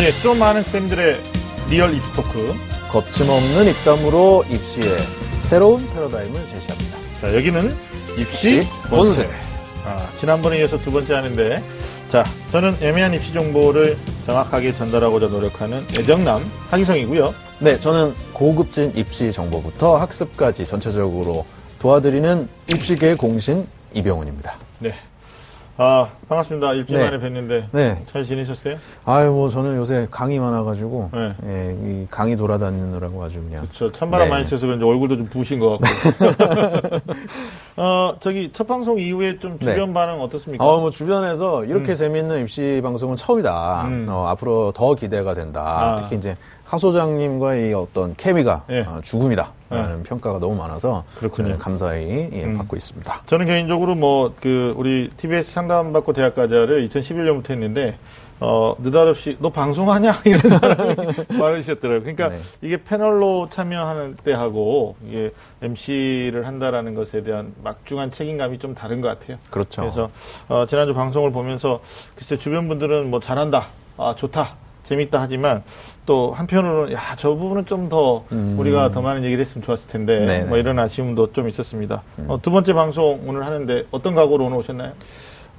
예, 0.00 0.12
좀 0.22 0.38
아는 0.38 0.62
쌤들의 0.62 1.20
real 1.70 1.92
입시 1.94 2.12
talk. 2.14 2.54
거침없는 2.88 3.66
입담으로 3.68 4.44
입시의 4.48 4.96
새로운 5.42 5.86
패러다임을 5.88 6.46
제시합니다. 6.46 6.98
자, 7.20 7.34
여기는 7.34 7.76
입시 8.16 8.58
입시. 8.58 8.70
본색. 8.88 9.28
아, 9.84 10.08
지난번에 10.20 10.60
이어서 10.60 10.78
두 10.78 10.92
번째 10.92 11.14
하는데, 11.14 11.62
자, 12.10 12.24
저는 12.52 12.76
애매한 12.80 13.12
입시 13.12 13.32
정보를 13.32 13.98
정확하게 14.24 14.72
전달하고자 14.72 15.26
노력하는 15.26 15.84
애정남 15.98 16.44
하기성이고요. 16.70 17.34
네, 17.58 17.78
저는 17.80 18.14
고급진 18.32 18.92
입시 18.94 19.32
정보부터 19.32 19.96
학습까지 19.96 20.64
전체적으로 20.64 21.44
도와드리는 21.80 22.48
입시계의 22.70 23.16
공신 23.16 23.66
이병훈입니다. 23.94 24.54
네. 24.78 24.94
아, 25.80 26.08
반갑습니다. 26.28 26.72
일주일 26.72 26.98
네. 26.98 27.04
만에 27.04 27.18
뵀는데. 27.20 27.66
네. 27.70 28.04
잘 28.10 28.24
지내셨어요? 28.24 28.74
아유, 29.04 29.30
뭐 29.30 29.48
저는 29.48 29.76
요새 29.76 30.08
강의 30.10 30.40
많아가지고 30.40 31.10
네. 31.12 31.34
예, 31.44 31.76
이 31.80 32.06
강의 32.10 32.36
돌아다니느라고 32.36 33.22
아주 33.22 33.40
그냥 33.40 33.68
저 33.72 33.90
찬바람 33.92 34.26
네. 34.26 34.30
많이 34.30 34.44
쐬서 34.44 34.66
그런지 34.66 34.84
얼굴도 34.84 35.16
좀 35.18 35.26
부으신 35.26 35.60
것 35.60 35.78
같고. 35.78 36.96
어, 37.80 38.16
저기 38.18 38.50
첫 38.52 38.66
방송 38.66 38.98
이후에 38.98 39.38
좀 39.38 39.56
주변 39.60 39.94
반응 39.94 40.20
어떻습니까? 40.20 40.64
어, 40.66 40.80
뭐 40.80 40.90
주변에서 40.90 41.64
이렇게 41.64 41.94
재밌는 41.94 42.40
입시 42.40 42.80
방송은 42.82 43.14
처음이다. 43.14 43.84
음. 43.86 44.06
어, 44.10 44.26
앞으로 44.26 44.72
더 44.72 44.96
기대가 44.96 45.32
된다. 45.32 45.92
아. 45.92 45.94
특히 45.94 46.16
이제 46.16 46.36
하 46.68 46.76
소장님과의 46.76 47.72
어떤 47.72 48.14
케미가 48.14 48.64
예. 48.70 48.80
어, 48.80 49.00
죽음이다. 49.02 49.52
라는 49.70 50.02
평가가 50.02 50.38
너무 50.38 50.54
많아서 50.56 51.04
그렇군요. 51.18 51.58
감사히 51.58 52.30
예, 52.32 52.44
음. 52.44 52.56
받고 52.56 52.74
있습니다. 52.76 53.22
저는 53.26 53.46
개인적으로 53.46 53.94
뭐 53.94 54.32
그 54.40 54.74
우리 54.76 55.10
TBS 55.16 55.52
상담받고 55.52 56.12
대학가자를 56.12 56.88
2011년부터 56.88 57.50
했는데 57.50 57.96
어 58.40 58.74
느닷없이 58.78 59.36
너 59.40 59.50
방송하냐 59.50 60.20
이런 60.24 60.40
사람이 60.58 60.94
많으셨더라고요. 61.38 62.00
그러니까 62.00 62.28
네. 62.28 62.38
이게 62.62 62.82
패널로 62.82 63.48
참여하는 63.50 64.16
때하고 64.22 64.96
이게 65.06 65.32
MC를 65.60 66.46
한다라는 66.46 66.94
것에 66.94 67.22
대한 67.22 67.52
막중한 67.64 68.10
책임감이 68.12 68.58
좀 68.58 68.74
다른 68.74 69.00
것 69.00 69.08
같아요. 69.08 69.38
그렇죠. 69.50 69.82
그래서 69.82 70.10
어, 70.48 70.66
지난주 70.66 70.94
방송을 70.94 71.32
보면서 71.32 71.80
글쎄 72.14 72.38
주변 72.38 72.68
분들은 72.68 73.10
뭐 73.10 73.18
잘한다, 73.20 73.66
아 73.96 74.14
좋다, 74.16 74.56
재밌다 74.88 75.20
하지만 75.20 75.62
또 76.06 76.32
한편으로는 76.32 76.92
야 76.94 77.14
저 77.18 77.34
부분은 77.34 77.66
좀 77.66 77.88
더 77.88 78.24
우리가 78.30 78.90
더 78.90 79.00
많은 79.00 79.24
얘기를 79.24 79.42
했으면 79.44 79.64
좋았을 79.64 79.88
텐데 79.88 80.18
음. 80.18 80.26
네네. 80.26 80.42
음. 80.44 80.48
뭐 80.48 80.58
이런 80.58 80.78
아쉬움도 80.78 81.32
좀 81.32 81.48
있었습니다. 81.48 82.02
어, 82.26 82.38
두 82.42 82.50
번째 82.50 82.72
방송 82.74 83.20
오늘 83.26 83.44
하는데 83.46 83.84
어떤 83.90 84.14
각오로 84.14 84.44
오늘 84.46 84.58
오셨나요? 84.58 84.92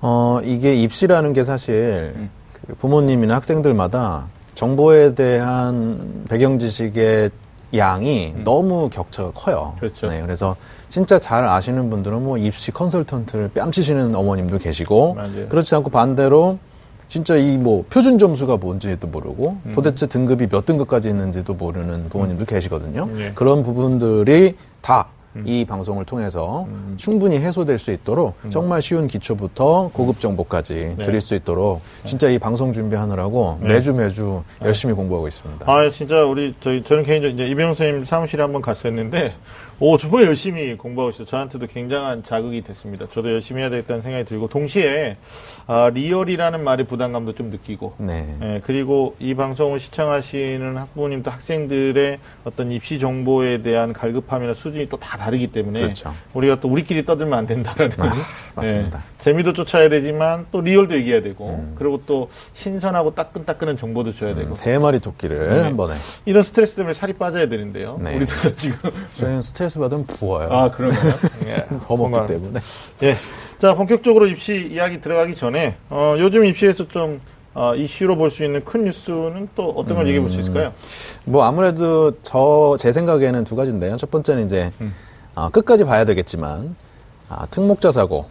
어, 0.02 0.39
이게 0.44 0.75
입시라는 0.75 1.33
게 1.33 1.44
사실 1.44 2.13
음. 2.16 2.30
그 2.67 2.75
부모님이나 2.75 3.35
학생들마다 3.35 4.27
정보에 4.55 5.16
대한 5.16 6.25
배경 6.30 6.59
지식의 6.59 7.30
양이 7.75 8.33
너무 8.44 8.89
격차가 8.89 9.31
커요. 9.31 9.73
음. 9.75 9.80
그렇죠. 9.80 10.07
네, 10.07 10.22
그래서 10.22 10.55
진짜 10.89 11.19
잘 11.19 11.47
아시는 11.47 11.89
분들은 11.89 12.23
뭐 12.23 12.38
입시 12.38 12.72
컨설턴트를 12.72 13.50
뺨치시는 13.53 14.16
어머님도 14.16 14.57
계시고 14.57 15.13
맞아요. 15.16 15.47
그렇지 15.50 15.75
않고 15.75 15.89
반대로 15.91 16.57
진짜 17.09 17.35
이 17.35 17.57
뭐 17.57 17.83
표준 17.89 18.17
점수가 18.17 18.57
뭔지도 18.57 19.07
모르고 19.07 19.57
음. 19.65 19.71
도대체 19.75 20.05
등급이 20.07 20.47
몇 20.47 20.65
등급까지 20.65 21.09
있는지도 21.09 21.55
모르는 21.55 22.07
부모님도 22.09 22.45
계시거든요. 22.45 23.09
예. 23.17 23.31
그런 23.35 23.63
부분들이 23.63 24.55
다 24.81 25.07
이 25.45 25.63
방송을 25.63 26.05
통해서 26.05 26.66
음. 26.69 26.95
충분히 26.97 27.38
해소될 27.38 27.77
수 27.77 27.91
있도록 27.91 28.33
정말 28.49 28.81
쉬운 28.81 29.07
기초부터 29.07 29.91
고급 29.93 30.19
정보까지 30.19 30.95
네. 30.97 31.03
드릴 31.03 31.21
수 31.21 31.35
있도록 31.35 31.81
진짜 32.03 32.27
이 32.29 32.39
방송 32.39 32.73
준비하느라고 32.73 33.59
네. 33.61 33.75
매주 33.75 33.94
매주 33.94 34.41
열심히 34.63 34.95
공부하고 34.95 35.27
있습니다. 35.27 35.71
아 35.71 35.89
진짜 35.91 36.25
우리 36.25 36.55
저희 36.61 36.83
저는 36.83 37.03
개인적으로 37.03 37.35
이제 37.35 37.45
이병호 37.51 37.75
선생님 37.75 38.05
사무실에 38.05 38.41
한번 38.41 38.63
갔었는데 38.63 39.35
오 39.81 39.97
정말 39.97 40.25
열심히 40.25 40.75
공부하고 40.75 41.11
있어요. 41.11 41.25
저한테도 41.25 41.67
굉장한 41.67 42.23
자극이 42.23 42.62
됐습니다. 42.63 43.06
저도 43.13 43.31
열심히 43.31 43.62
해야 43.62 43.69
되겠다는 43.69 44.01
생각이 44.01 44.25
들고 44.25 44.47
동시에 44.47 45.16
아, 45.67 45.90
real이라는 45.94 46.62
말의 46.66 46.85
부담감도 46.85 47.34
좀 47.34 47.50
느끼고 47.50 47.94
네. 48.00 48.35
예, 48.41 48.62
그리고 48.66 49.16
이 49.19 49.34
방송을 49.35 49.79
시청하시는 49.79 50.75
학부모님도 50.78 51.31
학생들의 51.31 52.19
어떤 52.44 52.72
입시 52.73 53.00
정보에 53.00 53.62
대한 53.62 53.94
갈급함이나 53.94 54.53
수준이 54.53 54.90
또 54.90 55.00
다 55.00 55.17
다르기 55.17 55.47
때문에 55.47 55.79
그렇죠. 55.79 56.13
우리가 56.34 56.59
또 56.59 56.67
우리끼리 56.67 57.06
떠들면 57.06 57.40
안 57.40 57.47
된다라는 57.47 57.94
아, 58.01 58.11
맞습니다. 58.56 59.00
예, 59.00 59.19
재미도 59.19 59.53
쫓아야 59.53 59.90
되지만 59.90 60.46
또 60.52 60.62
리얼도 60.62 60.96
얘기해야 60.96 61.22
되고 61.22 61.50
음. 61.50 61.75
그리고 61.78 62.02
또 62.06 62.30
신선하고 62.53 63.16
따끈따끈한 63.16 63.78
정보도 63.78 64.16
줘야 64.16 64.34
되고 64.34 64.56
세 64.56 64.78
마리 64.78 65.00
토끼를 65.00 65.50
네. 65.50 65.62
한 65.62 65.75
번에. 65.78 65.94
이런 66.25 66.41
스트레스 66.41 66.75
때문에 66.75 66.94
살이 66.94 67.13
빠져야 67.13 67.47
되는데요. 67.50 68.00
네. 68.02 68.16
우리도 68.16 68.34
다 68.34 68.52
지금 68.56 68.78
저희는 69.18 69.41
스트레스 69.41 69.78
받으면 69.78 70.06
부어요. 70.08 70.47
아 70.50 70.72
그런가요? 70.72 71.12
예. 71.47 71.66
더 71.84 71.97
먹기 71.97 72.12
건강- 72.12 72.28
때문에. 72.28 72.59
예. 73.03 73.13
자 73.59 73.74
본격적으로 73.75 74.25
입시 74.28 74.69
이야기 74.72 75.02
들어가기 75.02 75.35
전에 75.35 75.75
어, 75.90 76.16
요즘 76.18 76.46
입시에서 76.46 76.88
좀 76.88 77.19
어, 77.53 77.75
이슈로 77.75 78.16
볼 78.16 78.31
수 78.31 78.46
있는 78.46 78.63
큰 78.63 78.85
뉴스는 78.85 79.50
또 79.56 79.69
어떤 79.72 79.97
걸 79.97 80.08
얘기해 80.08 80.22
볼 80.22 80.29
수 80.31 80.40
있을까요? 80.40 80.72
뭐 81.25 81.44
아무래도 81.44 82.12
저 82.22 82.78
제 82.79 82.94
생각에는 82.94 83.44
두 83.44 83.58
가지인데요. 83.58 83.97
첫 83.97 84.09
번째는 84.12 84.46
이제 84.46 84.72
음. 84.79 84.94
아, 85.35 85.50
끝까지 85.50 85.84
봐야 85.84 86.06
되겠지만 86.06 86.75
아, 87.28 87.46
특목자 87.47 87.91
사고 87.91 88.28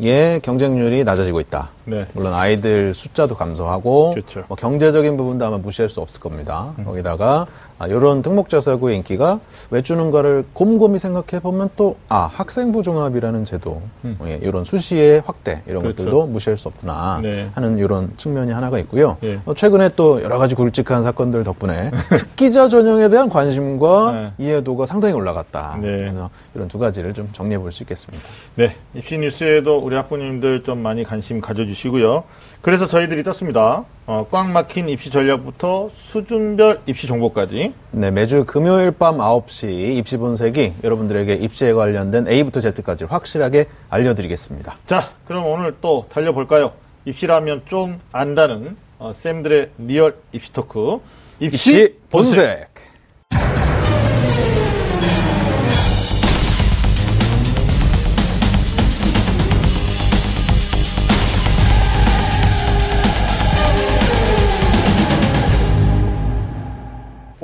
의 0.00 0.36
음. 0.36 0.40
경쟁률이 0.42 1.04
낮아지고 1.04 1.40
있다. 1.40 1.70
네. 1.84 2.06
물론 2.12 2.34
아이들 2.34 2.94
숫자도 2.94 3.34
감소하고 3.34 4.12
그렇죠. 4.14 4.40
음. 4.40 4.44
뭐 4.48 4.56
경제적인 4.56 5.16
부분도 5.16 5.44
아마 5.44 5.58
무시할 5.58 5.88
수 5.88 6.00
없을 6.00 6.20
겁니다. 6.20 6.72
거기다가 6.84 7.46
아, 7.78 7.88
이런 7.88 8.22
특목자 8.22 8.60
사고의 8.60 8.96
인기가 8.96 9.40
왜 9.70 9.82
주는가를 9.82 10.44
곰곰이 10.52 11.00
생각해 11.00 11.40
보면 11.42 11.70
또 11.76 11.96
아 12.08 12.26
학생부 12.32 12.82
종합이라는 12.82 13.44
제도 13.44 13.82
예, 14.26 14.38
이런 14.42 14.64
수시의 14.64 15.22
확대 15.26 15.62
이런 15.66 15.78
음. 15.78 15.82
그렇죠. 15.82 15.96
것들도 15.96 16.26
무시할 16.26 16.56
수 16.56 16.68
없구나 16.68 17.20
네. 17.22 17.48
하는 17.54 17.78
이런 17.78 18.12
측면이 18.16 18.52
하나가 18.52 18.78
있고요. 18.80 19.16
예. 19.24 19.40
어, 19.46 19.54
최근에 19.54 19.90
또 19.96 20.22
여러 20.22 20.38
가지 20.38 20.54
굵직한 20.54 21.02
사건들 21.02 21.42
덕분에 21.44 21.90
특기자 22.16 22.68
전형에 22.68 23.08
대한 23.08 23.28
관심과 23.28 24.32
이해도가 24.38 24.86
상당히 24.86 25.14
올라갔다. 25.14 25.78
네. 25.80 25.96
그래서 25.98 26.30
이런 26.54 26.68
두 26.68 26.78
가지를 26.78 27.14
좀 27.14 27.28
정리해 27.32 27.58
볼 27.58 27.72
수 27.72 27.82
있겠습니다. 27.84 28.22
네. 28.56 28.76
입시 28.94 29.16
뉴스에도 29.18 29.78
우리 29.78 29.96
학부모님들 29.96 30.62
좀 30.64 30.78
많이 30.78 31.02
관심 31.04 31.40
가져주 31.40 31.71
시고요. 31.74 32.24
그래서 32.60 32.86
저희들이 32.86 33.22
떴습니다. 33.24 33.84
어, 34.06 34.26
꽉 34.30 34.50
막힌 34.50 34.88
입시 34.88 35.10
전략부터 35.10 35.90
수준별 35.96 36.80
입시 36.86 37.06
정보까지. 37.06 37.72
네, 37.92 38.10
매주 38.10 38.44
금요일 38.44 38.90
밤 38.90 39.18
9시 39.18 39.96
입시 39.96 40.16
본색이 40.16 40.74
여러분들에게 40.82 41.34
입시에 41.34 41.72
관련된 41.72 42.28
A부터 42.28 42.60
Z까지 42.60 43.04
확실하게 43.04 43.66
알려드리겠습니다. 43.90 44.76
자, 44.86 45.10
그럼 45.26 45.46
오늘 45.46 45.76
또 45.80 46.06
달려볼까요? 46.08 46.72
입시라면 47.04 47.62
좀 47.66 48.00
안다는 48.12 48.76
어, 48.98 49.12
쌤들의 49.12 49.70
real 49.78 50.16
입시 50.32 50.52
talk. 50.52 50.98
입시, 51.40 51.70
입시. 51.70 51.94
본색! 52.10 52.71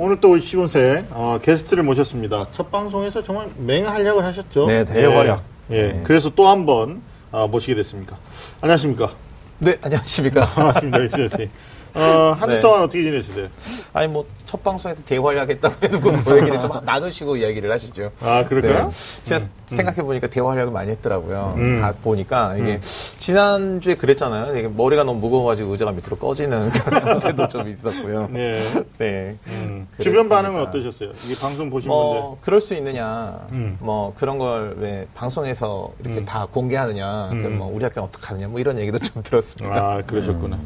오늘 0.09 0.19
또 0.21 0.35
입시 0.35 0.55
본색 0.55 1.05
어, 1.11 1.37
게스트를 1.39 1.83
모셨습니다. 1.83 2.47
첫 2.51 2.71
방송에서 2.71 3.23
정말 3.23 3.47
맹활약을 3.57 4.25
하셨죠? 4.25 4.65
네, 4.65 4.83
대활약. 4.83 5.43
예, 5.69 5.75
예. 5.75 5.87
네. 5.89 6.03
그래서 6.03 6.31
또 6.33 6.47
한번 6.47 7.03
아, 7.31 7.45
모시게 7.45 7.75
됐습니다. 7.75 8.17
안녕하십니까? 8.59 9.11
네, 9.59 9.77
안녕하십니까. 9.83 10.47
반갑습니다, 10.49 10.97
입시 11.01 11.15
선생님. 11.15 11.49
어, 11.93 12.35
한주 12.39 12.55
네. 12.55 12.59
동안 12.59 12.81
어떻게 12.81 13.03
지내셨어요? 13.03 13.49
아니, 13.93 14.07
뭐, 14.07 14.25
첫 14.49 14.63
방송에서 14.63 15.03
대활약했다고 15.03 15.75
해두고 15.83 16.11
뭐 16.11 16.37
얘기를 16.39 16.59
좀 16.59 16.71
나누시고 16.83 17.35
이야기를 17.37 17.71
하시죠. 17.71 18.11
아, 18.19 18.43
그럴까요? 18.45 18.87
네. 18.87 19.23
제가 19.23 19.45
생각해보니까 19.67 20.25
대활약을 20.25 20.73
많이 20.73 20.89
했더라고요. 20.89 21.53
음. 21.57 21.79
가 21.81 21.93
보니까 22.01 22.55
이게 22.57 22.79
지난주에 22.81 23.93
그랬잖아요. 23.93 24.57
이게 24.57 24.67
머리가 24.67 25.03
너무 25.03 25.19
무거워가지고 25.19 25.71
의자가 25.73 25.91
밑으로 25.91 26.17
꺼지는 26.17 26.69
그런 26.83 26.99
상태도 26.99 27.47
좀 27.47 27.67
있었고요. 27.67 28.27
네. 28.31 28.53
네. 28.97 29.35
음. 29.49 29.87
주변 29.99 30.27
반응은 30.27 30.59
어떠셨어요? 30.63 31.11
이 31.29 31.35
방송 31.35 31.69
보신 31.69 31.87
분들. 31.91 32.19
뭐, 32.19 32.37
그럴 32.41 32.59
수 32.59 32.73
있느냐. 32.73 33.39
음. 33.51 33.77
뭐, 33.79 34.15
그런 34.17 34.39
걸 34.39 34.73
왜 34.79 35.05
방송에서 35.13 35.91
이렇게 36.03 36.25
다 36.25 36.47
공개하느냐. 36.51 37.29
음. 37.33 37.43
그럼 37.43 37.57
뭐, 37.59 37.71
우리 37.71 37.83
학교는 37.83 38.07
어떡하느냐. 38.07 38.47
뭐 38.47 38.59
이런 38.59 38.79
얘기도 38.79 38.97
좀 38.97 39.21
들었습니다. 39.21 39.75
아, 39.79 40.01
그러셨구나. 40.07 40.57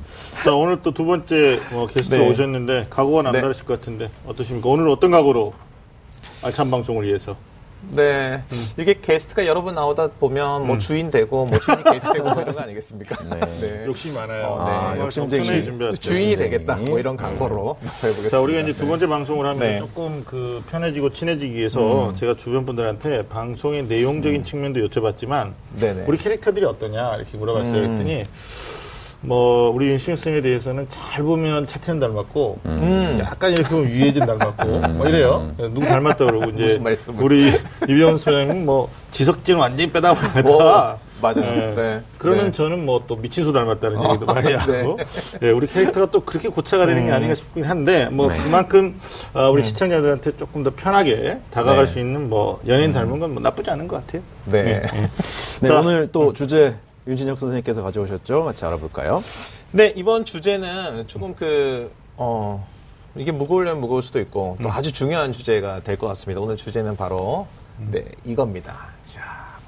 자, 0.46 0.54
오늘 0.54 0.82
또 0.82 0.94
두 0.94 1.04
번째 1.06 1.60
어, 1.74 1.88
게스트 1.94 2.16
네. 2.16 2.30
오셨는데, 2.30 2.88
각오가 2.90 3.24
네. 3.24 3.32
남다르실 3.32 3.66
것 3.74 3.80
같은데, 3.82 4.10
어떠십니까? 4.28 4.70
오늘 4.70 4.88
어떤 4.90 5.12
각오로 5.12 5.54
알찬 6.44 6.70
방송을 6.70 7.06
위해서? 7.08 7.36
네. 7.92 8.42
이게 8.78 8.98
게스트가 9.02 9.46
여러 9.46 9.62
번 9.62 9.76
나오다 9.76 10.12
보면 10.12 10.66
뭐 10.68 10.78
주인 10.78 11.10
되고 11.10 11.46
뭐 11.46 11.60
주인이 11.60 11.84
게스트 11.92 12.14
되고 12.14 12.30
뭐 12.32 12.42
이런 12.42 12.56
거 12.56 12.62
아니겠습니까? 12.62 13.16
네. 13.60 13.84
욕심 13.86 14.14
많아요. 14.14 14.46
어, 14.46 14.64
네. 14.66 14.72
아, 14.72 14.98
욕심쟁이. 15.04 15.42
격분하게 15.44 15.64
준비했어요. 15.66 15.96
주인이 15.96 16.32
욕심쟁이. 16.32 16.50
되겠다. 16.52 16.76
뭐 16.78 16.98
이런 17.00 17.18
광고로 17.18 17.78
해보겠습니다. 17.82 18.30
자, 18.30 18.40
우리가 18.40 18.62
이제 18.62 18.74
두 18.74 18.88
번째 18.88 19.08
방송을 19.08 19.46
하면 19.48 19.60
네. 19.60 19.80
조금 19.80 20.24
그 20.26 20.64
편해지고 20.72 21.12
친해지기 21.12 21.56
위해서 21.56 22.14
제가 22.16 22.36
주변 22.38 22.66
분들한테 22.66 23.28
방송의 23.28 23.84
내용적인 23.88 24.46
측면도 24.46 24.80
여쭤봤지만 24.88 25.52
네네. 25.78 26.06
우리 26.08 26.18
캐릭터들이 26.18 26.64
어떠냐 26.66 27.18
이렇게 27.18 27.38
물어봤어요. 27.38 27.76
음. 27.76 27.96
그랬더니 27.98 28.24
뭐 29.26 29.70
우리 29.72 29.88
윤신영 29.88 30.18
쌤에 30.18 30.42
대해서는 30.42 30.88
잘 30.90 31.24
보면 31.24 31.66
차태현 31.68 32.00
닮았고 32.00 32.60
음. 32.66 33.20
약간 33.22 33.52
이렇게 33.52 33.70
보면 33.70 33.90
유해진 33.90 34.26
닮았고 34.26 34.66
뭐 34.90 35.08
이래요. 35.08 35.50
누구 35.58 35.82
닮았다 35.82 36.26
그러고 36.26 36.50
이제 36.52 36.64
무슨 36.64 36.84
말씀을. 36.84 37.24
우리 37.24 37.54
이병헌 37.88 38.18
선생님 38.18 38.66
뭐 38.66 38.90
지석진 39.12 39.56
완전히 39.56 39.90
빼다 39.92 40.12
오, 40.12 40.16
보냈다. 40.16 40.98
맞아요. 41.22 41.36
네. 41.38 41.74
네. 41.76 42.02
그러면 42.18 42.48
네. 42.48 42.52
저는 42.52 42.86
뭐 42.86 43.04
또 43.08 43.16
미친수 43.16 43.54
닮았다는 43.54 43.98
얘기도 44.10 44.26
많이 44.26 44.48
네. 44.50 44.56
하고 44.56 45.00
예, 45.42 45.52
우리 45.52 45.68
캐릭터가 45.68 46.12
또 46.12 46.20
그렇게 46.20 46.50
고차가 46.50 46.86
되는 46.86 47.04
게 47.06 47.10
음. 47.12 47.14
아닌가 47.14 47.34
싶긴 47.36 47.64
한데 47.64 48.10
뭐 48.12 48.28
그만큼 48.28 49.00
어, 49.34 49.50
우리 49.50 49.64
시청자들한테 49.64 50.36
조금 50.36 50.64
더 50.64 50.72
편하게 50.76 51.38
다가갈 51.50 51.86
네. 51.86 51.92
수 51.94 52.00
있는 52.00 52.30
뭐 52.30 52.60
연예인 52.68 52.92
닮은 52.92 53.20
건 53.20 53.32
뭐 53.34 53.42
나쁘지 53.42 53.70
않은 53.72 53.88
것 53.88 54.06
같아요. 54.06 54.22
네. 54.46 54.82
네, 55.62 55.68
자, 55.70 55.80
오늘 55.80 56.10
또 56.12 56.34
주제 56.34 56.76
윤진혁 57.08 57.40
선생님께서 57.40 57.84
가져오셨죠? 57.84 58.44
같이 58.46 58.64
알아볼까요? 58.66 59.22
네, 59.72 59.92
이번 59.96 60.24
주제는 60.26 61.08
조금 61.08 61.36
그, 61.36 61.92
어, 62.16 62.66
이게 63.16 63.32
무거우려면 63.32 63.82
무거울 63.82 64.02
수도 64.02 64.20
있고, 64.20 64.58
또 64.62 64.72
아주 64.72 64.92
중요한 64.92 65.32
주제가 65.34 65.82
될 65.82 65.98
것 65.98 66.08
같습니다. 66.08 66.40
오늘 66.40 66.56
주제는 66.58 66.96
바로, 66.96 67.48
네, 67.92 68.06
이겁니다. 68.24 68.88
자, 69.06 69.22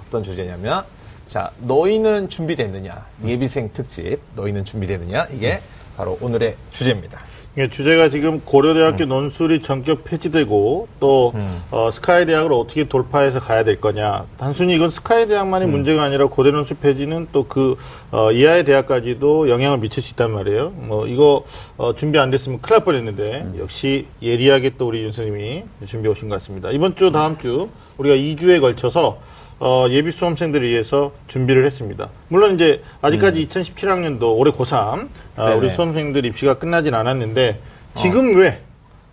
어떤 0.05 0.23
주제냐면, 0.23 0.85
자, 1.27 1.51
너희는 1.59 2.29
준비됐느냐? 2.29 3.05
예비생 3.25 3.71
특집, 3.73 4.19
너희는 4.35 4.63
준비됐느냐? 4.63 5.27
이게 5.31 5.61
바로 5.97 6.17
오늘의 6.21 6.55
주제입니다. 6.71 7.19
이게 7.55 7.69
주제가 7.69 8.09
지금 8.09 8.41
고려대학교 8.41 9.05
음. 9.05 9.09
논술이 9.09 9.61
전격 9.61 10.03
폐지되고 10.03 10.89
또 10.99 11.33
어, 11.71 11.89
스카이 11.91 12.25
대학을 12.25 12.51
어떻게 12.51 12.87
돌파해서 12.87 13.39
가야 13.39 13.63
될 13.63 13.79
거냐. 13.79 14.25
단순히 14.37 14.75
이건 14.75 14.89
스카이 14.89 15.23
음. 15.23 15.29
대학만의 15.29 15.67
문제가 15.69 16.03
아니라 16.03 16.25
고대 16.25 16.51
논술 16.51 16.77
폐지는 16.77 17.27
또그 17.31 17.77
어, 18.11 18.31
이하의 18.33 18.65
대학까지도 18.65 19.49
영향을 19.49 19.77
미칠 19.77 20.03
수 20.03 20.11
있단 20.11 20.31
말이에요. 20.31 20.71
뭐 20.75 21.07
이거 21.07 21.45
어, 21.77 21.95
준비 21.95 22.19
안 22.19 22.29
됐으면 22.29 22.59
큰일 22.61 22.75
날 22.75 22.85
뻔했는데 22.85 23.47
음. 23.47 23.55
역시 23.59 24.07
예리하게 24.21 24.71
또 24.77 24.87
우리 24.87 25.03
윤 25.03 25.13
선생님이 25.13 25.63
준비해 25.87 26.11
오신 26.11 26.27
것 26.27 26.35
같습니다. 26.35 26.71
이번 26.71 26.95
주 26.95 27.11
다음 27.11 27.37
주 27.37 27.69
우리가 27.97 28.15
2주에 28.15 28.59
걸쳐서 28.59 29.17
어, 29.59 29.87
예비 29.89 30.11
수험생들을 30.11 30.67
위해서 30.67 31.11
준비를 31.27 31.65
했습니다. 31.65 32.09
물론 32.27 32.55
이제 32.55 32.81
아직까지 33.01 33.47
2017학년도 33.47 34.37
올해 34.37 34.51
고3 34.51 34.73
아, 34.75 34.93
음. 34.95 35.09
네네. 35.37 35.51
어. 35.53 35.57
우리 35.57 35.69
수험생들 35.69 36.25
입시가 36.25 36.55
끝나진 36.55 36.93
않았는데 36.93 37.59
지금 38.01 38.35
왜? 38.35 38.61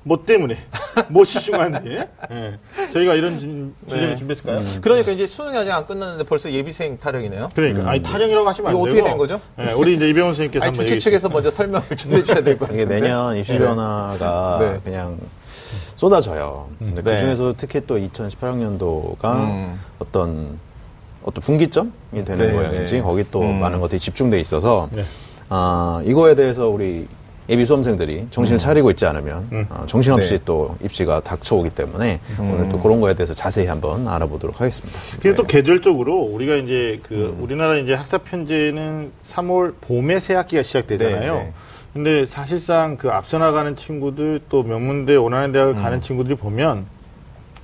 뭐 0.05 0.25
때문에? 0.27 0.59
무엇이 1.11 1.39
중요한지? 1.41 1.97
예. 2.33 2.59
저희가 2.93 3.15
이런 3.15 3.39
진- 3.39 3.73
주제를 3.89 4.09
네. 4.11 4.17
준비했을까요? 4.17 4.59
그러니까 4.83 5.13
이제 5.13 5.29
수능이 5.29 5.57
아직 5.57 5.71
안 5.71 5.87
끝났는데 5.87 6.25
벌써 6.25 6.51
예비생 6.51 6.99
타령이네요. 6.99 7.51
그러니까 7.55 7.89
아니 7.89 8.03
타령이라고 8.03 8.49
하시면 8.49 8.69
안 8.71 8.77
이거 8.77 8.85
되고 8.87 8.97
어떻게 8.97 9.09
된 9.09 9.17
거죠? 9.17 9.41
예, 9.61 9.71
우리 9.75 9.95
이제 9.95 10.09
이병헌 10.09 10.31
선생님께서 10.33 10.65
아니, 10.65 10.71
한번 10.71 10.87
주최 10.87 10.99
측에서 10.99 11.29
먼저 11.29 11.51
설명을 11.51 11.87
좀 11.97 12.15
해주셔야 12.15 12.43
될것 12.43 12.69
이게 12.75 12.79
같은데. 12.83 13.01
내년 13.01 13.37
입시 13.37 13.57
변화가 13.57 14.59
네. 14.61 14.81
그냥 14.83 15.19
쏟아져요. 15.97 16.69
근데 16.79 17.03
네. 17.03 17.15
그 17.15 17.21
중에서 17.21 17.55
특히 17.57 17.81
또 17.87 17.97
2018학년도가 17.99 19.25
음. 19.25 19.81
어떤 19.99 20.59
어떤 21.25 21.43
분기점이 21.43 22.25
되는 22.25 22.37
네, 22.37 22.53
모양인지 22.53 22.95
네. 22.95 23.01
거기 23.01 23.25
또 23.31 23.43
음. 23.43 23.61
많은 23.61 23.81
것들이 23.81 23.99
집중돼 23.99 24.41
있어서 24.41 24.89
네. 24.93 25.05
아, 25.49 26.03
이거에 26.05 26.35
대해서 26.35 26.69
우리 26.69 27.07
예비 27.49 27.67
수험생들이 27.67 28.29
정신을 28.31 28.59
차리고 28.59 28.91
있지 28.93 29.05
않으면 29.05 29.49
음. 29.53 29.67
어, 29.69 29.85
정신없이 29.87 30.39
네. 30.39 30.39
또 30.45 30.77
입시가 30.83 31.21
닥쳐오기 31.21 31.71
때문에 31.71 32.21
오늘 32.39 32.69
또 32.69 32.79
그런 32.81 33.01
거에 33.01 33.15
대해서 33.15 33.35
자세히 33.35 33.67
한번 33.67 34.07
알아보도록 34.07 34.61
하겠습니다. 34.61 34.99
그리고 35.21 35.37
또 35.37 35.47
계절적으로 35.47 36.17
우리가 36.19 36.55
이제 36.57 37.01
그 37.03 37.37
우리나라 37.41 37.77
이제 37.77 37.95
학사 37.95 38.19
편제는 38.19 39.11
3월 39.25 39.75
봄에 39.81 40.21
새 40.21 40.35
학기가 40.35 40.63
시작되잖아요. 40.63 41.53
근데 41.93 42.25
사실상 42.25 42.97
그 42.97 43.11
앞서 43.11 43.39
나가는 43.39 43.77
친구들 43.77 44.41
또 44.49 44.63
명문대 44.63 45.15
원하는 45.17 45.53
대학을 45.53 45.75
가는 45.75 46.01
친구들이 46.01 46.37
보면 46.37 46.87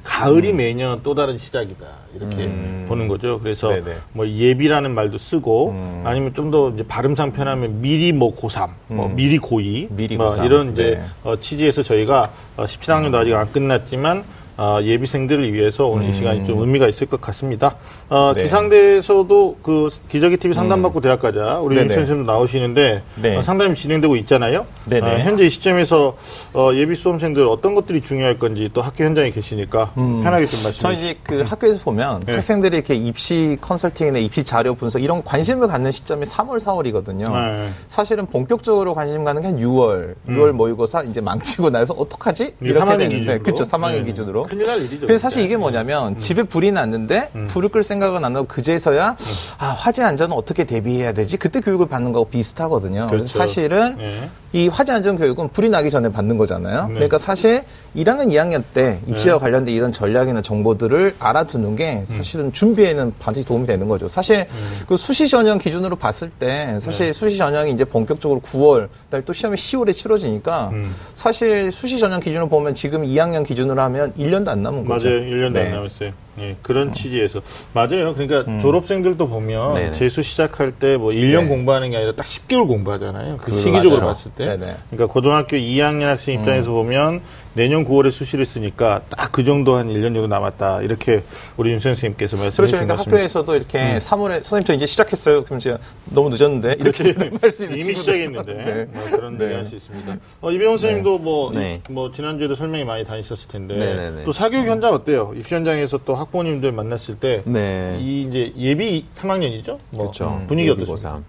가을이 0.04 0.52
매년 0.52 1.00
또 1.02 1.14
다른 1.14 1.36
시작이다 1.38 1.86
이렇게 2.14 2.46
보는 2.88 3.08
거죠. 3.08 3.40
그래서 3.40 3.68
네네. 3.68 3.94
뭐 4.12 4.26
예비라는 4.26 4.94
말도 4.94 5.18
쓰고 5.18 5.70
음. 5.70 6.02
아니면 6.06 6.34
좀 6.34 6.50
더 6.50 6.72
발음상 6.88 7.32
편하면 7.32 7.80
미리 7.82 8.12
뭐 8.12 8.34
고3, 8.34 8.70
뭐 8.88 9.06
음. 9.06 9.16
미리 9.16 9.38
고2, 9.38 9.88
미리 9.90 10.16
뭐 10.16 10.34
고3. 10.34 10.44
이런 10.46 10.72
이제 10.72 10.98
네. 10.98 11.04
어, 11.24 11.38
취지에서 11.38 11.82
저희가 11.82 12.30
어, 12.56 12.64
17학년도 12.64 13.14
아직 13.16 13.34
안 13.34 13.50
끝났지만 13.52 14.24
어, 14.58 14.80
예비생들을 14.82 15.52
위해서 15.52 15.86
오늘 15.86 16.10
이 16.10 16.12
시간이 16.12 16.46
좀 16.46 16.60
의미가 16.60 16.88
있을 16.88 17.06
것 17.06 17.20
같습니다. 17.20 17.76
어, 18.08 18.30
음. 18.30 18.34
네. 18.34 18.42
기상대에서도 18.44 19.56
그 19.62 19.88
기저귀 20.08 20.36
TV 20.36 20.54
상담받고 20.54 21.00
대학 21.00 21.20
가자 21.20 21.58
우리. 21.60 21.76
윤 21.76 21.88
선생님도 21.88 22.30
나오시는데 22.30 23.02
네. 23.16 23.36
어, 23.36 23.42
상담이 23.42 23.74
진행되고 23.74 24.16
있잖아요. 24.16 24.60
어, 24.60 25.18
현재 25.20 25.46
이 25.46 25.50
시점에서 25.50 26.16
어, 26.54 26.70
예비 26.74 26.94
수험생들 26.94 27.46
어떤 27.46 27.74
것들이 27.74 28.00
중요할 28.00 28.38
건지 28.38 28.68
또 28.72 28.82
학교 28.82 29.04
현장에 29.04 29.30
계시니까 29.30 29.92
편하게 29.94 30.44
좀 30.46 30.62
말씀해 30.64 30.72
저는 30.78 30.96
주시죠. 30.96 31.04
이제 31.06 31.18
그 31.22 31.42
학교에서 31.42 31.80
보면 31.82 32.20
네. 32.26 32.34
학생들이 32.34 32.76
이렇게 32.76 32.94
입시 32.94 33.56
컨설팅이나 33.60 34.18
입시 34.18 34.42
자료 34.44 34.74
분석 34.74 35.02
이런 35.02 35.22
관심을 35.22 35.68
갖는 35.68 35.92
시점이 35.92 36.24
3월, 36.26 36.58
4월이거든요. 36.60 37.32
네. 37.32 37.68
사실은 37.88 38.26
본격적으로 38.26 38.94
관심 38.94 39.24
가는 39.24 39.40
게 39.42 39.48
한 39.48 39.56
6월, 39.58 40.14
6월 40.28 40.52
모의고사 40.52 41.02
이제 41.04 41.20
망치고 41.22 41.70
나서 41.70 41.94
어떡하지? 41.94 42.54
음. 42.62 42.68
3학년 42.68 42.98
되는데, 42.98 43.08
기준으로. 43.18 43.42
그렇죠. 43.42 43.64
3학년 43.64 43.92
네. 43.92 44.02
기준으로. 44.04 44.46
큰일 44.48 44.66
날 44.66 44.78
일이죠. 44.78 45.06
그래서 45.06 45.22
사실. 45.22 45.44
이게 45.44 45.56
뭐냐면 45.56 46.18
집에 46.18 46.42
불이 46.42 46.72
났는데 46.72 47.30
불을 47.48 47.68
끌 47.68 47.82
생각은 47.82 48.24
안 48.24 48.32
나고 48.32 48.46
그제서야 48.46 49.16
아 49.58 49.66
화재 49.66 50.02
안전은 50.02 50.34
어떻게 50.36 50.64
대비해야 50.64 51.12
되지? 51.12 51.36
그때 51.36 51.60
교육을 51.60 51.86
받는 51.88 52.12
거하고 52.12 52.28
비슷하거든요. 52.28 53.06
그렇죠. 53.06 53.38
사실은 53.38 53.96
네. 53.96 54.28
이 54.52 54.68
화재 54.68 54.92
안전 54.92 55.18
교육은 55.18 55.50
불이 55.50 55.68
나기 55.68 55.90
전에 55.90 56.10
받는 56.10 56.38
거잖아요. 56.38 56.88
네. 56.88 56.94
그러니까 56.94 57.18
사실 57.18 57.64
1학년, 57.94 58.28
2학년 58.28 58.62
때 58.72 58.98
입시와 59.06 59.38
관련된 59.38 59.74
이런 59.74 59.92
전략이나 59.92 60.40
정보들을 60.40 61.16
알아두는 61.18 61.76
게 61.76 62.04
사실은 62.06 62.52
준비에는 62.52 63.14
반드시 63.18 63.46
도움이 63.46 63.66
되는 63.66 63.86
거죠. 63.88 64.08
사실 64.08 64.46
그 64.88 64.96
수시 64.96 65.28
전형 65.28 65.58
기준으로 65.58 65.96
봤을 65.96 66.30
때 66.30 66.78
사실 66.80 67.12
수시 67.12 67.36
전형이 67.36 67.72
이제 67.72 67.84
본격적으로 67.84 68.40
9월, 68.40 68.88
그다음에 69.04 69.24
또 69.24 69.32
시험이 69.32 69.56
10월에 69.56 69.94
치러지니까 69.94 70.72
사실 71.14 71.70
수시 71.70 71.98
전형 71.98 72.18
기준으로 72.20 72.48
보면 72.48 72.72
지금 72.74 73.02
2학년 73.04 73.46
기준으로 73.46 73.80
하면 73.82 74.12
1년 74.14 74.37
도 74.44 74.50
안 74.50 74.62
남은 74.62 74.84
거죠. 74.84 75.08
맞아요. 75.08 75.20
1년도 75.22 75.52
네. 75.52 75.66
안 75.66 75.72
남았어요. 75.74 76.10
예, 76.40 76.56
그런 76.62 76.92
취지에서. 76.92 77.40
맞아요. 77.72 78.14
그러니까 78.14 78.60
졸업생들도 78.60 79.28
보면 79.28 79.74
네네. 79.74 79.92
재수 79.94 80.22
시작할 80.22 80.72
때 80.72 80.96
뭐 80.96 81.10
1년 81.12 81.42
네. 81.42 81.48
공부하는 81.48 81.90
게 81.90 81.96
아니라 81.96 82.12
딱 82.14 82.24
10개월 82.24 82.66
공부하잖아요. 82.68 83.38
그 83.38 83.44
그렇죠. 83.46 83.60
시기적으로 83.62 84.00
맞아요. 84.02 84.06
봤을 84.14 84.30
때. 84.32 84.44
네네. 84.46 84.76
그러니까 84.90 85.12
고등학교 85.12 85.56
2학년 85.56 86.02
학생 86.02 86.38
입장에서 86.38 86.70
보면 86.70 87.20
내년 87.58 87.84
9월에 87.84 88.12
수시를 88.12 88.46
쓰니까 88.46 89.02
딱 89.10 89.28
그 89.38 89.44
정도 89.44 89.76
한 89.76 89.88
1년 89.88 90.14
정도 90.14 90.26
남았다. 90.26 90.82
이렇게 90.82 91.22
우리 91.56 91.70
윤 91.70 91.78
선생님께서 91.80 92.36
말씀해 92.36 92.56
그렇죠. 92.56 92.76
그러니까. 92.84 92.96
학교에서도 92.96 93.54
이렇게 93.56 93.98
3월에 93.98 94.42
선생님 94.42 94.64
저 94.64 94.74
이제 94.74 94.86
시작했어요. 94.86 95.44
그럼 95.44 95.60
제가 95.60 95.78
너무 96.06 96.30
늦었는데 96.30 96.76
이렇게 96.80 97.10
있는 97.10 97.26
이미 97.36 97.82
친구들. 97.82 97.94
시작했는데 97.96 98.54
네. 98.54 98.86
뭐 98.92 99.04
그런 99.10 99.38
네. 99.38 99.44
얘기 99.44 99.54
할 99.54 99.66
수 99.66 99.76
있습니다. 99.76 100.16
어, 100.40 100.50
이병훈 100.50 100.78
선생님도 100.78 101.18
뭐, 101.18 101.52
네. 101.52 101.80
이- 101.88 101.92
뭐 101.92 102.10
지난주에도 102.10 102.54
설명이 102.56 102.84
많이 102.84 103.04
다니셨을 103.04 103.48
텐데 103.48 103.76
네네네. 103.76 104.24
또 104.24 104.32
사교육 104.32 104.66
현장 104.66 104.94
어때요? 104.94 105.32
입시 105.36 105.54
현장에서 105.54 105.98
또 106.04 106.14
학부모님들 106.16 106.72
만났을 106.72 107.16
때 107.16 107.42
네. 107.44 107.98
이 108.00 108.22
이제 108.22 108.52
예비 108.56 109.04
3학년이죠? 109.16 109.78
뭐 109.90 110.04
그렇죠. 110.04 110.42
분위기 110.48 110.70
어떻습니까? 110.70 110.96
삼. 110.96 111.24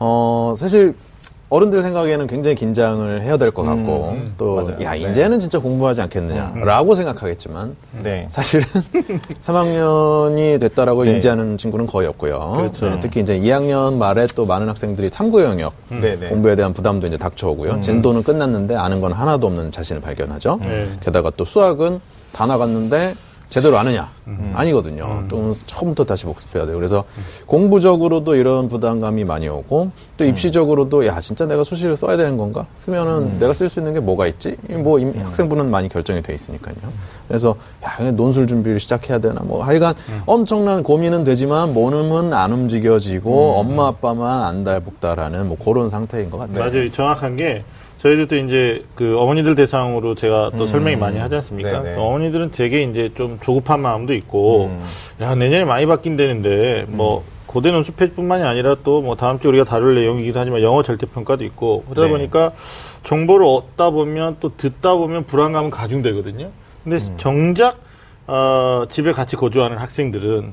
어, 0.00 0.54
사실 0.56 0.94
어른들 1.50 1.80
생각에는 1.82 2.26
굉장히 2.26 2.54
긴장을 2.56 3.22
해야 3.22 3.36
될 3.38 3.50
것 3.52 3.62
같고 3.62 4.10
음, 4.12 4.34
또 4.36 4.56
맞아요. 4.56 4.82
야 4.82 4.92
네. 4.92 4.98
이제는 5.10 5.40
진짜 5.40 5.58
공부하지 5.58 6.02
않겠느냐라고 6.02 6.94
생각하겠지만 6.94 7.74
네. 8.02 8.26
사실은 8.28 8.66
3학년이 9.40 10.60
됐다라고 10.60 11.04
네. 11.04 11.12
인지하는 11.12 11.56
친구는 11.56 11.86
거의 11.86 12.06
없고요. 12.08 12.52
그렇죠. 12.56 12.90
네, 12.90 12.98
특히 13.00 13.20
이제 13.20 13.38
2학년 13.38 13.94
말에 13.96 14.26
또 14.34 14.44
많은 14.44 14.68
학생들이 14.68 15.08
탐구 15.10 15.42
영역 15.42 15.72
네, 15.88 16.16
네. 16.18 16.28
공부에 16.28 16.54
대한 16.54 16.72
부담도 16.74 17.06
이제 17.06 17.16
닥쳐오고요. 17.16 17.80
진도는 17.80 18.22
끝났는데 18.22 18.74
아는 18.76 19.00
건 19.00 19.12
하나도 19.12 19.46
없는 19.46 19.72
자신을 19.72 20.02
발견하죠. 20.02 20.58
네. 20.62 20.90
게다가 21.00 21.30
또 21.36 21.44
수학은 21.46 22.00
다 22.32 22.44
나갔는데 22.46 23.14
제대로 23.48 23.78
아느냐? 23.78 24.10
아니거든요. 24.52 25.24
또 25.28 25.54
처음부터 25.66 26.04
다시 26.04 26.24
복습해야 26.26 26.66
돼요. 26.66 26.76
그래서 26.76 27.04
공부적으로도 27.46 28.34
이런 28.34 28.68
부담감이 28.68 29.24
많이 29.24 29.48
오고 29.48 29.90
또 30.18 30.24
입시적으로도 30.24 31.06
야 31.06 31.18
진짜 31.20 31.46
내가 31.46 31.64
수시를 31.64 31.96
써야 31.96 32.18
되는 32.18 32.36
건가? 32.36 32.66
쓰면은 32.76 33.38
내가 33.38 33.54
쓸 33.54 33.70
수 33.70 33.80
있는 33.80 33.94
게 33.94 34.00
뭐가 34.00 34.26
있지? 34.26 34.56
뭐 34.68 34.98
이미 34.98 35.18
학생부는 35.18 35.70
많이 35.70 35.88
결정이 35.88 36.22
돼 36.22 36.34
있으니까요. 36.34 36.74
그래서 37.26 37.56
야 37.84 38.10
논술 38.10 38.46
준비를 38.46 38.78
시작해야 38.80 39.18
되나? 39.18 39.40
뭐 39.42 39.64
하여간 39.64 39.94
엄청난 40.26 40.82
고민은 40.82 41.24
되지만 41.24 41.72
몸은 41.72 42.34
안 42.34 42.52
움직여지고 42.52 43.54
엄마 43.56 43.86
아빠만 43.88 44.42
안달복달하는 44.42 45.48
뭐 45.48 45.56
그런 45.56 45.88
상태인 45.88 46.28
것 46.28 46.36
같아요. 46.38 46.70
맞아요. 46.70 46.92
정확한 46.92 47.36
게 47.36 47.64
저희들도 47.98 48.36
이제 48.36 48.84
그 48.94 49.18
어머니들 49.18 49.54
대상으로 49.56 50.14
제가 50.14 50.52
또 50.56 50.66
설명이 50.66 50.96
많이 50.96 51.18
하지 51.18 51.34
않습니까? 51.36 51.82
네네. 51.82 51.96
그 51.96 52.00
어머니들은 52.00 52.52
되게 52.52 52.82
이제 52.84 53.10
좀 53.16 53.38
조급한 53.40 53.80
마음도 53.80 54.14
있고, 54.14 54.70
야 55.20 55.34
내년에 55.34 55.64
많이 55.64 55.84
바뀐다는데 55.86 56.86
뭐 56.88 57.24
고대 57.46 57.72
논술패뿐만이 57.72 58.44
아니라 58.44 58.76
또 58.84 59.00
뭐 59.02 59.16
다음 59.16 59.40
주 59.40 59.48
우리가 59.48 59.64
다룰 59.64 59.94
내용이기도 59.96 60.38
하지만 60.38 60.62
영어 60.62 60.82
절대평가도 60.82 61.44
있고 61.46 61.82
그러다 61.88 62.02
네. 62.06 62.08
보니까 62.12 62.52
정보를 63.04 63.44
얻다 63.46 63.90
보면 63.90 64.36
또 64.38 64.56
듣다 64.56 64.94
보면 64.96 65.24
불안감은 65.24 65.70
가중되거든요. 65.70 66.50
근데 66.84 66.98
정작 67.16 67.78
어, 68.26 68.84
집에 68.90 69.12
같이 69.12 69.34
거주하는 69.36 69.78
학생들은 69.78 70.52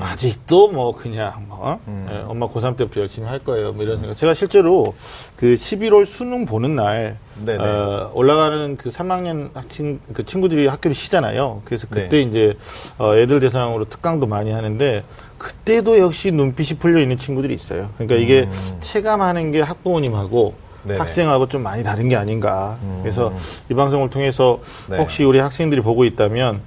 아직도 0.00 0.68
뭐 0.68 0.92
그냥 0.92 1.44
뭐 1.48 1.78
예, 2.10 2.24
엄마 2.26 2.48
고3 2.48 2.76
때부터 2.76 3.00
열심히 3.00 3.28
할 3.28 3.38
거예요. 3.38 3.72
뭐 3.72 3.84
이런 3.84 4.00
생각. 4.00 4.16
제가 4.16 4.34
실제로 4.34 4.94
그 5.36 5.54
11월 5.54 6.06
수능 6.06 6.46
보는 6.46 6.76
날. 6.76 7.18
어, 7.46 8.10
올라가는 8.14 8.76
그 8.78 8.88
3학년 8.88 9.50
학생 9.54 10.00
그 10.14 10.24
친구들이 10.24 10.66
학교를 10.66 10.94
쉬잖아요. 10.94 11.60
그래서 11.64 11.86
네. 11.90 12.04
그때 12.04 12.22
이제 12.22 12.56
어, 12.98 13.14
애들 13.14 13.40
대상으로 13.40 13.84
특강도 13.84 14.26
많이 14.26 14.50
하는데 14.50 15.04
그때도 15.36 15.98
역시 15.98 16.30
눈빛이 16.30 16.78
풀려 16.78 17.00
있는 17.00 17.18
친구들이 17.18 17.52
있어요. 17.52 17.90
그러니까 17.98 18.16
이게 18.16 18.48
체감하는 18.80 19.52
게 19.52 19.60
학부모님하고 19.60 20.54
음. 20.56 20.66
네네. 20.86 20.98
음. 20.98 21.00
학생하고 21.00 21.48
좀 21.48 21.62
많이 21.62 21.82
다른 21.84 22.08
게 22.08 22.16
아닌가. 22.16 22.78
그래서 23.02 23.32
이 23.70 23.74
방송을 23.74 24.08
통해서 24.08 24.60
네. 24.88 24.96
혹시 24.98 25.24
우리 25.24 25.38
학생들이 25.38 25.82
보고 25.82 26.04
있다면 26.04 26.60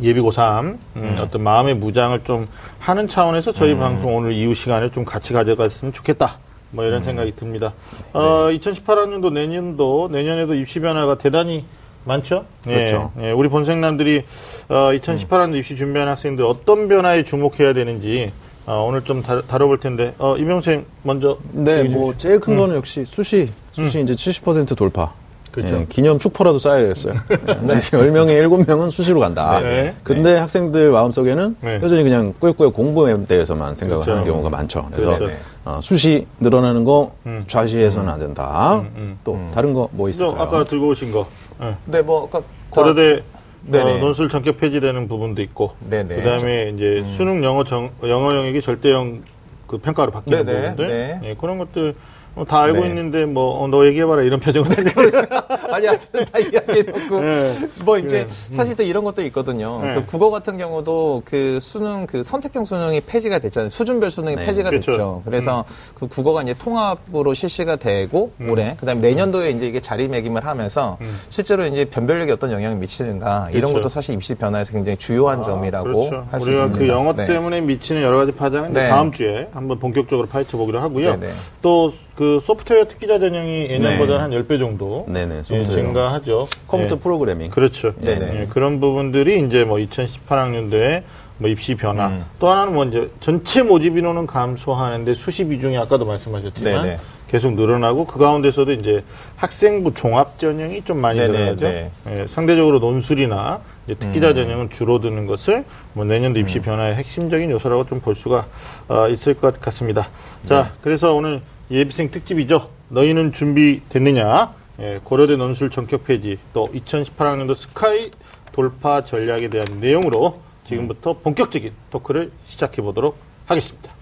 예비 0.00 0.20
고3 0.20 0.78
음, 0.96 1.18
어떤 1.20 1.42
마음의 1.42 1.74
무장을 1.76 2.22
좀 2.24 2.46
하는 2.78 3.08
차원에서 3.08 3.52
저희 3.52 3.72
음. 3.72 3.80
방송 3.80 4.16
오늘 4.16 4.32
이후 4.32 4.54
시간을 4.54 4.90
좀 4.90 5.04
같이 5.04 5.32
가져갔으면 5.32 5.92
좋겠다. 5.92 6.38
뭐 6.70 6.84
음. 6.84 6.88
이런 6.88 7.02
생각이 7.02 7.34
듭니다. 7.34 7.72
어, 8.12 8.48
네. 8.50 8.58
2018학년도 8.58 9.32
내년도 9.32 10.08
내년에도 10.10 10.54
입시 10.54 10.80
변화가 10.80 11.18
대단히 11.18 11.64
많죠. 12.04 12.44
예, 12.68 12.74
그렇죠. 12.74 13.12
예, 13.20 13.32
우리 13.32 13.48
본생남들이 13.48 14.24
어, 14.68 14.74
2018학년도 14.92 15.56
입시 15.56 15.76
준비하는 15.76 16.12
학생들 16.12 16.44
어떤 16.44 16.88
변화에 16.88 17.24
주목해야 17.24 17.72
되는지 17.72 18.32
어, 18.66 18.84
오늘 18.86 19.02
좀 19.02 19.22
다, 19.22 19.42
다뤄볼 19.42 19.80
텐데 19.80 20.14
어, 20.18 20.36
이병 20.36 20.60
쌤 20.60 20.84
먼저 21.02 21.38
네, 21.52 21.84
뭐 21.84 22.14
제일 22.16 22.38
큰 22.40 22.56
거는 22.56 22.76
역시 22.76 23.04
수시, 23.04 23.50
수시 23.72 24.00
이제 24.00 24.14
70% 24.14 24.76
돌파. 24.76 25.12
그렇죠. 25.50 25.76
예, 25.76 25.86
기념 25.88 26.18
축포라도 26.18 26.58
쌓아야겠어요. 26.58 27.14
네. 27.62 27.80
10명에 27.90 28.42
7명은 28.42 28.90
수시로 28.90 29.20
간다. 29.20 29.60
네. 29.60 29.94
근데 30.02 30.36
학생들 30.36 30.90
마음속에는 30.90 31.56
네. 31.60 31.80
여전히 31.82 32.02
그냥 32.02 32.34
꾸역꾸역 32.38 32.74
공부에 32.74 33.16
대해서만 33.26 33.74
생각을 33.74 34.04
그렇죠. 34.04 34.18
하는 34.18 34.30
경우가 34.30 34.50
많죠. 34.50 34.88
그래서 34.92 35.16
그렇죠. 35.16 35.36
어, 35.64 35.80
수시 35.82 36.26
늘어나는 36.40 36.84
거 36.84 37.12
음. 37.26 37.44
좌시해서는 37.46 38.08
안 38.08 38.18
된다. 38.18 38.78
음, 38.78 38.90
음. 38.96 39.18
또 39.24 39.38
다른 39.54 39.74
거뭐저 39.74 40.08
있을까요? 40.10 40.42
아까 40.42 40.64
들고 40.64 40.88
오신 40.88 41.12
거 41.12 41.26
예. 41.62 41.74
네, 41.84 42.02
뭐 42.02 42.24
아까 42.24 42.40
고려대 42.70 43.22
네네. 43.62 43.96
어, 43.96 43.98
논술 43.98 44.28
전격 44.28 44.58
폐지되는 44.58 45.08
부분도 45.08 45.42
있고 45.42 45.72
네네. 45.90 46.16
그다음에 46.16 46.72
이제 46.74 47.04
수능 47.16 47.42
영어 47.44 47.64
정, 47.64 47.90
영어 48.04 48.34
영역이 48.34 48.62
절대형 48.62 49.22
그 49.66 49.78
평가로 49.78 50.10
바뀌는 50.10 50.46
네네. 50.46 50.60
부분들 50.60 50.88
네. 50.88 51.20
예, 51.24 51.34
그런 51.34 51.58
것들 51.58 51.94
어, 52.38 52.44
다 52.44 52.62
알고 52.62 52.80
네. 52.80 52.88
있는데 52.88 53.24
뭐 53.24 53.68
너 53.70 53.86
얘기해봐라 53.86 54.22
이런 54.22 54.40
표정을 54.40 54.68
아니 55.72 55.88
앞에서 55.88 56.24
다 56.32 56.38
이야기해놓고 56.38 57.20
네. 57.20 57.68
뭐 57.84 57.98
이제 57.98 58.26
사실 58.28 58.76
또 58.76 58.82
이런 58.82 59.04
것도 59.04 59.22
있거든요. 59.22 59.80
네. 59.82 59.94
그 59.94 60.06
국어 60.06 60.30
같은 60.30 60.58
경우도 60.58 61.22
그 61.24 61.58
수능 61.60 62.06
그 62.06 62.22
선택형 62.22 62.64
수능이 62.64 63.00
폐지가 63.02 63.38
됐잖아요. 63.38 63.68
수준별 63.68 64.10
수능이 64.10 64.36
네. 64.36 64.46
폐지가 64.46 64.70
그렇죠. 64.70 64.92
됐죠. 64.92 65.22
그래서 65.24 65.64
그 65.94 66.06
국어가 66.06 66.42
이제 66.42 66.54
통합으로 66.58 67.34
실시가 67.34 67.76
되고 67.76 68.32
올해 68.48 68.76
그다음에 68.78 69.00
내년도에 69.00 69.50
이제 69.50 69.66
이게 69.66 69.80
자리매김을 69.80 70.44
하면서 70.46 70.98
실제로 71.30 71.66
이제 71.66 71.84
변별력에 71.84 72.32
어떤 72.32 72.52
영향을 72.52 72.76
미치는가 72.78 73.48
이런 73.50 73.70
그렇죠. 73.72 73.74
것도 73.74 73.88
사실 73.88 74.14
입시 74.14 74.34
변화에서 74.34 74.72
굉장히 74.72 74.96
주요한 74.98 75.42
점이라고 75.42 76.08
그렇죠. 76.08 76.26
할수 76.30 76.46
우리가 76.46 76.66
있습니다. 76.66 76.78
그 76.78 76.88
영어 76.88 77.12
네. 77.12 77.26
때문에 77.26 77.60
미치는 77.60 78.02
여러 78.02 78.18
가지 78.18 78.32
파장은 78.32 78.72
네. 78.72 78.88
다음 78.88 79.12
주에 79.12 79.48
한번 79.52 79.78
본격적으로 79.78 80.26
파헤쳐 80.28 80.56
보기로 80.56 80.80
하고요. 80.80 81.16
네네. 81.18 81.32
또그 81.62 82.27
소프트웨어 82.40 82.84
특기자 82.86 83.18
전형이 83.18 83.68
예년보다 83.70 84.20
한 84.20 84.30
10배 84.30 84.58
정도 84.58 85.04
네네, 85.08 85.42
예. 85.50 85.64
증가하죠. 85.64 86.48
컴퓨터 86.66 86.96
예. 86.96 86.98
프로그래밍. 87.00 87.50
그렇죠. 87.50 87.94
네네. 88.00 88.40
예, 88.40 88.46
그런 88.46 88.80
부분들이 88.80 89.40
이제 89.46 89.64
뭐 89.64 89.78
2018학년도에 89.78 91.02
뭐 91.38 91.48
입시 91.48 91.74
변화. 91.74 92.08
음. 92.08 92.24
또 92.38 92.48
하나는 92.48 92.74
뭐 92.74 92.84
이제 92.84 93.10
전체 93.20 93.62
모집 93.62 93.96
인원은 93.96 94.26
감소하는데 94.26 95.14
수시 95.14 95.44
비중이 95.46 95.76
아까도 95.78 96.04
말씀하셨지만 96.04 96.82
네네. 96.82 96.96
계속 97.28 97.52
늘어나고 97.54 98.06
그 98.06 98.18
가운데서도 98.18 98.72
이제 98.72 99.04
학생부 99.36 99.92
종합 99.94 100.38
전형이 100.38 100.82
좀 100.82 100.98
많이 100.98 101.18
네네, 101.20 101.32
늘어나죠. 101.32 101.68
네. 101.68 101.90
예, 102.08 102.26
상대적으로 102.26 102.78
논술이나 102.78 103.60
특기자 104.00 104.34
전형은 104.34 104.70
줄어드는 104.70 105.26
것을 105.26 105.64
뭐 105.92 106.04
내년도 106.04 106.40
음. 106.40 106.42
입시 106.42 106.60
변화의 106.60 106.94
핵심적인 106.96 107.50
요소라고 107.50 107.86
좀 107.86 108.00
볼 108.00 108.14
수가 108.14 108.46
어, 108.88 109.08
있을 109.08 109.34
것 109.34 109.60
같습니다. 109.60 110.08
자, 110.46 110.64
네. 110.64 110.68
그래서 110.82 111.14
오늘 111.14 111.40
예비생 111.70 112.10
특집이죠. 112.10 112.70
너희는 112.88 113.32
준비됐느냐? 113.32 114.54
예, 114.80 115.00
고려대 115.04 115.36
논술 115.36 115.70
전격 115.70 116.04
폐지 116.04 116.38
또 116.54 116.68
2018학년도 116.72 117.56
스카이 117.56 118.10
돌파 118.52 119.04
전략에 119.04 119.48
대한 119.48 119.66
내용으로 119.80 120.40
지금부터 120.64 121.18
본격적인 121.18 121.72
토크를 121.90 122.30
시작해 122.46 122.80
보도록 122.80 123.18
하겠습니다. 123.46 123.92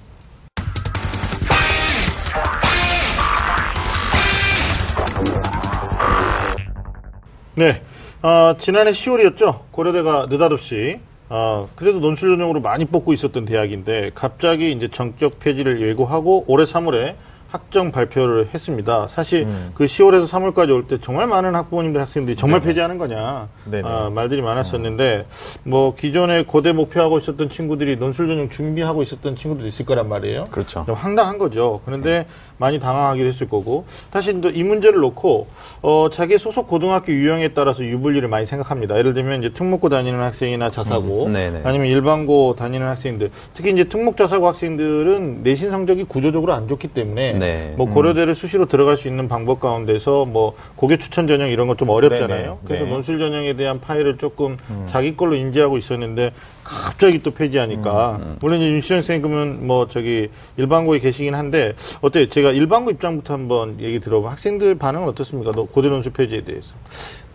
네, 7.55 7.83
어, 8.23 8.55
지난해 8.59 8.93
10월이었죠. 8.93 9.61
고려대가 9.73 10.27
느닷없이 10.27 11.01
어, 11.29 11.69
그래도 11.75 11.99
논술 11.99 12.31
전형으로 12.37 12.61
많이 12.61 12.85
뽑고 12.85 13.13
있었던 13.15 13.45
대학인데 13.47 14.13
갑자기 14.15 14.71
이제 14.71 14.89
전격 14.89 15.41
폐지를 15.41 15.81
예고하고 15.81 16.45
올해 16.47 16.65
3월에 16.65 17.17
학정 17.57 17.91
발표를 17.91 18.51
했습니다. 18.53 19.07
사실 19.09 19.47
그 19.75 19.87
10월에서 19.87 20.29
3월까지 20.29 20.71
올 20.71 20.87
때 20.87 20.99
정말 21.01 21.27
많은 21.27 21.55
학부모님들 21.55 22.01
학생들이 22.01 22.37
정말 22.37 22.61
폐지하는 22.61 22.99
거냐 22.99 23.49
네네. 23.65 23.89
아, 23.89 24.11
말들이 24.11 24.43
많았었는데 24.43 25.27
뭐 25.65 25.95
기존에 25.95 26.45
고대 26.45 26.73
목표하고 26.73 27.19
있었던 27.19 27.49
친구들이 27.49 27.97
논술 27.97 28.29
전형 28.29 28.51
준비하고 28.51 29.03
있었던 29.03 29.35
친구들이 29.37 29.69
있을 29.69 29.87
거란 29.87 30.09
말이에요. 30.09 30.49
그렇죠. 30.51 30.85
좀 30.87 30.95
황당한 30.95 31.39
거죠. 31.39 31.81
그런데 31.87 32.27
많이 32.59 32.81
당황하기도 32.81 33.29
했을 33.29 33.49
거고 33.49 33.85
사실 34.13 34.41
또이 34.41 34.63
문제를 34.63 35.01
놓고 35.01 35.47
어, 35.83 36.09
자기 36.13 36.39
소속 36.39 36.69
고등학교 36.69 37.13
유형에 37.13 37.49
따라서 37.49 37.85
유불리를 37.85 38.27
많이 38.29 38.47
생각합니다. 38.47 38.97
예를 38.99 39.15
들면 39.15 39.41
이제 39.41 39.53
특목고 39.53 39.89
다니는 39.89 40.21
학생이나 40.21 40.71
자사고 40.71 41.27
음, 41.27 41.33
네네. 41.33 41.63
아니면 41.65 41.87
일반고 41.89 42.57
다니는 42.57 42.87
학생들 42.87 43.31
특히 43.55 43.73
이제 43.73 43.85
특목 43.85 44.17
자사고 44.17 44.47
학생들은 44.49 45.43
내신 45.43 45.71
성적이 45.71 46.05
구조적으로 46.05 46.53
안 46.53 46.69
좋기 46.69 46.89
때문에 46.89 47.35
네. 47.35 47.75
뭐 47.77 47.89
고려대를 47.89 48.35
수시로 48.35 48.67
들어갈 48.67 48.97
수 48.97 49.09
있는 49.09 49.29
방법 49.29 49.61
가운데서 49.61 50.25
뭐 50.25 50.55
고교 50.77 50.97
추천 50.97 51.27
전형 51.27 51.49
이런 51.49 51.67
것좀 51.67 51.89
어렵잖아요. 51.89 52.43
네네. 52.43 52.59
그래서 52.65 52.85
네. 52.85 52.91
논술 52.91 53.19
전형에 53.19 53.55
대한 53.55 53.81
파일을 53.81 54.19
조금 54.19 54.57
자기 54.87 55.17
걸로 55.17 55.35
인지하고 55.35 55.79
있었는데 55.79 56.33
갑자기 56.67 57.23
또 57.23 57.31
폐지하니까 57.31 58.19
물론 58.41 58.61
이제 58.61 58.71
윤시영 58.71 59.01
선생님 59.01 59.31
그러면 59.31 59.67
뭐 59.67 59.87
저기 59.89 60.29
일반고에 60.57 60.99
계시긴 60.99 61.35
한데 61.35 61.75
어때요? 62.01 62.29
제가 62.29 62.51
일반고 62.51 62.91
입장부터 62.91 63.35
한번 63.35 63.81
얘기 63.81 64.01
들어보면 64.01 64.33
학생들 64.33 64.75
반응은 64.77 65.09
어떻습니까? 65.09 65.53
너 65.53 65.65
고대 65.65 65.89
논술 65.89 66.13
폐지에 66.13 66.43
대해서. 66.43 66.75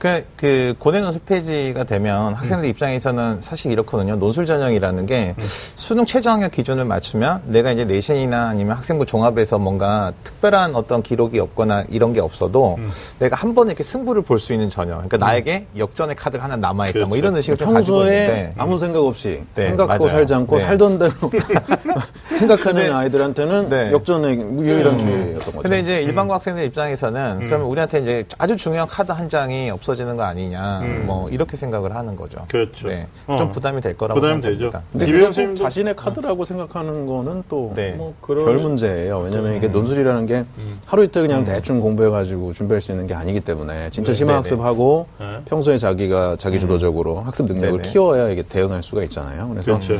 그, 0.01 0.25
그, 0.35 0.73
고대 0.79 0.99
논술 0.99 1.21
폐지가 1.27 1.83
되면 1.83 2.33
학생들 2.33 2.67
입장에서는 2.69 3.39
사실 3.39 3.71
이렇거든요. 3.71 4.15
논술 4.15 4.47
전형이라는 4.47 5.05
게 5.05 5.35
수능 5.75 6.05
최저학력 6.05 6.49
기준을 6.53 6.85
맞추면 6.85 7.43
내가 7.45 7.69
이제 7.71 7.85
내신이나 7.85 8.47
아니면 8.47 8.77
학생부 8.77 9.05
종합에서 9.05 9.59
뭔가 9.59 10.11
특별한 10.23 10.73
어떤 10.73 11.03
기록이 11.03 11.37
없거나 11.37 11.83
이런 11.87 12.13
게 12.13 12.19
없어도 12.19 12.79
내가 13.19 13.35
한 13.35 13.53
번에 13.53 13.67
이렇게 13.69 13.83
승부를 13.83 14.23
볼 14.23 14.39
수 14.39 14.53
있는 14.53 14.69
전형. 14.69 15.07
그러니까 15.07 15.17
나에게 15.17 15.67
역전의 15.77 16.15
카드가 16.15 16.45
하나 16.45 16.55
남아있다. 16.55 16.97
뭐 17.01 17.09
그렇죠. 17.09 17.19
이런 17.19 17.35
의식을 17.35 17.57
좀 17.57 17.71
가지고 17.71 17.99
있는데. 18.05 18.55
아무 18.57 18.79
생각 18.79 19.01
없이 19.05 19.43
네, 19.53 19.67
생각하고 19.67 20.05
맞아요. 20.05 20.17
살지 20.17 20.33
않고 20.33 20.57
네. 20.57 20.63
살던 20.63 20.97
대로 20.97 21.11
생각하는 22.39 22.83
네. 22.83 22.89
아이들한테는 22.89 23.69
네. 23.69 23.91
역전의 23.91 24.39
유일한 24.61 24.97
기회였던 24.97 25.45
거죠. 25.45 25.61
근데 25.61 25.79
이제 25.79 26.01
일반고 26.01 26.33
학생들 26.33 26.63
입장에서는 26.63 27.41
그러면 27.45 27.67
우리한테 27.67 27.99
이제 27.99 28.25
아주 28.39 28.57
중요한 28.57 28.87
카드 28.87 29.11
한 29.11 29.29
장이 29.29 29.69
없어 29.69 29.90
지는 29.95 30.17
거 30.17 30.23
아니냐, 30.23 30.79
음. 30.81 31.03
뭐 31.07 31.29
이렇게 31.29 31.57
생각을 31.57 31.95
하는 31.95 32.15
거죠. 32.15 32.39
그렇죠. 32.47 32.87
네, 32.87 33.07
어. 33.27 33.35
좀 33.35 33.51
부담이 33.51 33.81
될 33.81 33.97
거라고 33.97 34.19
부담이 34.19 34.41
생각합니다. 34.41 34.79
되죠. 34.79 34.85
근데 34.91 35.05
이병 35.07 35.31
그게 35.31 35.43
꼭 35.45 35.53
선생님도- 35.53 35.57
자신의 35.57 35.95
카드라고 35.95 36.43
생각하는 36.45 37.05
거는 37.05 37.43
또 37.49 37.71
네. 37.75 37.91
뭐별 37.91 38.57
문제예요. 38.57 39.19
왜냐하면 39.19 39.55
이게 39.55 39.67
논술이라는 39.67 40.25
게 40.25 40.45
음. 40.57 40.79
하루 40.85 41.03
이틀 41.03 41.23
그냥 41.23 41.43
대충 41.43 41.79
공부해가지고 41.81 42.53
준비할 42.53 42.81
수 42.81 42.91
있는 42.91 43.07
게 43.07 43.13
아니기 43.13 43.39
때문에 43.41 43.89
진짜 43.91 44.11
네, 44.13 44.17
심화 44.17 44.31
네, 44.33 44.37
학습하고 44.37 45.07
네. 45.19 45.39
평소에 45.45 45.77
자기가 45.77 46.35
자기 46.37 46.59
주도적으로 46.59 47.19
학습 47.21 47.45
능력을 47.47 47.81
네, 47.81 47.83
네. 47.83 47.91
키워야 47.91 48.29
이게 48.29 48.41
대응할 48.43 48.83
수가 48.83 49.03
있잖아요. 49.03 49.49
그래서 49.49 49.79
그렇죠. 49.79 49.95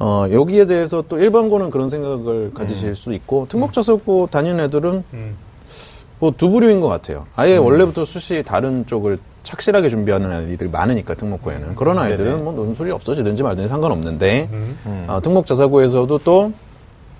어, 0.00 0.26
여기에 0.30 0.66
대해서 0.66 1.04
또 1.08 1.18
일반고는 1.18 1.70
그런 1.70 1.88
생각을 1.88 2.52
가지실 2.52 2.94
수 2.96 3.12
있고 3.12 3.46
특목자습고 3.48 4.26
다니는 4.30 4.64
애들은 4.64 5.04
음. 5.12 5.36
뭐두 6.18 6.50
부류인 6.50 6.80
것 6.80 6.88
같아요. 6.88 7.26
아예 7.36 7.56
원래부터 7.56 8.04
수시 8.04 8.42
다른 8.42 8.86
쪽을 8.86 9.18
착실하게 9.42 9.90
준비하는 9.90 10.32
아이들이 10.32 10.70
많으니까 10.70 11.14
특목고에는 11.14 11.74
그런 11.76 11.98
아이들은 11.98 12.30
네네. 12.30 12.42
뭐 12.42 12.52
논술이 12.54 12.90
없어지든지 12.92 13.42
말든지 13.42 13.68
상관없는데 13.68 14.48
음. 14.52 14.78
음. 14.86 15.04
어, 15.08 15.20
특목자사고에서도 15.20 16.18
또 16.18 16.52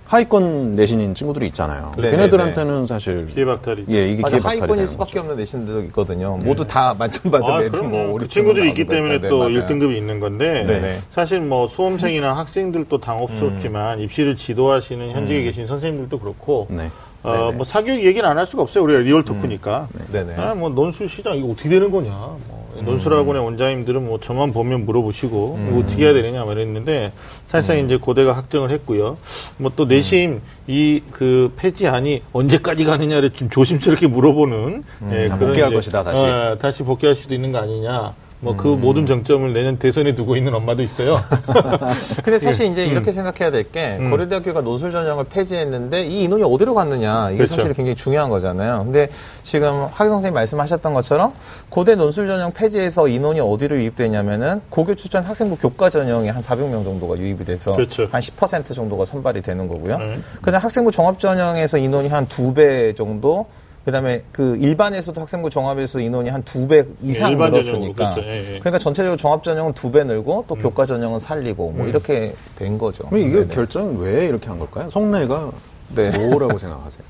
하위권 0.07 0.75
내신인 0.75 1.15
친구들이 1.15 1.47
있잖아요. 1.49 1.93
네네네. 1.97 2.17
걔네들한테는 2.17 2.87
사실 2.87 3.27
기회박탈이. 3.27 3.87
예 3.91 4.07
이게 4.09 4.23
맞아, 4.23 4.37
기회 4.37 4.43
박탈이 4.43 4.59
하위권일 4.61 4.77
되는 4.77 4.87
수밖에 4.87 5.11
거죠. 5.13 5.21
없는 5.21 5.37
내신들도 5.37 5.83
있거든요. 5.85 6.37
모두 6.37 6.65
다 6.67 6.95
만점 6.99 7.31
받은 7.33 7.47
아, 7.47 7.59
애들 7.61 7.71
그럼 7.73 7.91
뭐그 7.91 8.13
우리 8.13 8.29
친구들이 8.29 8.69
있기 8.69 8.85
때문에. 8.87 9.21
또 9.21 9.49
네, 9.49 9.57
맞아요. 9.57 9.67
1등급이 9.67 9.97
있는 9.97 10.21
건데 10.21 10.65
네네. 10.67 10.99
사실 11.11 11.41
뭐 11.41 11.69
수험생이나 11.69 12.35
학생들도 12.37 12.99
당혹스럽지만 13.01 14.01
입시를 14.01 14.37
지도하시는 14.37 15.11
현직에 15.11 15.43
계신 15.43 15.67
선생님들도 15.67 16.19
그렇고 16.21 16.69
네. 16.71 16.91
어. 17.25 17.53
뭐 17.53 17.65
사교육 17.65 18.05
얘기는 18.05 18.29
안 18.29 18.39
할 18.39 18.47
수가 18.47 18.63
없어요. 18.63 18.85
우리가 18.85 19.01
real 19.01 19.25
talk니까. 19.25 19.89
네네. 20.13 20.35
아, 20.37 20.55
뭐 20.55 20.69
논술 20.69 21.09
시장 21.09 21.37
이거 21.39 21.49
어떻게 21.49 21.69
되는 21.69 21.91
거냐. 21.91 22.11
뭐 22.11 22.65
논술학원의 22.83 23.43
원장님들은 23.45 24.05
뭐 24.05 24.19
저만 24.21 24.53
보면 24.53 24.85
물어보시고 24.85 25.59
이거 25.69 25.79
어떻게 25.79 26.05
해야 26.05 26.13
되느냐 26.13 26.45
말했는데 26.45 27.13
사실상 27.47 27.85
이제 27.85 27.97
고대가 27.97 28.33
확정을 28.33 28.71
했고요. 28.73 29.17
뭐 29.59 29.71
또 29.77 29.85
내심 29.87 30.41
이 30.67 31.01
그 31.13 31.53
폐지안이 31.57 32.23
언제까지 32.33 32.85
가느냐를 32.85 33.31
좀 33.31 33.49
조심스럽게 33.51 34.07
물어보는 34.09 34.83
예, 35.13 35.25
아, 35.31 35.37
그런 35.37 35.39
복귀할 35.39 35.69
이제, 35.71 35.77
것이다, 35.77 36.03
다시. 36.03 36.23
어, 36.25 36.57
다시 36.61 36.83
복귀할 36.83 37.15
수도 37.15 37.35
있는 37.35 37.53
거 37.53 37.59
아니냐. 37.59 38.13
뭐그 38.41 38.67
모든 38.67 39.07
정점을 39.07 39.53
내년 39.55 39.79
대선에 39.79 40.15
두고 40.15 40.37
있는 40.37 40.55
엄마도 40.55 40.83
있어요. 40.83 41.17
근데 42.23 42.39
사실 42.41 42.67
이제 42.67 42.85
음. 42.87 42.91
이렇게 42.93 43.11
생각해야 43.13 43.51
될 43.51 43.65
게 43.73 43.97
고려대학교가 43.97 44.61
논술 44.61 44.91
전형을 44.91 45.25
폐지했는데 45.25 46.05
이 46.07 46.25
인원이 46.25 46.43
어디로 46.43 46.75
갔느냐 46.75 47.31
이게 47.31 47.39
그렇죠. 47.39 47.55
사실 47.57 47.73
굉장히 47.73 47.95
중요한 47.97 48.29
거잖아요. 48.29 48.85
근데 48.85 49.09
지금 49.43 49.87
하기 49.91 50.11
선생님 50.11 50.35
말씀하셨던 50.35 50.93
것처럼 50.93 51.33
고대 51.71 51.95
논술 51.95 52.27
전형 52.27 52.53
폐지해서 52.53 53.09
인원이 53.09 53.41
어디로 53.41 53.77
유입되냐면은 53.77 54.61
고교 54.69 54.97
추천 54.97 55.25
학생부 55.25 55.57
교과 55.57 55.89
전형에 55.89 56.29
한 56.29 56.43
400명 56.43 56.85
정도가 56.85 57.17
유입이 57.17 57.45
돼서 57.47 57.73
그렇죠. 57.73 58.09
한10% 58.11 58.75
정도가 58.75 59.07
선발이 59.07 59.41
되는 59.41 59.67
거고요. 59.67 59.97
네. 59.99 60.19
그다음 60.43 60.63
학생부 60.63 60.91
종합 60.91 61.19
전형에서 61.19 61.79
인원이 61.79 62.09
한 62.09 62.27
두 62.29 62.53
배 62.53 62.93
정도 62.93 63.47
그다음에 63.85 64.23
그 64.33 64.57
일반에서도 64.57 65.21
학생부 65.21 65.51
종합에서 65.51 66.01
인원이 66.01 66.31
한 66.31 66.43
두 66.45 66.67
배 66.67 66.85
이상 67.03 67.33
전형으로, 67.33 67.51
늘었으니까 67.63 68.15
그렇죠. 68.15 68.29
예, 68.29 68.39
예. 68.39 68.59
그러니까 68.59 68.79
전체적으로 68.79 69.17
종합 69.17 69.43
전형은 69.45 69.75
두 69.75 69.91
배 69.93 70.05
늘고 70.05 70.47
또 70.49 70.55
교과 70.55 70.87
전형은 70.87 71.19
살리고 71.19 71.73
뭐 71.73 71.87
이렇게 71.87 72.35
된 72.57 72.79
거죠. 72.79 73.05
그럼 73.05 73.21
이게 73.21 73.33
네네. 73.41 73.49
결정 73.55 73.99
왜 73.99 74.27
이렇게 74.27 74.49
한 74.49 74.59
걸까요? 74.59 74.89
성내가 74.91 75.51
네. 75.95 76.11
뭐라고 76.29 76.57
생각하세요? 76.59 77.03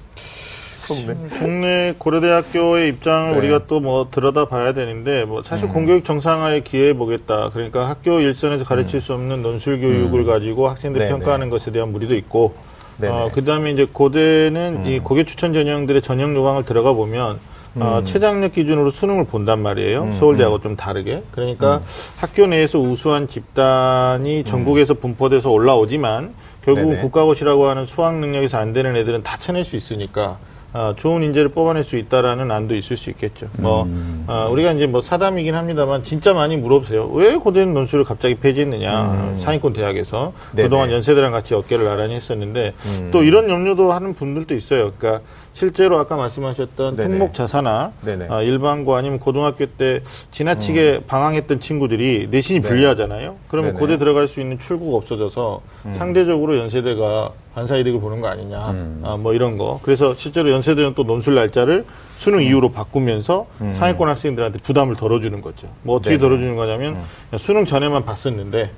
국내 1.39 1.95
고려대학교의 1.97 2.89
입장을 2.91 3.33
네. 3.33 3.39
우리가 3.39 3.67
또 3.67 3.81
뭐 3.81 4.09
들여다 4.11 4.49
봐야 4.49 4.73
되는데 4.73 5.25
뭐 5.25 5.39
음. 5.39 5.43
사실 5.45 5.69
공교육 5.69 6.05
정상화에 6.05 6.61
기여해 6.61 6.95
보겠다. 6.95 7.51
그러니까 7.53 7.89
학교 7.89 8.19
일선에서 8.21 8.65
가르칠 8.65 9.01
수 9.01 9.13
없는 9.15 9.43
논술 9.43 9.81
교육을 9.81 10.25
가지고 10.25 10.69
학생들 10.69 11.01
음. 11.01 11.05
네, 11.05 11.09
평가하는 11.11 11.51
것에 11.51 11.71
대한 11.71 11.93
무리도 11.93 12.15
있고 12.17 12.55
네, 12.57 12.74
어, 13.03 13.29
네. 13.29 13.31
그다음에 13.33 13.73
이제 13.73 13.87
고대는 13.91 14.87
이 14.87 14.99
고교 15.01 15.25
추천 15.25 15.53
전형들의 15.53 16.03
전형 16.03 16.35
요강을 16.35 16.65
들어가 16.65 16.93
보면 16.93 17.39
어, 17.77 17.99
음. 17.99 18.07
최장력 18.07 18.53
기준으로 18.53 18.91
수능을 18.91 19.25
본단 19.25 19.61
말이에요. 19.61 20.15
서울대하고 20.19 20.61
좀 20.61 20.77
다르게. 20.77 21.23
그러니까 21.33 21.83
학교 22.19 22.47
내에서 22.47 22.79
우수한 22.79 23.27
집단이 23.27 24.45
전국에서 24.45 24.95
분포돼서 24.95 25.51
올라오지만 25.51 26.35
결국은 26.65 26.91
네네. 26.91 27.03
국가고시라고 27.03 27.67
하는 27.67 27.85
수학 27.85 28.15
능력에서 28.19 28.59
안 28.59 28.73
되는 28.73 28.97
애들은 28.97 29.23
다 29.23 29.37
쳐낼 29.39 29.65
수 29.65 29.77
있으니까 29.77 30.39
아, 30.77 30.93
좋은 30.99 31.23
인재를 31.23 31.51
뽑아낼 31.51 31.85
수 31.85 31.97
있다라는 31.97 32.51
안도 32.51 32.75
있을 32.75 32.97
수 32.97 33.09
있겠죠. 33.11 33.47
뭐 33.59 33.89
아, 34.27 34.47
우리가 34.47 34.73
이제 34.73 34.89
뭐 34.89 35.01
사담이긴 35.01 35.55
합니다만 35.55 36.03
진짜 36.03 36.35
많이 36.35 36.57
물어보세요. 36.57 37.07
왜 37.13 37.37
고대는 37.37 37.73
논술을 37.75 38.03
갑자기 38.03 38.35
폐지했느냐? 38.35 39.37
상위권 39.39 39.73
대학에서 39.73 40.33
네네. 40.51 40.69
그동안 40.69 40.91
연세대랑 40.91 41.31
같이 41.31 41.55
어깨를 41.55 41.85
나란히 41.85 42.15
했었는데 42.15 42.75
음. 42.87 43.11
또 43.13 43.23
이런 43.23 43.49
염려도 43.49 43.93
하는 43.93 44.15
분들도 44.15 44.57
있어요. 44.57 44.91
그러니까 44.99 45.25
실제로 45.55 45.99
아까 45.99 46.17
말씀하셨던 46.17 46.97
네네. 46.97 47.09
특목 47.09 47.33
자사나. 47.33 47.93
아, 48.29 48.43
일반고 48.43 48.97
아니면 48.97 49.21
고등학교 49.21 49.65
때 49.67 50.01
지나치게 50.33 51.03
방황했던 51.07 51.61
친구들이 51.61 52.27
내신이 52.29 52.61
네. 52.61 52.69
불리하잖아요. 52.69 53.37
그러면 53.49 53.71
네네. 53.71 53.81
고대 53.81 53.97
들어갈 53.97 54.27
수 54.27 54.41
있는 54.41 54.59
출구가 54.59 54.97
없어져서 54.97 55.61
상대적으로 55.97 56.59
연세대가 56.59 57.31
반사 57.55 57.77
이득을 57.77 58.01
보는 58.01 58.21
거 58.21 58.27
아니냐. 58.27 58.59
아, 59.05 59.17
뭐 59.17 59.33
이런 59.33 59.57
거. 59.57 59.79
그래서 59.85 60.17
실제로 60.17 60.51
연세대는 60.51 60.95
또 60.97 61.05
논술 61.05 61.37
날짜를 61.37 61.85
수능 62.19 62.43
이후로 62.43 62.73
바꾸면서 62.73 63.47
상위권 63.75 64.09
학생들한테 64.09 64.59
부담을 64.65 64.97
덜어주는 64.97 65.41
거죠. 65.41 65.69
뭐 65.83 65.95
어떻게 65.97 66.17
네네. 66.17 66.21
덜어주는 66.21 66.57
거냐면 66.57 66.97
수능 67.39 67.65
전에만 67.65 68.05
봤었는데 68.05 68.71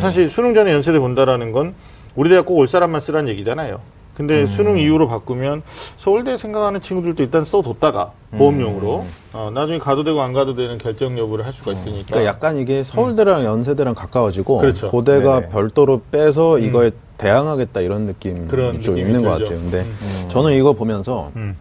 사실 0.00 0.28
수능 0.30 0.52
전에 0.54 0.72
연세대 0.72 0.98
본다라는 0.98 1.52
건 1.52 1.74
우리 2.16 2.28
대학 2.28 2.44
꼭 2.44 2.58
올 2.58 2.66
사람만 2.66 3.00
쓰라는 3.00 3.28
얘기잖아요. 3.30 3.78
근데 4.16 4.46
수능 4.46 4.78
이후로 4.78 5.08
바꾸면 5.08 5.62
서울대 5.98 6.36
생각하는 6.38 6.80
친구들도 6.80 7.22
일단 7.22 7.44
써뒀다가 7.44 8.12
보험용으로 8.38 9.04
어, 9.32 9.50
나중에 9.52 9.78
가도 9.78 10.04
되고 10.04 10.20
안 10.22 10.32
가도 10.32 10.54
되는 10.54 10.78
결정 10.78 11.18
여부를 11.18 11.44
할 11.46 11.52
수가 11.52 11.72
있으니까. 11.72 12.06
그러니까 12.06 12.24
약간 12.30 12.56
이게 12.56 12.84
서울대랑 12.84 13.44
연세대랑 13.44 13.94
가까워지고 13.94 14.58
그렇죠. 14.58 14.88
고대가 14.88 15.40
네네. 15.40 15.52
별도로 15.52 16.00
빼서 16.10 16.58
이거에 16.58 16.92
대항하겠다 17.18 17.80
이런 17.80 18.02
느낌이 18.06 18.46
그런 18.48 18.80
좀 18.80 18.94
느낌이 18.94 19.08
있는 19.10 19.24
것 19.24 19.38
들죠. 19.38 19.52
같아요. 19.52 19.70
근데 19.70 20.28
저는 20.28 20.52
이거 20.52 20.72
보면서 20.72 21.30
음. 21.36 21.56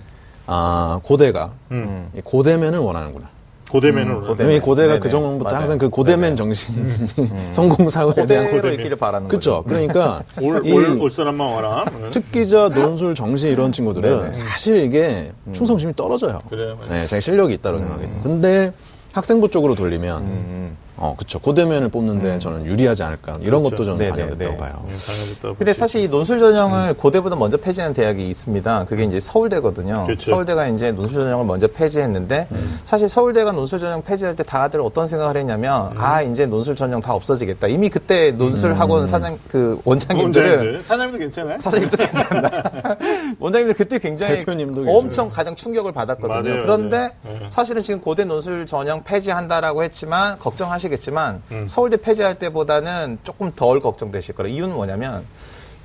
아 0.45 0.99
고대가 1.03 1.51
음. 1.71 2.09
이 2.15 2.21
고대면을 2.23 2.79
원하는구나. 2.79 3.32
고대면은 3.77 4.21
고대- 4.21 4.43
왜냐면 4.43 4.57
이 4.57 4.59
고대가 4.59 4.87
네네. 4.89 4.99
그 4.99 5.09
전부터 5.09 5.45
맞아요. 5.49 5.57
항상 5.57 5.77
그 5.79 5.89
고대맨 5.89 6.21
네네. 6.21 6.35
정신, 6.35 7.07
성공 7.53 7.89
사고에 7.89 8.27
대한 8.27 8.45
고대로 8.45 8.61
고대. 8.61 8.73
있기를 8.75 8.97
바라는 8.97 9.27
그렇죠. 9.27 9.63
거죠. 9.63 9.67
그러니까 9.67 10.23
올, 10.39 10.63
이 10.63 10.71
올, 10.71 10.99
올 11.01 11.09
사람만 11.09 11.53
와라. 11.55 11.83
음. 11.91 12.09
특기자, 12.11 12.69
논술, 12.69 13.15
정시 13.15 13.47
이런 13.49 13.71
친구들은 13.71 14.31
네네. 14.31 14.33
사실 14.33 14.83
이게 14.83 15.31
충성심이 15.53 15.95
떨어져요. 15.95 16.37
그래요. 16.51 16.77
맞아요. 16.79 16.91
네, 17.01 17.07
자기 17.07 17.19
실력이 17.23 17.55
있다고 17.55 17.79
생각해요. 17.79 18.09
근데 18.21 18.71
학생부 19.11 19.49
쪽으로 19.49 19.73
돌리면 19.73 20.21
음. 20.21 20.77
어, 20.97 21.15
그쵸. 21.17 21.39
고대면을 21.39 21.89
뽑는데 21.89 22.39
저는 22.39 22.65
유리하지 22.65 23.03
않을까. 23.03 23.37
이런 23.41 23.63
그렇죠. 23.63 23.75
것도 23.77 23.85
저는 23.85 23.97
네네, 23.97 24.09
반영됐다고 24.11 24.51
네. 24.51 24.57
봐요. 24.57 24.85
예, 24.89 24.93
당연히 24.93 25.57
근데 25.57 25.73
사실 25.73 26.01
이 26.01 26.07
논술 26.07 26.39
전형을 26.39 26.93
고대보다 26.95 27.35
먼저 27.35 27.57
폐지한 27.57 27.93
대학이 27.93 28.29
있습니다. 28.29 28.85
그게 28.85 29.03
이제 29.03 29.19
서울대거든요. 29.19 30.03
그렇죠. 30.05 30.29
서울대가 30.31 30.67
이제 30.67 30.91
논술 30.91 31.23
전형을 31.23 31.45
먼저 31.45 31.67
폐지했는데 31.67 32.47
사실 32.85 33.09
서울대가 33.09 33.51
논술 33.51 33.79
전형 33.79 34.01
폐지할 34.03 34.35
때 34.35 34.43
다들 34.43 34.81
어떤 34.81 35.07
생각을 35.07 35.35
했냐면 35.37 35.91
아 35.97 36.21
이제 36.21 36.45
논술 36.45 36.75
전형 36.75 36.99
다 36.99 37.13
없어지겠다. 37.13 37.67
이미 37.67 37.89
그때 37.89 38.31
논술 38.31 38.73
학원 38.73 39.07
사장 39.07 39.37
그 39.49 39.79
원장님들은 39.83 40.49
원장님들. 40.49 40.83
사장님도 40.83 41.19
괜찮아요? 41.19 41.59
사장님도 41.59 41.97
괜찮나. 41.97 42.51
원장님들 43.39 43.75
그때 43.75 43.99
굉장히 43.99 44.37
대표님도 44.37 44.85
엄청 44.87 45.29
가장 45.29 45.55
충격을 45.55 45.91
받았거든요. 45.91 46.41
맞아요, 46.43 46.61
그런데 46.63 46.97
맞아요. 46.97 47.39
네. 47.39 47.47
사실은 47.49 47.81
지금 47.81 47.99
고대 48.01 48.23
논술 48.23 48.65
전형 48.65 49.03
폐지한다라고 49.03 49.83
했지만 49.83 50.37
걱정하시 50.39 50.82
겠지만 50.89 51.41
음. 51.51 51.65
서울대 51.67 51.97
폐지할 51.97 52.39
때보다는 52.39 53.19
조금 53.23 53.51
덜 53.51 53.79
걱정되실 53.79 54.35
거예요. 54.35 54.53
이유는 54.53 54.75
뭐냐면 54.75 55.23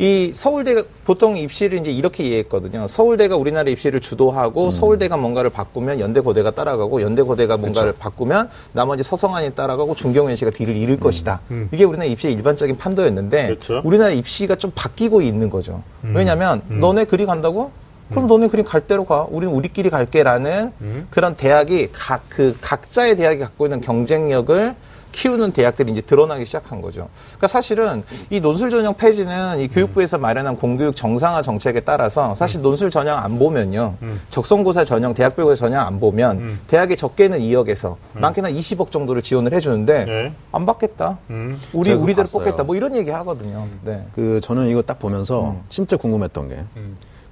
이 0.00 0.30
서울대가 0.32 0.84
보통 1.04 1.36
입시를 1.36 1.80
이제 1.80 1.90
이렇게 1.90 2.22
이해했거든요. 2.22 2.86
서울대가 2.86 3.36
우리나라 3.36 3.68
입시를 3.68 4.00
주도하고 4.00 4.66
음. 4.66 4.70
서울대가 4.70 5.16
뭔가를 5.16 5.50
바꾸면 5.50 5.98
연대 5.98 6.20
고대가 6.20 6.52
따라가고 6.52 7.02
연대 7.02 7.22
고대가 7.22 7.56
뭔가를 7.56 7.94
바꾸면 7.98 8.48
나머지 8.72 9.02
서성안이 9.02 9.56
따라가고 9.56 9.96
중경연시가 9.96 10.52
뒤를 10.52 10.76
이을 10.76 11.00
것이다. 11.00 11.40
이게 11.72 11.82
우리나라 11.82 12.08
입시의 12.08 12.32
일반적인 12.34 12.78
판도였는데 12.78 13.42
음. 13.42 13.46
그렇죠. 13.48 13.74
음. 13.78 13.82
우리나라 13.84 14.10
입시가 14.12 14.54
좀 14.54 14.70
바뀌고 14.72 15.20
있는 15.20 15.50
거죠. 15.50 15.82
왜냐하면 16.02 16.62
너네 16.68 17.04
그리 17.06 17.26
간다고? 17.26 17.72
그럼 18.10 18.26
너네 18.26 18.48
그림 18.48 18.64
갈 18.64 18.80
대로 18.82 19.04
가. 19.04 19.26
우리는 19.30 19.52
우리끼리 19.54 19.90
갈게라는 19.90 20.72
음. 20.80 21.06
그런 21.10 21.36
대학이 21.36 21.90
각 21.92 22.28
그 22.38 22.56
각자의 22.60 23.16
대학이 23.16 23.40
갖고 23.40 23.66
있는 23.66 23.80
경쟁력을 23.80 24.74
키우는 25.10 25.50
대학들이 25.50 25.90
이제 25.90 26.00
드러나기 26.00 26.44
시작한 26.44 26.80
거죠. 26.80 27.08
그러니까 27.30 27.48
사실은 27.48 28.04
이 28.30 28.38
논술 28.38 28.70
전형 28.70 28.94
폐지는 28.94 29.58
이 29.58 29.66
교육부에서 29.66 30.18
마련한 30.18 30.56
공교육 30.56 30.94
정상화 30.94 31.42
정책에 31.42 31.80
따라서 31.80 32.36
사실 32.36 32.62
논술 32.62 32.90
전형 32.90 33.18
안 33.18 33.40
보면요. 33.40 33.96
적성고사 34.28 34.84
전형, 34.84 35.14
대학별고사 35.14 35.66
전형 35.66 35.84
안 35.84 35.98
보면 35.98 36.60
대학에 36.68 36.94
적게는 36.94 37.40
2억에서 37.40 37.96
많게는 38.12 38.52
20억 38.52 38.92
정도를 38.92 39.22
지원을 39.22 39.52
해주는데 39.54 40.04
네. 40.04 40.32
안 40.52 40.64
받겠다. 40.64 41.18
음. 41.30 41.58
우리 41.72 41.92
우리대로 41.92 42.26
봤어요. 42.26 42.44
뽑겠다. 42.44 42.62
뭐 42.62 42.76
이런 42.76 42.94
얘기 42.94 43.10
하거든요. 43.10 43.66
네. 43.82 44.04
그 44.14 44.40
저는 44.44 44.68
이거 44.68 44.82
딱 44.82 45.00
보면서 45.00 45.50
음. 45.50 45.62
진짜 45.68 45.96
궁금했던 45.96 46.48
게 46.50 46.62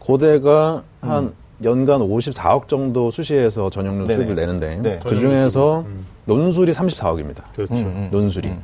고대가 0.06 0.84
한 1.00 1.32
연간 1.64 2.00
54억 2.00 2.68
정도 2.68 3.10
수시에서 3.10 3.70
네네. 3.70 4.14
수입을 4.14 4.36
내는데 4.36 4.78
네. 4.80 5.00
그 5.02 5.18
중에서 5.18 5.84
논술이 6.26 6.72
34억입니다. 6.72 7.42
그렇죠. 7.54 7.74
음, 7.74 8.08
논술이. 8.12 8.48
거의 8.48 8.60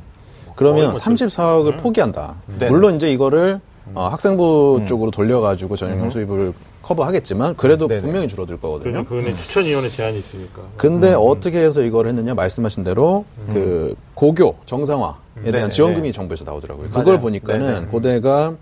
그러면 0.55 0.91
뭐 0.91 0.99
34억을 0.99 1.79
포기한다. 1.79 2.35
네. 2.59 2.69
물론 2.69 2.95
이제 2.95 3.11
이거를 3.11 3.59
어, 3.93 4.07
학생부 4.07 4.85
쪽으로 4.87 5.11
돌려가지고 5.11 5.75
전형률 5.75 6.11
수입을 6.11 6.53
커버하겠지만 6.81 7.57
그래도 7.57 7.87
네네. 7.87 8.01
분명히 8.01 8.27
줄어들 8.29 8.57
거거든요. 8.57 8.83
그러면 8.91 9.05
그거는 9.05 9.35
추천위원회 9.35 9.89
제한이 9.89 10.19
있으니까. 10.19 10.61
근데 10.77 11.13
어떻게 11.13 11.59
해서 11.59 11.81
이걸 11.83 12.07
했느냐 12.07 12.33
말씀하신 12.35 12.85
대로 12.85 13.25
그 13.51 13.95
고교 14.13 14.59
정상화에 14.65 15.13
대한 15.43 15.51
네네, 15.51 15.69
지원금이 15.69 16.07
네. 16.09 16.11
정부에서 16.13 16.45
나오더라고요. 16.45 16.87
맞아요. 16.89 17.03
그걸 17.03 17.19
보니까는 17.19 17.73
네네. 17.73 17.87
고대가 17.87 18.53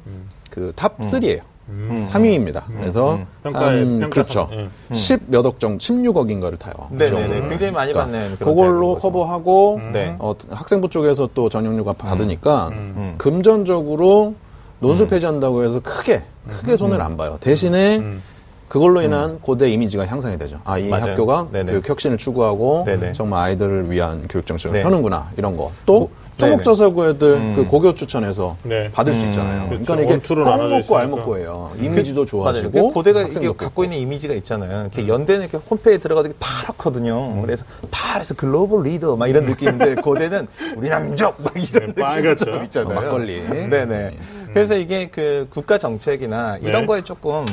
그 0.50 0.74
top 0.76 0.98
3예요. 1.00 1.51
음. 1.70 2.06
3위입니다. 2.12 2.64
그래서 2.78 3.20
평가에- 3.44 3.54
한 3.80 4.00
평가 4.00 4.10
그렇죠. 4.10 4.50
예. 4.52 4.68
10몇 4.92 5.46
억 5.46 5.60
정도, 5.60 5.78
16억인가를 5.78 6.60
타요. 6.60 6.74
네네네. 6.92 7.28
그 7.28 7.34
정도. 7.34 7.50
굉장히 7.50 7.72
많이 7.72 7.94
그러니까 7.94 8.18
받는 8.20 8.36
그걸로. 8.40 8.96
커버하고 8.98 9.80
네. 9.94 10.16
어, 10.20 10.34
학생부 10.50 10.90
쪽에서 10.90 11.30
또 11.34 11.48
전형료가 11.50 11.94
받으니까 11.94 12.70
음. 12.70 13.16
금전적으로 13.18 14.36
논술 14.80 15.08
폐지한다고 15.08 15.64
해서 15.64 15.80
크게 15.82 16.24
크게 16.50 16.76
손해를 16.76 17.00
안 17.02 17.16
봐요. 17.16 17.38
대신에 17.40 17.98
음. 18.00 18.22
그걸로 18.68 19.02
인한 19.02 19.38
고대 19.42 19.70
이미지가 19.70 20.08
향상이 20.08 20.38
되죠. 20.40 20.58
아, 20.64 20.78
이 20.78 20.88
맞아요. 20.88 21.12
학교가 21.12 21.48
네네. 21.52 21.72
교육 21.72 21.88
혁신을 21.90 22.18
추구하고 22.18 22.84
네네. 22.86 23.12
정말 23.14 23.44
아이들을 23.44 23.92
위한 23.92 24.26
교육 24.30 24.46
정책을 24.48 24.78
네. 24.78 24.84
펴는구나 24.84 25.30
이런 25.38 25.56
거. 25.58 25.72
또 25.86 26.00
뭐, 26.00 26.10
토목저서고 26.50 27.10
애들 27.10 27.34
음. 27.34 27.54
그 27.56 27.66
고교 27.68 27.96
추천해서 27.96 28.58
네. 28.64 28.90
받을 28.92 29.14
수 29.14 29.24
음. 29.24 29.30
있잖아요. 29.30 29.68
그렇죠. 29.70 29.84
그러니까 29.86 30.04
이게 30.04 30.12
원투로 30.14 30.44
꼭 30.44 30.50
나눠져 30.50 30.76
먹고 30.78 30.98
알 30.98 31.04
있으니까. 31.06 31.18
먹고예요. 31.22 31.72
이미지도. 31.80 32.26
좋아지고 32.26 32.72
그 32.72 32.94
고대가 32.94 33.22
이게 33.22 33.48
갖고 33.48 33.66
뽑고. 33.66 33.84
있는 33.84 33.98
이미지가 33.98 34.34
있잖아요. 34.36 34.82
이렇게 34.82 35.08
연대는 35.08 35.42
이렇게 35.50 35.58
홈페이지에 35.70 35.98
들어가도 36.00 36.30
이렇게 36.30 36.38
파랗거든요. 36.40 37.42
그래서 37.42 37.66
파래서 37.90 38.34
글로벌 38.36 38.84
리더 38.84 39.16
막 39.16 39.28
이런 39.28 39.46
느낌인데 39.46 39.96
고대는 40.02 40.48
우리나라 40.78 41.04
민족 41.06 41.42
막 41.42 41.54
이런 41.56 41.94
네, 41.94 42.22
느낌 42.36 42.64
있잖아요. 42.64 42.98
어, 42.98 43.02
막걸리. 43.02 43.42
네네. 43.50 44.18
그래서 44.54 44.76
이게 44.78 45.10
그 45.10 45.48
국가 45.50 45.78
정책이나 45.78 46.58
이런 46.62 46.82
네. 46.82 46.86
거에 46.88 47.02
조금 47.02 47.46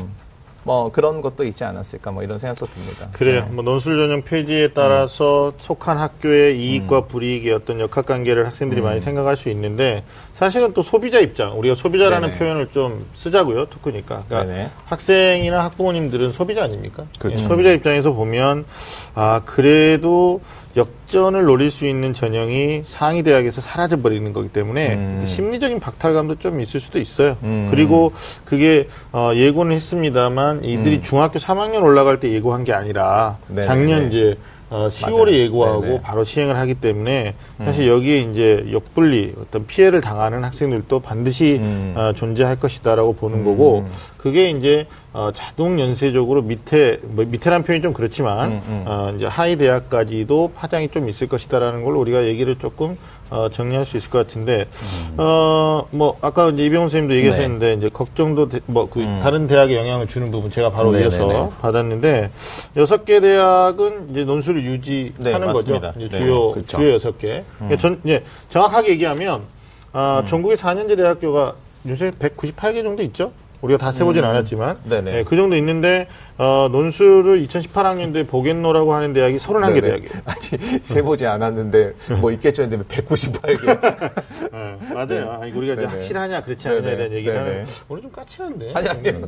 뭐 0.64 0.90
그런 0.90 1.23
것도 1.23 1.44
있지 1.44 1.64
않았을까 1.64 2.11
뭐 2.11 2.23
이런 2.23 2.38
생각도 2.38 2.66
듭니다. 2.66 3.09
그래요. 3.12 3.47
뭐 3.51 3.62
논술 3.64 3.97
전형 3.97 4.23
폐지에 4.23 4.68
따라서 4.68 5.53
속한 5.59 5.99
학교의 5.99 6.59
이익과 6.59 7.03
불이익의 7.03 7.53
어떤 7.53 7.81
역학관계를 7.81 8.47
학생들이 8.47 8.83
많이 8.83 9.01
생각할 9.01 9.37
수 9.37 9.49
있는데 9.51 10.05
사실은 10.35 10.73
또 10.73 10.83
소비자 10.83 11.18
입장, 11.18 11.59
우리가 11.59 11.75
소비자라는 11.75 12.29
네네. 12.29 12.38
표현을 12.38 12.68
좀 12.73 13.07
쓰자고요, 13.14 13.66
토크니까. 13.66 14.25
그러니까 14.29 14.53
네네. 14.53 14.71
학생이나 14.85 15.64
학부모님들은 15.64 16.33
소비자 16.33 16.64
아닙니까? 16.64 17.07
그렇죠. 17.18 17.42
예, 17.42 17.49
소비자 17.49 17.71
입장에서 17.71 18.12
보면 18.12 18.64
아 19.14 19.42
그래도 19.44 20.40
역전을 20.76 21.44
노릴 21.44 21.70
수 21.70 21.87
있는 21.87 22.14
전형이 22.14 22.83
상위 22.87 23.22
대학에서 23.22 23.61
사라져 23.61 24.00
버리는 24.00 24.33
거기 24.33 24.48
때문에 24.48 24.94
음. 24.94 25.24
심리적인 25.26 25.81
박탈감도 25.81 26.37
좀 26.37 26.61
있을 26.61 26.81
수도 26.81 26.98
있어요. 26.98 27.37
음. 27.42 27.68
그리고 27.70 28.12
그게 28.44 28.88
어, 29.12 29.33
예고는 29.35 29.74
했습니다만 29.76 30.64
이들이 30.64 30.96
음. 30.96 31.02
중학교 31.02 31.38
3학년 31.38 31.83
올라갈 31.83 32.20
때 32.20 32.31
예고한 32.33 32.64
게 32.64 32.72
아니라 32.72 33.38
네네네. 33.48 33.66
작년 33.66 34.09
이제 34.09 34.37
어, 34.70 34.90
10월에 34.92 35.24
맞아요. 35.24 35.35
예고하고 35.37 35.81
네네. 35.81 35.94
음. 35.96 36.00
바로 36.02 36.24
시행을 36.24 36.57
하기 36.59 36.74
때문에 36.74 37.35
사실 37.64 37.88
여기에 37.88 38.18
이제 38.18 38.66
역분리 38.70 39.35
어떤 39.40 39.66
피해를 39.66 40.02
당하는 40.02 40.44
학생들도 40.44 41.00
반드시 41.00 41.57
음. 41.59 41.94
어, 41.96 42.12
존재할 42.14 42.61
것이다라고 42.61 43.14
보는 43.14 43.44
거고 43.44 43.87
그게 44.18 44.50
이제 44.50 44.87
어, 45.18 45.33
자동 45.35 45.81
연쇄적으로 45.81 46.42
밑에 46.42 47.00
뭐 47.02 47.24
밑에란 47.24 47.64
표현이 47.64 47.83
좀 47.83 47.92
그렇지만 47.92 48.52
음, 48.52 48.62
음. 48.68 48.85
어, 48.87 49.12
이제 49.16 49.26
하위 49.26 49.57
대학까지도 49.57 50.52
파장이 50.54 50.90
좀 50.90 51.09
있을 51.09 51.26
것이다라는 51.26 51.83
걸 51.83 51.96
우리가 51.96 52.24
얘기를 52.26 52.57
조금 52.57 52.96
어, 53.28 53.48
정리할 53.48 53.85
수 53.85 53.96
있을 53.96 54.11
것 54.11 54.24
같은데 54.24 54.68
어뭐 55.16 56.18
아까 56.20 56.50
이제 56.50 56.66
이병훈 56.66 56.88
선생님도 56.88 57.16
얘기하셨는데 57.16 57.72
이제 57.74 57.88
걱정도 57.88 58.48
뭐그 58.66 59.00
음. 59.00 59.18
다른 59.20 59.48
대학에 59.48 59.76
영향을 59.76 60.07
주는 60.07 60.31
부분 60.31 60.52
제가 60.52 60.70
바로 60.70 60.92
네네네. 60.92 61.16
이어서 61.16 61.48
받았는데 61.62 62.31
여섯 62.76 63.04
개 63.04 63.18
대학은 63.18 64.12
이제 64.12 64.24
논술을 64.24 64.62
유지하는 64.62 65.48
네, 65.48 65.52
거죠. 65.52 65.81
이제 65.96 66.09
네, 66.11 66.18
주요 66.20 66.52
그렇죠. 66.52 66.76
주요 66.78 66.94
여섯 66.94 67.18
개. 67.18 67.42
그러니까 67.57 67.81
전 67.81 68.00
이제 68.04 68.22
정확하게 68.50 68.90
얘기하면 68.90 69.42
아, 69.92 70.22
전국의 70.28 70.57
4년제 70.57 70.96
대학교가 70.96 71.54
요새 71.88 72.12
198개 72.12 72.85
정도 72.85 73.02
있죠. 73.02 73.33
우리가 73.61 73.79
다 73.79 73.92
세보진 73.92 74.23
않았지만 74.25 74.79
네네. 74.85 75.12
네, 75.12 75.25
그 75.25 75.37
정도 75.37 75.57
있는데 75.57 76.07
어, 76.37 76.68
논술을 76.71 77.44
2018학년도에 77.47 78.29
보겠노라고 78.29 78.94
하는 78.94 79.12
대학이 79.12 79.38
31개 79.38 79.75
네네. 79.75 79.81
대학이에요. 79.81 80.23
아직 80.25 80.61
세보지 80.83 81.27
않았는데 81.27 81.94
뭐 82.21 82.31
있겠죠 82.31 82.62
했는데 82.62 82.85
198개. 82.85 83.66
네, 84.53 84.94
맞아요. 84.94 85.38
아니, 85.42 85.51
우리가 85.51 85.75
이제. 85.75 85.85
확실하냐 85.87 86.44
그렇지 86.44 86.68
않느냐에 86.68 86.83
네네. 86.83 86.97
대한 86.97 87.12
얘기를. 87.12 87.38
하면 87.38 87.66
오늘 87.88 88.03
좀 88.03 88.12
까칠한데. 88.12 88.73
아니, 88.75 88.88
아니. 88.88 89.09
음, 89.09 89.27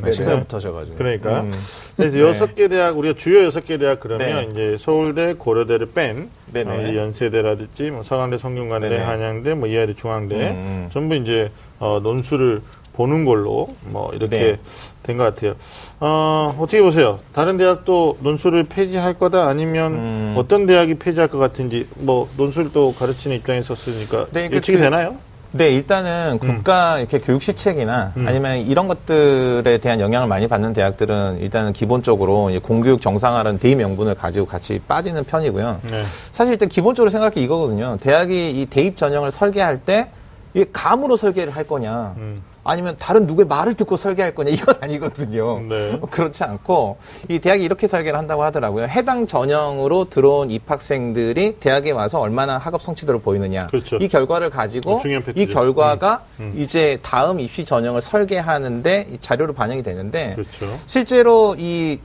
네네. 0.00 0.12
식사부터 0.12 0.56
하셔가지고. 0.56 0.96
그러니까 0.96 1.42
음. 1.42 1.52
그래서 1.96 2.16
네. 2.16 2.22
여섯 2.22 2.54
개 2.54 2.68
대학 2.68 2.96
우리가 2.96 3.18
주요 3.18 3.44
여섯 3.44 3.66
개 3.66 3.76
대학 3.76 4.00
그러면 4.00 4.48
네. 4.48 4.48
이제 4.50 4.76
서울대, 4.80 5.34
고려대를 5.34 5.92
뺀. 5.92 6.30
어, 6.54 6.94
연세대라든지 6.96 7.90
뭐 7.90 8.02
서강대, 8.02 8.38
성균관대. 8.38 8.96
한양대, 8.98 9.54
뭐 9.54 9.68
이하대, 9.68 9.94
중앙대 9.94 10.50
음. 10.50 10.88
전부 10.92 11.14
이제 11.14 11.50
어, 11.78 12.00
논술을 12.02 12.60
보는 12.94 13.24
걸로 13.24 13.68
뭐 13.86 14.10
이렇게 14.12 14.38
네. 14.38 14.56
된것 15.02 15.34
같아요. 15.34 15.54
어, 16.00 16.54
어떻게 16.58 16.82
보세요? 16.82 17.20
다른 17.32 17.56
대학도 17.56 18.18
논술을 18.20 18.64
폐지할 18.64 19.14
거다 19.14 19.48
아니면 19.48 19.92
음. 19.94 20.34
어떤 20.36 20.66
대학이 20.66 20.94
폐지할 20.94 21.28
것 21.28 21.38
같은지 21.38 21.86
뭐 21.96 22.28
논술도 22.36 22.94
가르치는 22.98 23.36
입장에서 23.36 23.74
쓰니까 23.74 24.26
네, 24.32 24.48
그- 24.48 24.56
예측이 24.56 24.76
그- 24.78 24.82
되나요? 24.84 25.16
네, 25.52 25.70
일단은 25.70 26.38
국가 26.38 27.00
이렇게 27.00 27.18
교육 27.18 27.42
시책이나 27.42 28.12
아니면 28.24 28.58
이런 28.58 28.86
것들에 28.86 29.78
대한 29.78 29.98
영향을 29.98 30.28
많이 30.28 30.46
받는 30.46 30.72
대학들은 30.74 31.38
일단은 31.40 31.72
기본적으로 31.72 32.52
공교육 32.62 33.02
정상화라는 33.02 33.58
대의 33.58 33.74
명분을 33.74 34.14
가지고 34.14 34.46
같이 34.46 34.80
빠지는 34.86 35.24
편이고요. 35.24 35.80
네. 35.90 36.04
사실 36.30 36.52
일단 36.52 36.68
기본적으로 36.68 37.10
생각할 37.10 37.32
게 37.32 37.40
이거거든요. 37.40 37.96
대학이 38.00 38.60
이 38.60 38.66
대입 38.66 38.96
전형을 38.96 39.32
설계할 39.32 39.80
때 39.82 40.10
이게 40.54 40.66
감으로 40.72 41.16
설계를 41.16 41.56
할 41.56 41.64
거냐, 41.66 42.14
음. 42.18 42.40
아니면 42.62 42.96
다른 42.98 43.26
누구의 43.26 43.46
말을 43.46 43.74
듣고 43.74 43.96
설계할 43.96 44.34
거냐 44.34 44.50
이건 44.50 44.74
아니거든요. 44.80 45.60
네. 45.60 45.98
그렇지 46.10 46.44
않고 46.44 46.98
이 47.28 47.38
대학이 47.38 47.64
이렇게 47.64 47.86
설계를 47.86 48.18
한다고 48.18 48.42
하더라고요. 48.44 48.86
해당 48.86 49.26
전형으로 49.26 50.10
들어온 50.10 50.50
입학생들이 50.50 51.56
대학에 51.60 51.90
와서 51.90 52.20
얼마나 52.20 52.58
학업 52.58 52.82
성취도를 52.82 53.20
보이느냐. 53.20 53.66
그렇죠. 53.68 53.96
이 53.96 54.08
결과를 54.08 54.50
가지고 54.50 55.00
이. 55.34 55.46
결과가 55.46 56.22
음, 56.40 56.52
이제 56.56 56.98
다음 57.02 57.40
입시 57.40 57.64
전형을 57.64 58.00
설계하는데 58.02 59.06
이 59.12 59.18
자료로 59.18 59.52
반영이 59.54 59.82
되는데 59.82 60.34
그렇죠. 60.34 60.78
실제로 60.86 61.54
이, 61.58 61.98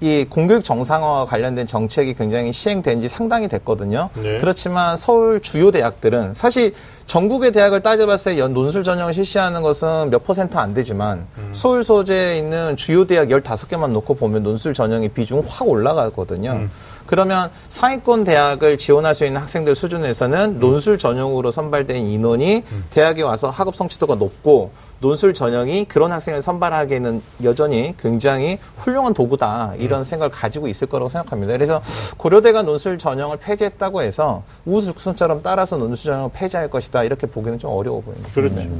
이 0.00 0.26
공교육 0.28 0.64
정상화와 0.64 1.26
관련된 1.26 1.66
정책이 1.66 2.14
굉장히 2.14 2.52
시행된 2.52 3.00
지 3.00 3.08
상당히 3.08 3.46
됐거든요. 3.48 4.10
네. 4.14 4.38
그렇지만 4.38 4.96
서울 4.96 5.40
주요 5.40 5.70
대학들은 5.70 6.34
사실 6.34 6.74
전국의 7.06 7.52
대학을 7.52 7.80
따져봤을 7.80 8.34
때 8.34 8.38
연 8.38 8.54
논술 8.54 8.82
전형을 8.82 9.12
실시하는 9.14 9.62
것은 9.62 10.10
몇 10.10 10.24
퍼센트 10.24 10.56
안 10.56 10.72
되지만 10.74 11.26
음. 11.36 11.50
서울 11.52 11.84
소재에 11.84 12.38
있는 12.38 12.76
주요 12.76 13.06
대학 13.06 13.28
15개만 13.28 13.90
놓고 13.90 14.14
보면 14.14 14.42
논술 14.42 14.74
전형의 14.74 15.10
비중이 15.10 15.42
확 15.46 15.68
올라가거든요. 15.68 16.52
음. 16.52 16.70
그러면 17.06 17.50
상위권 17.68 18.24
대학을 18.24 18.76
지원할 18.76 19.14
수 19.14 19.24
있는 19.24 19.40
학생들 19.40 19.72
음. 19.72 19.74
수준에서는 19.74 20.58
논술 20.60 20.98
전형으로 20.98 21.50
선발된 21.50 21.96
인원이 22.06 22.64
대학에 22.90 23.22
와서 23.22 23.50
학업 23.50 23.76
성취도가 23.76 24.14
높고 24.14 24.70
논술 25.02 25.34
전형이 25.34 25.84
그런 25.86 26.12
학생을 26.12 26.40
선발하기에는 26.40 27.20
여전히 27.42 27.94
굉장히 27.98 28.58
훌륭한 28.78 29.12
도구다 29.12 29.74
이런 29.76 30.04
생각을 30.04 30.30
가지고 30.30 30.68
있을 30.68 30.86
거라고 30.86 31.08
생각합니다. 31.10 31.52
그래서 31.52 31.82
고려대가 32.16 32.62
논술 32.62 32.96
전형을 32.96 33.36
폐지했다고 33.38 34.00
해서 34.00 34.44
우후죽순처럼 34.64 35.40
따라서 35.42 35.76
논술 35.76 36.12
전형을 36.12 36.30
폐지할 36.32 36.70
것이다 36.70 37.02
이렇게 37.02 37.26
보기는 37.26 37.58
좀 37.58 37.72
어려워 37.72 38.00
보입니다. 38.00 38.28
그렇죠. 38.32 38.54
네. 38.54 38.70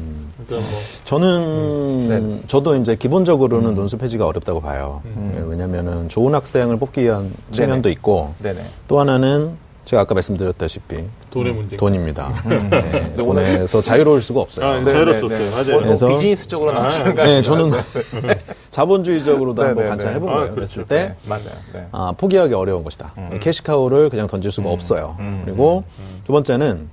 그러니까 0.47 0.71
뭐 0.71 0.81
저는 1.05 2.45
저도 2.47 2.77
이제 2.77 2.95
기본적으로는 2.95 3.75
논술 3.75 3.99
폐지가 3.99 4.25
어렵다고 4.27 4.61
봐요. 4.61 5.03
예, 5.37 5.43
왜냐면은 5.45 6.09
좋은 6.09 6.35
학생을 6.35 6.79
뽑기 6.79 7.03
위한 7.03 7.33
측면도 7.51 7.91
있고 7.91 8.33
네네. 8.39 8.65
또 8.87 9.01
하나는 9.01 9.57
제가 9.93 10.01
아까 10.03 10.15
말씀드렸다시피 10.15 11.05
돈의 11.31 11.53
문제. 11.53 11.77
돈입니다. 11.77 12.33
네, 12.71 13.15
돈에서 13.15 13.83
자유로울 13.85 14.23
수가 14.23 14.41
없어요. 14.41 14.65
아, 14.67 14.81
네, 14.81 14.91
자유롭수 14.91 15.29
네, 15.29 15.35
없어요. 15.35 15.51
네. 15.51 15.51
맞아요. 15.55 15.73
뭐 15.73 15.83
그래서- 15.83 16.09
비즈니스 16.09 16.49
쪽으로 16.49 16.73
나오시는 16.73 17.15
거 17.15 17.23
네, 17.25 17.43
저는 17.43 17.73
자본주의적으로도 18.73 19.61
네, 19.61 19.67
한번 19.69 19.85
네, 19.85 19.91
관찰해 19.91 20.19
본 20.19 20.29
네. 20.31 20.35
거예요. 20.35 20.51
아, 20.51 20.55
그랬을 20.55 20.85
그렇죠. 20.87 20.89
때 20.89 21.09
네, 21.23 21.29
맞아요. 21.29 21.51
네. 21.75 21.87
아, 21.93 22.13
포기하기 22.17 22.55
어려운 22.55 22.83
것이다. 22.85 23.13
캐시카우를 23.41 24.09
그냥 24.09 24.29
던질 24.29 24.51
수가 24.51 24.71
없어요. 24.71 25.15
그리고 25.45 25.85
두 26.25 26.33
번째는 26.33 26.89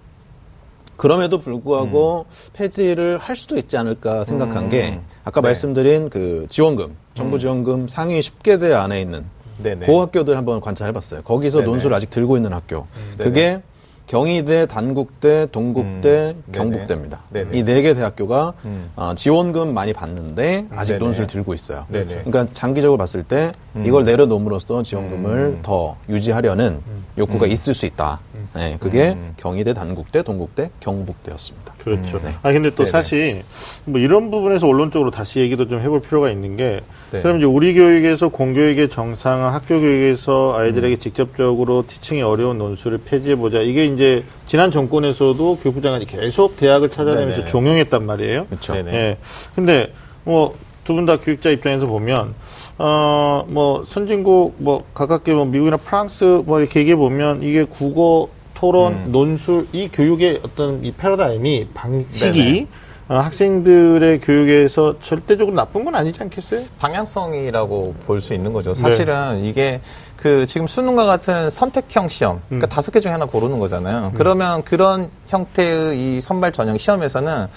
그럼에도 0.98 1.40
불구하고 1.40 2.26
폐지를 2.52 3.18
할 3.18 3.38
수도 3.38 3.56
있지 3.56 3.78
않을까 3.78 4.26
생각한 4.26 4.68
게 4.68 5.00
아까 5.24 5.40
네. 5.40 5.48
말씀드린 5.48 6.10
그 6.10 6.48
지원금, 6.50 6.98
정부 7.14 7.40
지원금 7.40 7.88
상위 7.88 8.20
10개 8.20 8.60
대 8.60 8.74
안에 8.74 9.00
있는 9.00 9.24
네네. 9.62 9.86
그 9.86 9.98
학교들 9.98 10.38
한번 10.38 10.62
관찰해봤어요. 10.62 11.22
거기서 11.24 11.60
네네. 11.60 11.72
논술을 11.72 11.96
아직 11.96 12.10
들고 12.10 12.38
있는 12.38 12.54
학교. 12.54 12.88
네네. 13.18 13.24
그게 13.30 13.62
경희대, 14.08 14.66
단국대, 14.66 15.48
동국대, 15.52 16.34
음, 16.36 16.44
경북대입니다. 16.52 17.22
이 17.54 17.64
네 17.64 17.82
개 17.84 17.94
대학교가 17.94 18.54
음. 18.66 18.90
어, 18.96 19.14
지원금 19.16 19.74
많이 19.76 19.94
받는데 19.94 20.66
아직 20.76 20.94
네네. 20.94 21.06
논술을 21.06 21.28
들고 21.28 21.54
있어요. 21.54 21.86
네네. 21.90 22.24
그러니까 22.26 22.48
장기적으로 22.56 22.98
봤을 22.98 23.22
때 23.24 23.52
음. 23.76 23.84
이걸 23.86 24.04
내려놓음으로써 24.06 24.82
지원금을 24.84 25.60
더 25.62 25.96
유지하려는 26.10 26.82
욕구가 27.18 27.46
있을 27.48 27.74
수 27.74 27.86
있다. 27.86 28.20
네, 28.56 28.78
그게 28.80 29.10
음. 29.10 29.34
경희대, 29.38 29.74
단국대, 29.74 30.24
동국대, 30.24 30.72
경북대였습니다. 30.80 31.74
그렇죠. 31.78 32.20
네. 32.24 32.34
아 32.42 32.52
근데 32.52 32.72
또 32.72 32.78
네네. 32.84 32.92
사실 32.92 33.44
뭐 33.86 34.00
이런 34.00 34.32
부분에서 34.32 34.66
원론적으로 34.66 35.12
다시 35.12 35.40
얘기도 35.40 35.68
좀 35.68 35.82
해볼 35.82 36.02
필요가 36.02 36.32
있는 36.32 36.58
게 36.58 36.82
네. 37.12 37.22
그럼 37.22 37.38
이제 37.38 37.46
우리 37.46 37.74
교육에서 37.76 38.30
공교육의 38.30 38.90
정상화, 38.90 39.54
학교 39.54 39.80
교육에서 39.80 40.56
아이들에게 40.58 40.96
음. 40.96 41.00
직접적으로 41.00 41.86
티칭이 41.88 42.22
어려운 42.24 42.58
논술을 42.58 43.00
폐지해 43.06 43.36
보자. 43.36 43.60
이게 43.60 43.86
이제 43.86 44.24
지난 44.48 44.72
정권에서도 44.72 45.60
교육부 45.62 45.82
장관이 45.82 46.06
계속 46.06 46.58
대학을 46.58 46.90
찾아내면서 46.90 47.36
네네. 47.36 47.46
종용했단 47.46 48.04
말이에요. 48.06 48.48
그렇죠. 48.48 48.74
네네. 48.74 48.94
예. 48.94 49.18
근데 49.56 49.94
뭐 50.24 50.56
두 50.86 50.96
분 50.96 51.06
다 51.06 51.18
교육자 51.18 51.52
입장에서 51.52 51.86
보면 51.86 52.34
어 52.80 53.44
뭐 53.48 53.84
선진국 53.86 54.56
뭐 54.58 54.84
가깝게 54.94 55.34
뭐 55.34 55.46
미국이나 55.46 55.78
프랑스 55.78 56.44
뭐 56.46 56.60
이렇게 56.60 56.80
얘기해 56.82 56.96
보면 56.96 57.42
이게 57.44 57.64
국어 57.64 58.30
토론 58.54 58.94
음. 58.94 59.12
논술 59.12 59.68
이 59.74 59.88
교육의 59.92 60.42
어떤 60.44 60.84
이 60.84 60.92
패러다임이 60.92 61.70
방식이 61.74 62.42
네네. 62.44 62.68
어, 63.08 63.16
학생들의 63.16 64.20
교육에서 64.22 64.96
절대적으로 65.02 65.56
나쁜 65.56 65.84
건 65.84 65.96
아니지 65.96 66.22
않겠어요? 66.22 66.66
방향성이라고 66.80 67.96
볼 68.06 68.22
수 68.22 68.34
있는 68.34 68.52
네. 68.52 68.54
거죠. 68.54 68.74
사실은 68.76 69.44
이게 69.44 69.82
그 70.16 70.46
지금 70.46 70.68
수능과 70.68 71.06
같은 71.06 71.50
선택형 71.50 72.08
시험, 72.10 72.42
그러니까 72.50 72.68
음. 72.68 72.70
다섯 72.70 72.92
개 72.92 73.00
중에 73.00 73.12
하나 73.12 73.26
고르는 73.26 73.58
거잖아요. 73.60 74.12
그러면 74.16 74.64
그런 74.64 75.10
형태의 75.30 75.98
이 76.18 76.22
선발 76.22 76.52
전형 76.52 76.78
시험에서는 76.78 77.48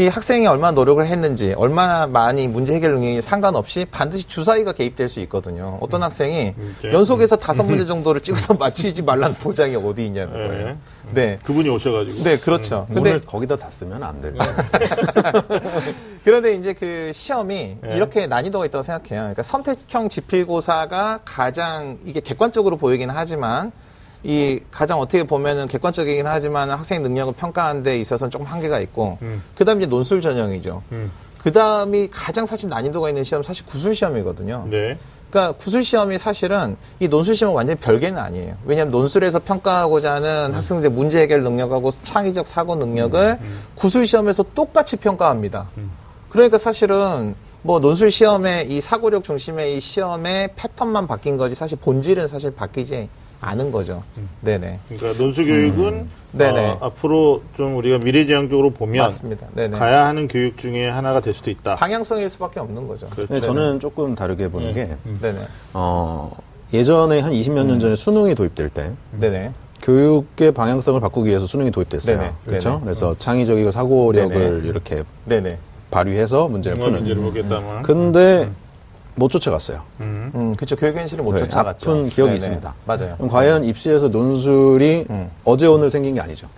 이 0.00 0.08
학생이 0.08 0.46
얼마나 0.46 0.72
노력을 0.72 1.06
했는지, 1.06 1.52
얼마나 1.58 2.06
많이 2.06 2.48
문제 2.48 2.72
해결 2.72 2.94
능력이 2.94 3.20
상관없이 3.20 3.84
반드시 3.84 4.26
주사위가 4.26 4.72
개입될 4.72 5.10
수 5.10 5.20
있거든요. 5.20 5.76
어떤 5.82 6.02
학생이 6.02 6.54
이제, 6.78 6.90
연속해서 6.90 7.36
다섯 7.36 7.64
문제 7.64 7.84
정도를 7.84 8.22
찍어서 8.22 8.54
맞히지 8.60 9.02
말라는 9.02 9.34
보장이 9.36 9.76
어디 9.76 10.06
있냐는 10.06 10.32
네. 10.32 10.48
거예요. 10.48 10.76
네. 11.12 11.38
그분이 11.42 11.68
오셔가지고. 11.68 12.24
네, 12.24 12.38
그렇죠. 12.38 12.86
근데 12.86 13.10
오늘 13.10 13.20
거기다 13.26 13.56
다 13.56 13.70
쓰면 13.70 14.02
안 14.02 14.18
돼요. 14.22 14.32
그런데 16.24 16.54
이제 16.54 16.72
그 16.72 17.12
시험이 17.14 17.76
네. 17.82 17.96
이렇게 17.96 18.26
난이도가 18.26 18.64
있다고 18.64 18.82
생각해요. 18.82 19.20
그러니까 19.20 19.42
선택형 19.42 20.08
지필고사가 20.08 21.20
가장 21.26 21.98
이게 22.06 22.20
객관적으로 22.20 22.78
보이긴 22.78 23.10
하지만 23.10 23.70
이 24.22 24.60
가장 24.70 25.00
어떻게 25.00 25.22
보면은 25.24 25.66
객관적이긴 25.66 26.26
하지만 26.26 26.70
학생 26.70 27.02
능력을 27.02 27.32
평가하는 27.34 27.82
데 27.82 27.98
있어서는 27.98 28.30
조금 28.30 28.46
한계가 28.46 28.80
있고 28.80 29.18
음. 29.22 29.42
그다음 29.56 29.80
이제 29.80 29.88
논술 29.88 30.20
전형이죠. 30.20 30.82
음. 30.92 31.10
그다음이 31.38 32.08
가장 32.10 32.44
사실 32.44 32.68
난이도가 32.68 33.08
있는 33.08 33.24
시험 33.24 33.40
은 33.40 33.42
사실 33.42 33.64
구술 33.64 33.94
시험이거든요. 33.94 34.66
네. 34.70 34.98
그러니까 35.30 35.56
구술 35.56 35.82
시험이 35.82 36.18
사실은 36.18 36.76
이 36.98 37.08
논술 37.08 37.34
시험은 37.34 37.56
완전히 37.56 37.78
별개는 37.78 38.18
아니에요. 38.18 38.56
왜냐하면 38.66 38.92
논술에서 38.92 39.38
평가하고자 39.38 40.14
하는 40.14 40.52
학생들의 40.52 40.90
문제 40.90 41.20
해결 41.20 41.42
능력하고 41.42 41.90
창의적 42.02 42.46
사고 42.46 42.74
능력을 42.74 43.38
구술 43.74 44.06
시험에서 44.06 44.44
똑같이 44.54 44.96
평가합니다. 44.96 45.70
그러니까 46.30 46.58
사실은 46.58 47.36
뭐 47.62 47.78
논술 47.78 48.10
시험의 48.10 48.70
이 48.70 48.80
사고력 48.80 49.22
중심의 49.22 49.76
이 49.76 49.80
시험의 49.80 50.50
패턴만 50.56 51.06
바뀐 51.06 51.36
거지 51.36 51.54
사실 51.54 51.78
본질은 51.80 52.26
사실 52.26 52.50
바뀌지 52.50 53.08
않은 53.40 53.70
거죠. 53.72 54.02
네네. 54.42 54.80
그러니까 54.88 55.22
논술 55.22 55.46
교육은 55.46 56.08
네네. 56.32 56.70
어, 56.72 56.78
앞으로 56.82 57.42
좀 57.56 57.76
우리가 57.76 57.98
미래지향적으로 57.98 58.70
보면 58.70 59.04
맞습니다. 59.06 59.46
네네. 59.54 59.76
가야 59.76 60.06
하는 60.06 60.28
교육 60.28 60.58
중에 60.58 60.88
하나가 60.88 61.20
될 61.20 61.32
수도 61.34 61.50
있다. 61.50 61.74
방향성일 61.76 62.28
수밖에 62.30 62.60
없는 62.60 62.86
거죠. 62.86 63.06
그렇죠. 63.08 63.28
근데 63.28 63.40
저는 63.40 63.80
조금 63.80 64.14
다르게 64.14 64.48
보는 64.48 64.74
게 64.74 64.96
네네. 65.20 65.38
어, 65.72 66.30
예전에 66.72 67.20
한 67.20 67.32
20몇 67.32 67.64
년 67.64 67.80
전에 67.80 67.96
수능이 67.96 68.34
도입될 68.34 68.68
때 68.68 68.92
네네. 69.18 69.52
교육의 69.82 70.52
방향성을 70.52 71.00
바꾸기 71.00 71.30
위해서 71.30 71.46
수능이 71.46 71.70
도입됐어요. 71.70 72.18
네네. 72.18 72.32
그렇죠? 72.44 72.70
네네. 72.70 72.80
그래서 72.84 73.14
창의적이고 73.18 73.70
사고력을 73.70 74.38
네네. 74.38 74.68
이렇게 74.68 75.02
네네. 75.24 75.58
발휘해서 75.90 76.46
문제를 76.48 76.76
푸는. 76.76 76.98
문제를 77.00 77.22
보겠다면. 77.22 77.82
근데 77.82 78.48
못 79.20 79.28
쫓아갔어요. 79.28 79.82
음. 80.00 80.32
음, 80.34 80.56
그쵸. 80.56 80.74
교육 80.74 80.96
현실을 80.96 81.22
못 81.22 81.34
네, 81.34 81.40
쫓아갔죠. 81.40 81.90
아픈 81.90 82.08
기억이 82.08 82.30
네네. 82.30 82.36
있습니다. 82.36 82.74
맞아요. 82.86 83.16
과연 83.28 83.64
입시에서 83.64 84.08
논술이 84.08 85.06
음. 85.10 85.28
어제 85.44 85.66
오늘 85.66 85.90
생긴 85.90 86.14
게 86.14 86.20
아니죠. 86.20 86.48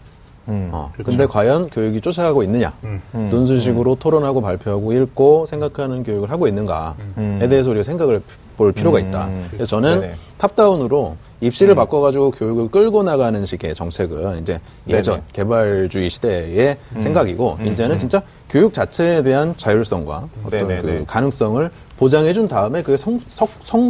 음. 0.48 0.70
어, 0.72 0.92
근데 1.04 1.26
과연 1.26 1.70
교육이 1.70 2.00
쫓아가고 2.00 2.42
있느냐? 2.44 2.72
음. 2.84 3.02
음. 3.14 3.30
논술식으로 3.30 3.96
토론하고 3.96 4.40
발표하고 4.40 4.92
읽고 4.92 5.46
생각하는 5.46 6.04
교육을 6.04 6.30
하고 6.30 6.46
있는가에 6.46 6.94
음. 7.18 7.46
대해서 7.50 7.70
우리가 7.70 7.82
생각을 7.82 8.22
볼 8.56 8.70
필요가 8.72 8.98
음. 8.98 9.08
있다. 9.08 9.28
그래서 9.50 9.64
저는 9.66 10.00
네네. 10.00 10.14
탑다운으로 10.38 11.16
입시를 11.40 11.74
바꿔가지고 11.74 12.30
교육을 12.32 12.70
끌고 12.70 13.02
나가는 13.02 13.44
식의 13.44 13.74
정책은 13.74 14.40
이제 14.42 14.60
예전 14.88 15.14
네네. 15.14 15.26
개발주의 15.32 16.10
시대의 16.10 16.76
생각이고 16.98 17.58
이제는 17.64 17.98
진짜 17.98 18.22
교육 18.48 18.72
자체에 18.72 19.24
대한 19.24 19.54
자율성과 19.56 20.28
어떤. 20.44 20.68
그 20.68 21.04
가능성을 21.06 21.70
보장해 22.02 22.32
준 22.32 22.48
다음에 22.48 22.82
그게 22.82 22.96
성, 22.96 23.20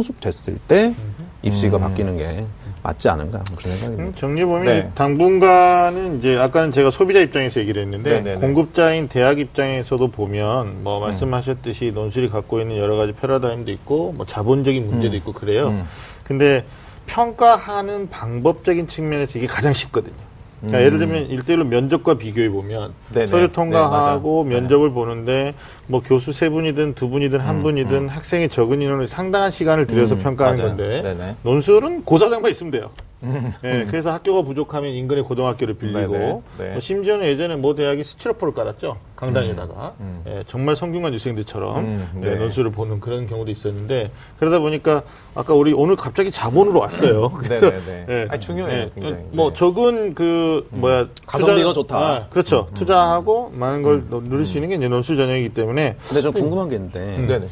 숙됐을 0.03 0.59
때 0.67 0.93
입시가 1.41 1.79
바뀌는 1.79 2.17
게 2.17 2.45
맞지 2.83 3.09
않은가 3.09 3.43
그런 3.55 3.73
생각입니다. 3.75 4.03
음, 4.03 4.13
정리해 4.15 4.45
보면 4.45 4.65
네. 4.65 4.91
당분간은 4.93 6.19
이제 6.19 6.37
아까는 6.37 6.71
제가 6.71 6.91
소비자 6.91 7.19
입장에서 7.21 7.59
얘기를 7.59 7.81
했는데 7.81 8.21
네네네. 8.21 8.39
공급자인 8.39 9.07
대학 9.07 9.39
입장에서도 9.39 10.09
보면 10.09 10.83
뭐 10.83 10.99
말씀하셨듯이 10.99 11.91
논술이 11.91 12.29
갖고 12.29 12.59
있는 12.59 12.77
여러 12.77 12.97
가지 12.97 13.13
패러다임도 13.13 13.71
있고 13.71 14.13
뭐 14.15 14.27
자본적인 14.27 14.87
문제도 14.87 15.15
있고 15.15 15.33
그래요. 15.33 15.69
음. 15.69 15.83
근데 16.23 16.65
평가하는 17.07 18.09
방법적인 18.11 18.87
측면에서 18.87 19.39
이게 19.39 19.47
가장 19.47 19.73
쉽거든요. 19.73 20.33
그러니까 20.63 20.79
음. 20.79 20.83
예를 20.85 20.97
들면 20.97 21.25
일대일로 21.27 21.65
면접과 21.65 22.17
비교해 22.17 22.49
보면 22.49 22.93
네네. 23.13 23.27
서류 23.27 23.47
네, 23.47 23.51
통과하고 23.51 24.43
맞아. 24.45 24.55
면접을 24.61 24.91
보는데 24.91 25.55
뭐 25.87 26.01
교수 26.01 26.31
세 26.31 26.49
분이든 26.49 26.95
두 26.95 27.09
분이든 27.09 27.39
한 27.39 27.57
음, 27.57 27.63
분이든 27.63 28.07
학생이 28.09 28.49
적은 28.49 28.81
인원을 28.81 29.07
상당한 29.07 29.51
시간을 29.51 29.85
들여서 29.87 30.15
음, 30.15 30.19
평가하는 30.19 30.59
맞아요. 30.63 30.77
건데 30.77 31.01
네네. 31.01 31.35
논술은 31.43 32.03
고사장만 32.05 32.49
있으면 32.51 32.71
돼요. 32.71 32.89
예, 33.63 33.85
그래서 33.87 34.11
학교가 34.11 34.41
부족하면 34.41 34.91
인근의 34.91 35.23
고등학교를 35.23 35.75
빌리고 35.75 36.43
네. 36.59 36.71
뭐 36.71 36.79
심지어는 36.81 37.25
예전에 37.25 37.55
모 37.55 37.73
대학이 37.73 38.03
스티로포를 38.03 38.53
깔았죠 38.53 38.97
강당에다가 39.15 39.93
예, 40.27 40.43
정말 40.47 40.75
성균관 40.75 41.13
유생들처럼 41.13 41.77
음, 41.79 42.07
예, 42.21 42.31
네. 42.31 42.35
논술을 42.35 42.71
보는 42.71 42.99
그런 42.99 43.25
경우도 43.27 43.49
있었는데 43.49 44.11
그러다 44.39 44.59
보니까 44.59 45.03
아까 45.35 45.53
우리 45.53 45.71
오늘 45.73 45.95
갑자기 45.95 46.31
자본으로 46.31 46.81
왔어요. 46.81 47.29
그래서. 47.29 47.71
예, 48.09 48.27
아니, 48.29 48.41
중요해요, 48.41 48.77
예, 48.77 48.91
굉장히. 48.93 49.23
뭐 49.31 49.51
네. 49.51 49.55
적은 49.55 50.15
그 50.15 50.67
뭐야 50.71 51.07
가성비가 51.25 51.69
투자- 51.69 51.73
좋다. 51.73 51.97
아, 51.97 52.27
그렇죠. 52.29 52.67
투자하고 52.73 53.53
많은 53.55 53.83
걸 53.83 54.03
누릴 54.25 54.45
수 54.45 54.57
있는 54.57 54.67
게 54.67 54.75
이제 54.75 54.89
논술 54.89 55.15
전형이기 55.15 55.49
때문에 55.53 55.72
근데 56.07 56.21
저 56.21 56.31
궁금한 56.31 56.69
게 56.69 56.75
있는데 56.75 57.25
네네. 57.27 57.47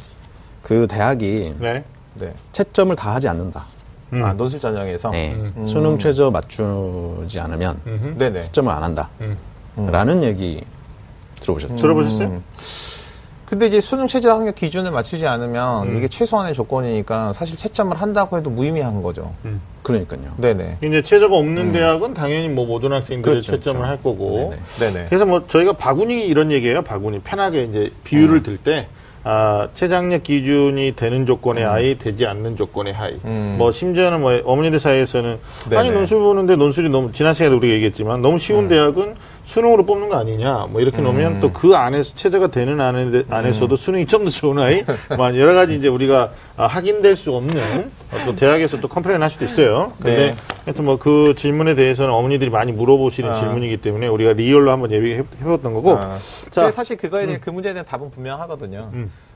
그 0.64 0.88
대학이 0.88 1.56
네. 1.60 1.84
네. 2.16 2.34
채점을 2.52 2.96
다 2.96 3.16
하지 3.16 3.28
않는다. 3.28 3.66
음. 4.14 4.24
아, 4.24 4.34
논술 4.34 4.60
전형에서? 4.60 5.10
네. 5.12 5.34
음. 5.34 5.66
수능 5.66 5.98
최저 5.98 6.30
맞추지 6.30 7.40
않으면 7.40 7.80
음흠. 7.88 8.18
네네. 8.18 8.44
채점을 8.44 8.72
안 8.72 8.84
한다. 8.84 9.10
음. 9.22 9.38
라는 9.92 10.24
얘기 10.24 10.64
들어보셨죠? 11.40 11.76
들어보셨어요? 11.78 12.42
음. 13.52 13.58
근데 13.60 13.68
이제 13.68 13.82
수능 13.82 14.08
최저 14.08 14.32
학력 14.32 14.56
기준을 14.56 14.92
맞추지 14.92 15.28
않으면 15.28 15.90
음. 15.90 15.98
이게 15.98 16.08
최소한의 16.08 16.54
조건이니까 16.54 17.34
사실 17.34 17.58
채점을 17.58 17.96
한다고 18.00 18.38
해도 18.38 18.50
무의미한 18.50 19.02
거죠. 19.02 19.34
그러니까요. 19.84 20.22
네네. 20.38 20.78
이제 20.82 21.02
최저가 21.04 21.36
없는 21.36 21.74
대학은 21.74 22.14
당연히 22.14 22.48
뭐 22.48 22.66
모든 22.66 22.94
학생들이 22.94 23.34
그렇죠, 23.34 23.52
채점을 23.52 23.80
그렇죠. 23.82 23.90
할 23.92 24.02
거고 24.02 24.54
네네. 24.80 24.94
네네. 24.94 25.06
그래서 25.10 25.26
뭐 25.26 25.46
저희가 25.48 25.74
바구니 25.74 26.28
이런 26.28 26.52
얘기예요. 26.52 26.82
바구니 26.84 27.20
편하게 27.20 27.64
이제 27.66 27.92
비율을 28.06 28.42
들 28.44 28.58
때 28.58 28.88
아, 29.24 29.68
최장력 29.76 30.24
기준이 30.24 30.96
되는 30.96 31.26
조건의 31.28 31.64
하에 31.64 31.98
되지 31.98 32.26
않는 32.26 32.58
조건의 32.58 32.94
하에 32.94 33.18
음. 33.26 33.56
뭐 33.58 33.72
심지어는 33.72 34.20
뭐 34.22 34.40
어머니들 34.46 34.80
사이에서는 34.80 35.38
아니 35.76 35.90
네네. 35.90 35.92
논술 35.92 36.20
보는데 36.20 36.56
논술이 36.56 36.90
너무 36.90 37.12
지난 37.12 37.34
시간에 37.36 37.56
우리가 37.56 37.72
얘기했지만 37.74 38.22
너무 38.22 38.40
쉬운 38.40 38.68
대학은 38.68 39.16
수능으로 39.46 39.86
뽑는 39.86 40.10
거 40.10 40.16
아니냐 40.18 40.68
뭐 40.70 40.82
이렇게 40.82 41.02
놓으면 41.02 41.40
또그 41.42 41.76
안에서 41.76 42.14
체제가 42.16 42.48
되는 42.48 42.80
안에, 42.80 43.24
안에서도 43.30 43.76
수능이 43.76 44.06
좀 44.06 44.22
더 44.26 44.30
좋은 44.30 44.60
아이 44.60 44.84
뭐 45.18 45.36
여러 45.38 45.54
가지 45.54 45.76
이제 45.76 45.88
우리가 45.88 46.32
아, 46.58 46.68
확인될 46.68 47.16
수 47.18 47.34
없는 47.34 47.92
또 48.26 48.36
대학에서 48.36 48.80
또 48.80 48.88
complain 48.88 49.22
할 49.24 49.32
수도 49.32 49.46
있어요. 49.46 49.94
근데 49.98 50.16
네. 50.16 50.36
하여튼 50.66 50.86
뭐 50.86 50.98
그 50.98 51.34
질문에 51.36 51.74
대해서는 51.74 52.12
어머니들이 52.14 52.52
많이 52.52 52.72
물어보시는 52.72 53.32
아. 53.32 53.34
질문이기 53.34 53.78
때문에 53.78 54.08
우리가 54.08 54.34
real로 54.34 54.70
한번 54.70 54.92
얘기해 54.92 55.24
해봤던 55.42 55.74
거고 55.74 55.98
아. 55.98 56.16
자. 56.52 56.70
사실 56.70 56.96
그거에 56.98 57.26
대해 57.26 57.40
그 57.42 57.50
문제에 57.50 57.74
대한 57.74 57.86
답은 57.86 58.12
분명하거든요. 58.12 58.92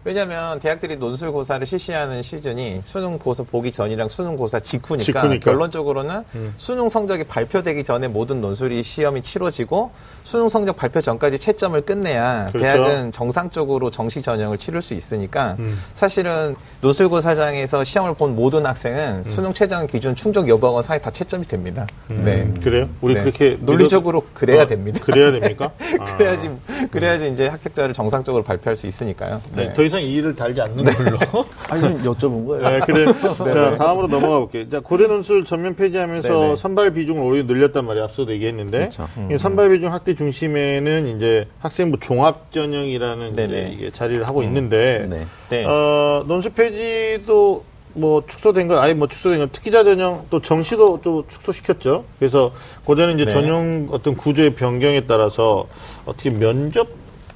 음. 0.06 0.16
왜냐하면 0.16 0.60
대학들이 0.60 0.98
논술고사를 0.98 1.66
실시하는 1.66 2.22
시즌이 2.22 2.80
수능고사 2.82 3.44
보기 3.44 3.72
전이랑 3.72 4.08
수능고사 4.08 4.60
직후니까, 4.60 5.04
직후니까. 5.04 5.52
결론적으로는 5.52 6.24
수능 6.58 6.90
성적이 6.90 7.24
발표되기 7.24 7.84
전에 7.84 8.08
모든 8.08 8.40
논술이 8.40 8.84
시험이 8.84 9.22
치러지고 9.22 9.92
수능 10.24 10.48
성적 10.48 10.76
발표 10.76 11.02
전까지 11.02 11.40
채점을 11.40 11.80
끝내야 11.82 12.48
그렇죠. 12.52 12.60
대학은 12.60 13.12
정상적으로 13.12 13.90
정시 13.90 14.22
전형을 14.22 14.58
치를 14.58 14.82
수 14.82 14.94
있으니까 14.94 15.56
음. 15.60 15.80
사실은 15.96 16.56
논술고사장에서 16.82 17.84
시험을 17.84 18.14
본 18.14 18.36
모든 18.36 18.60
음. 18.60 18.66
학생은 18.68 19.24
수능 19.24 19.54
최저 19.54 19.86
기준 19.88 20.16
충족 20.16 20.48
여부하고 20.48 20.82
사이 20.82 21.02
다 21.02 21.10
채점이 21.10 21.46
됩니다. 21.48 21.86
네. 22.08 22.48
그래요? 22.64 22.88
우리 23.02 23.16
네. 23.16 23.22
그렇게 23.22 23.58
논리적으로 23.60 24.24
그래야 24.34 24.62
어, 24.62 24.68
됩니다. 24.68 25.00
그래야 25.04 25.32
됩니까? 25.32 25.72
아. 26.00 26.18
그래야지 26.18 26.50
그래야지 26.92 27.32
이제 27.32 27.48
합격자를 27.48 27.94
정상적으로 27.94 28.44
발표할 28.44 28.78
수 28.78 28.88
있으니까요. 28.88 29.42
네, 29.54 29.74
더 29.74 29.84
이상 29.84 29.95
이 30.02 30.16
일을 30.16 30.36
달지 30.36 30.62
않는 30.62 30.84
걸로. 30.84 31.18
아니, 31.70 31.82
좀 31.82 32.04
여쭤본 32.04 32.48
거예요. 32.48 32.70
네, 32.70 32.80
그래. 32.86 33.06
자, 33.14 33.76
다음으로 33.76 34.08
넘어가 34.08 34.40
볼게요. 34.40 34.70
자, 34.70 34.80
고대 34.80 35.08
논술 35.08 35.46
전면 35.46 35.76
폐지하면서 35.76 36.28
네네. 36.30 36.56
선발 36.56 36.94
비중을 36.94 37.22
오히려 37.22 37.46
늘렸단 37.46 37.86
말이에요. 37.86 38.06
앞서도 38.06 38.32
얘기했는데. 38.34 38.78
그렇죠. 38.78 39.08
이 39.32 39.38
선발 39.38 39.70
비중 39.70 39.92
확대 39.92 40.16
중심에는 40.16 41.16
이제 41.18 41.48
학생부 41.60 42.00
종합 42.00 42.52
전형이라는. 42.52 43.36
이게 43.74 43.92
자리를 43.92 44.26
하고 44.28 44.44
있는데 44.44 45.06
네. 45.10 45.26
네. 45.50 45.66
어, 45.66 46.24
논술 46.28 46.52
폐지도 46.54 47.64
뭐 47.94 48.24
축소된 48.28 48.68
거, 48.68 48.80
아예 48.82 48.94
뭐 48.94 49.08
축소된 49.08 49.40
거, 49.40 49.48
특기자 49.52 49.84
전형 49.84 50.26
또 50.30 50.42
정시도 50.42 51.00
또 51.02 51.26
축소시켰죠. 51.28 52.04
그래서 52.20 52.52
고대는 52.84 53.16
이제 53.16 53.26
네. 53.26 53.32
전형 53.32 53.88
어떤 53.92 54.16
구조의 54.16 54.56
변경에 54.56 55.02
따라서 55.08 55.68
어떻게 56.06 56.30
면접 56.30 56.88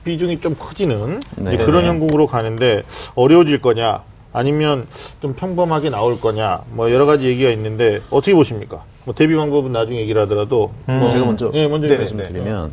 비중이 0.10 0.41
좀 0.41 0.56
커지는 0.58 1.19
네. 1.36 1.56
그런 1.58 1.84
네. 1.84 1.88
형국으로 1.88 2.26
가는데 2.26 2.84
어려워질 3.13 3.62
거냐, 3.62 4.02
아니면 4.34 4.88
좀 5.22 5.34
평범하게 5.36 5.91
나올 5.91 6.19
거냐, 6.19 6.62
뭐 6.72 6.91
여러 6.91 7.06
가지 7.06 7.28
얘기가 7.28 7.52
있는데 7.52 8.02
어떻게 8.10 8.34
보십니까? 8.34 8.84
뭐 9.06 9.13
대비 9.13 9.36
방법은 9.36 9.72
나중에 9.72 10.00
얘기를 10.00 10.19
하더라도 10.24 10.72
뭐 10.86 11.10
제가 11.10 11.26
먼저 11.26 11.52
예, 11.54 11.67
먼저 11.67 11.88
네네. 11.88 12.00
말씀드리면 12.00 12.72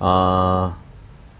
아 0.00 0.76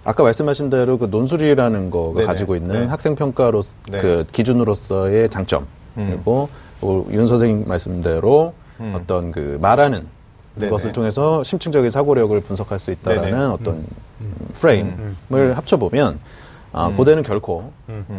아까 0.05 0.23
말씀하신 0.23 0.71
대로 0.71 0.99
그 0.99 1.07
논술이라는 1.07 1.91
거가 1.91 2.21
네네. 2.21 2.27
가지고 2.27 2.55
있는 2.55 2.83
네. 2.83 2.87
학생 2.87 3.17
평가로 3.17 3.63
네. 3.89 4.01
그 4.01 4.25
기준으로서의 4.31 5.29
장점 5.31 5.67
음. 5.97 6.11
그리고 6.11 6.49
어, 6.81 7.05
윤 7.11 7.27
선생님 7.27 7.67
말씀대로 7.67 8.55
음. 8.79 8.93
어떤 8.97 9.33
그 9.33 9.59
말하는 9.61 10.07
네네. 10.57 10.71
것을 10.71 10.93
통해서 10.93 11.43
심층적인 11.43 11.91
사고력을 11.91 12.39
분석할 12.41 12.79
수 12.79 12.93
있다라는 12.93 13.31
네네. 13.31 13.45
어떤 13.45 13.85
프레임을 14.55 15.57
합쳐보면 15.57 16.19
아, 16.73 16.89
고대는 16.91 17.23
결코 17.23 17.73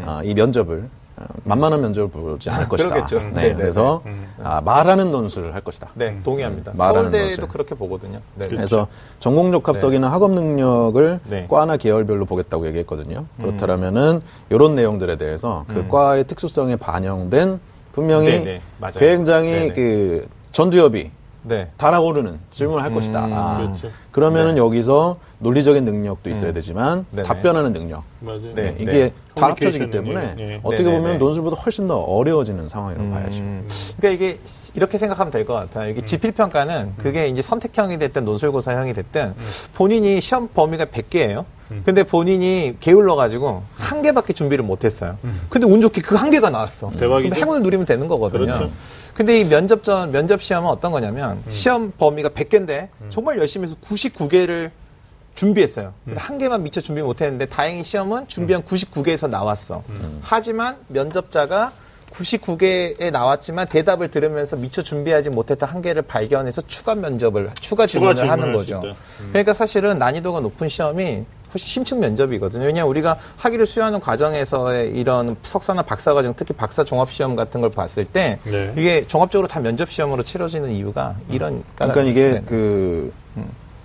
아, 0.05 0.21
이 0.23 0.33
면접을 0.33 0.89
아, 1.17 1.25
만만한 1.45 1.81
면접을 1.81 2.09
보지 2.09 2.49
않을 2.49 2.67
것이다. 2.69 2.89
그러겠죠. 2.89 3.19
네, 3.19 3.31
네네네. 3.31 3.55
그래서 3.55 4.01
아, 4.43 4.59
말하는 4.61 5.11
논술을 5.11 5.53
할 5.53 5.61
것이다. 5.61 5.89
네, 5.93 6.17
동의합니다. 6.23 6.73
말하는 6.75 7.11
서울대도 7.11 7.35
것을. 7.35 7.47
그렇게 7.47 7.75
보거든요. 7.75 8.19
네. 8.35 8.47
그래서 8.49 8.87
전공 9.19 9.51
적 9.51 9.67
합석이나 9.67 10.11
학업 10.11 10.31
능력을 10.31 11.19
네. 11.29 11.45
과나 11.49 11.77
계열별로 11.77 12.25
보겠다고 12.25 12.67
얘기했거든요. 12.67 13.25
그렇다면은 13.37 14.21
이런 14.49 14.75
내용들에 14.75 15.15
대해서 15.15 15.65
그 15.67 15.87
과의 15.87 16.25
특수성에 16.25 16.75
반영된 16.75 17.59
분명히 17.93 18.43
네, 18.43 18.61
네. 18.79 18.89
굉장히 18.97 19.51
네, 19.51 19.59
네. 19.67 19.73
그 19.73 20.27
전두엽이 20.51 21.11
네. 21.47 21.69
달아오르는 21.77 22.39
질문을 22.49 22.81
할 22.83 22.93
것이다. 22.93 23.19
아, 23.31 23.57
그렇죠. 23.57 23.89
그러면은 24.11 24.57
여기서 24.57 25.17
논리적인 25.39 25.85
능력도 25.85 26.29
있어야 26.31 26.51
되지만 26.53 27.05
네네. 27.11 27.27
답변하는 27.27 27.71
능력. 27.71 28.03
맞아요. 28.19 28.53
네. 28.55 28.75
이게 28.79 29.09
다 29.35 29.41
커뮤니케이션 29.41 29.81
합쳐지기 29.81 29.89
때문에 29.91 30.35
예. 30.39 30.59
어떻게 30.63 30.83
네네네. 30.83 30.99
보면 31.01 31.17
논술보다 31.19 31.61
훨씬 31.61 31.87
더 31.87 31.97
어려워지는 31.99 32.67
상황이라고 32.67 33.11
봐야죠. 33.11 33.37
음, 33.37 33.67
그러니까 33.97 34.09
이게 34.25 34.39
이렇게 34.75 34.97
생각하면 34.97 35.31
될 35.31 35.45
것 35.45 35.53
같아요. 35.53 35.89
이게 35.91 36.03
지필 36.03 36.31
평가는 36.31 36.93
그게 36.97 37.27
이제 37.27 37.41
선택형이 37.43 37.99
됐든 37.99 38.25
논술고사형이 38.25 38.93
됐든 38.93 39.35
본인이 39.75 40.19
시험 40.21 40.47
범위가 40.47 40.85
100개예요. 40.85 41.45
근데 41.83 42.03
본인이 42.03 42.75
게을러 42.79 43.15
가지고 43.15 43.63
한 43.75 44.01
개밖에 44.01 44.33
준비를 44.33 44.63
못 44.63 44.83
했어요. 44.83 45.17
근데 45.49 45.65
운 45.67 45.81
좋게 45.81 46.01
그 46.01 46.15
한 46.15 46.31
개가 46.31 46.49
나왔어. 46.49 46.91
대박이죠? 46.97 47.29
그럼 47.29 47.33
행운을 47.41 47.61
누리면 47.63 47.85
되는 47.85 48.07
거거든요. 48.07 48.43
그렇죠. 48.45 48.71
근데 49.13 49.39
이 49.39 49.45
면접 49.45 49.83
전 49.83 50.11
면접 50.11 50.41
시험은 50.41 50.69
어떤 50.69 50.91
거냐면 50.91 51.41
시험 51.47 51.91
범위가 51.91 52.29
100개인데 52.29 52.89
정말 53.09 53.37
열심히 53.37 53.67
해서 53.67 53.75
99개를 53.85 54.71
준비했어요. 55.35 55.93
근데 56.05 56.19
한 56.19 56.37
개만 56.37 56.63
미처 56.63 56.79
준비 56.81 57.01
못했는데 57.01 57.45
다행히 57.47 57.83
시험은 57.83 58.27
준비한 58.27 58.63
99개에서 58.63 59.29
나왔어. 59.29 59.83
하지만 60.21 60.77
면접자가 60.87 61.71
99개에 62.13 63.11
나왔지만 63.11 63.67
대답을 63.67 64.09
들으면서 64.09 64.55
미처 64.55 64.81
준비하지 64.81 65.29
못했던 65.29 65.67
한 65.67 65.81
개를 65.81 66.01
발견해서 66.01 66.61
추가 66.67 66.95
면접을 66.95 67.49
추가 67.59 67.85
질문을 67.85 68.15
질문을 68.15 68.31
하는 68.31 68.53
거죠. 68.53 68.81
있다. 68.85 68.95
그러니까 69.29 69.53
사실은 69.53 69.97
난이도가 69.99 70.39
높은 70.39 70.69
시험이 70.69 71.25
심층 71.57 71.99
면접이거든요. 71.99 72.65
왜냐하면 72.65 72.89
우리가 72.89 73.17
학위를 73.37 73.65
수여하는 73.65 73.99
과정에서의 73.99 74.91
이런 74.91 75.35
석사나 75.43 75.81
박사 75.81 76.13
과정, 76.13 76.33
특히 76.35 76.53
박사 76.53 76.83
종합 76.83 77.11
시험 77.11 77.35
같은 77.35 77.61
걸 77.61 77.69
봤을 77.71 78.05
때 78.05 78.39
네. 78.43 78.73
이게 78.77 79.05
종합적으로 79.07 79.47
다 79.47 79.59
면접 79.59 79.89
시험으로 79.89 80.23
치러지는 80.23 80.69
이유가 80.71 81.15
이런 81.29 81.63
그러니까 81.75 82.01
이게 82.03 82.31
네. 82.33 82.43
그 82.45 83.11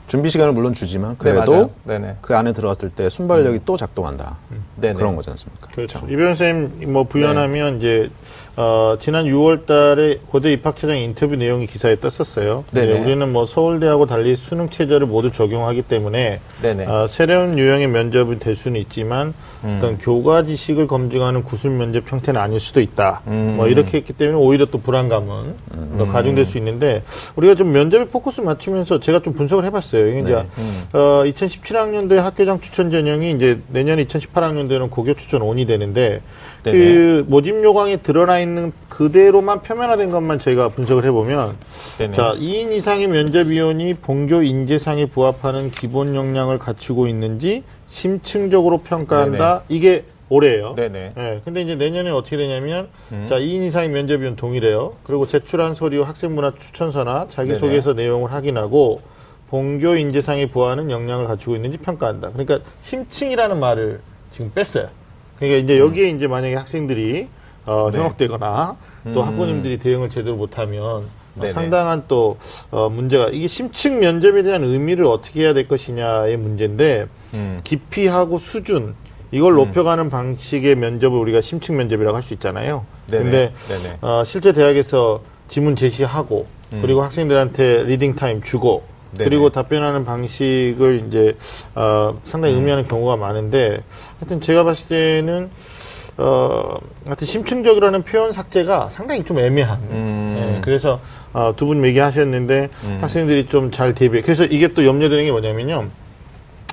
준비 0.06 0.28
시간을 0.28 0.52
물론 0.52 0.74
주지만 0.74 1.12
네, 1.12 1.33
그래도. 1.33 1.70
네네. 1.85 2.16
그 2.20 2.37
안에 2.37 2.52
들어갔을 2.52 2.90
때 2.90 3.09
순발력이 3.09 3.61
또 3.64 3.76
작동한다. 3.76 4.38
네네. 4.76 4.94
그런 4.94 5.14
거지 5.14 5.30
않습니까? 5.30 5.68
그렇죠. 5.68 6.00
이병현 6.09 6.35
선생님 6.35 6.92
뭐 6.92 7.04
부연하면 7.04 7.78
이제 7.78 8.11
어, 8.56 8.96
지난 9.00 9.26
6월 9.26 9.66
달에 9.66 10.18
고대 10.26 10.52
입학처장 10.52 10.98
인터뷰 10.98 11.36
내용이 11.36 11.66
기사에 11.66 11.96
떴었어요. 11.96 12.64
네네. 12.72 12.92
이제 12.92 13.00
우리는 13.00 13.32
뭐 13.32 13.46
서울대하고 13.46 14.06
달리 14.06 14.36
수능 14.36 14.68
체제를 14.68 15.06
모두 15.06 15.32
적용하기 15.32 15.82
때문에 15.82 16.40
네네. 16.62 16.86
어, 16.86 17.06
새로운 17.08 17.58
유형의 17.58 17.88
면접이 17.88 18.38
될 18.38 18.56
수는 18.56 18.80
있지만 18.80 19.34
음. 19.64 19.76
어떤 19.78 19.98
교과 19.98 20.44
지식을 20.44 20.86
검증하는 20.86 21.44
구술 21.44 21.70
면접 21.70 22.10
형태는 22.10 22.40
아닐 22.40 22.58
수도 22.60 22.80
있다. 22.80 23.22
음. 23.28 23.54
뭐 23.56 23.68
이렇게 23.68 23.98
했기 23.98 24.12
때문에 24.12 24.36
오히려 24.38 24.66
또 24.66 24.80
불안감은 24.80 25.54
더 25.98 26.06
가중될 26.06 26.46
수 26.46 26.58
있는데 26.58 27.02
우리가 27.36 27.54
좀 27.54 27.72
면접에 27.72 28.06
포커스 28.06 28.40
맞추면서 28.40 29.00
제가 29.00 29.20
좀 29.20 29.34
분석을 29.34 29.64
해봤어요. 29.64 30.18
이제 30.18 30.34
음. 30.34 30.84
어, 30.92 31.22
2017학년도에 31.24 32.16
학교장 32.16 32.60
추천 32.60 32.90
전형이 32.90 33.32
이제 33.32 33.60
내년 33.68 33.98
2018학년도에는 34.04 34.90
고교 34.90 35.14
추천 35.14 35.42
온이 35.42 35.66
되는데 35.66 36.20
네네. 36.62 36.79
그 36.79 37.25
모집 37.29 37.62
요강에 37.62 37.99
드러나 37.99 38.38
있는 38.38 38.73
그대로만 38.88 39.62
표면화된 39.62 40.11
것만 40.11 40.38
저희가 40.38 40.68
분석을 40.68 41.05
해보면 41.07 41.57
네네. 41.99 42.16
자 42.16 42.35
2인 42.35 42.73
이상의 42.73 43.09
면접위원이 43.09 43.94
본교 43.94 44.42
인재상에 44.42 45.07
부합하는 45.07 45.70
기본 45.70 46.14
역량을 46.14 46.59
갖추고 46.59 47.07
있는지 47.07 47.64
심층적으로 47.88 48.79
평가한다. 48.79 49.62
이게 49.68 50.05
올해예요. 50.31 50.77
네네. 50.77 51.11
예, 51.18 51.40
근데 51.44 51.61
이제 51.62 51.75
내년에 51.75 52.09
어떻게 52.11 52.37
되냐면, 52.37 52.88
음. 53.11 53.27
자, 53.29 53.37
2인 53.37 53.66
이상의 53.66 53.88
면접위원 53.88 54.37
동일해요. 54.37 54.94
그리고 55.03 55.27
제출한 55.27 55.75
서류 55.75 56.03
학생문화 56.03 56.53
추천서나 56.59 57.27
자기소개서 57.29 57.94
내용을 57.94 58.33
확인하고, 58.33 59.01
본교 59.49 59.96
인재상에 59.96 60.46
부합하는 60.46 60.92
역량을 60.92 61.27
갖추고 61.27 61.57
있는지 61.57 61.79
평가한다. 61.79 62.31
그러니까 62.31 62.61
심층이라는 62.81 63.59
말을 63.59 64.01
지금 64.31 64.53
뺐어요. 64.55 64.88
그러니까 65.40 65.64
이제 65.64 65.79
여기에 65.79 66.11
이제 66.11 66.26
만약에 66.26 66.55
학생들이, 66.55 67.26
어, 67.66 67.87
음. 67.87 67.90
네. 67.92 67.98
현혹되거나, 67.98 68.76
또 69.14 69.22
음. 69.22 69.26
학부모님들이 69.26 69.79
대응을 69.79 70.11
제대로 70.11 70.37
못하면, 70.37 70.83
어, 70.83 71.40
네네. 71.40 71.53
상당한 71.53 72.05
또, 72.07 72.37
어, 72.70 72.88
문제가, 72.90 73.29
이게 73.33 73.48
심층 73.48 74.00
면접에 74.00 74.42
대한 74.42 74.62
의미를 74.62 75.07
어떻게 75.07 75.42
해야 75.42 75.55
될 75.55 75.66
것이냐의 75.66 76.37
문제인데, 76.37 77.07
음. 77.35 77.61
깊이하고 77.64 78.38
수준 78.38 78.94
이걸 79.33 79.55
높여가는 79.55 80.11
방식의 80.11 80.74
면접을 80.76 81.16
우리가 81.18 81.40
심층 81.40 81.76
면접이라고 81.76 82.16
할 82.16 82.22
수 82.22 82.35
있잖아요. 82.35 82.85
네네. 83.07 83.22
근데 83.22 83.53
네네. 83.68 83.98
어, 84.03 84.24
실제 84.26 84.53
대학에서 84.53 85.22
지문 85.48 85.76
제시하고 85.76 86.46
음. 86.72 86.79
그리고 86.83 87.03
학생들한테 87.03 87.85
reading 87.85 88.16
time 88.16 88.42
주고 88.42 88.83
네네. 89.12 89.29
그리고 89.29 89.51
답변하는 89.51 90.05
방식을 90.05 91.05
이제 91.09 91.37
어, 91.75 92.20
상당히 92.25 92.55
의미하는 92.55 92.87
경우가 92.87 93.16
많은데 93.16 93.83
하여튼 94.20 94.40
제가 94.40 94.64
봤을 94.64 94.87
때는 94.88 95.51
어, 96.18 96.78
하여튼 97.05 97.26
심층적이라는 97.26 98.03
표현 98.03 98.32
삭제가 98.32 98.91
상당히 98.91 99.24
좀 99.24 99.39
애매한. 99.39 99.78
음. 99.91 100.55
예, 100.57 100.61
그래서 100.61 101.01
어, 101.32 101.55
두분 101.57 101.84
얘기하셨는데 101.84 102.68
학생들이 103.01 103.47
좀 103.47 103.70
잘 103.70 103.95
대비해. 103.95 104.22
그래서 104.22 104.45
이게 104.45 104.68
또 104.68 104.84
염려되는 104.84 105.24
게 105.24 105.30
뭐냐면요. 105.30 105.89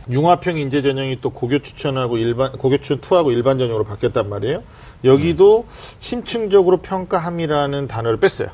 융합형 0.10 0.58
인재 0.58 0.82
전형이 0.82 1.20
또 1.22 1.30
고교 1.32 1.60
추천하고 1.60 2.18
일반 2.18 2.52
고교 2.54 2.78
추천 2.78 3.02
투하고 3.02 3.32
일반 3.32 3.58
전형으로 3.60 3.84
바뀌었단 3.84 4.30
말이에요. 4.30 4.64
여기도 5.04 5.66
심층적으로 6.00 6.78
평가함이라는 6.78 7.88
단어를 7.88 8.18
뺐어요. 8.18 8.50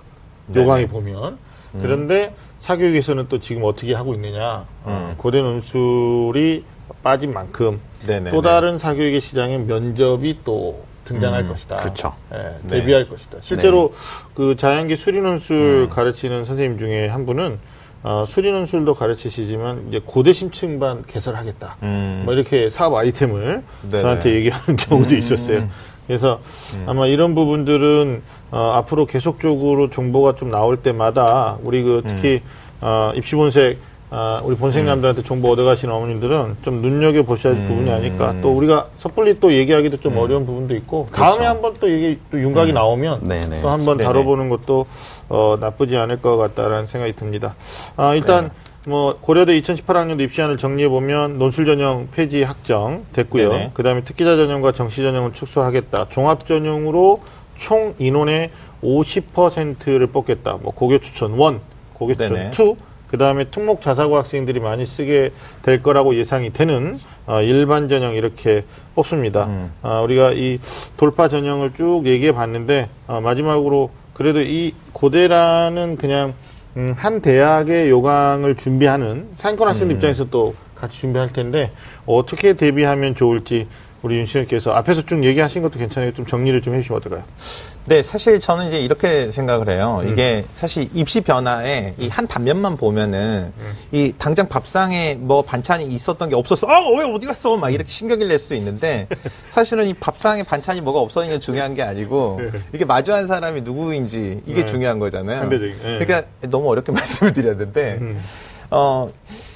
요강에 0.56 0.88
보면. 0.88 1.38
그런데 1.82 2.34
사교육에서는 2.64 3.28
또 3.28 3.40
지금 3.42 3.64
어떻게 3.66 3.94
하고 3.94 4.14
있느냐. 4.14 4.66
어, 4.86 5.14
고대 5.18 5.42
논술이 5.42 6.64
빠진 7.04 7.34
만큼 7.34 7.82
네네. 8.08 8.32
또 8.32 8.42
다른 8.42 8.78
사교육의 8.78 9.20
시장에 9.20 9.58
면접이 9.58 10.40
또 10.46 10.82
등장할 11.04 11.46
것이다. 11.46 11.78
그쵸. 11.78 12.14
예, 12.34 12.56
네. 12.64 12.80
대비할 12.80 13.10
것이다. 13.10 13.40
실제로 13.42 13.94
그 14.34 14.56
자연계 14.56 14.96
수리논술 14.96 15.90
가르치는 15.90 16.46
선생님 16.46 16.80
중에 16.80 17.10
한 17.10 17.26
분은 17.26 17.60
어, 18.04 18.24
수리논술도 18.26 18.94
가르치시지만 18.94 19.90
이제 19.90 20.02
고대 20.06 20.32
심층반 20.32 21.04
개설하겠다. 21.06 21.78
음. 21.84 22.22
뭐 22.24 22.34
이렇게 22.34 22.70
사업 22.70 22.96
아이템을 22.96 23.62
네네. 23.92 24.02
저한테 24.02 24.36
얘기하는 24.36 24.78
경우도 24.78 25.16
있었어요. 25.16 25.68
그래서 26.08 26.40
아마 26.86 27.08
이런 27.08 27.36
부분들은 27.36 28.22
어, 28.54 28.72
앞으로 28.76 29.08
계속적으로 29.08 29.90
정보가 29.90 30.36
좀 30.36 30.52
나올 30.52 30.78
때마다 30.78 31.58
우리 31.64 31.82
그 31.82 32.04
특히 32.08 32.42
어, 32.82 33.12
입시 33.16 33.36
본색 33.36 33.80
아, 34.16 34.42
우리 34.44 34.56
본생남들한테 34.56 35.24
정보 35.24 35.50
얻어가시는 35.50 35.92
어머님들은 35.92 36.58
좀 36.62 36.84
눈여겨 36.84 37.24
보셔야 37.24 37.56
할 37.56 37.68
부분이 37.68 37.90
아닐까. 37.90 38.36
또 38.44 38.52
우리가 38.52 38.90
섣불리 39.00 39.40
또 39.40 39.52
얘기하기도 39.52 39.98
좀 39.98 40.16
어려운 40.20 40.46
부분도 40.46 40.76
있고 40.76 41.10
다음에 41.12 41.48
한번 41.48 41.74
또 41.80 41.90
얘기 41.90 42.20
또 42.30 42.40
윤곽이 42.40 42.74
나오면 42.74 43.28
네네. 43.28 43.62
또 43.64 43.70
한번 43.70 43.98
네네. 43.98 44.08
다뤄보는 44.08 44.50
것도 44.50 44.86
어, 45.30 45.56
나쁘지 45.60 45.98
않을 45.98 46.22
것 46.22 46.38
같다라는 46.38 46.86
생각이 46.86 47.14
듭니다. 47.14 47.56
아, 47.96 48.14
일단 48.14 48.52
뭐 48.86 49.18
고려대 49.20 49.60
2018학년도 49.60 50.22
입시안을 50.22 50.58
정리해 50.58 50.90
보면 50.90 51.40
논술 51.40 51.66
전형 51.66 52.08
폐지 52.12 52.44
확정 52.44 53.06
됐고요. 53.14 53.50
네네. 53.50 53.72
그다음에 53.74 54.04
특기자 54.04 54.36
전형과 54.36 54.74
정시 54.74 55.02
전형을 55.02 55.34
축소하겠다. 55.34 56.10
종합 56.10 56.46
전형으로 56.46 57.18
총 57.64 57.96
인원의 57.98 58.50
50%를 58.84 60.08
뽑겠다. 60.08 60.58
뭐 60.62 60.74
고교 60.74 61.00
추천 61.00 61.40
1, 61.40 61.60
고교 61.94 62.14
추천 62.14 62.34
네네. 62.34 62.52
2, 62.52 62.76
그 63.08 63.18
다음에 63.18 63.46
특목 63.46 63.82
자사고 63.82 64.18
학생들이 64.18 64.60
많이 64.60 64.86
쓰게 64.86 65.32
될 65.62 65.82
거라고 65.82 66.16
예상이 66.16 66.52
되는 66.52 67.00
어, 67.26 67.42
일반 67.42 67.88
전형 67.88 68.16
이렇게 68.16 68.66
뽑습니다. 68.96 69.46
음. 69.46 69.72
아, 69.82 70.02
우리가 70.02 70.34
이 70.34 70.60
돌파 70.98 71.30
전형을 71.30 71.74
쭉 71.76 72.02
얘기해 72.06 72.34
봤는데 72.34 72.90
어, 73.08 73.22
마지막으로 73.22 73.92
그래도 74.14 74.42
이 74.42 74.74
고대라는 74.92 75.96
그냥 75.96 76.34
음, 76.76 76.94
한 76.98 77.22
대학의 77.22 77.90
요강을 77.90 78.56
준비하는 78.58 79.30
상권 79.38 79.70
학생들 79.70 79.96
입장에서 79.96 80.26
또 80.30 80.54
같이 80.76 81.00
준비할 81.00 81.32
텐데 81.32 81.72
어떻게 82.06 82.54
대비하면 82.56 83.16
좋을지 83.16 83.68
우리 84.04 84.18
윤 84.18 84.26
씨님께서 84.26 84.72
앞에서 84.72 85.02
쭉 85.06 85.24
얘기하신 85.24 85.62
것도 85.62 85.80
괜찮아요. 85.80 86.14
좀 86.14 86.26
정리를 86.26 86.62
좀 86.62 86.76
해주시면 86.76 87.00
어떨까요? 87.00 87.24
네, 87.86 88.02
사실 88.02 88.40
저는 88.40 88.68
이제 88.68 88.80
이렇게 88.80 89.32
생각을 89.32 89.70
해요. 89.70 90.02
음. 90.04 90.12
이게 90.12 90.46
사실 90.54 90.90
입시 90.94 91.22
변화에 91.22 91.96
이한 91.98 92.28
단면만 92.28 92.76
보면은 92.78 93.52
음. 93.58 93.74
이 93.92 94.14
당장 94.18 94.48
밥상에 94.48 95.16
뭐 95.20 95.42
반찬이 95.42 95.86
있었던 95.86 96.30
게 96.30 96.36
없었어. 96.36 96.68
아, 96.68 96.80
왜 96.98 97.04
어디 97.06 97.26
갔어? 97.28 97.56
막 97.58 97.70
이렇게 97.74 97.90
신경을 97.90 98.28
낼 98.28 98.40
수 98.40 98.54
있는데 98.56 99.08
사실은 99.50 99.88
이 99.88 99.94
밥상에 99.94 100.44
반찬이 100.44 100.82
뭐가 100.82 101.00
없었는 101.00 101.30
게 101.30 101.40
중요한 101.40 101.74
게 101.74 101.82
아니고 101.82 102.42
이게 102.74 102.84
마주한 102.84 103.28
사람이 103.28 103.62
누구인지 103.62 104.42
이게 104.46 104.62
네. 104.62 104.66
중요한 104.66 105.00
거잖아요. 105.00 105.38
상대적인, 105.38 105.76
네. 105.82 106.00
그러니까 106.00 106.24
너무 106.50 106.70
어렵게 106.72 106.92
말씀을 106.94 107.32
드렸는데 107.32 108.00
음. 108.02 108.22
어, 108.72 109.10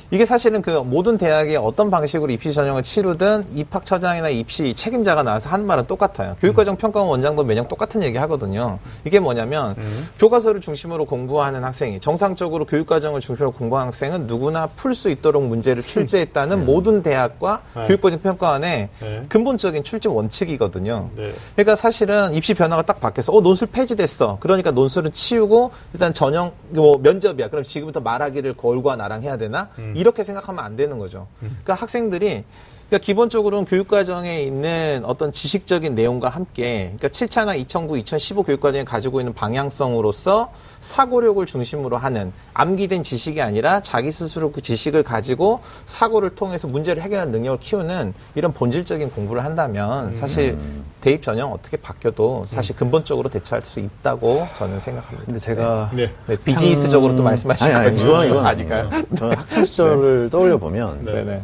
이게 0.09 0.23
사실은 0.25 0.61
그 0.61 0.69
모든 0.69 1.17
대학이 1.17 1.57
어떤 1.57 1.91
방식으로 1.91 2.31
입시 2.31 2.53
전형을 2.53 2.81
치르든 2.81 3.45
입학처장이나 3.53 4.29
입시 4.29 4.73
책임자가 4.73 5.23
나와서 5.23 5.49
하는 5.49 5.67
말은 5.67 5.85
똑같아요. 5.85 6.37
교육과정 6.39 6.77
평가원 6.77 7.09
원장도 7.09 7.43
매년 7.43 7.67
똑같은 7.67 8.01
얘기 8.03 8.17
하거든요. 8.19 8.79
이게 9.03 9.19
뭐냐면 9.19 9.75
교과서를 10.17 10.61
중심으로 10.61 11.03
공부하는 11.05 11.61
학생이 11.63 11.99
정상적으로 11.99 12.65
교육과정을 12.65 13.19
중심으로 13.19 13.51
공부하는 13.51 13.87
학생은 13.87 14.27
누구나 14.27 14.67
풀 14.67 14.95
수 14.97 15.09
있도록 15.09 15.45
문제를 15.45 15.83
출제했다는 15.83 16.65
모든 16.65 17.03
대학과 17.03 17.61
네. 17.75 17.85
교육과정 17.87 18.19
평가원의 18.19 18.89
네. 18.99 19.23
근본적인 19.29 19.83
출제 19.83 20.09
원칙이거든요. 20.09 21.09
네. 21.15 21.33
그러니까 21.53 21.75
사실은 21.75 22.33
입시 22.33 22.53
변화가 22.55 22.81
딱 22.83 22.99
바뀌어서 22.99 23.31
어 23.33 23.41
논술 23.41 23.67
폐지됐어. 23.67 24.37
그러니까 24.39 24.71
논술은 24.71 25.11
치우고 25.11 25.71
일단 25.93 26.13
전형 26.13 26.51
뭐 26.69 26.97
면접이야. 26.97 27.49
그럼 27.49 27.63
지금부터 27.63 27.99
말하기를 27.99 28.53
거울과 28.53 28.95
나랑 28.95 29.21
해야 29.21 29.37
되나? 29.37 29.69
이렇게 29.97 30.23
생각하면 30.23 30.63
안 30.63 30.75
되는 30.75 30.99
거죠. 30.99 31.27
그러니까 31.39 31.73
학생들이 31.73 32.43
그러니까 32.87 33.05
기본적으로는 33.05 33.65
교육과정에 33.65 34.41
있는 34.41 35.01
어떤 35.03 35.33
지식적인 35.33 35.93
내용과 35.93 36.29
함께, 36.29 36.93
그러니까 36.97 37.09
7차나 37.09 37.57
2009, 37.59 37.97
2015 37.97 38.43
교육과정에 38.43 38.85
가지고 38.85 39.19
있는 39.19 39.33
방향성으로서 39.33 40.51
사고력을 40.79 41.45
중심으로 41.45 41.97
하는 41.97 42.31
암기된 42.53 43.03
지식이 43.03 43.41
아니라 43.41 43.81
자기 43.81 44.11
스스로 44.11 44.51
그 44.53 44.61
지식을 44.61 45.03
가지고 45.03 45.59
사고를 45.85 46.29
통해서 46.35 46.67
문제를 46.67 47.03
해결하는 47.03 47.31
능력을 47.33 47.59
키우는 47.59 48.13
이런 48.35 48.53
본질적인 48.53 49.11
공부를 49.11 49.43
한다면 49.43 50.15
사실 50.15 50.57
대입 51.01 51.21
전형 51.23 51.51
어떻게 51.51 51.75
바뀌어도 51.75 52.45
사실 52.45 52.73
근본적으로 52.75 53.27
대처할 53.27 53.63
수 53.63 53.81
있다고 53.81 54.47
저는 54.55 54.79
생각합니다. 54.79 55.25
근데 55.25 55.39
제가 55.39 55.91
네. 55.93 56.09
네, 56.25 56.37
비즈니스적으로 56.37 57.15
또 57.17 57.23
말씀하신 57.23 57.73
거죠. 57.73 58.07
이건, 58.07 58.27
이건 58.27 58.45
아니까요? 58.45 58.89
아니까요. 58.89 59.17
저는 59.17 59.37
학창 59.37 59.65
시절을 59.65 60.29
떠올려 60.31 60.57
보면 60.57 61.03
네. 61.03 61.11
네네. 61.11 61.41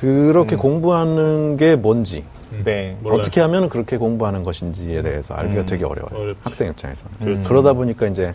그렇게 0.00 0.56
공부하는 0.56 1.56
게 1.56 1.76
뭔지 1.76 2.24
네. 2.64 2.96
몰라요. 3.00 3.18
어떻게 3.18 3.40
하면 3.40 3.68
그렇게 3.68 3.96
공부하는 3.96 4.42
것인지에 4.42 5.02
대해서 5.02 5.34
알기가 5.34 5.60
음. 5.62 5.66
되게 5.66 5.84
어려워요. 5.84 6.10
어렵죠. 6.14 6.40
학생 6.42 6.68
입장에서. 6.70 7.06
그렇죠. 7.18 7.42
그러다 7.48 7.72
보니까 7.72 8.06
이제 8.06 8.34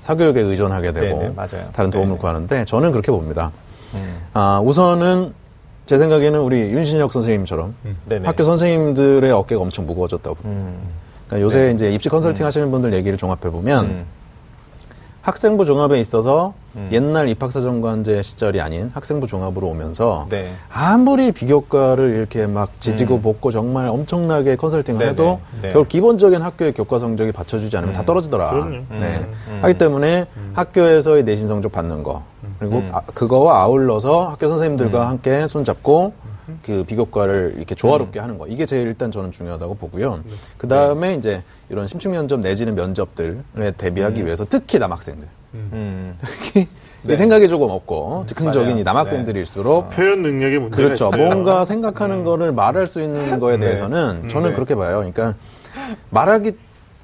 사교육에 0.00 0.40
의존하게 0.40 0.92
되고 0.92 1.18
네네, 1.18 1.32
맞아요. 1.34 1.68
다른 1.72 1.90
도움을 1.90 2.08
네네. 2.08 2.18
구하는데 2.18 2.64
저는 2.64 2.92
그렇게 2.92 3.10
봅니다. 3.12 3.52
음. 3.94 4.18
아, 4.32 4.60
우선은 4.64 5.34
제 5.86 5.98
생각에는 5.98 6.40
우리 6.40 6.60
윤신혁 6.60 7.12
선생님처럼 7.12 7.74
네네. 8.06 8.26
학교 8.26 8.44
선생님들의 8.44 9.30
어깨가 9.30 9.60
엄청 9.60 9.86
무거워졌다고 9.86 10.36
봅니다. 10.36 10.64
음. 10.64 10.78
그러니까 11.26 11.44
요새 11.44 11.72
이제 11.72 11.90
입시 11.92 12.08
컨설팅 12.08 12.46
하시는 12.46 12.70
분들 12.70 12.92
얘기를 12.94 13.18
종합해 13.18 13.50
보면 13.50 13.84
음. 13.84 14.04
학생부 15.22 15.64
종합에 15.64 15.98
있어서 16.00 16.54
음. 16.76 16.88
옛날 16.92 17.28
입학사정관제 17.28 18.22
시절이 18.22 18.60
아닌 18.60 18.90
학생부 18.94 19.26
종합으로 19.26 19.66
오면서 19.68 20.26
네. 20.30 20.52
아무리 20.72 21.32
비교과를 21.32 22.10
이렇게 22.10 22.46
막 22.46 22.70
지지고 22.80 23.20
볶고 23.20 23.50
정말 23.50 23.88
엄청나게 23.88 24.56
컨설팅을 24.56 24.98
네네. 25.00 25.10
해도 25.10 25.40
네. 25.60 25.72
결국 25.72 25.88
기본적인 25.88 26.40
학교의 26.40 26.72
교과 26.74 26.98
성적이 26.98 27.32
받쳐주지 27.32 27.76
않으면 27.76 27.94
다 27.94 28.02
음. 28.02 28.04
떨어지더라. 28.06 28.50
그럼요. 28.50 28.70
네. 29.00 29.28
음. 29.48 29.58
하기 29.62 29.74
때문에 29.74 30.26
학교에서의 30.54 31.24
내신 31.24 31.46
성적 31.46 31.72
받는 31.72 32.02
거 32.02 32.22
그리고 32.58 32.78
음. 32.78 32.90
아, 32.92 33.00
그거와 33.00 33.62
아울러서 33.62 34.28
학교 34.28 34.48
선생님들과 34.48 35.08
함께 35.08 35.46
손잡고 35.48 36.12
그 36.64 36.84
비교과를 36.84 37.54
이렇게 37.56 37.74
조화롭게 37.74 38.18
하는 38.20 38.38
거 38.38 38.46
이게 38.46 38.66
제일 38.66 38.86
일단 38.86 39.10
저는 39.10 39.30
중요하다고 39.30 39.74
보고요. 39.74 40.20
그 40.56 40.68
다음에 40.68 41.14
이제 41.14 41.42
이런 41.68 41.86
심층 41.86 42.12
면접 42.12 42.40
내지는 42.40 42.74
면접들에 42.74 43.72
대비하기 43.76 44.24
위해서 44.24 44.44
특히 44.48 44.78
남학생들 44.78 45.26
음. 45.54 46.16
특히 46.20 46.68
네. 47.02 47.16
생각이 47.16 47.48
조금 47.48 47.70
없고 47.70 48.24
즉흥적인 48.26 48.68
맞아요. 48.68 48.80
이 48.80 48.84
남학생들일수록 48.84 49.90
표현 49.90 50.22
능력에 50.22 50.58
문제가 50.58 50.82
그렇죠. 50.82 51.06
있어요. 51.08 51.24
뭔가 51.24 51.64
생각하는 51.64 52.24
거를 52.24 52.52
말할 52.52 52.86
수 52.86 53.00
있는 53.00 53.38
거에 53.38 53.56
네. 53.56 53.66
대해서는 53.66 54.28
저는 54.28 54.50
네. 54.50 54.54
그렇게 54.54 54.74
봐요. 54.74 54.96
그러니까 54.98 55.34
말하기 56.10 56.52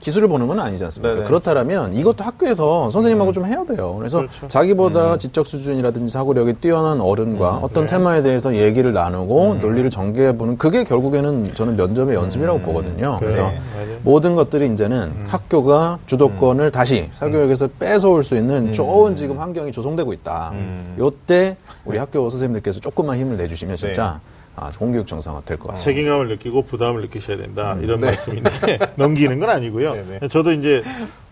기술을 0.05 0.29
보는 0.29 0.47
건 0.47 0.61
아니지 0.61 0.85
않습니까? 0.85 1.15
네네. 1.15 1.27
그렇다면 1.27 1.95
이것도 1.95 2.25
학교에서 2.25 2.91
선생님하고 2.91 3.33
좀 3.33 3.47
해야 3.47 3.65
돼요. 3.65 3.95
그래서 3.99 4.19
그렇죠. 4.19 4.49
자기보다 4.49 5.17
지적 5.17 5.47
수준이라든지 5.47 6.13
사고력이 6.13 6.55
뛰어난 6.55 7.01
어른과 7.01 7.61
어떤 7.63 7.87
테마에 7.87 8.21
대해서 8.23 8.55
얘기를 8.55 8.93
나누고 8.93 9.55
논리를 9.63 9.89
전개해 9.89 10.37
보는 10.37 10.59
그게 10.59 10.85
결국에는 10.85 11.55
저는 11.55 11.77
면접의 11.77 12.17
연습이라고 12.17 12.59
보거든요. 12.61 13.17
그래서 13.19 13.45
네. 13.45 13.59
모든 14.03 14.35
것들이 14.35 14.71
이제는 14.75 15.15
학교가 15.27 15.99
주도권을 16.05 16.71
다시 16.71 17.09
사교육에서 17.15 17.69
뺏어올 17.79 18.25
수 18.25 18.37
있는 18.37 18.75
좋은 18.75 19.17
지금 19.17 19.39
환경이 19.39 19.73
조성되고 19.73 20.13
있다. 20.13 20.51
음. 20.53 20.97
요때 20.99 21.57
우리 21.87 21.97
학교 21.97 22.29
선생님들께서 22.29 22.81
조금만 22.81 23.19
힘을 23.19 23.39
내주시면 23.39 23.79
진짜 23.79 24.21
아, 24.57 24.71
공교육 24.71 25.07
정상화 25.09 25.41
될 25.43 25.59
것 25.59 25.69
같습니다. 25.69 25.85
책임감을 25.85 26.29
느끼고 26.29 26.63
부담을 26.63 27.03
느끼셔야 27.03 27.37
된다 27.37 27.77
이런 27.83 27.99
네. 28.01 28.07
말씀인데 28.07 28.79
넘기는 28.95 29.37
건 29.41 29.51
아니고요. 29.51 29.95
네, 29.95 30.19
네. 30.21 30.29
저도 30.29 30.53
이제 30.53 30.83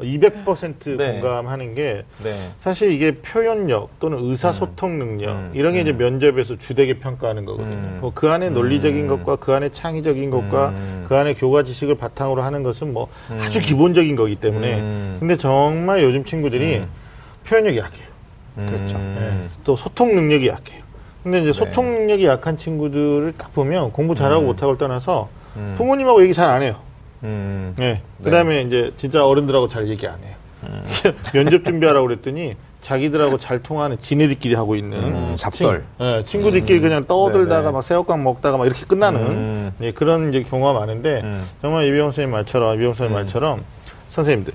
200% 0.00 0.96
네. 0.96 1.12
공감하는 1.12 1.74
게 1.74 2.02
네. 2.24 2.30
사실 2.60 2.92
이게 2.92 3.12
표현력 3.20 4.00
또는 4.00 4.18
의사소통 4.20 4.98
능력 4.98 5.30
음. 5.30 5.52
이런 5.54 5.74
게 5.74 5.82
이제 5.82 5.92
면접에서 5.92 6.56
주되게 6.58 6.98
평가하는 6.98 7.44
거거든요. 7.44 7.76
음. 7.76 7.98
뭐 8.00 8.12
그 8.14 8.28
안에 8.28 8.50
논리적인 8.50 9.04
음. 9.04 9.06
것과 9.08 9.36
그 9.36 9.52
안에 9.52 9.70
창의적인 9.70 10.30
것과 10.30 10.68
음. 10.70 11.04
그 11.08 11.16
안에 11.16 11.34
교과 11.34 11.62
지식을 11.62 11.96
바탕으로 11.96 12.42
하는 12.42 12.62
것은 12.62 12.92
뭐 12.92 13.08
아주 13.40 13.60
기본적인 13.60 14.16
거기 14.16 14.34
때문에 14.36 14.78
음. 14.80 15.16
근데 15.20 15.36
정말 15.36 16.02
요즘 16.02 16.24
친구들이 16.24 16.78
음. 16.78 16.88
표현력이 17.46 17.78
약해요. 17.78 18.06
그렇죠. 18.58 18.98
예. 18.98 19.48
또 19.64 19.76
소통 19.76 20.14
능력이 20.14 20.46
약해요. 20.48 20.81
근데 21.22 21.40
이제 21.40 21.52
소통 21.52 21.92
능력이 21.92 22.26
약한 22.26 22.58
친구들을 22.58 23.34
딱 23.38 23.52
보면 23.54 23.92
공부 23.92 24.14
잘하고 24.14 24.42
못하고를 24.44 24.78
떠나서 24.78 25.28
음. 25.56 25.74
부모님하고 25.76 26.22
얘기 26.22 26.34
잘 26.34 26.48
안 26.48 26.62
해요. 26.62 26.76
음. 27.22 27.74
예. 27.78 28.00
그 28.22 28.30
다음에 28.30 28.62
이제 28.62 28.92
진짜 28.96 29.24
어른들하고 29.26 29.68
잘 29.68 29.88
얘기 29.88 30.06
안 30.06 30.14
해요. 30.18 30.34
면접 31.32 31.64
준비하라고 31.64 32.06
그랬더니 32.06 32.54
자기들하고 32.82 33.38
잘 33.38 33.62
통하는 33.62 33.96
지네들끼리 34.00 34.54
하고 34.54 34.74
있는 34.74 34.98
음, 34.98 35.34
잡설. 35.36 35.84
친, 35.98 36.06
예, 36.06 36.24
친구들끼리 36.24 36.80
그냥 36.80 37.04
떠들다가 37.06 37.60
네네. 37.62 37.72
막 37.72 37.82
새우깡 37.82 38.22
먹다가 38.24 38.58
막 38.58 38.66
이렇게 38.66 38.84
끝나는 38.86 39.20
음. 39.20 39.72
예, 39.82 39.92
그런 39.92 40.30
이제 40.30 40.42
경우가 40.42 40.72
많은데 40.72 41.20
음. 41.22 41.44
정말 41.60 41.84
이병호 41.86 42.10
선생님 42.10 42.32
말처럼 42.32 42.74
이병호 42.74 42.94
선생님 42.94 43.14
말처럼 43.14 43.62
선생님들 44.10 44.52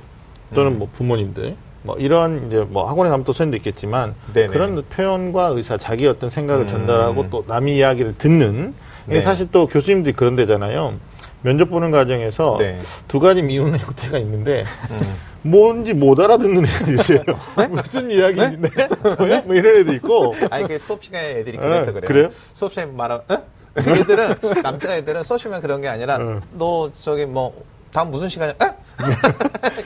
또는 0.54 0.78
뭐 0.78 0.90
부모님들 0.94 1.56
뭐 1.88 1.96
이런 1.98 2.48
이제 2.48 2.60
뭐 2.68 2.88
학원에 2.88 3.10
가면 3.10 3.24
또 3.24 3.32
선생님도 3.32 3.58
있겠지만 3.58 4.14
네네. 4.34 4.48
그런 4.50 4.84
표현과 4.90 5.48
의사 5.56 5.78
자기 5.78 6.06
어떤 6.06 6.30
생각을 6.30 6.66
음. 6.66 6.68
전달하고 6.68 7.30
또 7.30 7.46
남의 7.48 7.78
이야기를 7.78 8.18
듣는 8.18 8.74
네. 9.06 9.22
사실 9.22 9.48
또 9.54 9.68
교수님들이 9.68 10.14
그런 10.14 10.36
데잖아요. 10.36 10.96
면접 11.44 11.70
보는 11.70 11.92
과정에서 11.92 12.58
네. 12.60 12.78
두 13.08 13.22
가지 13.22 13.42
미우는 13.42 13.80
형태가 13.80 14.18
있는데 14.20 14.66
음. 14.92 15.16
뭔지 15.44 15.94
못 15.94 16.20
알아듣는 16.20 16.66
애들 16.66 16.94
있어요. 16.96 17.20
무슨 17.72 18.12
이야기인데? 18.12 18.70
뭐야? 19.18 19.42
뭐 19.46 19.56
이런 19.56 19.78
애도 19.78 19.94
있고. 19.94 20.36
아니 20.50 20.68
그 20.68 20.78
수업 20.78 21.02
시간에 21.02 21.40
애들이 21.40 21.58
어, 21.58 21.62
그래서 21.62 21.94
그래요. 21.94 22.06
그래요? 22.06 22.30
수업 22.54 22.74
시간에 22.74 22.92
말하 22.92 23.22
어? 23.30 23.44
애들은 23.78 24.36
남자 24.62 24.98
애들은 24.98 25.24
시간 25.24 25.62
그런 25.62 25.80
게 25.80 25.88
아니라 25.88 26.18
어. 26.18 26.42
너 26.58 26.92
저기 27.02 27.26
뭐 27.26 27.64
다음 27.92 28.12
무슨 28.12 28.28
시간이야? 28.28 28.56
어? 28.62 28.76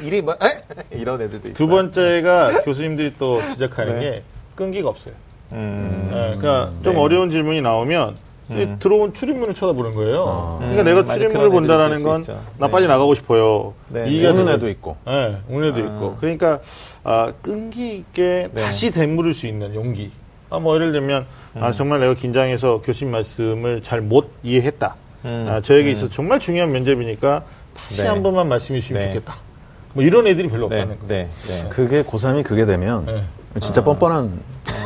일이 0.02 0.22
뭐? 0.24 0.34
에? 0.34 0.98
이런 0.98 1.16
애들도 1.22 1.50
있어요. 1.50 1.54
두 1.54 1.68
번째가 1.68 2.62
교수님들이 2.64 3.14
또 3.20 3.42
지적하는 3.54 4.00
게 4.00 4.16
끈기가 4.56 4.90
없어요. 4.90 5.14
음. 5.54 6.10
예, 6.12 6.38
그러니까 6.38 6.72
좀 6.84 6.98
어려운 6.98 7.30
질문이 7.30 7.62
나오면 7.62 8.16
이 8.52 8.68
들어온 8.80 9.14
출입문을 9.14 9.54
쳐다보는 9.54 9.92
거예요. 9.92 10.58
그러니까 10.60 10.82
음, 10.82 10.86
내가. 10.86 11.06
출입문을 11.14 11.50
본다라는 11.52 12.04
건. 12.04 12.24
나 12.58 12.68
네. 12.68 12.72
빨리 12.72 12.86
나가고 12.88 13.16
싶어요. 13.16 13.74
네, 13.88 14.10
이해가 14.10 14.32
우는 14.32 14.46
되는 14.46 14.58
애도 14.58 14.68
있고. 14.70 14.98
네, 15.06 15.38
우는 15.48 15.70
애도 15.70 15.78
아. 15.78 15.86
있고. 15.86 16.18
그러니까 16.20 16.60
아, 17.04 17.32
끈기 17.42 17.96
있게 17.96 18.50
네. 18.54 18.62
다시 18.62 18.92
되물을 18.92 19.34
수 19.34 19.48
있는 19.48 19.74
용기. 19.74 20.12
아, 20.50 20.60
뭐 20.60 20.76
예를 20.76 20.92
들면 20.92 21.26
음. 21.56 21.64
아, 21.64 21.72
정말 21.72 22.02
내가 22.02 22.14
긴장해서 22.14 22.82
교수님 22.82 23.12
말씀을 23.14 23.84
잘 23.84 24.02
못 24.02 24.32
이해했다. 24.44 24.96
음. 25.24 25.46
아, 25.50 25.62
저에게 25.62 25.92
있어 25.92 26.08
서 26.08 26.10
정말 26.10 26.40
중요한 26.42 26.74
면접이니까 26.74 27.44
다시 27.74 28.02
네. 28.02 28.08
한 28.08 28.24
번만 28.24 28.48
말씀해 28.48 28.80
주시면 28.80 29.02
네. 29.02 29.14
좋겠다. 29.14 29.36
뭐 29.94 30.04
이런 30.04 30.28
애들이 30.28 30.48
별로 30.50 30.70
네, 30.70 30.82
없다는 30.82 31.08
거예요. 31.08 31.28
네, 31.28 31.28
네. 31.28 31.70
그게 31.70 32.04
고3이 32.04 32.44
그게 32.44 32.66
되면 32.66 33.06
네. 33.06 33.24
진짜 33.60 33.84
뻔뻔한. 33.84 34.40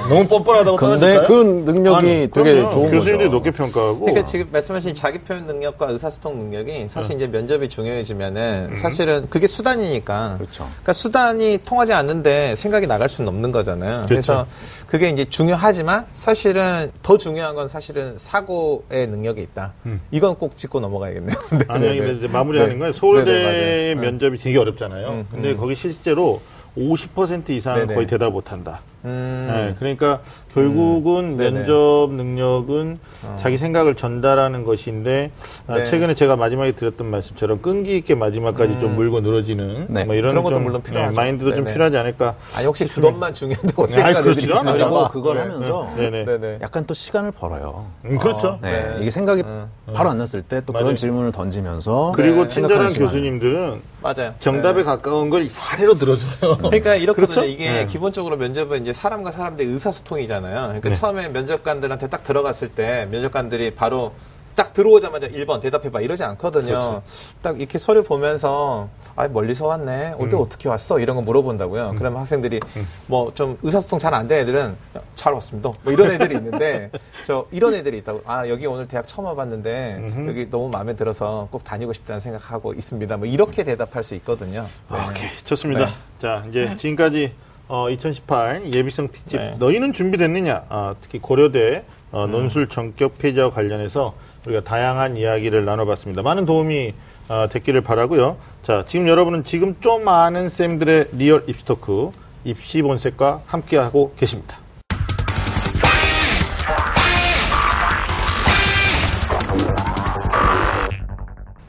너무 0.09 0.27
뻔뻔하다고 0.27 0.77
근데? 0.77 1.23
그 1.27 1.33
능력이 1.65 1.95
아니, 1.97 2.29
되게 2.31 2.53
그럼요. 2.53 2.69
좋은 2.71 2.91
교수님들이 2.91 3.17
거죠. 3.17 3.29
높게 3.31 3.51
평가하고 3.51 3.99
그러니까 4.01 4.23
지금 4.25 4.47
말씀하신 4.51 4.93
자기 4.93 5.19
표현 5.19 5.47
능력과 5.47 5.89
의사소통 5.89 6.37
능력이 6.37 6.87
사실 6.89 7.15
이제 7.15 7.27
면접이 7.27 7.67
중요해지면은 7.69 8.75
사실은 8.75 9.27
그게 9.29 9.47
수단이니까. 9.47 10.35
그렇죠. 10.37 10.65
그러니까 10.65 10.93
수단이 10.93 11.59
통하지 11.65 11.93
않는데 11.93 12.55
생각이 12.55 12.85
나갈 12.87 13.09
수는 13.09 13.27
없는 13.29 13.51
거잖아요. 13.51 14.05
그래서 14.07 14.45
그게 14.87 15.09
이제 15.09 15.25
중요하지만 15.25 16.05
사실은 16.13 16.91
더 17.01 17.17
중요한 17.17 17.55
건 17.55 17.67
사실은 17.67 18.15
사고의 18.17 19.07
능력이 19.07 19.41
있다. 19.41 19.73
이건 20.11 20.35
꼭 20.35 20.55
짚고 20.55 20.79
넘어가야겠네요. 20.79 21.35
네, 21.51 21.59
아니, 21.67 21.87
네, 21.87 21.97
근데 21.97 22.11
네. 22.11 22.17
이제 22.19 22.27
마무리하는 22.27 22.73
네. 22.73 22.79
건 22.79 22.93
서울대 22.93 23.31
네네, 23.31 23.95
맞아요. 23.95 24.11
면접이 24.11 24.37
되게 24.37 24.57
어렵잖아요. 24.59 25.07
음, 25.09 25.27
근데 25.31 25.51
음. 25.51 25.57
거기 25.57 25.73
실제로 25.75 26.41
50% 26.77 27.49
이상은 27.51 27.81
네네. 27.81 27.95
거의 27.95 28.07
대답 28.07 28.31
못 28.31 28.51
한다. 28.51 28.81
음. 29.05 29.47
네, 29.51 29.75
그러니까 29.79 30.21
결국은 30.53 31.37
네네. 31.37 31.51
면접 31.51 32.09
능력은 32.11 32.99
어. 33.23 33.37
자기 33.39 33.57
생각을 33.57 33.95
전달하는 33.95 34.63
것인데 34.63 35.31
아, 35.67 35.77
네. 35.77 35.85
최근에 35.85 36.15
제가 36.15 36.35
마지막에 36.35 36.71
드렸던 36.71 37.09
말씀처럼 37.09 37.61
끈기 37.61 37.97
있게 37.97 38.15
마지막까지 38.15 38.79
좀 38.79 38.95
물고 38.95 39.19
늘어지는 39.21 39.87
네. 39.89 40.05
뭐 40.05 40.15
이런 40.15 40.31
음. 40.31 40.41
그런 40.41 40.43
것도 40.43 40.53
좀 40.55 40.63
물론 40.63 40.81
필요하죠. 40.81 41.15
마인드도 41.15 41.51
좀 41.51 41.63
네네. 41.65 41.73
필요하지 41.73 41.97
않을까. 41.97 42.35
아니 42.55 42.65
혹시 42.65 42.87
그것만 42.87 43.33
중요하다고 43.33 43.83
않아요. 43.83 44.11
있어요. 44.35 44.63
그리고 44.73 45.07
그걸 45.09 45.35
네, 45.35 45.41
하면서 45.41 45.89
네, 45.97 46.09
네네. 46.25 46.59
약간 46.61 46.85
또 46.87 46.93
시간을 46.93 47.31
벌어요. 47.31 47.85
음, 48.05 48.17
그렇죠. 48.17 48.59
네. 48.61 48.71
네. 48.71 48.97
이게 49.01 49.11
생각이 49.11 49.43
음. 49.43 49.67
바로 49.93 50.09
안 50.09 50.17
났을 50.17 50.41
때 50.41 50.61
또. 50.65 50.73
그런 50.73 50.95
질문을 50.95 51.31
던지면서 51.31 52.13
그리고 52.15 52.43
네. 52.43 52.47
친절한. 52.49 52.95
교수님들은 52.95 53.81
맞아요. 54.01 54.33
정답에 54.39 54.77
네. 54.77 54.83
가까운 54.83 55.29
걸 55.29 55.45
사례로 55.49 55.95
들어줘요. 55.95 56.57
그러니까 56.57 56.95
이렇거든요. 56.95 57.13
그렇죠? 57.13 57.43
이게 57.43 57.69
네. 57.69 57.85
기본적으로 57.85 58.37
면접은 58.37 58.81
이제 58.81 58.93
사람과 58.95 59.31
사람들의 59.31 59.71
의사소통이잖아요. 59.71 60.55
그러니까 60.55 60.89
네. 60.89 60.95
처음에 60.95 61.29
면접관들한테 61.29 62.09
딱 62.09 62.23
들어갔을 62.23 62.69
때 62.69 63.07
면접관들이 63.11 63.75
바로 63.75 64.13
딱 64.55 64.71
들어오자마자 64.71 65.27
1번 65.27 65.59
대답해봐 65.59 65.99
이러지 65.99 66.23
않거든요. 66.23 66.65
그렇죠. 66.65 67.03
딱 67.41 67.59
이렇게 67.59 67.77
서류 67.77 68.03
보면서 68.03 68.87
아 69.17 69.27
멀리서 69.27 69.67
왔네. 69.67 70.13
올 70.17 70.27
음. 70.27 70.29
때 70.29 70.37
어떻게 70.37 70.69
왔어? 70.69 70.99
이런 70.99 71.17
거 71.17 71.21
물어본다고요. 71.23 71.95
그러면 71.97 72.21
학생들이 72.21 72.61
뭐좀 73.07 73.57
의사소통 73.61 73.99
잘안 73.99 74.29
되는 74.29 74.43
애들은 74.43 74.77
잘 75.15 75.33
왔습니다. 75.33 75.71
뭐 75.83 75.91
이런 75.91 76.09
애들이 76.11 76.35
있는데 76.35 76.89
저 77.27 77.45
이런 77.51 77.73
애들이 77.73 77.97
있다고. 77.97 78.21
아 78.25 78.47
여기 78.47 78.65
오늘 78.65 78.87
대학 78.87 79.07
처음 79.07 79.25
와봤는데 79.25 79.97
음흠. 79.99 80.29
여기 80.29 80.49
너무 80.49 80.69
마음에 80.69 80.95
들어서 80.95 81.49
꼭 81.51 81.65
다니고 81.65 81.91
싶다는 81.91 82.21
생각하고 82.21 82.73
있습니다. 82.73 83.17
뭐 83.17 83.27
이렇게 83.27 83.65
대답할 83.65 84.03
수 84.03 84.15
있거든요. 84.15 84.65
네. 84.89 84.97
오케이, 85.09 85.29
좋습니다. 85.43 85.85
네. 85.87 85.91
자, 86.19 86.45
이제 86.47 86.73
지금까지 86.77 87.33
어, 87.67 87.89
2018 87.89 88.73
예비생 88.73 89.09
특집 89.11 89.37
네. 89.37 89.55
너희는 89.57 89.93
준비됐느냐? 89.93 90.65
아, 90.69 90.95
특히 91.01 91.19
고려대 91.19 91.83
어, 92.11 92.27
논술 92.27 92.69
전격 92.69 93.17
폐지와 93.17 93.49
관련해서 93.49 94.13
우리가 94.45 94.63
다양한 94.63 95.17
이야기를 95.17 95.65
나눠봤습니다. 95.65 96.21
많은 96.21 96.45
도움이 96.45 96.93
어, 97.27 97.47
됐기를 97.51 97.81
바라고요. 97.81 98.37
자, 98.61 98.85
지금 98.87 99.07
여러분은 99.07 99.43
지금 99.43 99.75
좀 99.79 100.07
아는 100.07 100.49
쌤들의 100.49 101.09
real 101.13 101.43
입시talk 101.47 102.11
입시 102.43 102.83
본색과 102.83 103.41
함께하고 103.47 104.13
계십니다. 104.15 104.59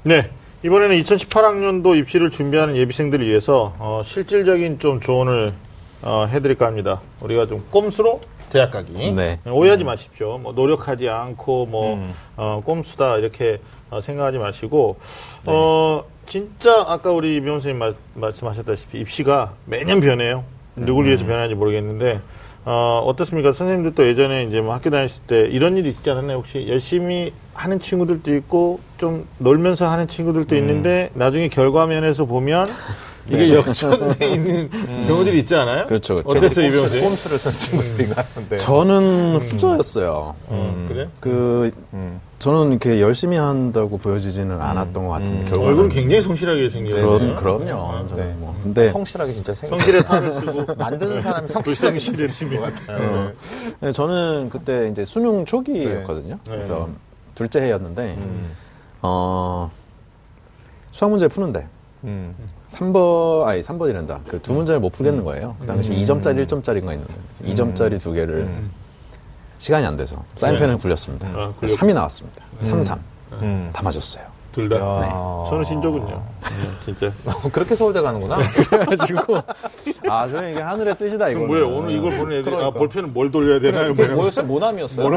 네. 0.02 0.30
이번에는 0.62 1.02
2018학년도 1.02 1.96
입시를 1.96 2.30
준비하는 2.30 2.76
예비생들을 2.76 3.26
위해서 3.26 3.74
어, 3.78 4.02
실질적인 4.04 4.78
좀 4.78 5.00
조언을 5.00 5.52
어, 6.02 6.26
해드릴까 6.30 6.66
합니다. 6.66 7.00
우리가 7.20 7.46
좀 7.46 7.64
꼼수로 7.70 8.20
대학 8.50 8.70
가기. 8.70 9.12
네. 9.12 9.40
오해하지 9.46 9.84
마십시오. 9.84 10.38
뭐 10.38 10.52
노력하지 10.52 11.08
않고 11.08 11.66
뭐 11.66 11.94
음. 11.94 12.14
어, 12.36 12.62
꼼수다 12.64 13.18
이렇게 13.18 13.60
어, 13.90 14.00
생각하지 14.00 14.38
마시고 14.38 14.96
어, 15.46 16.04
진짜 16.26 16.84
아까 16.86 17.10
우리 17.12 17.36
이병 17.36 17.56
선생님 17.56 17.78
말, 17.78 17.94
말씀하셨다시피 18.14 18.98
입시가 19.00 19.54
매년 19.64 20.00
변해요. 20.00 20.44
누굴 20.76 21.06
위해서 21.06 21.24
변하는지 21.24 21.54
모르겠는데 21.54 22.20
어, 22.64 23.02
어떻습니까? 23.06 23.52
선생님들도 23.52 24.06
예전에 24.08 24.44
이제 24.44 24.60
뭐 24.60 24.74
학교 24.74 24.90
다녔을 24.90 25.22
때 25.26 25.40
이런 25.46 25.76
일이 25.76 25.88
있지 25.88 26.10
않았나요? 26.10 26.38
혹시 26.38 26.66
열심히 26.68 27.32
하는 27.54 27.78
친구들도 27.78 28.34
있고 28.36 28.80
좀 28.98 29.26
놀면서 29.38 29.86
하는 29.86 30.08
친구들도 30.08 30.56
있는데 30.56 31.10
나중에 31.14 31.48
결과면에서 31.48 32.24
보면 32.26 32.66
이게 33.28 33.54
역전돼 33.54 34.26
있는 34.32 34.70
경우들이 35.08 35.40
있지 35.40 35.54
않아요? 35.54 35.86
그렇죠, 35.86 36.16
그렇죠. 36.16 36.38
어땠어요, 36.38 36.66
이병 36.66 36.78
선생님? 36.80 37.08
꼼수를 37.08 37.38
쓴 37.38 37.52
친구들이 37.52 38.08
많은데. 38.14 38.58
저는 38.58 39.36
후저였어요. 39.38 40.34
어, 40.46 40.86
그래? 40.88 41.08
그 41.20 41.70
음. 41.92 42.20
저는 42.38 42.70
이렇게 42.72 43.00
열심히 43.00 43.36
한다고 43.38 43.96
보여지지는 43.96 44.60
않았던 44.60 45.06
것 45.06 45.12
같은데 45.12 45.44
결과는 45.46 45.66
얼굴은 45.68 45.88
굉장히 45.88 46.20
성실하게 46.22 46.68
생겼네요. 46.68 47.08
그럼 47.08 47.36
그럼요. 47.36 48.08
저는 48.08 48.16
네. 48.28 48.34
뭐 48.38 48.54
근데 48.62 48.90
성실하게 48.90 49.32
진짜 49.32 49.54
생각. 49.54 49.76
성실에 49.78 50.02
탈을 50.02 50.30
쓰고 50.32 50.74
만드는 50.76 51.20
사람이 51.22 51.48
성실하게 51.48 51.94
불성실히 51.98 52.20
열심히 52.22 52.58
같아요. 52.58 53.32
네, 53.80 53.90
저는 53.90 54.50
그때 54.50 54.88
이제 54.90 55.04
수능 55.06 55.46
초기였거든요. 55.46 56.34
네. 56.34 56.38
그래서 56.50 56.88
둘째 57.34 57.60
해였는데 57.62 58.02
음. 58.18 58.52
어 59.00 59.70
수학 60.92 61.10
문제 61.10 61.28
푸는데 61.28 61.66
음. 62.04 62.34
3번 62.68 63.44
아니 63.46 63.60
3번이란다. 63.60 64.24
그 64.26 64.40
두 64.42 64.52
문제를 64.54 64.80
못 64.80 64.90
풀겠는 64.90 65.24
거예요. 65.24 65.56
그 65.60 65.66
당시 65.66 65.92
음. 65.92 65.96
2점짜리 66.02 66.44
1점짜리가 66.46 66.92
있는데 66.92 67.14
2점짜리 67.44 68.00
두 68.00 68.12
개를 68.12 68.48
시간이 69.58 69.86
안 69.86 69.96
돼서 69.96 70.22
사인펜을 70.36 70.78
굴렸습니다. 70.78 71.28
아, 71.28 71.52
굴렸- 71.60 71.76
3이 71.78 71.94
나왔습니다. 71.94 72.44
3, 72.60 72.82
3. 72.82 73.00
음. 73.32 73.70
다 73.72 73.82
맞았어요. 73.82 74.24
둘 74.56 74.70
다. 74.70 74.76
야. 74.76 75.44
저는 75.50 75.64
신조군요. 75.64 76.06
네, 76.40 76.70
진짜. 76.82 77.12
그렇게 77.52 77.74
서울대 77.74 78.00
가는구나. 78.00 78.38
그래가지고 78.70 79.36
아, 80.08 80.26
저는 80.26 80.52
이게 80.52 80.60
하늘의 80.62 80.96
뜻이다 80.96 81.28
이거. 81.28 81.40
뭐예요? 81.40 81.68
오늘 81.68 81.90
이걸 81.90 82.16
보는 82.16 82.38
애들이 82.38 82.54
아, 82.54 82.58
그러니까. 82.60 82.78
볼펜은 82.78 83.12
뭘 83.12 83.30
돌려야 83.30 83.60
되나요? 83.60 83.94
그게 83.94 84.08
뭐 84.08 84.16
뭐였어요? 84.16 84.46
모남이었어요? 84.46 85.14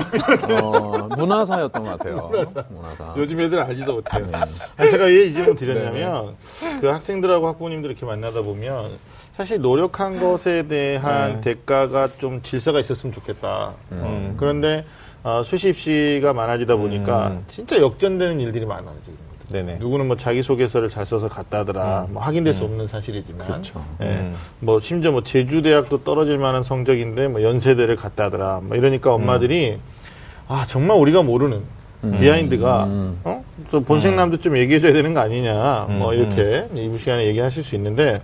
어, 0.61 1.07
문화사였던 1.15 1.83
것 1.85 1.89
같아요. 1.97 2.29
문화사. 2.69 3.13
요즘 3.15 3.39
애들 3.39 3.61
알지도 3.61 3.93
못해요. 3.93 4.25
네. 4.29 4.37
아니, 4.75 4.91
제가 4.91 5.05
왜 5.05 5.29
이 5.29 5.33
질문 5.33 5.55
드렸냐면, 5.55 6.35
그 6.81 6.87
학생들하고 6.87 7.47
학부모님들 7.47 7.89
이렇게 7.91 8.05
만나다 8.05 8.41
보면, 8.41 8.91
사실 9.37 9.61
노력한 9.61 10.19
것에 10.19 10.67
대한 10.67 11.39
대가가 11.39 12.09
좀 12.17 12.41
질서가 12.41 12.81
있었으면 12.81 13.13
좋겠다. 13.13 13.73
어, 13.91 14.35
그런데, 14.37 14.83
어, 15.23 15.43
수시 15.45 15.69
입시가 15.69 16.33
많아지다 16.33 16.75
보니까, 16.75 17.27
음. 17.29 17.45
진짜 17.47 17.79
역전되는 17.79 18.39
일들이 18.41 18.65
많아요, 18.65 18.95
지금. 19.05 19.28
네네. 19.51 19.77
누구는 19.79 20.07
뭐 20.07 20.17
자기소개서를 20.17 20.89
잘 20.89 21.05
써서 21.05 21.27
갔다 21.27 21.59
하더라. 21.59 22.07
뭐 22.09 22.21
확인될 22.21 22.53
수 22.53 22.63
없는 22.63 22.87
사실이지만. 22.87 23.47
그렇죠. 23.47 23.83
예. 24.01 24.05
음. 24.05 24.35
뭐 24.59 24.79
심지어 24.79 25.11
뭐 25.11 25.23
제주대학도 25.23 26.03
떨어질 26.03 26.37
만한 26.37 26.63
성적인데 26.63 27.27
뭐 27.27 27.41
연세대를 27.43 27.95
갔다 27.95 28.25
하더라. 28.25 28.61
뭐 28.63 28.77
이러니까 28.77 29.13
엄마들이 29.13 29.77
아 30.47 30.65
정말 30.67 30.97
우리가 30.97 31.23
모르는 31.23 31.61
비하인드가 32.01 32.87
어? 33.25 33.43
좀 33.71 33.83
본생남도 33.83 34.37
좀 34.37 34.57
얘기해줘야 34.57 34.93
되는 34.93 35.13
거 35.13 35.19
아니냐. 35.19 35.87
뭐 35.89 36.13
이렇게 36.13 36.67
이부 36.73 36.97
시간에 36.97 37.25
얘기하실 37.27 37.63
수 37.63 37.75
있는데 37.75 38.21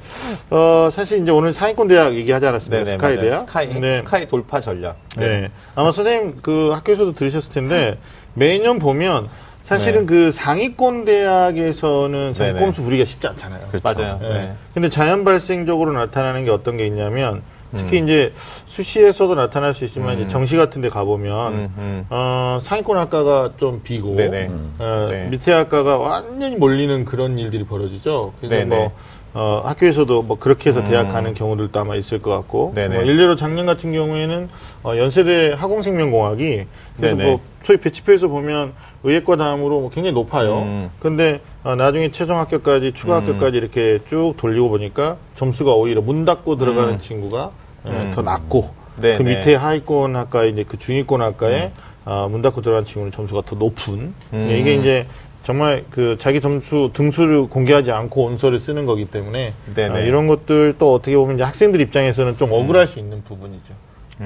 어 0.50 0.90
사실 0.92 1.22
이제 1.22 1.32
오늘 1.32 1.52
상위권 1.52 1.88
대학 1.88 2.16
얘기하지 2.16 2.46
않았습니까? 2.46 2.84
네네, 2.86 2.92
스카이 2.98 3.16
맞아요. 3.16 3.30
대학. 3.30 3.40
스카이, 3.40 3.68
네. 3.80 3.98
스카이 3.98 4.28
돌파 4.28 4.60
전략. 4.60 4.98
네. 5.18 5.50
아마 5.76 5.92
선생님 5.92 6.38
그 6.42 6.70
학교에서도 6.72 7.14
들으셨을 7.16 7.52
텐데 7.52 7.98
매년 8.34 8.80
보면 8.80 9.28
사실은 9.66 10.06
그 10.06 10.32
상위권 10.32 11.06
대학에서는 11.06 12.34
사실 12.36 12.54
네네. 12.54 12.64
꼼수 12.64 12.84
부리기가 12.84 13.06
쉽지 13.06 13.28
않잖아요. 13.28 13.62
맞아요. 13.84 14.20
예. 14.24 14.30
네. 14.30 14.54
근데 14.74 14.90
자연 14.90 15.26
발생적으로 15.26 15.92
나타나는 15.92 16.46
게 16.46 16.52
어떤 16.52 16.78
게 16.78 16.86
있냐면 16.86 17.42
음. 17.74 17.78
특히 17.78 18.00
이제 18.00 18.32
수시에서도 18.68 19.34
나타날 19.34 19.74
수 19.74 19.84
있지만 19.86 20.20
이제 20.20 20.30
정시 20.30 20.56
같은 20.56 20.84
데 20.84 20.90
가보면 20.90 21.54
음, 21.54 21.74
음. 21.78 22.06
어, 22.12 22.60
상위권 22.62 22.96
학과가 22.96 23.54
좀 23.58 23.82
비고 23.84 24.16
네네. 24.16 24.52
어, 24.78 25.08
네. 25.10 25.28
밑에 25.30 25.52
학과가 25.52 25.98
완전히 25.98 26.56
몰리는 26.58 27.04
그런 27.06 27.40
일들이 27.40 27.66
벌어지죠. 27.66 28.34
그래서 28.40 28.56
네네. 28.56 28.76
뭐 28.76 28.92
어, 29.34 29.64
학교에서도 29.66 30.22
뭐 30.22 30.38
그렇게 30.40 30.70
해서 30.70 30.84
대학 30.86 31.10
가는 31.10 31.34
경우들도 31.34 31.78
아마 31.78 31.96
있을 31.96 32.22
것 32.22 32.32
같고 32.32 32.70
음. 32.70 32.76
네네. 32.76 32.96
뭐 32.96 33.04
일례로 33.04 33.36
작년 33.36 33.66
같은 33.66 33.92
경우에는 33.92 34.48
어, 34.84 34.96
연세대 34.96 35.54
하공생명공학이 35.58 36.66
그래서 36.98 37.16
네네. 37.16 37.30
뭐 37.30 37.42
소위 37.64 37.80
배치표에서 37.80 38.28
보면 38.28 38.74
의예과 39.06 39.36
다음으로 39.36 39.82
뭐 39.82 39.90
굉장히 39.90 40.14
높아요. 40.14 40.60
음. 40.64 40.90
근데 41.00 41.40
어, 41.64 41.76
나중에 41.76 42.12
최종 42.12 42.38
합격까지 42.40 42.94
추가 42.94 43.18
합격까지 43.18 43.58
이렇게 43.58 44.00
쭉 44.10 44.34
돌리고 44.36 44.70
보니까 44.70 45.18
점수가 45.36 45.74
오히려 45.76 46.02
문 46.02 46.26
닫고 46.26 46.58
들어가는 46.58 46.94
음. 46.96 47.00
친구가 47.00 47.52
예, 47.86 47.90
음. 47.92 48.12
더 48.14 48.24
낮고 48.24 48.70
네, 48.98 49.18
그 49.18 49.24
네. 49.24 49.38
밑에 49.38 49.56
하위권 49.56 50.16
학과에 50.16 50.50
이제 50.50 50.66
그 50.68 50.78
중위권 50.78 51.22
학과에 51.22 51.72
어, 52.06 52.28
문 52.30 52.42
닫고 52.42 52.62
들어간 52.62 52.84
친구는 52.84 53.12
점수가 53.12 53.44
더 53.46 53.56
높은 53.56 54.14
음. 54.34 54.48
예, 54.50 54.60
이게 54.60 54.74
이제 54.74 55.06
정말 55.44 55.84
그 55.92 56.18
자기 56.20 56.42
점수 56.42 56.90
등수를 56.92 57.48
공개하지 57.48 57.92
않고 57.92 58.26
온서를 58.26 58.60
쓰는 58.60 58.88
거기 58.88 59.06
때문에. 59.06 59.54
어, 60.00 60.00
이런 60.00 60.26
것들 60.26 60.74
또 60.80 60.96
어떻게 60.96 61.16
보면 61.16 61.36
이제 61.36 61.44
학생들 61.44 61.80
입장에서는 61.82 62.38
좀 62.38 62.52
억울할 62.52 62.88
수 62.88 62.98
있는 62.98 63.24
부분이죠. 63.24 63.74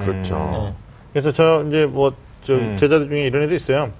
그렇죠. 0.00 0.68
예. 0.68 0.72
그래서 1.12 1.32
저 1.32 1.62
이제 1.68 1.84
뭐저 1.84 2.54
음. 2.54 2.76
제자들 2.78 3.10
중에 3.10 3.26
이런 3.26 3.42
애도 3.42 3.54
있어요. 3.54 3.90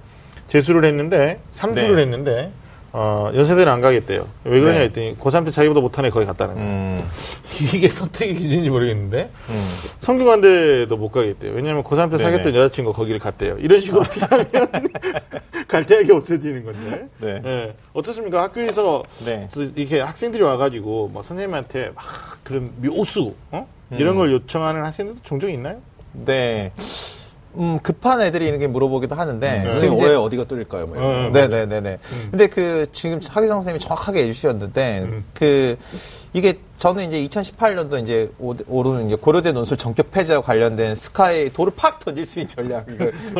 재수를 0.51 0.83
했는데 0.83 1.39
삼수를 1.53 1.95
네. 1.95 2.01
했는데 2.01 2.51
어, 2.91 3.31
연세대는 3.33 3.71
안 3.71 3.79
가겠대요. 3.79 4.27
왜 4.43 4.59
그러냐 4.59 4.79
네. 4.79 4.83
했더니 4.85 5.15
고3 5.17 5.45
때 5.45 5.51
자기보다 5.51 5.79
못한 5.79 6.03
애 6.03 6.09
거기 6.09 6.25
갔다는 6.25 6.55
거예요. 6.55 6.69
음, 6.69 7.09
이게 7.73 7.87
선택의 7.87 8.35
기준인지 8.35 8.69
모르겠는데 8.69 9.29
음. 9.49 9.67
성균관대도 10.01 10.97
못 10.97 11.09
가겠대요. 11.09 11.53
왜냐하면 11.53 11.85
고3 11.85 12.11
때 12.11 12.17
네네. 12.17 12.23
사귀었던 12.23 12.55
여자친구가 12.55 12.97
거기를 12.97 13.17
갔대요. 13.21 13.55
이런 13.59 13.79
식으로 13.79 14.01
피하면 14.01 14.45
갈 15.69 15.85
대학이 15.85 16.11
없어지는 16.11 16.65
건데. 16.65 17.07
네. 17.19 17.41
예. 17.45 17.75
어떻습니까? 17.93 18.43
학교에서 18.43 19.03
네. 19.23 19.47
이렇게 19.77 20.01
학생들이 20.01 20.43
와가지고 20.43 21.11
뭐 21.13 21.23
선생님한테 21.23 21.91
막 21.95 22.03
그런 22.43 22.73
묘수 22.81 23.33
어? 23.51 23.65
이런 23.91 24.17
걸 24.17 24.33
요청하는 24.33 24.83
학생들도 24.83 25.21
종종 25.23 25.49
있나요? 25.49 25.77
네. 26.11 26.73
음, 27.55 27.79
급한 27.83 28.21
애들이 28.21 28.45
있는 28.45 28.59
게 28.59 28.67
물어보기도 28.67 29.15
하는데. 29.15 29.63
네. 29.63 29.75
지금 29.77 29.95
올해 29.97 30.15
어디가 30.15 30.45
뚫릴까요? 30.45 30.87
뭐 30.87 30.95
이런 30.95 31.09
어, 31.09 31.31
거. 31.31 31.39
네네 31.39 31.65
네네. 31.65 31.99
근데 32.31 32.47
그 32.47 32.85
지금 32.91 33.19
하기성 33.27 33.57
선생님이 33.57 33.79
정확하게 33.79 34.23
해주셨는데 34.27 35.07
그 35.33 35.77
이게 36.33 36.59
저는 36.77 37.11
이제 37.11 37.27
2018년도 37.41 38.01
이제 38.01 38.31
오- 38.39 38.55
오르는 38.67 39.07
이제 39.07 39.15
고려대 39.15 39.51
논술 39.51 39.77
전격 39.77 40.11
폐지와 40.11 40.41
관련된 40.41 40.95
스카이 40.95 41.49
돌을 41.51 41.73
팍 41.75 41.99
던질 41.99 42.25
수 42.25 42.39
있는 42.39 42.47
전략, 42.47 42.85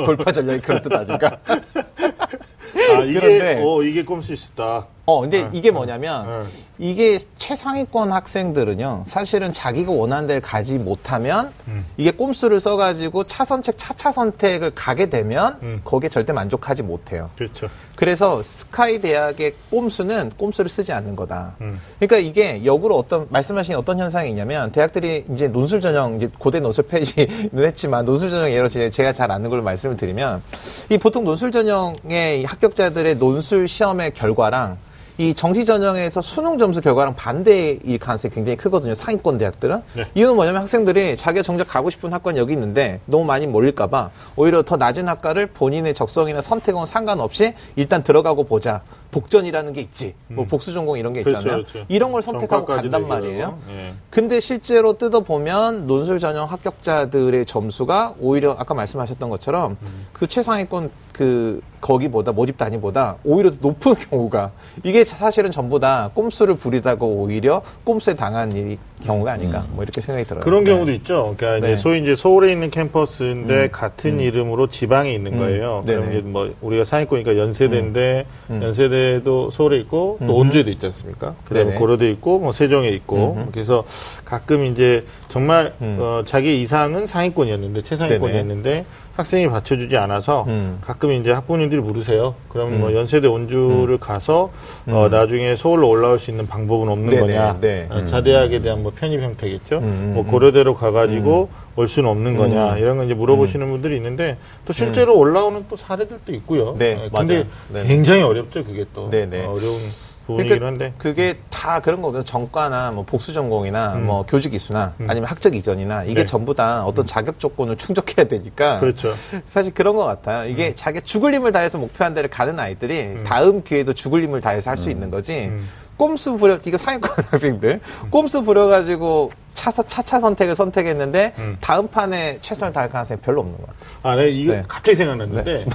돌파 0.05 0.31
전략이 0.31 0.61
그런 0.61 0.81
뜻 0.81 0.91
아닐까? 0.93 1.37
아 1.45 3.03
이게 3.05 3.19
그런데- 3.19 3.61
어 3.65 3.81
이게 3.83 4.03
꼼수 4.03 4.33
있다. 4.33 4.87
어, 5.11 5.21
근데 5.21 5.49
이게 5.51 5.71
뭐냐면 5.71 6.25
네. 6.25 6.45
이게 6.79 7.19
최상위권 7.37 8.11
학생들은요, 8.11 9.03
사실은 9.05 9.51
자기가 9.51 9.91
원하는 9.91 10.25
데를 10.25 10.41
가지 10.41 10.77
못하면 10.79 11.51
음. 11.67 11.85
이게 11.97 12.11
꼼수를 12.11 12.59
써가지고 12.59 13.25
차선책, 13.25 13.75
차차 13.77 14.11
선택을 14.11 14.71
가게 14.73 15.07
되면 15.09 15.59
음. 15.61 15.81
거기에 15.83 16.09
절대 16.09 16.31
만족하지 16.33 16.81
못해요. 16.83 17.29
그렇죠. 17.37 17.67
그래서 17.95 18.41
스카이 18.41 18.99
대학의 18.99 19.53
꼼수는 19.69 20.31
꼼수를 20.37 20.69
쓰지 20.69 20.91
않는 20.93 21.15
거다. 21.15 21.55
음. 21.61 21.79
그러니까 21.99 22.17
이게 22.17 22.63
역으로 22.65 22.97
어떤 22.97 23.27
말씀하신 23.29 23.75
어떤 23.75 23.99
현상이 23.99 24.29
있냐면 24.29 24.71
대학들이 24.71 25.25
이제 25.33 25.47
논술 25.49 25.81
전형 25.81 26.15
이제 26.15 26.29
고대 26.39 26.59
논술 26.59 26.85
페이지는 26.87 27.27
했지만 27.53 28.05
논술 28.05 28.29
전형 28.31 28.49
예로 28.49 28.69
제- 28.69 28.89
제가 28.89 29.11
잘 29.13 29.29
아는 29.29 29.49
걸로 29.49 29.61
말씀을 29.61 29.97
드리면 29.97 30.41
이 30.89 30.97
보통 30.97 31.25
논술 31.25 31.51
전형의 31.51 32.41
이 32.41 32.45
합격자들의 32.45 33.15
논술 33.17 33.67
시험의 33.67 34.13
결과랑 34.15 34.77
이 35.21 35.35
정시 35.35 35.65
전형에서 35.65 36.19
수능 36.19 36.57
점수 36.57 36.81
결과랑 36.81 37.13
반대일 37.13 37.99
가능성이 37.99 38.33
굉장히 38.33 38.57
크거든요. 38.57 38.95
상위권 38.95 39.37
대학들은. 39.37 39.83
네. 39.93 40.07
이유는 40.15 40.33
뭐냐면 40.35 40.61
학생들이 40.61 41.15
자기가 41.15 41.43
정작 41.43 41.67
가고 41.67 41.91
싶은 41.91 42.11
학과는 42.11 42.41
여기 42.41 42.53
있는데 42.53 42.99
너무 43.05 43.23
많이 43.23 43.45
몰릴까봐 43.45 44.09
오히려 44.35 44.63
더 44.63 44.77
낮은 44.77 45.07
학과를 45.07 45.45
본인의 45.45 45.93
적성이나 45.93 46.41
선택은 46.41 46.87
상관없이 46.87 47.53
일단 47.75 48.01
들어가고 48.01 48.45
보자. 48.45 48.81
복전이라는 49.11 49.73
게 49.73 49.81
있지. 49.81 50.15
뭐 50.27 50.45
복수 50.45 50.73
전공 50.73 50.97
이런 50.97 51.13
게 51.13 51.19
있잖아요. 51.21 51.43
그렇죠, 51.43 51.65
그렇죠. 51.71 51.85
이런 51.89 52.11
걸 52.11 52.21
선택하고 52.21 52.65
간단. 52.65 53.07
말이에요. 53.07 53.59
예. 53.69 53.93
근데 54.09 54.39
실제로 54.39 54.93
뜯어보면 54.97 55.85
논술 55.87 56.19
전형 56.19 56.45
합격자들의 56.49 57.45
점수가 57.45 58.15
오히려 58.19 58.55
아까 58.57 58.73
말씀하셨던 58.73 59.29
것처럼 59.29 59.77
그 60.13 60.27
최상위권 60.27 60.89
그 61.13 61.61
거기보다 61.81 62.31
모집 62.31 62.57
단위보다 62.57 63.17
오히려 63.23 63.51
더 63.51 63.57
높은 63.61 63.93
경우가 64.09 64.51
이게 64.83 65.03
사실은 65.03 65.51
전부 65.51 65.79
다 65.79 66.09
꼼수를 66.13 66.55
부리다가 66.55 67.05
오히려 67.05 67.61
꼼수에 67.83 68.13
당한 68.13 68.51
일이 68.55 68.77
경우가 69.01 69.33
아닌가 69.33 69.65
뭐 69.71 69.83
이렇게 69.83 70.01
생각이 70.01 70.27
들어요. 70.27 70.43
그런 70.43 70.63
네. 70.63 70.71
경우도 70.71 70.91
있죠. 70.93 71.35
그러니까 71.37 71.65
네. 71.65 71.73
이제 71.73 71.81
소위 71.81 72.01
이제 72.01 72.15
서울에 72.15 72.51
있는 72.51 72.69
캠퍼스인데 72.69 73.69
같은 73.69 74.19
이름으로 74.19 74.67
지방에 74.67 75.13
있는 75.13 75.33
음. 75.33 75.39
거예요. 75.39 75.83
그럼. 75.85 76.09
이제 76.09 76.21
뭐 76.21 76.53
우리가 76.61 76.85
상위권이니까 76.85 77.37
연세대인데 77.37 78.25
음. 78.49 78.63
연세대도 78.63 79.51
서울에 79.51 79.77
있고 79.77 80.19
또 80.25 80.35
온주에도 80.35 80.71
있지 80.71 80.85
않습니까? 80.85 81.35
그다음에 81.45 81.69
네네. 81.69 81.79
고려대 81.79 82.09
있고 82.11 82.39
뭐 82.39 82.51
세종에 82.51 82.89
있고 82.89 83.35
음흠. 83.37 83.51
그래서 83.51 83.83
가끔 84.25 84.65
이제 84.65 85.05
정말 85.29 85.73
음. 85.81 85.97
어, 85.99 86.23
자기 86.25 86.61
이상은 86.61 87.07
상위권이었는데 87.07 87.81
최상위권이었는데 87.83 88.85
학생이 89.15 89.49
받쳐주지 89.49 89.97
않아서 89.97 90.45
음. 90.47 90.77
가끔 90.81 91.11
이제 91.11 91.31
학부모님들이 91.31 91.81
물으세요. 91.81 92.35
그럼 92.47 92.73
음. 92.73 92.79
뭐 92.79 92.93
연세대 92.93 93.27
온주를 93.27 93.97
가서 93.97 94.51
어, 94.87 95.05
음. 95.05 95.11
나중에 95.11 95.55
서울로 95.55 95.89
올라올 95.89 96.19
수 96.19 96.31
있는 96.31 96.47
방법은 96.47 96.87
없는 96.87 97.09
네네. 97.09 97.21
거냐? 97.21 97.57
네. 97.59 97.87
어, 97.89 98.05
자대학에 98.05 98.61
대한 98.61 98.83
뭐 98.83 98.91
편입 98.95 99.21
형태겠죠. 99.21 99.79
음, 99.79 100.11
뭐 100.15 100.23
음, 100.23 100.27
고려대로 100.27 100.73
가가지고 100.75 101.49
올 101.75 101.87
수는 101.87 102.09
없는 102.09 102.35
거냐 102.37 102.73
음. 102.73 102.77
이런 102.79 102.97
거 102.97 103.03
이제 103.03 103.13
물어보시는 103.13 103.69
분들이 103.69 103.95
있는데 103.97 104.37
또 104.65 104.73
실제로 104.73 105.17
올라오는 105.17 105.65
또 105.69 105.75
사례들도 105.75 106.33
있고요. 106.35 106.75
네, 106.77 106.99
예, 107.05 107.09
근데 107.09 107.33
맞아요. 107.33 107.45
네. 107.69 107.85
굉장히 107.85 108.21
어렵죠 108.23 108.63
그게 108.63 108.85
또 108.93 109.09
네네. 109.09 109.45
어, 109.45 109.51
어려운 109.51 109.79
부분이긴 110.27 110.63
한데. 110.63 110.93
그게 110.97 111.37
다 111.49 111.79
그런 111.79 112.01
거거든요. 112.01 112.23
전과나 112.23 112.91
뭐 112.91 113.03
복수 113.05 113.33
전공이나 113.33 113.93
음. 113.95 114.05
뭐 114.05 114.23
교직 114.25 114.53
이수나 114.53 114.93
음. 114.99 115.09
아니면 115.09 115.29
학적 115.29 115.55
이전이나 115.55 116.03
이게 116.03 116.21
네. 116.21 116.25
전부 116.25 116.53
다 116.53 116.83
어떤 116.85 117.05
자격 117.05 117.39
조건을 117.39 117.77
충족해야 117.77 118.27
되니까 118.27 118.79
그렇죠. 118.79 119.13
사실 119.45 119.73
그런 119.73 119.95
것 119.95 120.05
같아요. 120.05 120.49
이게 120.49 120.73
자기 120.75 121.01
죽을 121.01 121.33
힘을 121.33 121.51
다해서 121.51 121.77
목표한 121.77 122.13
데를 122.13 122.29
가는 122.29 122.59
아이들이 122.59 123.23
다음 123.23 123.63
기회도 123.63 123.93
죽을 123.93 124.23
힘을 124.23 124.41
다해서 124.41 124.69
할 124.71 124.77
수 124.81 124.89
있는 124.89 125.11
거지. 125.11 125.47
음. 125.51 125.67
꼼수 125.97 126.37
부려 126.37 126.57
이거 126.65 126.77
상위권 126.77 127.11
학생들 127.29 127.79
꼼수 128.09 128.43
부려가지고 128.43 129.29
차서 129.53 129.83
차차 129.83 130.19
선택을 130.19 130.55
선택했는데 130.55 131.33
음. 131.37 131.57
다음 131.59 131.87
판에 131.87 132.39
최선을 132.41 132.73
다할 132.73 132.89
가능성이 132.89 133.19
별로 133.21 133.41
없는 133.41 133.57
것 133.57 133.67
같아요. 133.67 133.85
아, 134.03 134.15
네, 134.15 134.29
이거 134.29 134.53
네. 134.53 134.63
갑자기 134.67 134.95
생각났는데, 134.95 135.65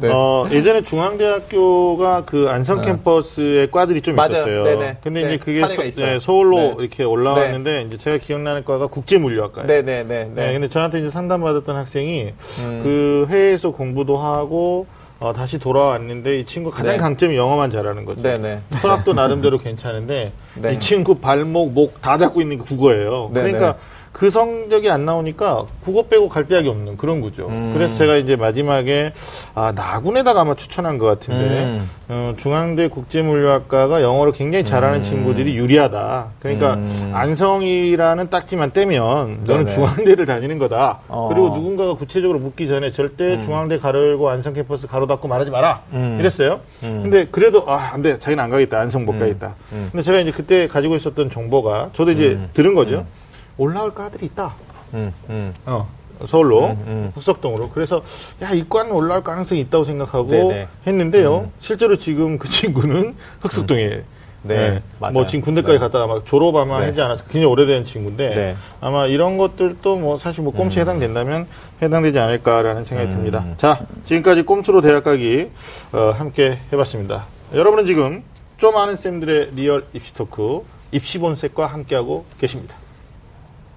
네. 0.00 0.08
어, 0.12 0.46
예전에 0.50 0.82
중앙대학교가 0.82 2.24
그 2.24 2.46
안성 2.48 2.80
네. 2.80 2.86
캠퍼스에 2.86 3.68
과들이 3.70 4.02
좀 4.02 4.16
맞아요. 4.16 4.28
있었어요. 4.30 4.64
네네. 4.64 4.98
근데 5.02 5.22
네, 5.22 5.26
이제 5.28 5.38
그게 5.38 5.60
서. 5.60 6.00
네, 6.00 6.18
서울로 6.20 6.56
네. 6.56 6.76
이렇게 6.78 7.04
올라왔는데, 7.04 7.82
이제 7.82 7.98
제가 7.98 8.18
기억나는 8.18 8.64
과가 8.64 8.86
국제물리학과예요. 8.86 9.66
네네네. 9.66 10.30
네, 10.34 10.52
근데 10.52 10.68
저한테 10.68 11.00
이제 11.00 11.10
상담받았던 11.10 11.76
학생이 11.76 12.32
음. 12.60 12.80
그 12.82 13.26
해외에서 13.30 13.72
공부도 13.72 14.16
하고, 14.16 14.86
어, 15.20 15.32
다시 15.32 15.58
돌아왔는데 15.58 16.40
이 16.40 16.44
친구 16.44 16.70
가장 16.70 16.92
네. 16.92 16.98
강점이 16.98 17.36
영어만 17.36 17.70
잘하는 17.70 18.04
거죠. 18.04 18.20
네네. 18.20 18.60
수학도 18.80 19.14
나름대로 19.14 19.58
괜찮은데 19.58 20.32
네. 20.56 20.74
이 20.74 20.80
친구 20.80 21.16
발목, 21.16 21.72
목 21.72 22.00
다 22.00 22.18
잡고 22.18 22.40
있는 22.40 22.58
게 22.58 22.64
국어예요. 22.64 23.30
네, 23.32 23.42
그러니까 23.42 23.72
네. 23.72 23.78
그 24.14 24.30
성적이 24.30 24.90
안 24.90 25.04
나오니까 25.04 25.66
국어 25.82 26.02
빼고 26.02 26.28
갈 26.28 26.46
데약이 26.46 26.68
없는 26.68 26.96
그런 26.96 27.20
구조. 27.20 27.48
음. 27.48 27.72
그래서 27.74 27.96
제가 27.96 28.16
이제 28.16 28.36
마지막에 28.36 29.12
아 29.56 29.72
나군에다가 29.72 30.42
아마 30.42 30.54
추천한 30.54 30.98
것 30.98 31.06
같은데 31.06 31.64
음. 31.64 31.90
어, 32.08 32.32
중앙대 32.36 32.86
국제물리학과가 32.88 34.02
영어를 34.02 34.32
굉장히 34.32 34.64
잘하는 34.64 35.00
음. 35.00 35.02
친구들이 35.02 35.56
유리하다. 35.56 36.28
그러니까 36.38 36.74
음. 36.74 37.10
안성이라는 37.12 38.30
딱지만 38.30 38.70
떼면 38.70 39.40
너는 39.46 39.64
네네. 39.64 39.70
중앙대를 39.74 40.26
다니는 40.26 40.60
거다. 40.60 41.00
어. 41.08 41.28
그리고 41.28 41.48
누군가가 41.48 41.94
구체적으로 41.94 42.38
묻기 42.38 42.68
전에 42.68 42.92
절대 42.92 43.42
중앙대 43.42 43.78
가로열고 43.78 44.30
안성 44.30 44.54
캠퍼스 44.54 44.86
가로 44.86 45.08
닫고 45.08 45.26
말하지 45.26 45.50
마라. 45.50 45.82
음. 45.92 46.18
이랬어요. 46.20 46.60
음. 46.84 47.00
근데 47.02 47.26
그래도 47.32 47.64
아, 47.66 47.90
안 47.92 48.00
돼. 48.00 48.20
자기는 48.20 48.42
안 48.42 48.48
가겠다. 48.48 48.78
안성 48.78 49.06
못 49.06 49.18
가겠다. 49.18 49.56
음. 49.72 49.88
근데 49.90 50.04
제가 50.04 50.20
이제 50.20 50.30
그때 50.30 50.68
가지고 50.68 50.94
있었던 50.94 51.30
정보가 51.30 51.90
저도 51.94 52.12
이제 52.12 52.28
음. 52.34 52.48
들은 52.52 52.74
거죠. 52.76 53.04
올라올 53.56 53.94
과들이 53.94 54.26
있다. 54.26 54.54
음, 54.94 55.12
음. 55.28 55.54
어. 55.66 55.88
서울로 56.26 56.66
음, 56.66 56.84
음. 56.86 57.10
북석동으로 57.14 57.70
그래서 57.70 58.02
야 58.40 58.52
이과는 58.52 58.92
올라올 58.92 59.24
가능성이 59.24 59.60
있다고 59.62 59.82
생각하고 59.84 60.28
네네. 60.28 60.68
했는데요 60.86 61.38
음. 61.38 61.52
실제로 61.58 61.98
지금 61.98 62.38
그 62.38 62.48
친구는 62.48 63.16
흑석동에 63.42 64.02
네, 64.42 64.82
맞아요. 65.00 65.12
뭐 65.12 65.26
지금 65.26 65.40
군대까지 65.40 65.72
네. 65.72 65.78
갔다가 65.78 66.06
막 66.06 66.26
졸업 66.26 66.54
아마 66.56 66.78
네. 66.80 66.86
하지 66.86 67.00
않았어 67.00 67.24
굉장히 67.24 67.46
오래된 67.46 67.84
친구인데 67.86 68.28
네. 68.28 68.56
아마 68.80 69.06
이런 69.06 69.38
것들도 69.38 69.96
뭐 69.96 70.18
사실 70.18 70.44
뭐 70.44 70.52
꼼수에 70.52 70.82
해당된다면 70.82 71.46
해당되지 71.80 72.18
않을까라는 72.18 72.84
생각이 72.84 73.10
음. 73.10 73.14
듭니다 73.14 73.44
자 73.56 73.86
지금까지 74.04 74.42
꼼수로 74.42 74.82
대학 74.82 75.02
가기 75.02 75.50
어, 75.92 76.14
함께 76.16 76.60
해봤습니다 76.72 77.26
여러분은 77.54 77.86
지금 77.86 78.22
좀 78.58 78.76
아는 78.76 78.96
쌤들의 78.96 79.52
real 79.56 79.86
입시 79.94 80.14
talk 80.14 80.60
입시 80.92 81.18
본색과 81.18 81.66
함께하고 81.66 82.26
계십니다 82.38 82.76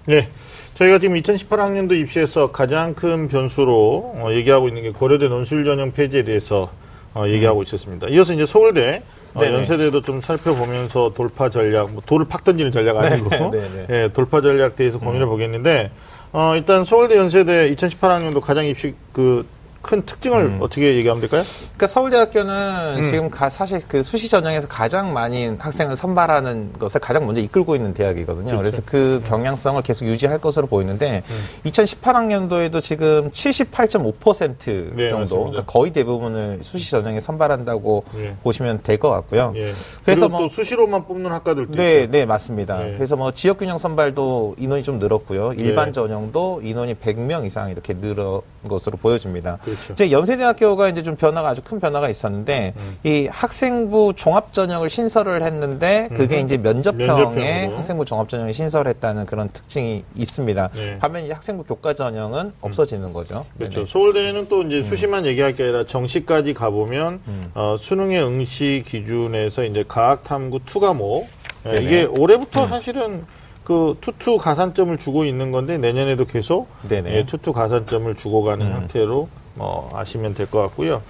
네. 0.08 0.26
저희가 0.74 0.98
지금 1.00 1.20
2018학년도 1.20 1.92
입시에서 1.92 2.50
가장 2.50 2.94
큰 2.94 3.28
변수로 3.28 4.14
어, 4.16 4.28
얘기하고 4.30 4.68
있는 4.68 4.82
게 4.82 4.90
고려대 4.90 5.28
논술 5.28 5.66
전형 5.66 5.92
폐지에 5.92 6.24
대해서 6.24 6.70
어, 7.12 7.24
얘기하고 7.26 7.62
있었습니다. 7.62 8.08
이어서 8.08 8.32
이제 8.32 8.46
서울대 8.46 9.02
어, 9.34 9.42
음. 9.42 9.52
연세대도 9.52 10.00
좀 10.02 10.22
살펴보면서 10.22 11.12
돌파 11.14 11.50
전략, 11.50 11.92
뭐 11.92 12.02
돌을 12.06 12.26
팍 12.26 12.42
던지는 12.42 12.70
전략 12.70 12.96
아니고 12.96 13.50
네네. 13.50 13.86
예, 13.90 14.08
돌파 14.14 14.40
전략 14.40 14.76
대해서 14.76 14.98
고민해 14.98 15.26
보겠는데 15.26 15.90
어, 16.32 16.54
일단 16.56 16.86
서울대 16.86 17.16
연세대 17.18 17.74
2018학년도 17.74 18.40
가장 18.40 18.64
입시 18.64 18.94
그 19.12 19.44
큰 19.80 20.02
특징을 20.04 20.44
음. 20.44 20.58
어떻게 20.60 20.96
얘기하면 20.96 21.20
될까요? 21.20 21.42
그러니까 21.60 21.86
서울대학교는 21.86 22.96
음. 22.98 23.02
지금 23.02 23.30
가- 23.30 23.48
사실 23.48 23.80
그 23.86 24.02
수시 24.02 24.28
전형에서 24.28 24.66
가장 24.68 25.12
많이 25.12 25.46
학생을 25.58 25.96
선발하는 25.96 26.72
것을 26.78 27.00
가장 27.00 27.24
먼저 27.26 27.40
이끌고 27.40 27.76
있는 27.76 27.94
대학이거든요. 27.94 28.58
그렇죠. 28.58 28.82
그래서그 28.82 29.22
경향성을 29.28 29.80
계속 29.82 30.04
유지할 30.06 30.38
것으로 30.40 30.66
보이는데 30.66 31.22
음. 31.30 31.44
2018학년도에도 31.70 32.80
지금 32.82 33.30
78.5% 33.30 34.96
네, 34.96 35.10
정도. 35.10 35.38
그러니까 35.44 35.64
거의 35.64 35.92
대부분을 35.92 36.58
수시 36.62 36.90
전형에 36.90 37.20
선발한다고 37.20 38.04
예. 38.18 38.34
보시면 38.42 38.80
될 38.82 38.98
것 38.98 39.10
같고요. 39.10 39.52
예. 39.56 39.70
그래서 40.04 40.28
뭐- 40.28 40.40
또 40.40 40.48
수시로만 40.48 41.04
뽑는 41.06 41.30
학과들도 41.30 41.74
네, 41.74 42.00
있죠. 42.00 42.10
네, 42.10 42.26
맞습니다. 42.26 42.78
네. 42.78 42.94
그래서 42.96 43.14
뭐 43.14 43.30
지역균형 43.30 43.78
선발도 43.78 44.56
인원이 44.58 44.82
좀 44.82 44.98
늘었고요. 44.98 45.52
일반 45.56 45.86
네. 45.86 45.92
전형도 45.92 46.62
인원이 46.64 46.94
100명 46.94 47.46
이상 47.46 47.70
이렇게 47.70 47.94
늘은 47.94 48.40
것으로 48.68 48.96
보여집니다. 48.96 49.58
그렇죠. 49.74 49.92
이제 49.92 50.10
연세대학교가 50.10 50.88
이제 50.88 51.02
좀 51.02 51.16
변화가 51.16 51.48
아주 51.48 51.62
큰 51.62 51.80
변화가 51.80 52.08
있었는데 52.08 52.74
음. 52.76 52.98
이 53.04 53.26
학생부 53.30 54.14
종합 54.16 54.52
전형을 54.52 54.90
신설을 54.90 55.42
했는데 55.42 56.08
그게 56.14 56.40
음. 56.40 56.44
이제 56.44 56.56
면접형에. 56.56 57.66
학생부 57.74 58.04
종합 58.04 58.28
전형을 58.28 58.54
신설했다는 58.54 59.26
그런 59.26 59.48
특징이 59.50 60.04
있습니다. 60.14 60.68
네. 60.74 60.98
반면 60.98 61.24
이제 61.24 61.32
학생부 61.32 61.64
교과 61.64 61.94
전형은 61.94 62.52
없어지는 62.60 63.12
거죠. 63.12 63.44
그렇죠. 63.58 63.74
네네. 63.74 63.82
음. 63.82 63.86
서울대는 63.86 64.48
또 64.48 64.62
이제 64.62 64.82
수시만 64.82 65.26
얘기할 65.26 65.54
게 65.54 65.64
아니라 65.64 65.84
정시까지 65.84 66.54
가보면 66.54 67.20
음. 67.26 67.50
어, 67.54 67.76
수능의 67.78 68.22
응시 68.22 68.84
기준에서 68.86 69.64
이제 69.64 69.84
과학탐구 69.86 70.60
two 70.66 70.80
과목 70.80 71.28
예, 71.66 71.70
네네. 71.70 71.80
음. 71.80 71.86
이게 71.86 72.04
올해부터 72.18 72.66
사실은 72.68 73.24
그 73.64 73.96
two 74.00 74.19
two 74.19 74.38
가산점을 74.38 74.96
주고 74.96 75.24
있는 75.26 75.52
건데 75.52 75.76
내년에도 75.76 76.24
계속 76.24 76.68
네네. 76.88 77.14
예, 77.14 77.26
two 77.26 77.39
two 77.39 77.52
가산점을 77.52 78.14
주고 78.14 78.42
가는 78.42 78.66
음. 78.66 78.72
형태로 78.72 79.28
어, 79.58 79.90
아시면 79.94 80.34
될 80.34 80.46
것 80.46 80.60
같고요. 80.62 81.02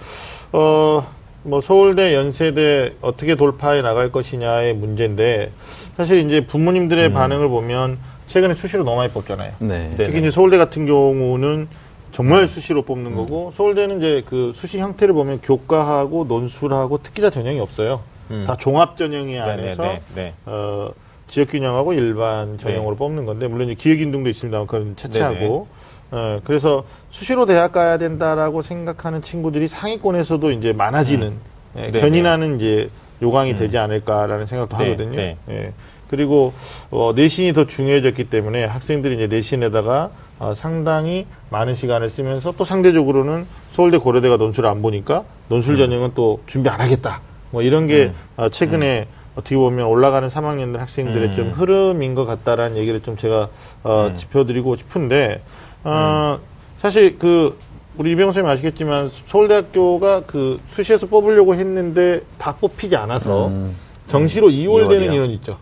어, 0.51 1.05
뭐 1.43 1.61
서울대, 1.61 2.13
연세대 2.15 2.93
어떻게 3.01 3.35
돌파해 3.35 3.81
나갈 3.81 4.11
것이냐의 4.11 4.73
문제인데 4.73 5.51
사실 5.95 6.19
이제 6.27 6.45
부모님들의 6.45 7.13
반응을 7.13 7.47
보면 7.47 7.97
최근에 8.27 8.53
수시로 8.55 8.83
너무 8.83 8.97
많이 8.97 9.11
뽑잖아요. 9.11 9.53
네. 9.59 9.89
음. 9.91 9.95
네. 9.97 10.05
특히 10.05 10.19
이제 10.19 10.31
서울대 10.31 10.57
같은 10.57 10.85
경우는 10.85 11.67
정말 12.11 12.47
수시로 12.47 12.81
뽑는 12.81 13.15
거고 13.15 13.53
서울대는 13.55 13.99
이제 13.99 14.23
그 14.25 14.51
수시 14.55 14.79
형태를 14.79 15.13
보면 15.13 15.39
교과하고 15.41 16.25
논술하고 16.25 17.01
특기자 17.03 17.29
전형이 17.29 17.59
없어요. 17.59 18.01
음. 18.31 18.43
다 18.45 18.55
종합 18.57 18.97
전형이 18.97 19.33
네, 19.33 19.39
안에서 19.39 19.83
네, 19.83 20.01
네, 20.15 20.33
어, 20.45 20.91
지역 21.27 21.49
균형하고 21.51 21.93
일반 21.93 22.57
전형으로 22.59 22.95
뽑는 22.95 23.25
건데 23.25 23.47
물론 23.47 23.69
이제 23.69 23.75
기획 23.75 24.01
인둥도 24.01 24.29
있습니다만 24.31 24.67
그건 24.67 24.95
차치하고 24.97 25.67
어, 26.11 26.39
그래서 26.43 26.83
수시로 27.11 27.45
대학 27.45 27.71
가야 27.71 27.97
된다라고 27.97 28.61
생각하는 28.61 29.21
친구들이 29.21 29.67
상위권에서도 29.67 30.51
이제 30.51 30.73
많아지는 30.73 31.33
예, 31.77 31.87
네, 31.89 31.99
견인하는 31.99 32.55
이제 32.55 32.89
요강이 33.21 33.55
되지 33.55 33.77
않을까라는 33.77 34.45
생각도 34.45 34.77
네, 34.77 34.85
하거든요. 34.85 35.15
네. 35.15 35.37
예. 35.49 35.73
그리고 36.09 36.53
어, 36.89 37.13
내신이 37.15 37.53
더 37.53 37.67
중요해졌기 37.67 38.29
때문에 38.29 38.65
학생들이 38.65 39.15
이제 39.15 39.27
내신에다가 39.27 40.09
어, 40.39 40.53
상당히 40.55 41.27
많은 41.49 41.75
시간을 41.75 42.09
쓰면서 42.09 42.53
또 42.57 42.65
상대적으로는 42.65 43.45
서울대 43.73 43.97
고려대가 43.97 44.37
논술을 44.37 44.67
안 44.69 44.81
보니까 44.81 45.23
논술 45.49 45.77
전형은 45.77 46.13
또 46.15 46.41
준비 46.47 46.69
안 46.69 46.81
하겠다. 46.81 47.21
뭐 47.51 47.61
이런 47.61 47.87
게 47.87 48.05
음. 48.05 48.13
어, 48.37 48.49
최근에 48.49 49.07
어떻게 49.35 49.55
보면 49.55 49.85
올라가는 49.85 50.27
3학년들 50.27 50.77
학생들의 50.77 51.29
음. 51.29 51.35
좀 51.35 51.51
흐름인 51.51 52.15
것 52.15 52.25
같다라는 52.25 52.77
얘기를 52.77 53.01
좀 53.01 53.15
제가 53.17 53.49
어, 53.83 54.07
음. 54.11 54.17
짚어드리고 54.17 54.75
싶은데 54.77 55.41
어, 55.83 56.39
사실 56.79 57.17
그 57.17 57.57
우리 57.97 58.11
이병호 58.11 58.31
선생님 58.31 58.49
아시겠지만 58.51 59.11
서울대학교가 59.27 60.21
그 60.25 60.59
수시에서 60.71 61.07
뽑으려고 61.07 61.55
했는데 61.55 62.21
다 62.37 62.55
뽑히지 62.55 62.95
않아서 62.95 63.47
음. 63.47 63.75
정시로 64.07 64.47
2월 64.47 64.81
되는 64.89 64.91
이월이요. 65.03 65.11
인원 65.13 65.29
있죠. 65.31 65.57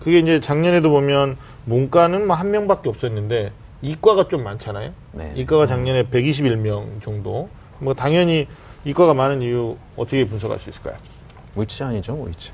그게 0.00 0.18
이제 0.18 0.40
작년에도 0.40 0.90
보면 0.90 1.36
문과는 1.66 2.26
뭐 2.26 2.36
한 2.36 2.50
명밖에 2.50 2.88
없었는데 2.88 3.52
이과가 3.82 4.28
좀 4.28 4.42
많잖아요. 4.44 4.90
네. 5.12 5.32
이과가 5.36 5.66
작년에 5.66 6.04
121명 6.04 7.02
정도. 7.02 7.48
뭐 7.78 7.94
당연히 7.94 8.46
이과가 8.84 9.12
많은 9.14 9.42
이유 9.42 9.76
어떻게 9.96 10.26
분석할 10.26 10.58
수 10.58 10.70
있을까요? 10.70 10.94
위치 11.56 11.82
아니죠, 11.84 12.14
위치. 12.26 12.50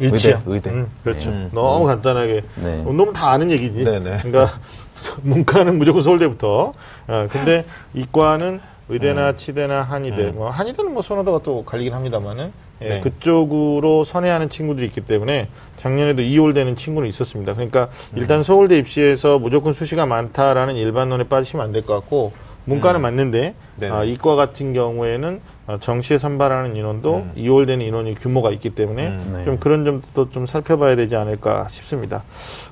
일치요. 0.00 0.42
의대, 0.46 0.70
의대. 0.70 0.70
음, 0.70 0.88
그렇죠. 1.02 1.30
네. 1.30 1.48
너무 1.52 1.84
간단하게 1.84 2.44
네. 2.62 2.82
어, 2.86 2.92
너무 2.92 3.12
다 3.12 3.30
아는 3.30 3.50
얘기지. 3.50 3.82
네네. 3.84 4.18
그러니까 4.22 4.58
문과는 5.22 5.78
무조건 5.78 6.02
서울대부터. 6.02 6.72
어, 7.08 7.28
근데 7.30 7.64
이과는 7.94 8.60
의대나 8.88 9.36
치대나 9.36 9.82
한의대. 9.82 10.22
음. 10.28 10.32
뭐 10.36 10.50
한의대는 10.50 10.92
뭐 10.94 11.02
선호도가 11.02 11.40
또 11.42 11.64
갈리긴 11.64 11.92
합니다만은 11.92 12.52
예, 12.80 12.88
네. 12.88 13.00
그쪽으로 13.00 14.04
선회하는 14.04 14.50
친구들이 14.50 14.86
있기 14.86 15.00
때문에 15.02 15.48
작년에도 15.78 16.22
2월 16.22 16.54
되는 16.54 16.76
친구는 16.76 17.08
있었습니다. 17.08 17.54
그러니까 17.54 17.88
음. 18.12 18.18
일단 18.18 18.42
서울대 18.42 18.78
입시에서 18.78 19.38
무조건 19.38 19.72
수시가 19.72 20.06
많다라는 20.06 20.76
일반론에 20.76 21.24
빠지시면 21.24 21.64
안 21.66 21.72
될 21.72 21.82
것 21.84 21.94
같고 21.94 22.32
문과는 22.64 23.00
음. 23.00 23.02
맞는데 23.02 23.54
네네. 23.76 23.92
아, 23.92 24.04
이과 24.04 24.36
같은 24.36 24.72
경우에는 24.74 25.40
어, 25.66 25.78
정시에 25.80 26.16
선발하는 26.18 26.76
인원도 26.76 27.16
음. 27.16 27.32
2월 27.36 27.66
되는 27.66 27.84
인원이 27.84 28.14
규모가 28.14 28.50
있기 28.52 28.70
때문에 28.70 29.08
음. 29.08 29.32
네. 29.36 29.44
좀 29.44 29.58
그런 29.58 29.84
점도 29.84 30.30
좀 30.30 30.46
살펴봐야 30.46 30.94
되지 30.96 31.16
않을까 31.16 31.66
싶습니다. 31.70 32.22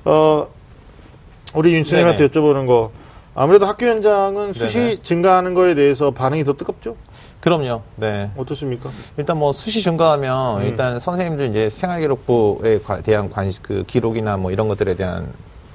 어, 0.05 0.47
우리 1.53 1.73
윤 1.73 1.83
선생님한테 1.83 2.29
네네. 2.29 2.31
여쭤보는 2.31 2.67
거 2.67 2.91
아무래도 3.35 3.65
학교 3.67 3.85
현장은 3.85 4.53
수시 4.53 4.77
네네. 4.77 5.01
증가하는 5.03 5.53
거에 5.53 5.75
대해서 5.75 6.11
반응이 6.11 6.43
더 6.43 6.53
뜨겁죠? 6.53 6.95
그럼요. 7.39 7.81
네. 7.95 8.31
어떻습니까? 8.35 8.89
일단 9.15 9.37
뭐 9.37 9.51
수시 9.53 9.83
증가하면 9.83 10.61
음. 10.61 10.65
일단 10.65 10.99
선생님들 10.99 11.49
이제 11.49 11.69
생활기록부에 11.69 12.79
과- 12.79 13.01
대한 13.01 13.29
관심 13.29 13.61
그 13.63 13.83
기록이나 13.85 14.37
뭐 14.37 14.51
이런 14.51 14.67
것들에 14.67 14.95
대한 14.95 15.27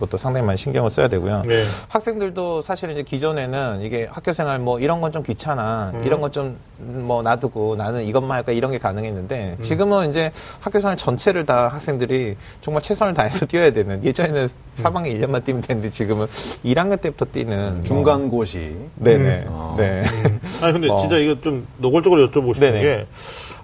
것도 0.02 0.18
상당히 0.18 0.44
많이 0.44 0.58
신경을 0.58 0.90
써야 0.90 1.08
되고요. 1.08 1.44
네. 1.46 1.64
학생들도 1.88 2.62
사실 2.62 2.90
이제 2.90 3.02
기존에는 3.02 3.82
이게 3.82 4.08
학교 4.10 4.32
생활 4.32 4.58
뭐 4.58 4.78
이런 4.80 5.00
건 5.00 5.12
좀 5.12 5.22
귀찮아, 5.22 5.92
음. 5.94 6.02
이런 6.04 6.20
건 6.20 6.30
좀 6.32 6.56
뭐 6.82 7.22
놔두고 7.22 7.76
나는 7.76 8.02
이것만 8.02 8.38
할까 8.38 8.50
이런 8.50 8.72
게 8.72 8.78
가능했는데 8.78 9.56
음. 9.56 9.62
지금은 9.62 10.10
이제 10.10 10.32
학교 10.58 10.80
생활 10.80 10.96
전체를 10.96 11.44
다 11.44 11.68
학생들이 11.68 12.34
정말 12.60 12.82
최선을 12.82 13.14
다해서 13.14 13.46
뛰어야 13.46 13.70
되는 13.70 14.02
예전에는 14.02 14.42
음. 14.42 14.48
3학년 14.82 15.04
1년만 15.14 15.44
뛰면 15.44 15.62
되는데 15.62 15.90
지금은 15.90 16.26
1학년 16.64 17.00
때부터 17.00 17.26
뛰는 17.26 17.84
중간고시. 17.84 18.74
네네. 18.96 19.44
음. 19.46 19.74
네. 19.76 20.02
아니 20.60 20.72
근데 20.72 20.88
어. 20.90 20.96
진짜 20.98 21.18
이거 21.18 21.40
좀 21.40 21.64
노골적으로 21.78 22.32
네네. 22.54 22.82
게 22.82 23.06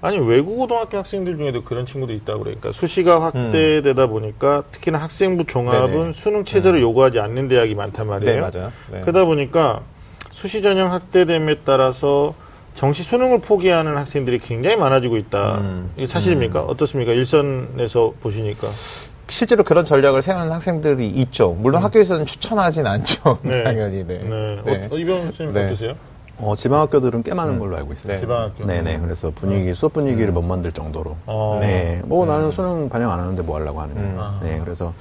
아니 0.01 0.19
외국 0.19 0.57
고등학교 0.57 0.99
학생들 0.99 1.37
중에도 1.37 1.63
그런 1.65 1.87
친구들이 1.87 2.19
있다고 2.19 2.41
그러니까 2.41 2.73
수시가 2.73 3.23
확대되다 3.23 4.07
보니까 4.07 4.63
특히나 4.71 4.99
학생부 4.99 5.45
종합은 5.45 5.93
네네. 5.93 6.13
수능 6.13 6.45
체제를 6.45 6.81
요구하지 6.81 7.19
않는 7.19 7.49
대학이 7.49 7.75
많단 7.75 8.07
말이에요. 8.07 8.35
네, 8.35 8.41
맞아요. 8.41 8.73
네. 8.93 9.01
그러다 9.01 9.25
보니까 9.25 9.81
수시 10.31 10.63
전형 10.63 10.93
확대됨에 10.93 11.57
따라서 11.65 12.35
정시 12.77 13.03
수능을 13.03 13.41
포기하는 13.41 13.97
학생들이 13.97 14.39
굉장히 14.39 14.77
많아지고 14.77 15.17
있다. 15.17 15.59
음. 15.59 15.91
이게 15.97 16.07
사실입니까? 16.07 16.63
어떻습니까? 16.63 17.13
일선에서 17.13 18.15
보시니까. 18.21 18.69
실제로 19.29 19.65
그런 19.65 19.85
전략을 19.85 20.23
세우는 20.23 20.51
학생들이 20.53 21.09
있죠. 21.09 21.57
물론 21.59 21.83
학교에서는 21.83 22.25
추천하진 22.25 22.87
않죠. 22.87 23.39
네. 23.43 23.65
당연히. 23.65 24.07
네. 24.07 24.19
네. 24.23 24.63
네. 24.65 24.89
어, 24.91 24.97
이병 24.97 25.23
선생님 25.23 25.55
네. 25.55 25.67
어떠세요? 25.67 25.95
어, 26.41 26.55
지방 26.55 26.81
학교들은 26.83 27.25
꽤 27.25 27.35
많은 27.35 27.59
걸로 27.59 27.77
알고 27.77 27.93
있어요. 27.93 28.15
네. 28.15 28.21
지방 28.21 28.43
학교. 28.43 28.65
네네. 28.65 29.01
그래서 29.01 29.33
분위기, 29.35 29.75
수업 29.75 29.93
분위기를 29.93 30.33
못 30.33 30.43
만들 30.43 30.71
정도로. 30.71 31.17
어. 31.27 31.59
네. 31.61 32.01
뭐 32.05 32.27
나는 32.27 32.51
수능 32.51 32.89
반영 32.89 33.11
안 33.11 33.19
하는데 33.19 33.43
뭐 33.43 33.57
하려고 33.57 33.81
하는. 33.81 33.97
음. 33.97 34.17
아. 34.19 34.39
네. 34.43 34.61
그래서 34.63 34.93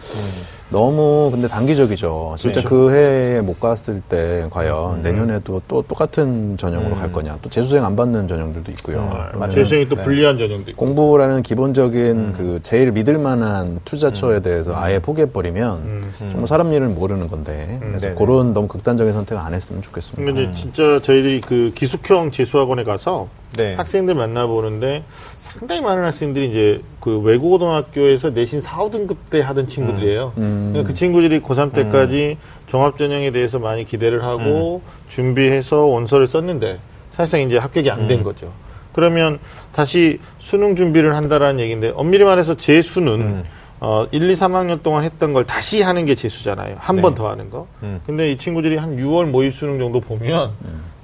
너무 0.69 1.29
근데 1.31 1.47
단기적이죠. 1.47 2.35
실제 2.37 2.61
네. 2.61 2.67
그 2.67 2.91
해에 2.91 3.41
못 3.41 3.59
갔을 3.59 4.01
때 4.01 4.47
과연 4.49 5.03
내년에도 5.03 5.61
또 5.67 5.83
똑같은 5.83 6.57
전형으로 6.57 6.95
갈 6.95 7.11
거냐. 7.11 7.37
또 7.41 7.49
재수생 7.49 7.85
안 7.85 7.95
받는 7.95 8.27
전형들도 8.27 8.71
있고요. 8.71 9.31
아, 9.39 9.47
재수생이 9.47 9.87
또 9.89 9.95
네. 9.95 10.01
불리한 10.01 10.39
전형도 10.39 10.71
있고. 10.71 10.85
공부라는 10.85 11.43
기본적인 11.43 12.33
그 12.33 12.59
제일 12.63 12.91
믿을 12.91 13.19
만한 13.19 13.79
투자처에 13.85 14.39
대해서 14.41 14.75
아예 14.75 14.97
포기해버리면 14.97 15.75
음. 15.77 16.11
정말 16.19 16.47
사람 16.47 16.73
일을 16.73 16.87
모르는 16.87 17.27
건데 17.27 17.77
그래서 17.81 18.07
네네. 18.07 18.15
그런 18.17 18.53
너무 18.53 18.67
극단적인 18.67 19.13
선택 19.13 19.37
안 19.37 19.53
했으면 19.53 19.81
좋겠습니다. 19.83 20.33
근데 20.33 20.53
진짜 20.53 20.99
저희 21.03 21.26
들이 21.27 21.41
그 21.41 21.73
기숙형 21.75 22.31
재수학원에 22.31 22.83
가서 22.85 23.27
네. 23.57 23.75
학생들 23.75 24.15
만나보는데 24.15 25.03
상당히 25.39 25.81
많은 25.81 26.05
학생들이 26.05 26.49
이제 26.49 26.81
그 27.01 27.19
외국고등학교에서 27.19 28.29
내신 28.29 28.61
4, 28.61 28.77
5등급 28.77 29.17
때 29.29 29.41
하던 29.41 29.67
친구들이에요. 29.67 30.33
음. 30.37 30.69
그러니까 30.71 30.89
그 30.93 30.97
친구들이 30.97 31.41
고3 31.41 31.73
때까지 31.73 32.37
종합전형에 32.67 33.31
대해서 33.31 33.59
많이 33.59 33.85
기대를 33.85 34.23
하고 34.23 34.81
준비해서 35.09 35.85
원서를 35.85 36.27
썼는데 36.27 36.79
사실상 37.11 37.41
이제 37.41 37.57
합격이 37.57 37.89
안 37.91 38.07
된 38.07 38.23
거죠. 38.23 38.51
그러면 38.93 39.37
다시 39.73 40.19
수능 40.39 40.75
준비를 40.77 41.15
한다라는 41.15 41.59
얘기인데 41.59 41.91
엄밀히 41.95 42.23
말해서 42.23 42.55
재수는 42.55 43.13
음. 43.21 43.43
어, 43.79 44.07
1, 44.11 44.29
2, 44.31 44.33
3학년 44.35 44.81
동안 44.81 45.03
했던 45.03 45.33
걸 45.33 45.45
다시 45.45 45.81
하는 45.83 46.05
게 46.05 46.15
재수잖아요. 46.15 46.75
한 46.79 46.95
네. 46.95 47.01
번더 47.01 47.29
하는 47.29 47.49
거. 47.49 47.67
음. 47.83 48.01
근데 48.07 48.31
이 48.31 48.37
친구들이 48.37 48.75
한 48.77 48.97
6월 48.97 49.25
모의 49.29 49.51
수능 49.51 49.77
정도 49.77 49.99
보면 49.99 50.51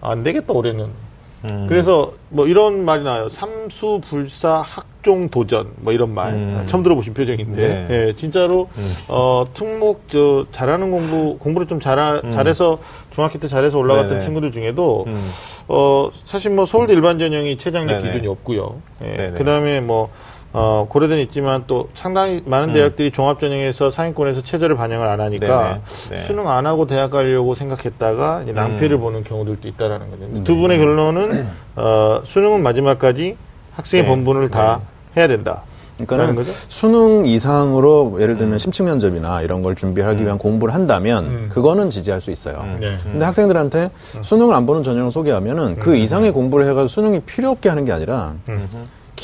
안 0.04 0.24
되겠다 0.24 0.54
올해는. 0.54 0.88
음. 1.46 1.66
그래서 1.68 2.14
뭐 2.30 2.48
이런 2.48 2.86
말이 2.86 3.04
나와요. 3.04 3.28
삼수 3.30 4.00
불사 4.08 4.62
학종 4.66 5.28
도전 5.30 5.68
뭐 5.78 5.92
이런 5.92 6.14
말 6.14 6.34
음. 6.34 6.64
처음 6.68 6.84
들어보신 6.84 7.14
표정인데 7.14 7.68
네. 7.68 7.88
예, 7.90 8.14
진짜로 8.14 8.70
음. 8.78 8.96
어 9.10 9.44
특목 9.54 10.04
저 10.10 10.46
잘하는 10.54 10.90
공부 10.92 11.38
공부를 11.40 11.68
좀 11.68 11.82
잘하, 11.82 12.22
잘해서 12.32 12.80
중학교 13.12 13.40
때 13.40 13.50
잘해서 13.50 13.78
올라갔던 13.78 14.10
음. 14.12 14.14
네네. 14.14 14.26
친구들 14.26 14.52
중에도 14.52 15.04
음. 15.08 15.32
어 15.68 16.10
사실 16.24 16.52
뭐 16.52 16.66
서울대 16.66 16.94
일반 16.94 17.20
전형이 17.20 17.58
최장력. 17.58 18.02
기준이 18.04 18.28
없고요. 18.28 18.76
예. 19.04 19.34
그다음에 19.38 19.82
뭐 19.82 20.12
어, 20.54 20.86
고려대는 20.88 21.24
있지만 21.24 21.64
또 21.66 21.90
상당히 21.96 22.42
많은 22.46 22.70
음. 22.70 22.74
대학들이 22.76 23.12
종합전형에서 23.12 23.90
상위권에서 23.90 24.44
체제를 24.44 24.76
반영을 24.76 25.08
안 25.08 25.20
하니까 25.20 25.48
네네. 25.48 25.82
네. 26.12 26.28
수능 26.28 26.48
안 26.48 26.68
하고 26.68 26.86
대학 26.86 27.10
가려고 27.10 27.56
생각했다가 27.56 28.44
이제 28.44 28.54
낭패를 28.54 28.98
음. 28.98 29.02
보는 29.02 29.24
경우들도 29.24 29.68
있다라는 29.68 30.12
거죠. 30.12 30.44
두 30.44 30.56
분의 30.56 30.78
결론은 30.78 31.48
어, 31.76 32.22
수능은 32.26 32.62
마지막까지 32.62 33.36
학생의 33.76 34.04
네. 34.04 34.10
본분을 34.10 34.50
다 34.50 34.82
해야 35.18 35.28
된다. 35.28 35.64
거죠? 36.36 36.52
수능 36.70 37.26
이상으로 37.26 38.18
예를 38.20 38.36
들면 38.38 38.58
심층 38.58 38.86
면접이나 38.86 39.42
이런 39.42 39.62
걸 39.62 39.76
준비하기 39.76 40.24
위한 40.24 40.38
공부를 40.38 40.74
한다면 40.74 41.26
음. 41.32 41.50
그거는 41.52 41.90
지지할 41.90 42.20
수 42.20 42.32
있어요. 42.32 42.62
음. 42.62 42.78
네. 42.80 42.98
근데 43.04 43.26
학생들한테 43.26 43.92
수능을 44.22 44.54
안 44.54 44.66
보는 44.66 44.84
전형을 44.84 45.12
소개하면은 45.12 45.78
그 45.80 45.96
이상의 45.96 46.32
공부를 46.32 46.66
해가지고 46.66 46.88
수능이 46.88 47.20
필요 47.22 47.50
없게 47.50 47.70
하는 47.70 47.86
게 47.86 47.92
아니라 47.92 48.34
음. 48.50 48.68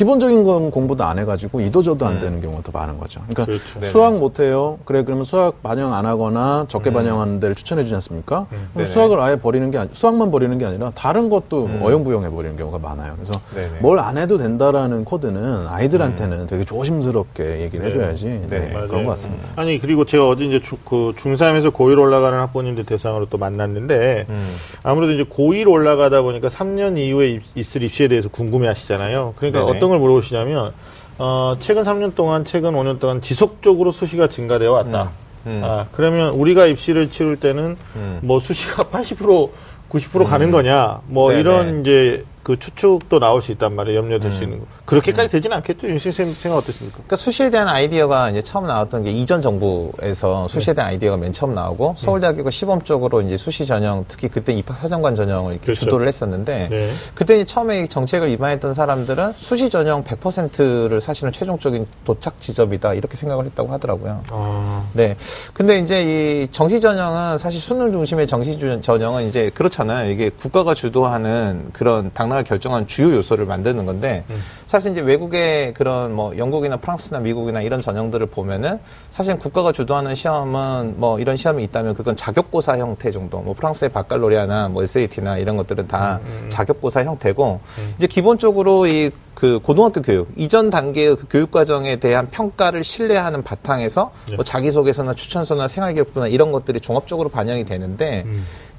기본적인 0.04 0.46
건 0.46 0.72
공부도 0.72 1.04
안 1.04 1.20
해가지고 1.20 1.60
이도저도 1.60 2.06
안 2.06 2.22
되는 2.22 2.42
경우가 2.42 2.64
더 2.64 2.72
많은 2.72 2.98
거죠. 2.98 3.20
그러니까 3.28 3.44
그렇죠. 3.44 3.86
수학 3.86 4.18
못해요. 4.18 4.78
그래 4.86 5.04
그러면 5.04 5.26
수학 5.26 5.62
반영 5.62 5.94
안 5.94 6.06
하거나 6.06 6.64
적게 6.70 6.94
반영하는 6.94 7.42
데를 7.42 7.54
추천해 7.54 7.84
주지 7.84 7.96
않습니까? 7.96 8.46
그럼 8.50 8.70
네네. 8.76 8.86
수학을 8.86 9.20
아예 9.20 9.36
버리는 9.36 9.70
게 9.72 9.78
아니, 9.78 9.90
수학만 9.92 10.32
버리는 10.32 10.58
게 10.58 10.64
아니라 10.64 10.94
다른 10.96 11.28
것도 11.28 11.70
어영부영해 11.82 12.30
버리는 12.30 12.56
경우가 12.56 12.80
많아요. 12.80 13.16
그래서. 13.18 13.34
뭘 13.82 14.00
안 14.00 14.18
해도 14.18 14.38
된다라는 14.38 15.04
코드는 15.04 15.68
아이들한테는 15.68 16.48
되게 16.48 16.64
조심스럽게 16.64 17.60
얘기를 17.60 17.84
네. 17.84 17.92
해줘야지 17.92 18.26
네, 18.26 18.70
네, 18.70 18.70
그런 18.88 19.04
것 19.04 19.10
같습니다. 19.12 19.50
아니 19.58 19.80
그리고 19.80 20.06
제가 20.06 20.30
어제 20.30 20.46
이제 20.46 20.62
주, 20.62 20.78
그 20.86 21.12
중3에서 21.18 21.74
고1 21.74 22.00
올라가는 22.00 22.40
학부모님들 22.40 22.86
대상으로 22.86 23.26
또 23.26 23.38
만났는데 23.38 24.28
음. 24.30 24.48
아무래도 24.82 25.12
이제 25.12 25.26
고1 25.26 25.68
올라가다 25.70 26.22
보니까 26.22 26.48
3년 26.48 26.98
이후에 26.98 27.32
입- 27.32 27.44
있을 27.56 27.84
입시에 27.84 28.08
대해서 28.08 28.30
궁금해 28.30 28.68
하시잖아요. 28.70 29.34
그러니까 29.36 29.60
네네. 29.66 29.72
어떤 29.78 29.89
걸 29.90 30.00
물어보시냐면 30.00 30.74
어, 31.18 31.56
최근 31.60 31.84
3년 31.84 32.16
동안 32.16 32.46
최근 32.46 32.72
5년 32.74 33.00
동안 33.00 33.22
지속적으로 33.22 33.92
수시가 33.92 34.28
증가되어 34.30 34.72
왔다. 34.72 35.12
음. 35.48 35.62
아, 35.64 35.86
그러면 35.92 36.30
우리가 36.32 36.66
입시를 36.66 37.12
치를 37.12 37.38
때는 37.38 37.78
음. 37.96 38.20
뭐 38.22 38.40
수시가 38.40 38.84
80% 38.92 39.50
90% 39.90 40.26
가는 40.26 40.52
거냐 40.52 41.02
뭐 41.08 41.30
네네. 41.30 41.40
이런 41.40 41.82
이제 41.82 42.24
그 42.50 42.58
추측도 42.58 43.20
나올 43.20 43.44
수 43.44 43.52
있단 43.52 43.76
말이에요. 43.76 44.00
염려될 44.00 44.34
수 44.34 44.44
있는 44.44 44.58
거. 44.60 44.66
그렇게까지 44.86 45.30
되지는 45.30 45.58
않겠죠. 45.58 45.88
윤신 45.88 46.12
선생님 46.12 46.34
생각 46.36 46.58
어떻습니까? 46.58 46.96
그러니까 46.96 47.16
수시에 47.16 47.52
대한 47.52 47.68
아이디어가 47.68 48.32
이제 48.32 48.42
처음 48.42 48.66
나왔던 48.66 49.04
게 49.04 49.12
이전 49.12 49.40
정부에서 49.40 50.48
수시에 50.48 50.74
대한 50.74 50.90
아이디어가 50.90 51.18
맨 51.18 51.32
처음 51.32 51.54
나오고 51.54 51.94
서울대학교가 52.00 52.50
시범적으로 52.50 53.22
이제 53.22 53.38
수시 53.38 53.68
전형 53.68 54.04
특히 54.08 54.30
그때 54.30 54.52
입학 54.52 54.78
사정관 54.78 55.14
전형을 55.14 55.52
이렇게 55.52 55.66
그렇죠. 55.66 55.82
주도를 55.86 56.08
했었는데 56.08 56.68
네. 56.72 56.92
그때 57.14 57.44
처음에 57.46 57.82
이 57.82 57.88
정책을 57.88 58.30
입안했던 58.30 58.74
사람들은 58.74 59.34
수시 59.38 59.70
전형 59.70 60.04
100%를 60.04 61.00
사실은 61.02 61.32
최종적인 61.32 61.86
도착 62.04 62.42
지점이다 62.42 62.96
이렇게 62.96 63.16
생각을 63.16 63.46
했다고 63.46 63.72
하더라고요. 63.74 64.24
아, 64.30 64.84
네. 64.94 65.16
근데 65.54 65.78
이제 65.78 66.02
이 66.42 66.48
정시 66.48 66.82
전형은 66.82 67.38
사실 67.38 67.62
수능 67.62 67.92
중심의 67.92 68.26
정시 68.26 68.58
주- 68.58 68.82
전형은 68.82 69.28
이제 69.28 69.52
그렇잖아요. 69.54 70.10
이게 70.10 70.30
국가가 70.30 70.74
주도하는 70.74 71.70
그런 71.74 72.10
당 72.12 72.30
락을 72.40 72.44
결정한 72.44 72.88
주요 72.88 73.16
요소를 73.16 73.46
만드는 73.46 73.86
건데 73.86 74.24
사실 74.66 74.92
이제 74.92 75.02
외국의 75.02 75.74
그런 75.74 76.14
뭐 76.14 76.36
영국이나 76.38 76.78
프랑스나 76.78 77.20
미국이나 77.20 77.62
이런 77.62 77.82
전형들을 77.82 78.28
보면은 78.28 78.80
사실 79.12 79.38
국가가 79.38 79.72
주도하는 79.72 80.16
시험은 80.16 80.96
뭐 80.98 81.20
이런 81.20 81.38
시험이 81.38 81.64
있다면 81.66 81.96
그건 81.96 82.16
자격고사 82.16 82.78
형태 82.78 83.12
정도. 83.12 83.40
뭐 83.40 83.54
프랑스의 83.54 83.90
바칼로리아나 83.92 84.70
뭐 84.70 84.84
SAT나 84.84 85.38
이런 85.38 85.58
것들은 85.58 85.88
다 85.88 86.20
자격고사 86.50 87.04
형태고 87.04 87.60
이제 87.98 88.08
기본적으로 88.08 88.86
이그 88.88 89.60
고등학교 89.64 90.02
교육 90.02 90.30
이전 90.36 90.70
단계의 90.70 91.16
그 91.16 91.26
교육 91.30 91.52
과정에 91.52 91.98
대한 91.98 92.30
평가를 92.30 92.84
신뢰하는 92.84 93.44
바탕에서 93.44 94.12
뭐 94.36 94.44
자기소개서나 94.44 95.14
추천서나 95.14 95.68
생활기록부나 95.68 96.28
이런 96.28 96.52
것들이 96.52 96.80
종합적으로 96.80 97.30
반영이 97.30 97.66
되는데 97.66 98.26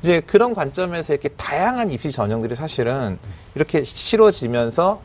이제 0.03 0.21
그런 0.27 0.55
관점에서 0.55 1.13
이렇게 1.13 1.29
다양한 1.31 1.91
입시 1.91 2.11
전형들이 2.11 2.55
사실은 2.55 3.19
이렇게 3.55 3.83
치러지면서 3.83 5.01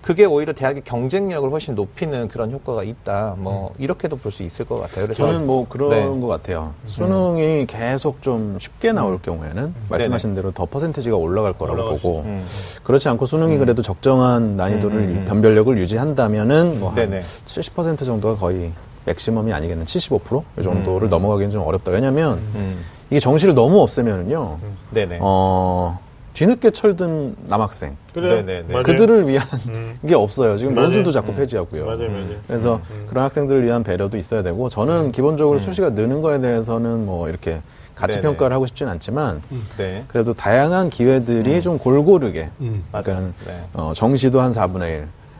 그게 0.00 0.24
오히려 0.24 0.52
대학의 0.54 0.82
경쟁력을 0.84 1.50
훨씬 1.50 1.74
높이는 1.74 2.28
그런 2.28 2.50
효과가 2.52 2.82
있다. 2.84 3.34
뭐 3.36 3.74
이렇게도 3.78 4.16
볼 4.16 4.32
수 4.32 4.42
있을 4.42 4.64
것 4.64 4.76
같아요. 4.80 5.04
그래서 5.04 5.26
저는 5.26 5.46
뭐 5.46 5.66
그런 5.68 5.90
네. 5.90 6.20
것 6.20 6.28
같아요. 6.28 6.72
수능이 6.86 7.66
계속 7.66 8.22
좀 8.22 8.56
쉽게 8.58 8.92
나올 8.92 9.20
경우에는 9.20 9.74
말씀하신 9.90 10.34
대로 10.34 10.50
더 10.52 10.64
퍼센테지가 10.64 11.16
올라갈 11.16 11.52
거라고 11.52 11.80
올라갈 11.80 11.98
수 11.98 12.02
보고 12.02 12.20
음. 12.22 12.46
그렇지 12.84 13.08
않고 13.08 13.26
수능이 13.26 13.58
그래도 13.58 13.82
적정한 13.82 14.56
난이도를 14.56 14.96
음, 14.98 15.02
음, 15.02 15.16
음. 15.18 15.24
변별력을 15.26 15.76
유지한다면은 15.76 16.78
뭐 16.80 16.94
네네. 16.94 17.20
한70% 17.20 17.98
정도가 18.06 18.36
거의 18.38 18.72
맥시멈이 19.04 19.52
아니겠는 19.52 19.84
75%이 19.84 20.62
정도를 20.62 21.08
넘어가기는 21.08 21.50
좀 21.50 21.66
어렵다. 21.66 21.90
왜냐하면 21.90 22.38
음. 22.54 22.82
이게 23.10 23.20
정시를 23.20 23.54
너무 23.54 23.80
없애면은요. 23.80 24.58
네네. 24.90 25.18
어 25.20 25.98
뒤늦게 26.34 26.70
철든 26.70 27.36
남학생 27.48 27.96
그래. 28.12 28.36
네네네. 28.42 28.66
맞아요. 28.68 28.82
그들을 28.84 29.26
위한 29.28 29.46
음. 29.68 29.98
게 30.06 30.14
없어요. 30.14 30.56
지금. 30.56 30.74
논술도 30.74 31.10
자꾸 31.10 31.34
폐지하고요. 31.34 31.86
맞아요, 31.86 32.10
맞아요. 32.10 32.26
그래서 32.46 32.80
그런 33.08 33.24
학생들을 33.24 33.64
위한 33.64 33.82
배려도 33.82 34.16
있어야 34.18 34.42
되고 34.42 34.68
저는 34.68 35.12
기본적으로 35.12 35.58
수시가 35.58 35.90
느는 35.90 36.20
거에 36.22 36.40
대해서는 36.40 37.06
뭐 37.06 37.28
이렇게 37.28 37.62
가치 37.94 38.18
네네. 38.18 38.28
평가를 38.28 38.54
하고 38.54 38.66
싶진 38.66 38.86
않지만 38.86 39.42
네. 39.76 40.04
그래도 40.06 40.32
다양한 40.32 40.88
기회들이 40.90 41.60
좀 41.62 41.78
골고루게 41.78 42.50
음. 42.60 42.84
그러니까 42.92 43.32
네. 43.44 43.60
어, 43.72 43.92
정시도 43.96 44.40
한 44.40 44.52
4분의 44.52 44.82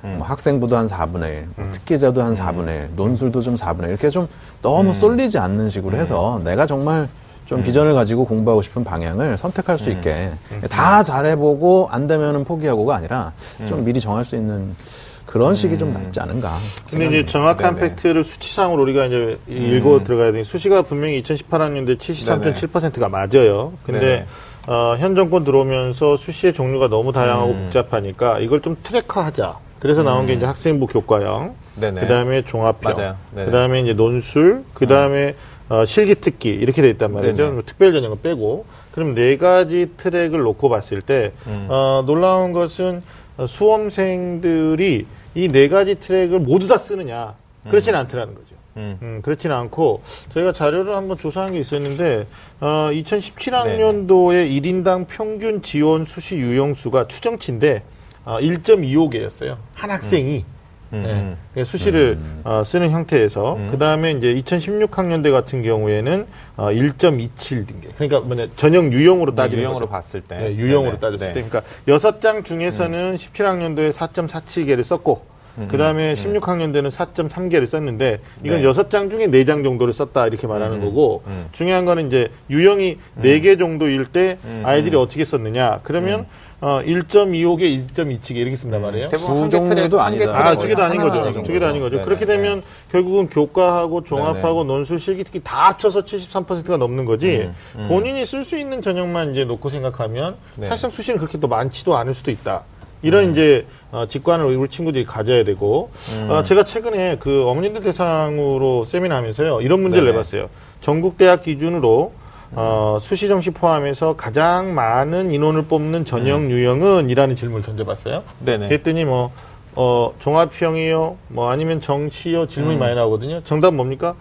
1, 0.03 0.17
뭐 0.17 0.27
학생부도 0.27 0.77
한 0.77 0.87
4분의 0.87 1.23
1, 1.23 1.47
뭐 1.55 1.69
특기자도 1.71 2.21
한 2.23 2.35
4분의 2.35 2.69
1, 2.69 2.89
논술도 2.97 3.43
좀 3.43 3.55
4분의 3.55 3.85
1 3.85 3.89
이렇게 3.91 4.11
좀 4.11 4.27
너무 4.63 4.93
쏠리지 4.93 5.39
않는 5.39 5.71
식으로 5.71 5.97
해서 5.97 6.41
내가 6.43 6.67
정말 6.67 7.09
좀 7.49 7.63
비전을 7.63 7.95
가지고 7.95 8.27
공부하고 8.27 8.61
싶은 8.61 8.85
방향을 8.85 9.39
선택할 9.39 9.79
수 9.79 9.89
있게 9.89 10.33
다 10.69 11.03
잘해보고 11.03 11.89
안 11.91 12.07
되면은 12.07 12.45
포기하고가 12.45 12.95
아니라 12.95 13.33
좀 13.67 13.87
미리 13.87 14.01
정할 14.01 14.27
수 14.27 14.37
있는 14.37 14.77
그런 15.25 15.55
식이 15.55 15.79
좀 15.79 15.95
낫지 15.95 16.21
않은가. 16.21 16.59
근데 16.91 17.07
이제 17.07 17.27
정확한 17.27 17.77
네네. 17.77 17.89
팩트를 17.97 18.23
수치상으로 18.23 18.83
우리가 18.83 19.07
이제 19.07 19.39
읽어 19.49 20.05
들어가야 20.05 20.33
되니 20.33 20.45
수시가 20.45 20.83
분명히 20.83 21.23
2018학년대 21.23 21.99
73.7%가 21.99 23.09
맞아요. 23.09 23.73
근데 23.83 24.01
네네. 24.01 24.27
어, 24.67 24.97
현 24.99 25.15
정권 25.15 25.45
들어오면서 25.45 26.19
수시의 26.19 26.53
종류가 26.53 26.89
너무 26.89 27.13
다양하고 27.13 27.55
복잡하니까 27.55 28.41
이걸 28.41 28.61
좀 28.61 28.77
트랙화하자. 28.83 29.57
그래서 29.79 30.03
나온 30.03 30.27
게 30.27 30.35
이제 30.35 30.45
학생부 30.45 30.87
교과형, 30.87 31.55
네네. 31.77 32.01
그다음에 32.03 32.43
종합형, 32.43 32.93
맞아요. 32.95 33.17
네네. 33.33 33.47
그다음에 33.47 33.81
이제 33.81 33.95
논술, 33.95 34.65
그 34.75 34.87
다음에 34.87 35.35
어, 35.69 35.85
실기특기 35.85 36.49
이렇게 36.51 36.81
돼 36.83 36.91
있단 36.91 37.13
말이죠. 37.13 37.37
네네. 37.37 37.51
그럼 37.51 37.63
특별 37.67 37.93
전형을 37.93 38.19
빼고 38.23 38.65
그럼 38.93 39.15
네 39.15 39.37
가지 39.37 39.91
트랙을 39.97 40.41
놓고 40.41 40.69
봤을 40.69 41.03
때 41.03 41.33
음. 41.47 41.67
어, 41.69 42.03
놀라운 42.07 42.53
것은 42.53 43.03
어, 43.37 43.47
수험생들이 43.47 45.07
이 45.35 45.49
네 45.49 45.69
가지 45.69 45.95
트랙을 45.95 46.41
모두 46.41 46.67
다 46.67 46.79
쓰느냐 46.79 47.35
그렇진 47.69 47.95
않더라는 47.95 48.35
거죠. 48.35 48.47
음. 48.77 48.99
음, 49.03 49.21
그렇지는 49.23 49.55
않고 49.57 50.03
저희가 50.33 50.53
자료를 50.53 50.95
한번 50.97 51.19
조사한 51.19 51.53
게 51.53 51.59
있었는데 51.61 52.27
어, 52.61 52.89
2017학년도에 52.93 54.49
1인당 54.63 55.07
평균 55.09 55.63
지원 55.63 56.05
수시 56.05 56.37
유형수가 56.37 57.09
추정치인데 57.09 57.83
어, 58.25 58.39
1.25개였어요. 58.41 59.57
한 59.75 59.91
학생이 59.91 60.39
음, 60.39 60.39
네. 60.39 60.58
음. 60.93 61.37
그러니까 61.53 61.71
수시를 61.71 62.19
어, 62.45 62.63
쓰는 62.65 62.91
형태에서 62.91 63.59
그 63.71 63.79
다음에 63.79 64.13
이제 64.13 64.35
2016학년대 64.35 65.31
같은 65.31 65.63
경우에는 65.63 66.27
어, 66.57 66.71
1.27등계. 66.71 67.95
그러니까 67.97 68.21
뭐냐 68.21 68.47
전형 68.57 68.93
유형으로 68.93 69.35
따지는 69.35 69.63
유형으로 69.65 69.87
거죠. 69.87 69.91
봤을 69.91 70.21
때. 70.23 70.39
네, 70.39 70.57
유형으로 70.57 70.93
네네. 70.93 71.01
따졌을 71.01 71.19
네. 71.27 71.33
음. 71.33 71.35
때, 71.35 71.49
그러니까 71.49 71.63
여섯 71.89 72.21
장 72.21 72.43
중에서는 72.43 73.17
17학년도에 73.17 73.93
4.47개를 73.93 74.83
썼고, 74.83 75.39
그 75.69 75.77
다음에 75.77 76.15
16학년도에는 76.15 76.89
4.3개를 76.89 77.67
썼는데, 77.67 78.21
이건 78.45 78.59
네. 78.59 78.65
여섯 78.65 78.91
장 78.91 79.11
중에 79.11 79.27
네 79.27 79.45
장 79.45 79.65
정도를 79.65 79.93
썼다 79.93 80.29
이렇게 80.29 80.47
말하는 80.47 80.81
거고, 80.81 81.23
음. 81.27 81.49
중요한 81.53 81.85
거는 81.85 82.07
이제 82.07 82.29
유형이 82.49 82.99
네 83.17 83.41
개 83.41 83.57
정도일 83.57 84.07
때 84.07 84.39
음. 84.45 84.63
아이들이 84.65 84.95
어떻게 84.97 85.25
썼느냐, 85.25 85.81
그러면 85.83 86.27
어, 86.61 86.81
1.25개, 86.85 87.87
1.27개 87.95 88.37
이렇게 88.37 88.57
쓴단 88.57 88.83
말이에요. 88.83 89.09
대부분 89.09 89.49
두 89.49 89.59
한개 89.59 89.69
아니다. 90.01 90.33
트랙 90.33 90.47
아, 90.47 90.59
두 90.59 90.67
개도 90.67 90.83
아닌 90.83 91.01
거죠. 91.01 91.43
두 91.45 91.53
개도 91.53 91.67
아닌 91.67 91.81
거죠. 91.81 91.97
네네. 91.97 92.05
그렇게 92.05 92.27
되면 92.27 92.63
결국은 92.91 93.29
교과하고 93.29 94.03
종합하고 94.03 94.65
논술 94.65 94.99
실기특기 94.99 95.41
다 95.45 95.69
합쳐서 95.69 96.03
73%가 96.03 96.77
넘는 96.77 97.05
거지. 97.05 97.49
본인이 97.87 98.27
쓸 98.27 98.45
수 98.45 98.59
있는 98.59 98.83
전형만 98.83 99.33
이제 99.33 99.45
놓고 99.45 99.71
생각하면 99.71 100.37
네. 100.57 100.67
사실상 100.69 100.91
수시는 100.91 101.19
그렇게 101.19 101.39
또 101.39 101.47
많지도 101.47 101.97
않을 101.97 102.15
수도 102.15 102.33
있다. 102.33 102.65
이런 103.03 103.31
이제 103.31 103.65
어, 103.93 104.07
직관을 104.09 104.45
우리 104.45 104.69
친구들이 104.69 105.05
가져야 105.05 105.45
되고 105.45 105.91
어, 106.29 106.43
제가 106.43 106.65
최근에 106.65 107.19
그 107.21 107.47
어머님들 107.47 107.83
대상으로 107.83 108.85
세미나 108.85 109.15
하면서요 109.17 109.61
이런 109.61 109.81
문제를 109.81 110.07
네네. 110.07 110.13
내봤어요. 110.13 110.49
전국 110.81 111.17
대학 111.17 111.43
기준으로 111.43 112.13
어, 112.53 112.99
수시 113.01 113.29
정시 113.29 113.51
포함해서 113.51 114.17
가장 114.17 114.75
많은 114.75 115.31
인원을 115.31 115.67
뽑는 115.67 116.05
전형 116.05 116.51
유형은 116.51 117.11
이라는 117.11 117.37
질문을 117.37 117.63
던져봤어요. 117.63 118.23
네네. 118.41 118.69
그랬더니 118.69 119.05
뭐, 119.05 119.31
어, 119.75 120.15
종합형이요, 120.19 121.17
뭐 121.29 121.51
아니면 121.51 121.81
정시요 121.81 122.49
질문이 122.49 122.79
많이 122.79 122.95
나오거든요. 122.95 123.43
정답 123.45 123.75
뭡니까? 123.75 124.15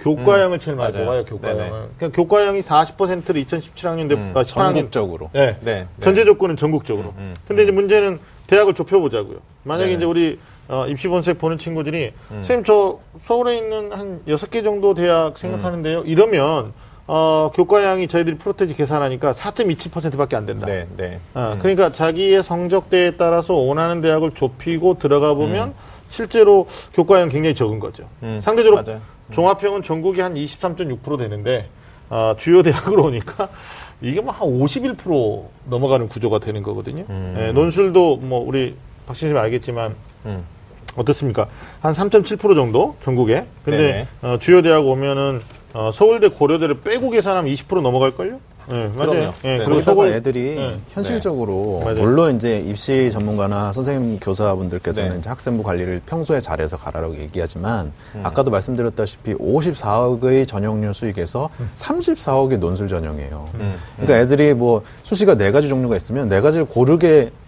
교과형을 0.00 0.58
제일 0.58 0.76
많이 0.76 0.92
음. 0.92 1.04
맞아요. 1.04 1.06
뽑아요, 1.06 1.24
교과형은. 1.24 1.70
그러니까 1.96 2.08
교과형이 2.10 2.60
40%를 2.60 3.44
2017학년대, 3.44 4.12
음, 4.12 4.32
아, 4.34 4.42
18학년. 4.42 4.74
전국적으로. 4.74 5.30
네. 5.32 5.56
네. 5.60 5.86
전제 6.00 6.24
조건은 6.24 6.56
전국적으로. 6.56 7.14
음, 7.18 7.34
근데 7.46 7.62
이제 7.62 7.72
문제는 7.72 8.18
대학을 8.46 8.74
좁혀보자고요. 8.74 9.38
만약에 9.62 9.86
네네. 9.86 9.96
이제 9.96 10.04
우리 10.04 10.38
어, 10.68 10.86
입시 10.88 11.08
본색 11.08 11.38
보는 11.38 11.58
친구들이 11.58 12.12
음. 12.30 12.36
선생님 12.36 12.64
저 12.64 12.98
서울에 13.22 13.56
있는 13.56 13.92
한 13.92 14.20
여섯 14.28 14.50
개 14.50 14.62
정도 14.62 14.94
대학 14.94 15.38
생각하는데요. 15.38 16.02
이러면 16.06 16.72
어, 17.06 17.50
교과형이 17.54 18.08
저희들이 18.08 18.36
프로테지 18.38 18.74
계산하니까 18.74 19.32
4.27%밖에 19.32 20.36
안 20.36 20.46
된다. 20.46 20.66
네. 20.66 20.86
네. 20.96 21.20
어, 21.34 21.56
그러니까 21.60 21.92
자기의 21.92 22.42
성적대에 22.42 23.16
따라서 23.16 23.54
원하는 23.54 24.00
대학을 24.00 24.30
좁히고 24.32 24.98
들어가 24.98 25.34
보면 25.34 25.74
실제로 26.08 26.66
교과형 26.94 27.28
굉장히 27.28 27.54
적은 27.54 27.78
거죠. 27.78 28.04
음, 28.22 28.38
상대적으로 28.40 28.82
맞아요. 28.82 29.00
종합형은 29.32 29.82
전국이 29.82 30.20
한 30.20 30.34
23.6% 30.34 31.18
되는데 31.18 31.68
어, 32.08 32.34
주요 32.38 32.62
대학으로 32.62 33.04
오니까 33.04 33.48
이게 34.00 34.20
뭐 34.20 34.32
한 34.32 34.48
51% 34.48 35.44
넘어가는 35.66 36.08
구조가 36.08 36.38
되는 36.38 36.62
거거든요. 36.62 37.04
음. 37.10 37.34
예, 37.38 37.52
논술도 37.52 38.16
뭐 38.18 38.40
우리 38.46 38.76
박 39.06 39.14
선생님 39.14 39.36
알겠지만 39.36 39.94
음. 40.26 40.44
어떻습니까? 40.96 41.48
한 41.80 41.92
3.7% 41.92 42.54
정도 42.54 42.96
전국에. 43.02 43.44
근데. 43.64 44.06
어, 44.22 44.38
주요 44.40 44.62
대학 44.62 44.86
오면은 44.86 45.40
어, 45.74 45.90
서울대 45.92 46.28
고려대를 46.28 46.80
빼고 46.80 47.10
계산하면 47.10 47.52
20% 47.52 47.82
넘어갈걸요? 47.82 48.38
예, 48.70 48.90
맞아요. 48.96 49.34
예, 49.44 49.58
네. 49.58 49.64
그리고 49.64 49.82
서울 49.82 50.08
애들이 50.08 50.54
네. 50.54 50.74
현실적으로 50.90 51.82
맞아요. 51.84 52.00
물론 52.00 52.36
이제 52.36 52.60
입시 52.60 53.10
전문가나 53.12 53.72
선생님 53.72 54.20
교사분들께서는 54.20 55.10
네. 55.10 55.18
이제 55.18 55.28
학생부 55.28 55.62
관리를 55.62 56.00
평소에 56.06 56.40
잘해서 56.40 56.78
가라라고 56.78 57.18
얘기하지만 57.18 57.92
음. 58.14 58.20
아까도 58.22 58.50
말씀드렸다시피 58.50 59.34
54억의 59.34 60.48
전형률 60.48 60.94
수익에서 60.94 61.50
음. 61.60 61.68
34억의 61.76 62.58
논술 62.58 62.88
전형이에요. 62.88 63.48
음. 63.54 63.74
그러니까 63.96 64.18
애들이 64.20 64.54
뭐 64.54 64.82
수시가 65.02 65.34
네 65.36 65.50
가지 65.50 65.68
종류가 65.68 65.96
있으면 65.96 66.28
네 66.28 66.40
가지를 66.40 66.64
고르게 66.64 67.30
음. 67.32 67.43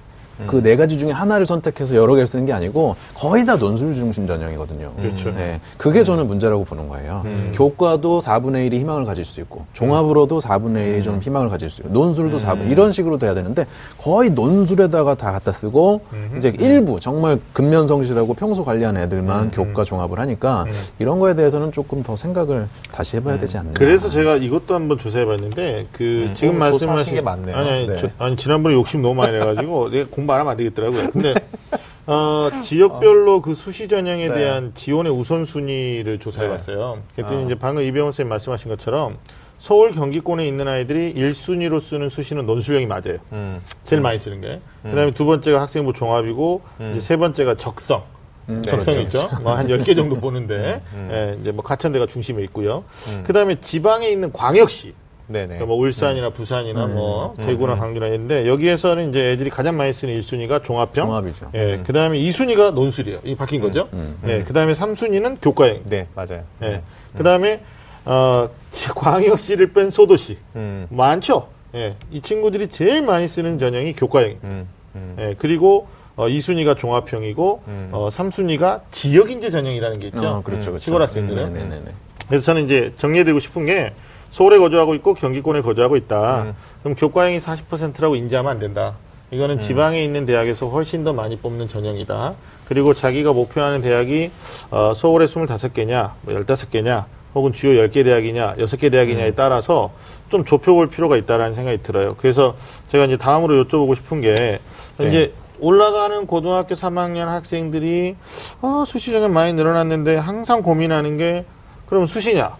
그 0.46 0.62
네 0.62 0.76
가지 0.76 0.98
중에 0.98 1.10
하나를 1.12 1.46
선택해서 1.46 1.94
여러 1.94 2.14
개를 2.14 2.26
쓰는 2.26 2.44
게 2.46 2.52
아니고 2.52 2.96
거의 3.14 3.44
다 3.46 3.56
논술 3.56 3.94
중심 3.94 4.26
전형이거든요. 4.26 4.92
그렇죠. 4.96 5.30
네, 5.34 5.60
그게 5.78 6.02
저는 6.04 6.26
문제라고 6.26 6.64
보는 6.64 6.88
거예요. 6.88 7.24
교과도 7.54 8.20
4분의 8.20 8.68
1이 8.70 8.80
희망을 8.80 9.04
가질 9.04 9.24
수 9.24 9.40
있고, 9.40 9.64
종합으로도 9.72 10.40
4분의 10.40 10.98
1이 11.00 11.04
좀 11.04 11.20
희망을 11.20 11.48
가질 11.48 11.70
수 11.70 11.82
있고, 11.82 11.92
논술도 11.92 12.38
4분, 12.38 12.70
이런 12.70 12.92
식으로 12.92 13.18
돼야 13.18 13.34
되는데, 13.34 13.66
거의 13.98 14.30
논술에다가 14.30 15.14
다 15.14 15.32
갖다 15.32 15.52
쓰고, 15.52 16.00
이제 16.36 16.52
일부, 16.58 17.00
정말 17.00 17.38
근면성실하고 17.52 18.34
평소 18.34 18.64
관리하는 18.64 19.00
애들만 19.02 19.50
교과 19.52 19.84
종합을 19.84 20.18
하니까, 20.20 20.66
이런 20.98 21.18
거에 21.18 21.34
대해서는 21.34 21.72
조금 21.72 22.02
더 22.02 22.16
생각을 22.16 22.68
다시 22.92 23.16
해봐야 23.16 23.38
되지 23.38 23.58
않나. 23.58 23.70
그래서 23.74 24.08
제가 24.08 24.36
이것도 24.36 24.74
한번 24.74 24.98
조사해봤는데 24.98 25.86
그 25.92 26.30
지금 26.34 26.56
어, 26.56 26.58
말씀하신 26.58 27.14
게 27.14 27.20
많네요. 27.20 27.56
아니 27.56 27.70
아니, 27.70 27.86
네. 27.86 27.96
저- 28.00 28.08
아니 28.18 28.36
지난번에 28.36 28.74
욕심 28.74 29.02
너무 29.02 29.14
많이 29.14 29.32
내가지고 29.32 29.90
내가 29.90 30.06
공 30.10 30.25
부안 30.26 30.40
하면 30.40 30.50
안 30.50 30.56
되겠더라고요. 30.56 31.10
근데 31.10 31.34
어, 32.06 32.50
지역별로 32.62 33.42
그 33.42 33.54
수시 33.54 33.88
전형에 33.88 34.28
네. 34.28 34.34
대한 34.34 34.72
지원의 34.74 35.12
우선순위를 35.12 36.18
조사해봤어요. 36.18 37.02
그랬더니 37.16 37.42
아. 37.42 37.46
이제 37.46 37.54
방금 37.56 37.82
이병헌 37.82 38.12
선생님 38.12 38.28
말씀하신 38.28 38.70
것처럼 38.70 39.18
서울 39.58 39.92
경기권에 39.92 40.46
있는 40.46 40.68
아이들이 40.68 41.14
1순위로 41.14 41.82
쓰는 41.82 42.08
수시는 42.08 42.46
논술형이 42.46 42.86
맞아요. 42.86 43.18
음. 43.32 43.60
제일 43.84 44.02
많이 44.02 44.18
쓰는 44.18 44.40
게. 44.40 44.60
그다음에 44.82 45.10
두 45.10 45.24
번째가 45.24 45.60
학생부 45.62 45.92
종합이고 45.92 46.62
이제 46.92 47.00
세 47.00 47.16
번째가 47.16 47.56
적성. 47.56 48.04
네, 48.46 48.62
적성 48.62 48.94
그렇죠. 48.94 49.00
있죠. 49.02 49.42
뭐한 49.42 49.66
10개 49.66 49.96
정도 49.96 50.20
보는데, 50.20 50.80
예, 51.10 51.36
이제 51.40 51.50
뭐 51.50 51.64
가천대가 51.64 52.06
중심에 52.06 52.44
있고요. 52.44 52.84
그 53.24 53.32
다음에 53.32 53.56
지방에 53.60 54.08
있는 54.08 54.32
광역시. 54.32 54.94
네네. 55.28 55.46
그러니까 55.46 55.66
뭐 55.66 55.76
울산이나 55.76 56.30
부산이나 56.30 56.86
뭐 56.86 57.34
대구나 57.38 57.76
강주나 57.76 58.06
있는데 58.06 58.46
여기에서는 58.46 59.10
이제 59.10 59.32
애들이 59.32 59.50
가장 59.50 59.76
많이 59.76 59.92
쓰는 59.92 60.18
1순위가 60.20 60.62
종합형. 60.64 61.06
종합이죠. 61.06 61.50
예, 61.54 61.82
그 61.84 61.92
다음에 61.92 62.18
2순위가 62.18 62.72
논술이에요. 62.74 63.20
이 63.24 63.34
바뀐 63.34 63.60
거죠. 63.60 63.88
예, 64.26 64.44
그 64.44 64.52
다음에 64.52 64.74
3순위는 64.74 65.38
교과형. 65.42 65.80
네, 65.84 66.06
맞아요. 66.14 66.42
예, 66.62 66.82
그 67.16 67.24
다음에, 67.24 67.60
어, 68.04 68.48
광역시를 68.94 69.72
뺀 69.72 69.90
소도시. 69.90 70.38
음. 70.54 70.86
많죠. 70.90 71.48
예, 71.74 71.96
이 72.10 72.20
친구들이 72.20 72.68
제일 72.68 73.02
많이 73.02 73.28
쓰는 73.28 73.58
전형이 73.58 73.94
교과형. 73.94 74.36
음. 74.44 74.68
음. 74.94 75.16
예, 75.18 75.34
그리고 75.38 75.88
어, 76.16 76.28
2순위가 76.28 76.78
종합형이고 76.78 77.62
음. 77.68 77.88
어, 77.92 78.08
3순위가 78.10 78.82
지역인재 78.90 79.50
전형이라는 79.50 80.00
게 80.00 80.06
있죠. 80.08 80.26
어, 80.26 80.42
그렇죠, 80.42 80.70
그렇죠. 80.70 80.84
시골 80.84 81.02
학생들은. 81.02 81.44
음, 81.48 81.52
네네네. 81.52 81.90
그래서 82.28 82.44
저는 82.44 82.64
이제 82.64 82.92
정리해드리고 82.96 83.38
싶은 83.40 83.66
게 83.66 83.92
서울에 84.30 84.58
거주하고 84.58 84.94
있고 84.96 85.14
경기권에 85.14 85.62
거주하고 85.62 85.96
있다. 85.96 86.54
그럼 86.82 86.94
교과형이 86.94 87.38
40%라고 87.40 88.16
인지하면 88.16 88.52
안 88.52 88.58
된다. 88.58 88.94
이거는 89.30 89.60
지방에 89.60 90.04
있는 90.04 90.24
대학에서 90.24 90.68
훨씬 90.68 91.02
더 91.04 91.12
많이 91.12 91.36
뽑는 91.36 91.68
전형이다. 91.68 92.34
그리고 92.68 92.94
자기가 92.94 93.32
목표하는 93.32 93.80
대학이 93.80 94.30
어, 94.70 94.92
서울에 94.94 95.26
25개냐, 95.26 96.12
뭐 96.22 96.34
15개냐, 96.34 97.04
혹은 97.34 97.52
주요 97.52 97.86
10개 97.86 98.04
대학이냐, 98.04 98.56
6개 98.56 98.90
대학이냐에 98.90 99.32
따라서 99.32 99.92
좀 100.30 100.44
좁혀볼 100.44 100.88
필요가 100.88 101.16
있다라는 101.16 101.54
생각이 101.54 101.82
들어요. 101.82 102.14
그래서 102.18 102.54
제가 102.88 103.04
이제 103.04 103.16
다음으로 103.16 103.64
여쭤보고 103.64 103.94
싶은 103.96 104.20
게 104.20 104.58
이제 105.00 105.32
올라가는 105.58 106.26
고등학교 106.26 106.74
3학년 106.74 107.26
학생들이 107.26 108.16
아, 108.62 108.84
수시 108.86 109.12
전형 109.12 109.32
많이 109.32 109.52
늘어났는데 109.52 110.16
항상 110.16 110.62
고민하는 110.62 111.16
게 111.16 111.44
그럼 111.88 112.06
수시냐, 112.06 112.56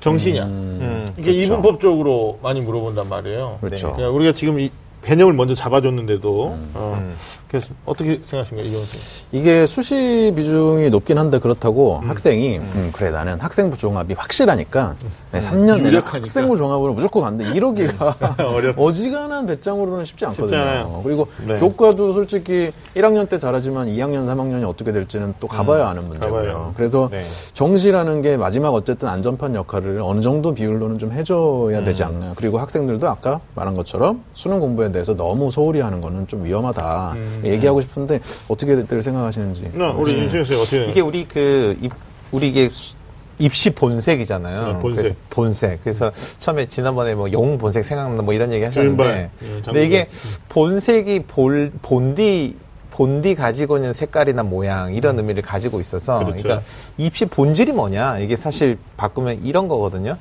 정시냐. 0.00 0.44
음. 0.44 1.14
이게 1.18 1.32
이분법적으로 1.32 2.38
많이 2.42 2.60
물어본단 2.60 3.08
말이에요. 3.08 3.58
그렇죠. 3.60 3.92
그러니까 3.92 4.10
우리가 4.10 4.32
지금 4.32 4.60
이 4.60 4.70
개념을 5.04 5.32
먼저 5.34 5.54
잡아줬는데도 5.54 6.48
음. 6.48 6.70
어, 6.74 7.14
그래서 7.56 7.74
어떻게 7.86 8.20
생각하십니까 8.26 8.68
이경훈 8.68 8.84
씨? 8.86 9.24
이게 9.32 9.66
수시 9.66 10.32
비중이 10.36 10.90
높긴 10.90 11.16
한데 11.18 11.38
그렇다고 11.38 12.00
음. 12.02 12.08
학생이 12.10 12.58
음, 12.58 12.90
그래 12.92 13.10
나는 13.10 13.40
학생부 13.40 13.76
종합이 13.78 14.14
확실하니까 14.14 14.94
네, 15.32 15.38
3년 15.38 15.80
내내. 15.82 15.98
학생부 16.04 16.56
종합으로 16.56 16.92
무조건 16.92 17.22
간다 17.22 17.44
이러기가. 17.44 18.14
어지간한 18.76 19.46
배짱으로는 19.46 20.04
쉽지 20.04 20.26
않거든요. 20.26 20.58
않아요. 20.58 21.00
그리고 21.04 21.28
네. 21.46 21.56
교과도 21.56 22.12
솔직히 22.12 22.70
1학년 22.94 23.28
때 23.28 23.38
잘하지만 23.38 23.88
2학년, 23.88 24.26
3학년이 24.26 24.68
어떻게 24.68 24.92
될지는 24.92 25.34
또 25.40 25.46
가봐야 25.48 25.88
아는 25.88 26.06
문제고요. 26.08 26.66
음. 26.70 26.74
그래서 26.76 27.08
네. 27.10 27.22
정시라는 27.54 28.22
게 28.22 28.36
마지막 28.36 28.70
어쨌든 28.74 29.08
안전판 29.08 29.54
역할을 29.54 30.00
어느 30.02 30.20
정도 30.20 30.52
비율로는 30.54 30.98
좀 30.98 31.12
해줘야 31.12 31.82
되지 31.84 32.02
음. 32.02 32.08
않나요? 32.08 32.32
그리고 32.36 32.58
학생들도 32.58 33.08
아까 33.08 33.40
말한 33.54 33.74
것처럼 33.74 34.22
수능 34.34 34.60
공부에 34.60 34.92
대해서 34.92 35.14
너무 35.14 35.50
소홀히 35.50 35.80
하는 35.80 36.00
거는 36.00 36.26
좀 36.26 36.44
위험하다 36.44 37.12
음. 37.16 37.40
얘기하고 37.48 37.80
싶은데 37.80 38.20
어떻게들 38.48 39.02
생각하시는지. 39.02 39.70
나 39.74 39.90
우리 39.90 40.12
인수영 40.12 40.44
씨 40.44 40.54
어떻게 40.54 40.78
네. 40.78 40.86
이게 40.90 41.00
우리 41.00 41.24
그 41.26 41.76
입, 41.80 41.92
우리 42.32 42.48
이게 42.48 42.68
수- 42.70 42.94
입시 43.38 43.68
본색이잖아요. 43.70 44.66
네, 44.66 44.78
본색. 44.80 44.96
그래서 44.96 45.14
본색. 45.30 45.80
그래서 45.84 46.12
처음에 46.38 46.66
지난번에 46.68 47.14
뭐 47.14 47.30
영웅 47.32 47.58
본색 47.58 47.84
생각나 47.84 48.22
뭐 48.22 48.32
이런 48.32 48.50
얘기 48.52 48.64
하셨는데. 48.64 49.30
예. 49.42 49.60
근데 49.62 49.84
이게 49.84 50.08
본색이 50.48 51.24
볼 51.28 51.70
본디 51.82 52.56
본디 52.92 53.34
가지고 53.34 53.76
있는 53.76 53.92
색깔이나 53.92 54.42
모양 54.42 54.94
이런 54.94 55.18
의미를 55.18 55.42
가지고 55.42 55.80
있어서 55.80 56.18
그렇죠. 56.20 56.42
그러니까 56.42 56.66
입시 56.96 57.26
본질이 57.26 57.72
뭐냐 57.72 58.20
이게 58.20 58.36
사실 58.36 58.78
바꾸면 58.96 59.44
이런 59.44 59.68
거거든요. 59.68 60.16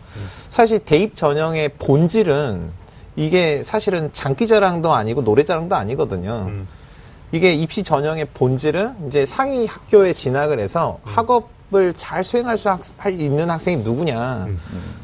사실 0.50 0.80
대입 0.80 1.16
전형의 1.16 1.70
본질은 1.80 2.70
이게 3.16 3.64
사실은 3.64 4.10
장기자랑도 4.12 4.94
아니고 4.94 5.22
노래자랑도 5.22 5.74
아니거든요. 5.74 6.48
음. 6.50 6.68
이게 7.36 7.52
입시 7.52 7.84
전형의 7.84 8.28
본질은 8.34 9.08
이제 9.08 9.26
상위 9.26 9.66
학교에 9.66 10.14
진학을 10.14 10.58
해서 10.58 11.00
학업을 11.04 11.94
잘 11.94 12.24
수행할 12.24 12.58
수 12.58 12.70
학- 12.70 12.80
할 12.98 13.20
있는 13.20 13.50
학생이 13.50 13.78
누구냐. 13.84 14.48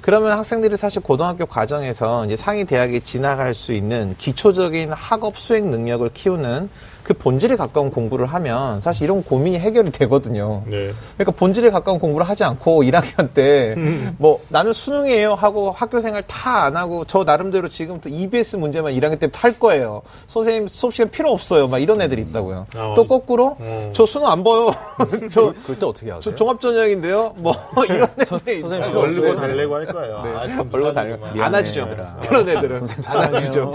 그러면 0.01 0.37
학생들이 0.37 0.77
사실 0.77 1.01
고등학교 1.01 1.45
과정에서 1.45 2.23
이제 2.25 2.37
상위 2.37 2.63
대학에 2.63 3.01
진학할 3.01 3.53
수 3.53 3.73
있는 3.73 4.15
기초적인 4.17 4.93
학업 4.93 5.37
수행 5.37 5.71
능력을 5.71 6.09
키우는 6.13 6.69
그 7.03 7.13
본질에 7.13 7.55
가까운 7.55 7.89
공부를 7.91 8.25
하면 8.27 8.79
사실 8.81 9.03
이런 9.05 9.23
고민이 9.23 9.59
해결이 9.59 9.91
되거든요. 9.91 10.63
네. 10.67 10.91
그러니까 11.17 11.31
본질에 11.37 11.69
가까운 11.71 11.99
공부를 11.99 12.27
하지 12.27 12.43
않고 12.43 12.83
1학년 12.83 13.33
때 13.33 13.75
뭐 14.17 14.39
나는 14.49 14.73
수능이에요 14.73 15.33
하고 15.35 15.71
학교 15.71 15.99
생활 15.99 16.23
다 16.27 16.61
안 16.61 16.77
하고 16.77 17.05
저 17.05 17.23
나름대로 17.23 17.67
지금부터 17.67 18.09
EBS 18.09 18.57
문제만 18.57 18.93
1학년 18.93 19.19
때부터 19.19 19.39
할 19.39 19.57
거예요. 19.57 20.01
선생님 20.27 20.67
수업 20.67 20.93
시간 20.93 21.09
필요 21.09 21.31
없어요. 21.31 21.67
막 21.67 21.79
이런 21.79 22.01
애들이 22.01 22.21
있다고요. 22.23 22.65
아, 22.75 22.93
또 22.95 23.07
거꾸로 23.07 23.55
어. 23.59 23.91
저 23.93 24.05
수능 24.05 24.27
안 24.27 24.43
봐요. 24.43 24.69
저, 25.31 25.53
그럴 25.63 25.79
때 25.79 25.85
어떻게 25.85 26.07
하세요? 26.11 26.19
저 26.21 26.35
종합 26.35 26.61
전형인데요. 26.61 27.33
뭐 27.37 27.53
이런 27.89 28.07
애들이 28.19 28.59
선생님 28.61 28.89
있다고요. 28.89 28.99
얼고 29.01 29.35
달래고 29.37 29.75
할 29.75 29.85
거예요. 29.87 30.17
아, 30.17 30.47
참 30.47 30.59
얼고 30.71 30.87
무사하구만. 30.89 31.19
달래 31.33 31.41
안아주죠. 31.41 31.87
그런 32.27 32.49
애들은 32.49 32.81
안아주죠. 33.07 33.73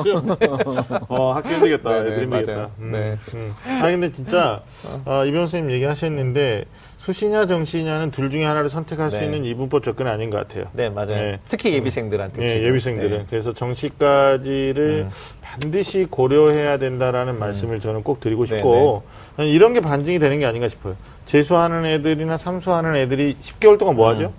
어, 1.08 1.32
학교 1.32 1.48
힘들겠다. 1.50 1.90
네, 1.90 1.98
애들 2.00 2.10
네, 2.16 2.22
힘들겠다. 2.22 2.52
맞아요. 2.52 2.70
음, 2.78 2.92
네. 2.92 3.15
음. 3.34 3.54
아 3.66 3.82
근데 3.82 4.10
진짜 4.12 4.60
어, 5.04 5.24
이병 5.24 5.42
선생님 5.42 5.72
얘기하셨는데 5.72 6.64
수시냐 6.98 7.46
정시냐는 7.46 8.10
둘 8.10 8.30
중에 8.30 8.44
하나를 8.44 8.68
선택할 8.70 9.10
수 9.10 9.18
네. 9.18 9.26
있는 9.26 9.44
이분법 9.44 9.84
접근 9.84 10.08
아닌 10.08 10.30
것 10.30 10.38
같아요. 10.38 10.66
네 10.72 10.88
맞아요. 10.90 11.08
네. 11.08 11.40
특히 11.48 11.72
예비생들한테 11.74 12.42
예, 12.42 12.48
지금. 12.48 12.66
예비생들은 12.66 13.10
네. 13.10 13.16
음. 13.18 13.26
그래서 13.30 13.52
정시까지를 13.52 15.08
반드시 15.40 16.06
고려해야 16.10 16.78
된다라는 16.78 17.38
말씀을 17.38 17.80
저는 17.80 18.02
꼭 18.02 18.20
드리고 18.20 18.46
네, 18.46 18.56
싶고 18.56 19.04
이런 19.38 19.72
게 19.72 19.80
반증이 19.80 20.18
되는 20.18 20.38
게 20.38 20.46
아닌가 20.46 20.68
싶어요. 20.68 20.96
재수하는 21.26 21.84
애들이나 21.84 22.38
삼수하는 22.38 22.96
애들이 22.96 23.36
10개월 23.42 23.78
동안 23.78 23.96
뭐 23.96 24.08
하죠? 24.08 24.32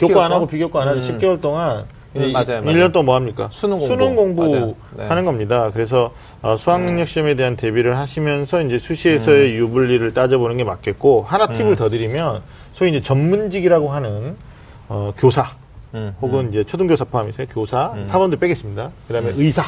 교과 0.00 0.26
안 0.26 0.32
하고 0.32 0.46
비교과 0.46 0.82
안 0.82 0.88
음. 0.98 1.00
10개월 1.00 1.40
동안 1.40 1.86
음, 2.24 2.28
이- 2.28 2.32
맞아요, 2.32 2.44
1년 2.62 2.64
맞아요. 2.64 2.92
동안 2.92 3.06
뭐 3.06 3.14
합니까? 3.16 3.48
수능 3.50 3.78
공부. 4.16 4.42
맞아요. 4.48 4.74
네. 4.96 5.06
하는 5.06 5.24
겁니다. 5.24 5.70
그래서 5.72 6.12
어, 6.42 6.56
수학 6.58 6.80
능력 6.82 7.06
시험에 7.08 7.34
대한 7.34 7.56
대비를 7.56 7.96
하시면서 7.96 8.62
이제 8.62 8.78
수시에서의 8.78 9.52
음. 9.52 9.56
유불리를 9.58 10.14
따져보는 10.14 10.56
게 10.56 10.64
맞겠고 10.64 11.24
하나 11.28 11.46
팁을 11.48 11.76
더 11.76 11.88
드리면 11.88 12.42
소위 12.74 12.90
이제 12.90 13.02
전문직이라고 13.02 13.90
하는 13.90 14.36
어, 14.88 15.12
교사 15.18 15.46
음, 15.94 16.14
혹은 16.20 16.50
이제 16.50 16.64
초등교사 16.64 17.04
포함해서 17.04 17.46
교사, 17.46 17.94
사범들 18.04 18.38
빼겠습니다. 18.38 18.90
그다음에 19.06 19.32
의사, 19.36 19.62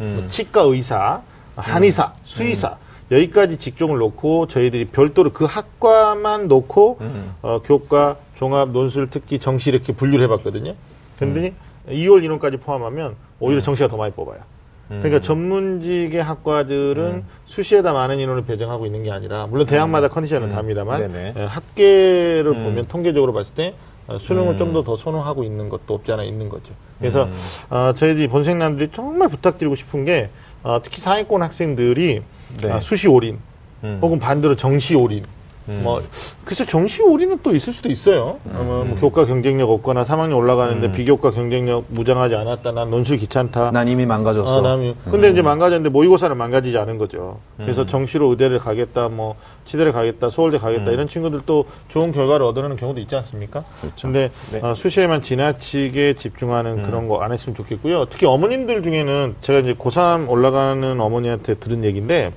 음. 0.00 0.16
뭐 0.20 0.28
치과 0.28 0.62
의사, 0.62 1.20
한의사, 1.56 2.12
수의사 2.24 2.76
여기까지 3.12 3.58
직종을 3.58 3.98
놓고 3.98 4.48
저희들이 4.48 4.86
별도로 4.86 5.32
그 5.32 5.44
학과만 5.44 6.48
놓고 6.48 6.98
음. 7.00 7.34
어, 7.42 7.60
교과, 7.64 8.16
종합, 8.36 8.70
논술, 8.70 9.08
특기, 9.10 9.38
정시 9.38 9.70
이렇게 9.70 9.92
분류를 9.92 10.24
해봤거든요. 10.24 10.74
근데 11.18 11.52
2월 11.88 12.22
인원까지 12.24 12.58
포함하면 12.58 13.16
오히려 13.40 13.60
정시가 13.60 13.88
더 13.88 13.96
많이 13.96 14.12
뽑아요. 14.12 14.40
그러니까 14.88 15.20
전문직의 15.22 16.22
학과들은 16.22 17.24
수시에다 17.46 17.92
많은 17.94 18.18
인원을 18.18 18.44
배정하고 18.44 18.84
있는 18.84 19.02
게 19.02 19.10
아니라 19.10 19.46
물론 19.46 19.66
대학마다 19.66 20.08
컨디션은 20.08 20.50
다릅니다만 20.50 21.06
네네. 21.06 21.34
예, 21.36 21.44
학계를 21.44 22.52
보면 22.52 22.88
통계적으로 22.88 23.32
봤을 23.32 23.54
때 23.54 23.74
어, 24.06 24.18
수능을 24.18 24.58
좀 24.58 24.72
더 24.74 24.82
더 24.84 24.96
선호하고 24.96 25.44
있는 25.44 25.68
것도 25.70 25.94
없지 25.94 26.12
않아 26.12 26.24
있는 26.24 26.48
거죠. 26.50 26.74
그래서 26.98 27.26
어, 27.70 27.92
저희들이 27.96 28.28
본생남들이 28.28 28.90
정말 28.94 29.28
부탁드리고 29.28 29.76
싶은 29.76 30.04
게 30.04 30.28
어, 30.62 30.80
특히 30.82 31.00
상위권 31.00 31.40
학생들이 31.42 32.22
네. 32.60 32.70
아, 32.70 32.78
수시 32.80 33.08
올인 33.08 33.38
음. 33.84 33.98
혹은 34.02 34.18
반대로 34.18 34.56
정시 34.56 34.94
올인 34.94 35.24
뭐 35.66 36.02
글쎄 36.44 36.66
정시 36.66 37.02
올인은 37.02 37.38
또 37.42 37.54
있을 37.54 37.72
수도 37.72 37.88
있어요. 37.90 38.38
어, 38.52 38.62
뭐, 38.64 38.84
뭐 38.84 38.96
교과 38.98 39.24
경쟁력 39.26 39.70
없거나 39.70 40.04
3학년 40.04 40.36
올라가는데 40.36 40.92
비교과 40.92 41.30
경쟁력 41.30 41.84
무장하지 41.88 42.34
않았다. 42.34 42.72
난 42.72 42.90
논술 42.90 43.16
귀찮다. 43.18 43.70
난 43.70 43.88
이미 43.88 44.04
망가졌어. 44.04 44.58
아, 44.58 44.60
남 44.60 44.94
근데 45.10 45.30
이제 45.30 45.40
망가졌는데 45.40 45.88
모의고사는 45.90 46.36
망가지지 46.36 46.76
않은 46.78 46.98
거죠. 46.98 47.38
그래서 47.56 47.86
정시로 47.86 48.28
의대를 48.30 48.58
가겠다, 48.58 49.08
뭐 49.08 49.36
치대를 49.64 49.92
가겠다, 49.92 50.30
서울대 50.30 50.58
가겠다 50.58 50.90
이런 50.90 51.06
친구들도 51.08 51.64
좋은 51.88 52.10
결과를 52.12 52.44
얻어내는 52.44 52.76
경우도 52.76 53.00
있지 53.00 53.14
않습니까? 53.16 53.64
근데 54.00 54.30
네. 54.50 54.60
어, 54.60 54.74
수시에만 54.74 55.22
지나치게 55.22 56.14
집중하는 56.14 56.82
그런 56.82 57.08
거 57.08 57.22
안 57.22 57.30
했으면 57.30 57.54
좋겠고요. 57.54 58.06
특히 58.06 58.26
어머님들 58.26 58.82
중에는 58.82 59.36
제가 59.42 59.60
이제 59.60 59.74
고3 59.74 60.28
올라가는 60.28 61.00
어머니한테 61.00 61.54
들은 61.54 61.84
얘기인데 61.84 62.32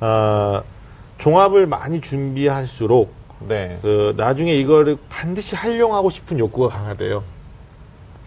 어, 0.00 0.62
종합을 1.18 1.66
많이 1.66 2.00
준비할수록 2.00 3.12
네. 3.46 3.78
그 3.82 4.14
나중에 4.16 4.54
이거를 4.54 4.96
반드시 5.08 5.54
활용하고 5.54 6.10
싶은 6.10 6.38
욕구가 6.38 6.68
강하대요. 6.68 7.22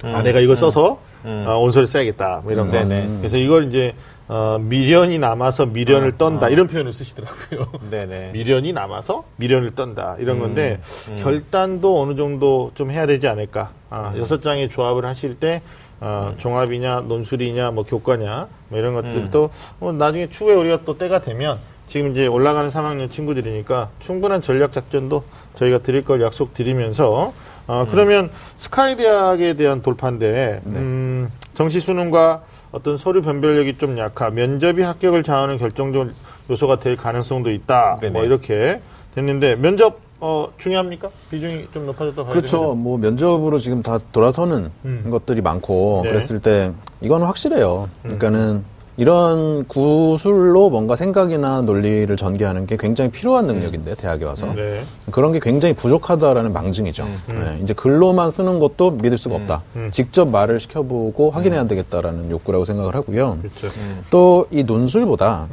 아 0.04 0.20
음, 0.20 0.24
내가 0.24 0.40
이걸 0.40 0.56
써서 0.56 1.00
음. 1.26 1.46
어, 1.48 1.58
온서를 1.60 1.88
써야겠다 1.88 2.42
뭐 2.44 2.52
이런 2.52 2.68
거. 2.68 2.74
네네. 2.74 3.18
그래서 3.20 3.38
이걸 3.38 3.68
이제 3.68 3.94
어, 4.28 4.58
미련이 4.60 5.20
남아서 5.20 5.66
미련을 5.66 6.14
아, 6.14 6.18
떤다 6.18 6.46
아. 6.48 6.50
이런 6.50 6.68
표현을 6.68 6.94
쓰시더라고요. 6.94 7.72
네네. 7.92 8.32
미련이 8.32 8.74
남아서 8.74 9.26
미련을 9.36 9.76
떤다 9.76 10.16
이런 10.20 10.38
음, 10.38 10.42
건데 10.42 10.80
음. 11.10 11.20
결단도 11.22 12.02
어느 12.02 12.16
정도 12.16 12.72
좀 12.74 12.92
해야 12.92 13.06
되지 13.06 13.28
않을까. 13.28 13.72
아, 13.90 14.14
음. 14.16 14.20
여섯 14.20 14.42
장의 14.42 14.70
조합을 14.70 15.06
하실 15.06 15.36
때 15.36 15.62
어, 16.00 16.34
종합이냐 16.38 17.02
논술이냐 17.02 17.72
뭐 17.72 17.84
교과냐 17.84 18.48
뭐 18.70 18.80
이런 18.80 18.94
것들도 18.94 19.50
음. 19.82 19.86
어, 19.86 19.92
나중에 19.92 20.30
추후에 20.30 20.56
우리가 20.56 20.80
또 20.86 20.98
때가 20.98 21.20
되면 21.20 21.60
지금 21.92 22.12
이제 22.12 22.26
올라가는 22.26 22.70
3학년 22.70 23.12
친구들이니까 23.12 23.90
충분한 24.00 24.42
전략 24.42 24.72
작전도 24.72 25.26
저희가 25.56 25.80
드릴 25.80 26.06
걸 26.06 26.22
약속 26.22 26.54
드리면서 26.54 27.34
어, 27.68 27.86
그러면 27.92 28.30
스카이 28.56 28.96
대학에 28.96 29.56
대한 29.56 29.82
돌파인데 29.82 30.62
음, 30.68 31.30
정시 31.54 31.82
수능과 31.82 32.44
어떤 32.72 32.98
서류 32.98 33.22
변별력이 33.22 33.78
좀 33.78 33.98
약하 33.98 34.30
면접이 34.30 34.82
합격을 34.84 35.24
좌우하는 35.24 35.58
결정적 35.58 36.12
요소가 36.50 36.80
될 36.80 36.96
가능성도 36.96 37.52
있다. 37.52 37.98
네네. 38.00 38.14
뭐 38.14 38.24
이렇게 38.24 38.82
됐는데 39.14 39.56
면접 39.56 40.00
어, 40.22 40.48
중요합니까? 40.60 41.10
비중이 41.30 41.68
좀 41.74 41.88
높아졌다고 41.88 42.30
그렇죠. 42.30 42.58
되나요? 42.58 42.76
뭐 42.76 42.98
면접으로 43.00 43.58
지금 43.58 43.82
다 43.82 44.00
돌아서는 44.14 44.72
음. 44.86 45.10
것들이 45.12 45.42
많고 45.42 46.04
네. 46.06 46.12
그랬을 46.12 46.40
때 46.40 46.72
이거는 47.02 47.26
확실해요. 47.28 47.90
그러니까는 48.04 48.64
이런 48.98 49.66
구술로 49.68 50.70
뭔가 50.70 50.96
생각이나 50.96 51.62
논리를 51.62 52.16
전개하는 52.16 52.68
게 52.68 52.78
굉장히 52.78 53.10
필요한 53.10 53.48
능력인데 53.48 53.96
대학에 53.96 54.26
와서 54.26 54.54
네. 54.54 54.84
그런 55.12 55.32
게 55.32 55.40
굉장히 55.40 55.74
부족하다라는 55.76 56.52
망증이죠. 56.52 57.08
네, 57.28 57.60
이제 57.64 57.74
글로만 57.74 58.30
쓰는 58.30 58.60
것도 58.60 58.92
믿을 58.92 59.18
수가 59.18 59.36
없다. 59.36 59.64
음. 59.78 59.90
직접 59.92 60.30
말을 60.30 60.60
시켜보고 60.60 61.32
확인해야 61.32 61.68
되겠다라는 61.68 62.30
욕구라고 62.32 62.66
생각을 62.66 62.96
하고요. 62.96 63.40
그렇죠. 63.42 63.76
또이 64.10 64.64
논술보다 64.64 65.48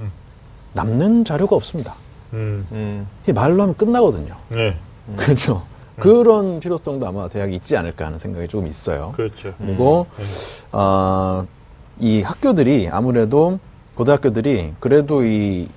남는 0.73 1.25
자료가 1.25 1.55
없습니다. 1.57 1.95
음. 2.33 2.67
음. 2.73 3.07
이 3.27 3.33
말로 3.33 3.63
하면 3.63 3.77
끝나거든요. 3.77 4.35
네. 4.49 4.77
그렇죠. 5.17 5.63
그런 5.99 6.61
필요성도 6.61 7.07
아마 7.07 7.29
대학이 7.29 7.55
있지 7.55 7.77
않을까 7.77 8.07
하는 8.07 8.19
생각이 8.19 8.47
조금 8.49 8.67
있어요. 8.67 9.13
그렇죠. 9.17 9.53
그리고 9.59 10.07
어, 10.71 11.47
이 12.01 12.23
학교들이 12.23 12.89
아무래도 12.91 13.59
고등학교들이 13.95 14.75
그래도 14.81 15.25
이 15.25 15.69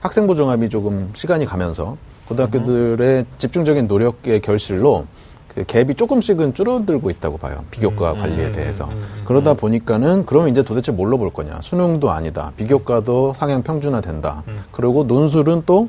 학생부 0.00 0.36
종합이 0.36 0.68
조금 0.68 1.10
시간이 1.14 1.46
가면서 1.46 1.96
고등학교들의 2.28 3.24
집중적인 3.38 3.86
노력의 3.86 4.40
결실로 4.40 5.06
그 5.48 5.62
갭이 5.64 5.96
조금씩은 5.96 6.52
줄어들고 6.54 7.10
있다고 7.10 7.38
봐요. 7.38 7.64
비교과 7.70 8.14
관리에 8.14 8.50
대해서. 8.52 8.90
그러다 9.24 9.54
보니까는 9.54 10.26
그러면 10.26 10.50
이제 10.50 10.62
도대체 10.62 10.90
뭘로 10.90 11.16
볼 11.16 11.32
거냐. 11.32 11.60
수능도 11.62 12.10
아니다. 12.10 12.52
비교과도 12.56 13.34
상향 13.34 13.62
평준화 13.62 14.00
된다. 14.00 14.42
그리고 14.72 15.04
논술은 15.04 15.62
또 15.64 15.88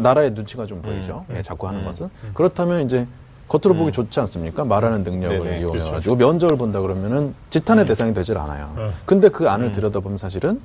나라의 0.00 0.32
눈치가 0.32 0.66
좀 0.66 0.80
보이죠. 0.82 1.24
예, 1.36 1.42
자꾸 1.42 1.68
하는 1.68 1.84
것은. 1.84 2.08
그렇다면 2.34 2.86
이제 2.86 3.06
겉으로 3.48 3.78
보기 3.78 3.92
좋지 3.92 4.18
않습니까? 4.20 4.64
말하는 4.64 5.02
능력을 5.04 5.38
네네, 5.38 5.60
이용해가지고 5.60 6.16
면접을 6.16 6.56
본다 6.56 6.80
그러면은 6.80 7.34
지탄의 7.50 7.86
대상이 7.86 8.12
되질 8.12 8.36
않아요. 8.38 8.72
네. 8.76 8.90
근데 9.04 9.28
그 9.28 9.48
안을 9.48 9.72
들여다보면 9.72 10.18
사실은 10.18 10.60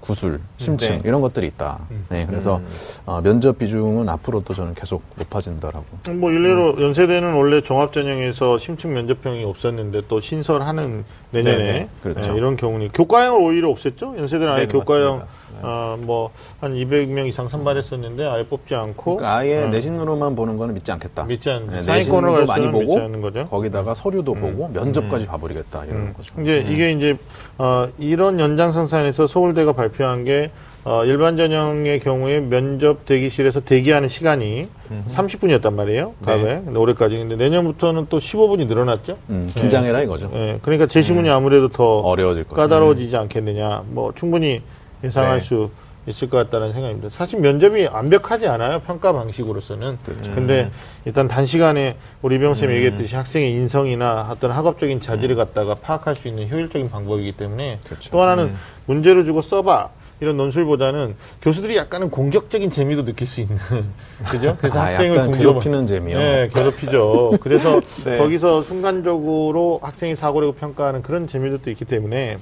구술, 0.00 0.40
심층 0.56 0.96
네. 0.96 1.02
이런 1.04 1.20
것들이 1.20 1.46
있다. 1.46 1.78
네, 2.08 2.26
그래서 2.26 2.60
어, 3.06 3.20
면접 3.22 3.56
비중은 3.58 4.08
앞으로도 4.08 4.52
저는 4.52 4.74
계속 4.74 5.00
높아진다라고. 5.16 5.84
뭐 6.14 6.32
일례로 6.32 6.82
연세대는 6.82 7.34
원래 7.34 7.60
종합 7.60 7.92
전형에서 7.92 8.58
심층 8.58 8.94
면접형이 8.94 9.44
없었는데 9.44 10.02
또 10.08 10.18
신설하는 10.18 11.04
내년에 11.30 11.88
그렇죠. 12.02 12.32
예, 12.32 12.36
이런 12.36 12.56
경우는 12.56 12.88
교과형을 12.88 13.40
오히려 13.40 13.72
없앴죠. 13.72 14.18
연세대는 14.18 14.52
아예 14.52 14.66
네네, 14.66 14.72
교과형 14.72 15.18
맞습니다. 15.18 15.41
네. 15.62 15.68
어, 15.68 15.96
뭐한 16.00 16.74
200명 16.74 17.28
이상 17.28 17.48
선발했었는데 17.48 18.26
아예 18.26 18.44
뽑지 18.46 18.74
않고 18.74 19.16
그러니까 19.16 19.36
아예 19.38 19.62
어, 19.64 19.66
내신으로만 19.68 20.34
보는 20.34 20.56
거는 20.56 20.74
믿지 20.74 20.90
않겠다. 20.92 21.24
믿지 21.24 21.50
않는 21.50 21.70
네, 21.70 21.82
상위권으로 21.82 22.32
내신도 22.32 22.46
갈 22.46 22.60
많이 22.60 22.72
보고 22.72 22.98
않는. 22.98 23.48
거기다가 23.48 23.94
서류도 23.94 24.34
보고 24.34 24.68
면접까지 24.68 25.26
봐버리겠다 25.26 25.84
이런 25.84 25.96
음. 25.96 26.12
거죠. 26.14 26.34
이제 26.40 26.64
이게 26.68 26.92
이제 26.92 27.16
어, 27.58 27.88
이런 27.98 28.40
연장선상에서 28.40 29.26
서울대가 29.26 29.72
발표한 29.72 30.24
게 30.24 30.50
어, 30.84 31.04
일반 31.04 31.36
전형의 31.36 32.00
경우에 32.00 32.40
면접 32.40 33.06
대기실에서 33.06 33.60
대기하는 33.60 34.08
시간이 34.08 34.68
30분이었단 35.08 35.72
말이에요. 35.74 36.14
과거에. 36.24 36.60
근데 36.64 36.76
올해까지. 36.78 37.16
근데 37.16 37.36
내년부터는 37.36 38.06
또 38.10 38.18
15분이 38.18 38.66
늘어났죠. 38.66 39.16
음, 39.30 39.50
긴장해라 39.54 40.02
이거죠. 40.02 40.30
예, 40.34 40.58
그러니까 40.60 40.86
제시문이 40.86 41.30
아무래도 41.30 41.68
더 41.68 42.00
어려워질. 42.00 42.44
까다로워지지 42.48 43.16
않겠느냐. 43.16 43.84
뭐 43.90 44.12
충분히 44.16 44.60
예상할 45.04 45.38
네. 45.38 45.44
수 45.44 45.70
있을 46.06 46.28
것 46.28 46.36
같다는 46.36 46.72
생각입니다. 46.72 47.10
사실 47.10 47.38
면접이 47.40 47.84
완벽하지 47.86 48.48
않아요. 48.48 48.80
평가 48.80 49.12
방식으로서는. 49.12 49.98
근데 50.34 50.70
일단 51.04 51.28
단시간에 51.28 51.96
우리 52.22 52.36
이병 52.36 52.56
쌤이 52.56 52.74
얘기했듯이 52.74 53.14
학생의 53.14 53.52
인성이나 53.52 54.28
어떤 54.30 54.50
학업적인 54.50 55.00
자질을 55.00 55.36
갖다가 55.36 55.76
파악할 55.76 56.16
수 56.16 56.26
있는 56.26 56.48
효율적인 56.50 56.90
방법이기 56.90 57.32
때문에 57.32 57.78
그렇죠. 57.84 58.10
또 58.10 58.20
하나는 58.20 58.54
문제를 58.86 59.24
주고 59.24 59.42
써봐. 59.42 59.90
이런 60.20 60.36
논술보다는 60.36 61.16
교수들이 61.42 61.76
약간은 61.76 62.08
공격적인 62.10 62.70
재미도 62.70 63.04
느낄 63.04 63.26
수 63.26 63.40
있는 63.40 63.56
그죠? 64.30 64.56
그래서 64.60 64.78
아, 64.78 64.84
학생을 64.84 65.32
괴롭히는 65.32 65.84
재미요. 65.86 66.16
네, 66.16 66.48
괴롭히죠. 66.54 67.38
그래서 67.40 67.80
네. 68.06 68.18
거기서 68.18 68.62
순간적으로 68.62 69.80
학생이 69.82 70.14
사고를 70.14 70.52
평가하는 70.52 71.02
그런 71.02 71.26
재미도 71.26 71.58
또 71.62 71.70
있기 71.70 71.84
때문에 71.84 72.38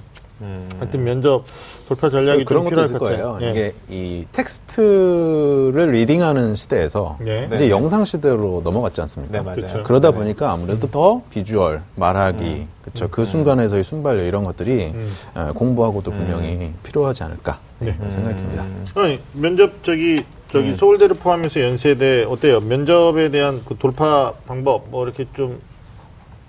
하여튼 0.79 1.05
면접 1.05 1.45
돌파 1.87 2.09
전략이 2.09 2.45
그런 2.45 2.65
좀 2.65 2.71
것도 2.75 2.85
있을 2.85 2.99
것 2.99 3.05
거예요. 3.07 3.33
같아요. 3.35 3.47
예. 3.47 3.51
이게 3.51 3.75
이 3.91 4.25
텍스트를 4.33 5.91
reading하는 5.91 6.57
시대에서 6.57 7.19
네. 7.21 7.49
이제 7.53 7.69
영상 7.69 8.05
시대로 8.05 8.61
넘어갔지 8.65 9.01
않습니까? 9.03 9.33
네, 9.39 9.41
맞아요. 9.45 9.57
그렇죠. 9.57 9.83
그러다 9.85 10.11
보니까 10.13 10.53
아무래도 10.53 10.89
더 10.91 11.21
비주얼, 11.31 11.83
말하기, 11.97 12.67
그렇죠. 12.83 13.09
그 13.11 13.25
순간에서의 13.25 13.85
순발력 13.85 14.25
이런 14.27 14.45
것들이 14.45 14.93
음. 14.95 15.11
어, 15.35 15.53
공부하고도 15.55 16.11
분명히 16.11 16.73
필요하지 16.83 17.23
않을까 17.25 17.59
네, 17.79 17.95
그런 17.95 18.11
생각이 18.11 18.37
듭니다. 18.37 18.65
아니, 18.95 19.19
면접 19.35 19.85
저기 19.85 20.25
저기 20.51 20.71
음. 20.71 20.77
서울대를 20.77 21.17
포함해서 21.17 21.61
연세대 21.61 22.25
어때요? 22.25 22.61
면접에 22.61 23.31
대한 23.31 23.61
그 23.65 23.77
돌파 23.79 24.33
방법 24.47 24.89
뭐 24.91 25.05
이렇게 25.05 25.27
좀 25.37 25.61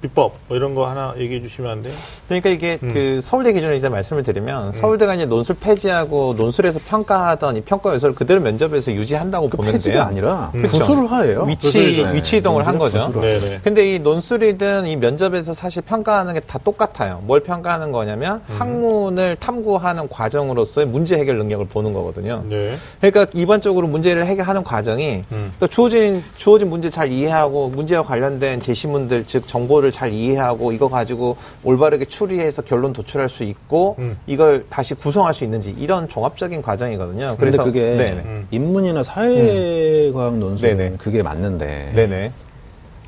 비법 0.01 0.33
뭐 0.47 0.57
이런 0.57 0.73
거 0.75 0.87
하나 0.89 1.13
얘기해 1.17 1.41
주시면 1.41 1.71
안 1.71 1.81
돼요? 1.83 1.93
그러니까 2.27 2.49
이게 2.49 2.79
음. 2.83 2.91
그 2.93 3.19
서울대 3.21 3.53
기준으로 3.53 3.75
이제 3.75 3.87
말씀을 3.89 4.23
드리면 4.23 4.73
서울대가 4.73 5.13
이제 5.15 5.25
논술 5.25 5.55
폐지하고 5.59 6.33
논술에서 6.37 6.79
평가하던 6.87 7.57
이 7.57 7.61
평가 7.61 7.93
요소를 7.93 8.15
그대로 8.15 8.41
면접에서 8.41 8.91
유지한다고 8.93 9.49
그 9.49 9.57
보면 9.57 9.73
폐지가 9.73 9.93
돼요. 9.93 10.03
아니라 10.03 10.49
그쵸. 10.53 10.79
구술을 10.79 11.11
하예요. 11.11 11.43
위치 11.43 11.67
구술이죠. 11.67 12.09
위치 12.13 12.37
이동을 12.37 12.65
한 12.67 12.77
거죠. 12.77 13.07
구술을 13.07 13.39
네네. 13.39 13.59
근데 13.63 13.95
이 13.95 13.99
논술이든 13.99 14.87
이 14.87 14.95
면접에서 14.95 15.53
사실 15.53 15.81
평가하는 15.83 16.33
게 16.33 16.41
다 16.41 16.57
똑같아요. 16.57 17.21
뭘 17.25 17.39
평가하는 17.41 17.91
거냐면 17.91 18.41
음. 18.49 18.55
학문을 18.57 19.35
탐구하는 19.39 20.09
과정으로서의 20.09 20.87
문제 20.87 21.15
해결 21.17 21.37
능력을 21.37 21.67
보는 21.67 21.93
거거든요. 21.93 22.43
네. 22.49 22.75
그러니까 22.99 23.27
이번적으로 23.33 23.87
문제를 23.87 24.25
해결하는 24.25 24.63
과정이 24.63 25.23
음. 25.31 25.53
또 25.59 25.67
주어진 25.67 26.23
주어진 26.35 26.69
문제 26.69 26.89
잘 26.89 27.11
이해하고 27.11 27.69
문제와 27.69 28.01
관련된 28.03 28.59
제시문들 28.59 29.25
즉 29.25 29.47
정보를 29.47 29.90
잘 29.91 30.11
이해하고 30.11 30.71
이거 30.71 30.87
가지고 30.87 31.37
올바르게 31.63 32.05
추리해서 32.05 32.61
결론 32.61 32.93
도출할 32.93 33.29
수 33.29 33.43
있고 33.43 33.95
음. 33.99 34.17
이걸 34.27 34.65
다시 34.69 34.93
구성할 34.93 35.33
수 35.33 35.43
있는지 35.43 35.71
이런 35.77 36.07
종합적인 36.07 36.61
과정이거든요. 36.61 37.35
그런데 37.37 37.37
그래서 37.37 37.63
그게 37.63 37.95
네네. 37.95 38.21
음. 38.25 38.47
인문이나 38.51 39.03
사회과학 39.03 40.37
논술은 40.37 40.77
네네. 40.77 40.95
그게 40.97 41.23
맞는데 41.23 41.93
네네. 41.95 42.31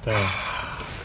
네. 0.05 0.13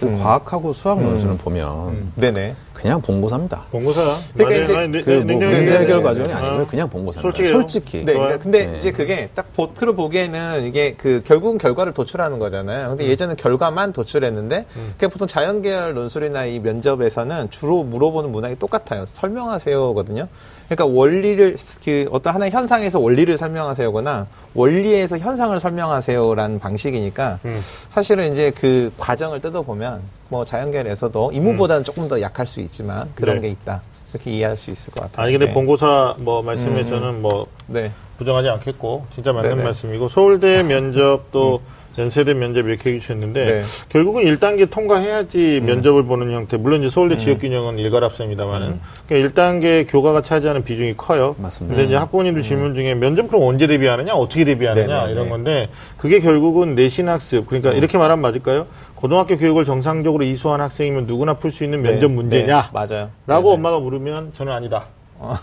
그 0.00 0.06
음. 0.06 0.16
과학하고 0.16 0.72
수학 0.72 1.02
논술은 1.02 1.38
보면 1.38 1.88
음. 1.88 2.12
네네. 2.16 2.54
그냥 2.80 3.00
본고사입니다. 3.00 3.64
본고사야. 3.72 4.16
그러니까 4.34 4.54
맞아요. 4.54 4.64
이제 4.64 4.76
아니, 4.76 4.92
네, 4.92 5.02
그 5.02 5.10
네, 5.10 5.16
뭐 5.16 5.24
냉정히 5.26 5.54
문제 5.56 5.78
해결 5.78 5.96
돼. 5.98 6.02
과정이 6.02 6.32
어. 6.32 6.36
아니고요. 6.36 6.66
그냥 6.68 6.88
본고사입니다. 6.88 7.22
솔직해요. 7.22 7.52
솔직히. 7.52 8.04
네, 8.04 8.14
좋아요. 8.14 8.38
근데 8.38 8.66
네. 8.66 8.78
이제 8.78 8.92
그게 8.92 9.28
딱 9.34 9.52
보트로 9.54 9.94
보기에는 9.96 10.64
이게 10.64 10.94
그 10.96 11.22
결국은 11.26 11.58
결과를 11.58 11.92
도출하는 11.92 12.38
거잖아요. 12.38 12.90
근데 12.90 13.06
예전에 13.08 13.34
결과만 13.34 13.92
도출했는데 13.92 14.66
그게 14.92 15.08
보통 15.08 15.26
자연계열 15.26 15.94
논술이나 15.94 16.44
이 16.44 16.60
면접에서는 16.60 17.50
주로 17.50 17.82
물어보는 17.82 18.30
문항이 18.30 18.58
똑같아요. 18.60 19.06
설명하세요거든요. 19.06 20.28
그러니까 20.68 20.86
원리를 20.86 21.56
그 21.84 22.06
어떤 22.12 22.34
하나의 22.34 22.52
현상에서 22.52 23.00
원리를 23.00 23.36
설명하세요거나 23.36 24.26
원리에서 24.54 25.18
현상을 25.18 25.58
설명하세요라는 25.58 26.58
방식이니까 26.60 27.38
음. 27.44 27.60
사실은 27.88 28.32
이제 28.32 28.52
그 28.54 28.92
과정을 28.98 29.40
뜯어보면 29.40 30.02
뭐 30.28 30.44
자연계열에서도 30.44 31.30
인문보다는 31.32 31.84
조금 31.84 32.08
더 32.08 32.20
약할 32.20 32.46
수 32.46 32.60
있지만 32.60 33.10
그런 33.14 33.36
네. 33.36 33.42
게 33.42 33.48
있다. 33.48 33.82
이렇게 34.12 34.30
이해할 34.30 34.56
수 34.56 34.70
있을 34.70 34.92
것 34.92 35.02
같아요. 35.02 35.24
아니 35.24 35.32
근데 35.32 35.46
네. 35.46 35.52
본고사 35.52 36.16
뭐 36.18 36.42
말씀에 36.42 36.86
저는 36.86 37.20
뭐 37.22 37.46
네. 37.66 37.90
부정하지 38.18 38.48
않겠고 38.48 39.06
진짜 39.14 39.32
맞는 39.32 39.50
네네. 39.50 39.62
말씀이고 39.64 40.08
서울대 40.08 40.62
면접 40.64 41.30
또 41.30 41.60
연세대 41.98 42.32
면접 42.34 42.66
이렇게 42.66 42.94
해주셨는데 42.94 43.44
네. 43.44 43.64
결국은 43.88 44.22
1단계 44.24 44.70
통과해야지 44.70 45.60
면접을 45.64 46.04
보는 46.04 46.32
형태 46.32 46.56
물론 46.56 46.80
이제 46.80 46.90
서울대 46.90 47.18
지역균형은 47.18 47.78
일가랍습니다만은 47.78 48.80
그러니까 49.08 49.30
1단계 49.42 49.84
교과가 49.90 50.22
차지하는 50.22 50.62
비중이 50.64 50.96
커요. 50.96 51.34
맞습니다. 51.38 51.74
근데 51.74 51.88
이제 51.88 51.96
학부모님들 51.96 52.44
질문 52.44 52.74
중에 52.74 52.94
면접 52.94 53.26
그럼 53.26 53.42
언제 53.42 53.66
대비하느냐 53.66 54.14
어떻게 54.14 54.44
대비하느냐 54.44 54.86
네네네. 54.86 55.12
이런 55.12 55.28
건데 55.28 55.68
그게 55.96 56.20
결국은 56.20 56.76
내신 56.76 57.08
학습 57.08 57.46
그러니까 57.46 57.72
이렇게 57.72 57.98
말하면 57.98 58.22
맞을까요? 58.22 58.66
고등학교 59.02 59.38
교육을 59.38 59.64
정상적으로 59.64 60.24
이수한 60.24 60.60
학생이면 60.60 61.06
누구나 61.06 61.34
풀 61.34 61.52
수 61.52 61.62
있는 61.62 61.82
면접 61.82 62.08
네. 62.08 62.14
문제냐? 62.14 62.62
네. 62.62 62.68
맞아요. 62.72 63.10
라고 63.28 63.50
네네. 63.50 63.54
엄마가 63.54 63.78
물으면 63.78 64.32
저는 64.34 64.52
아니다. 64.52 64.86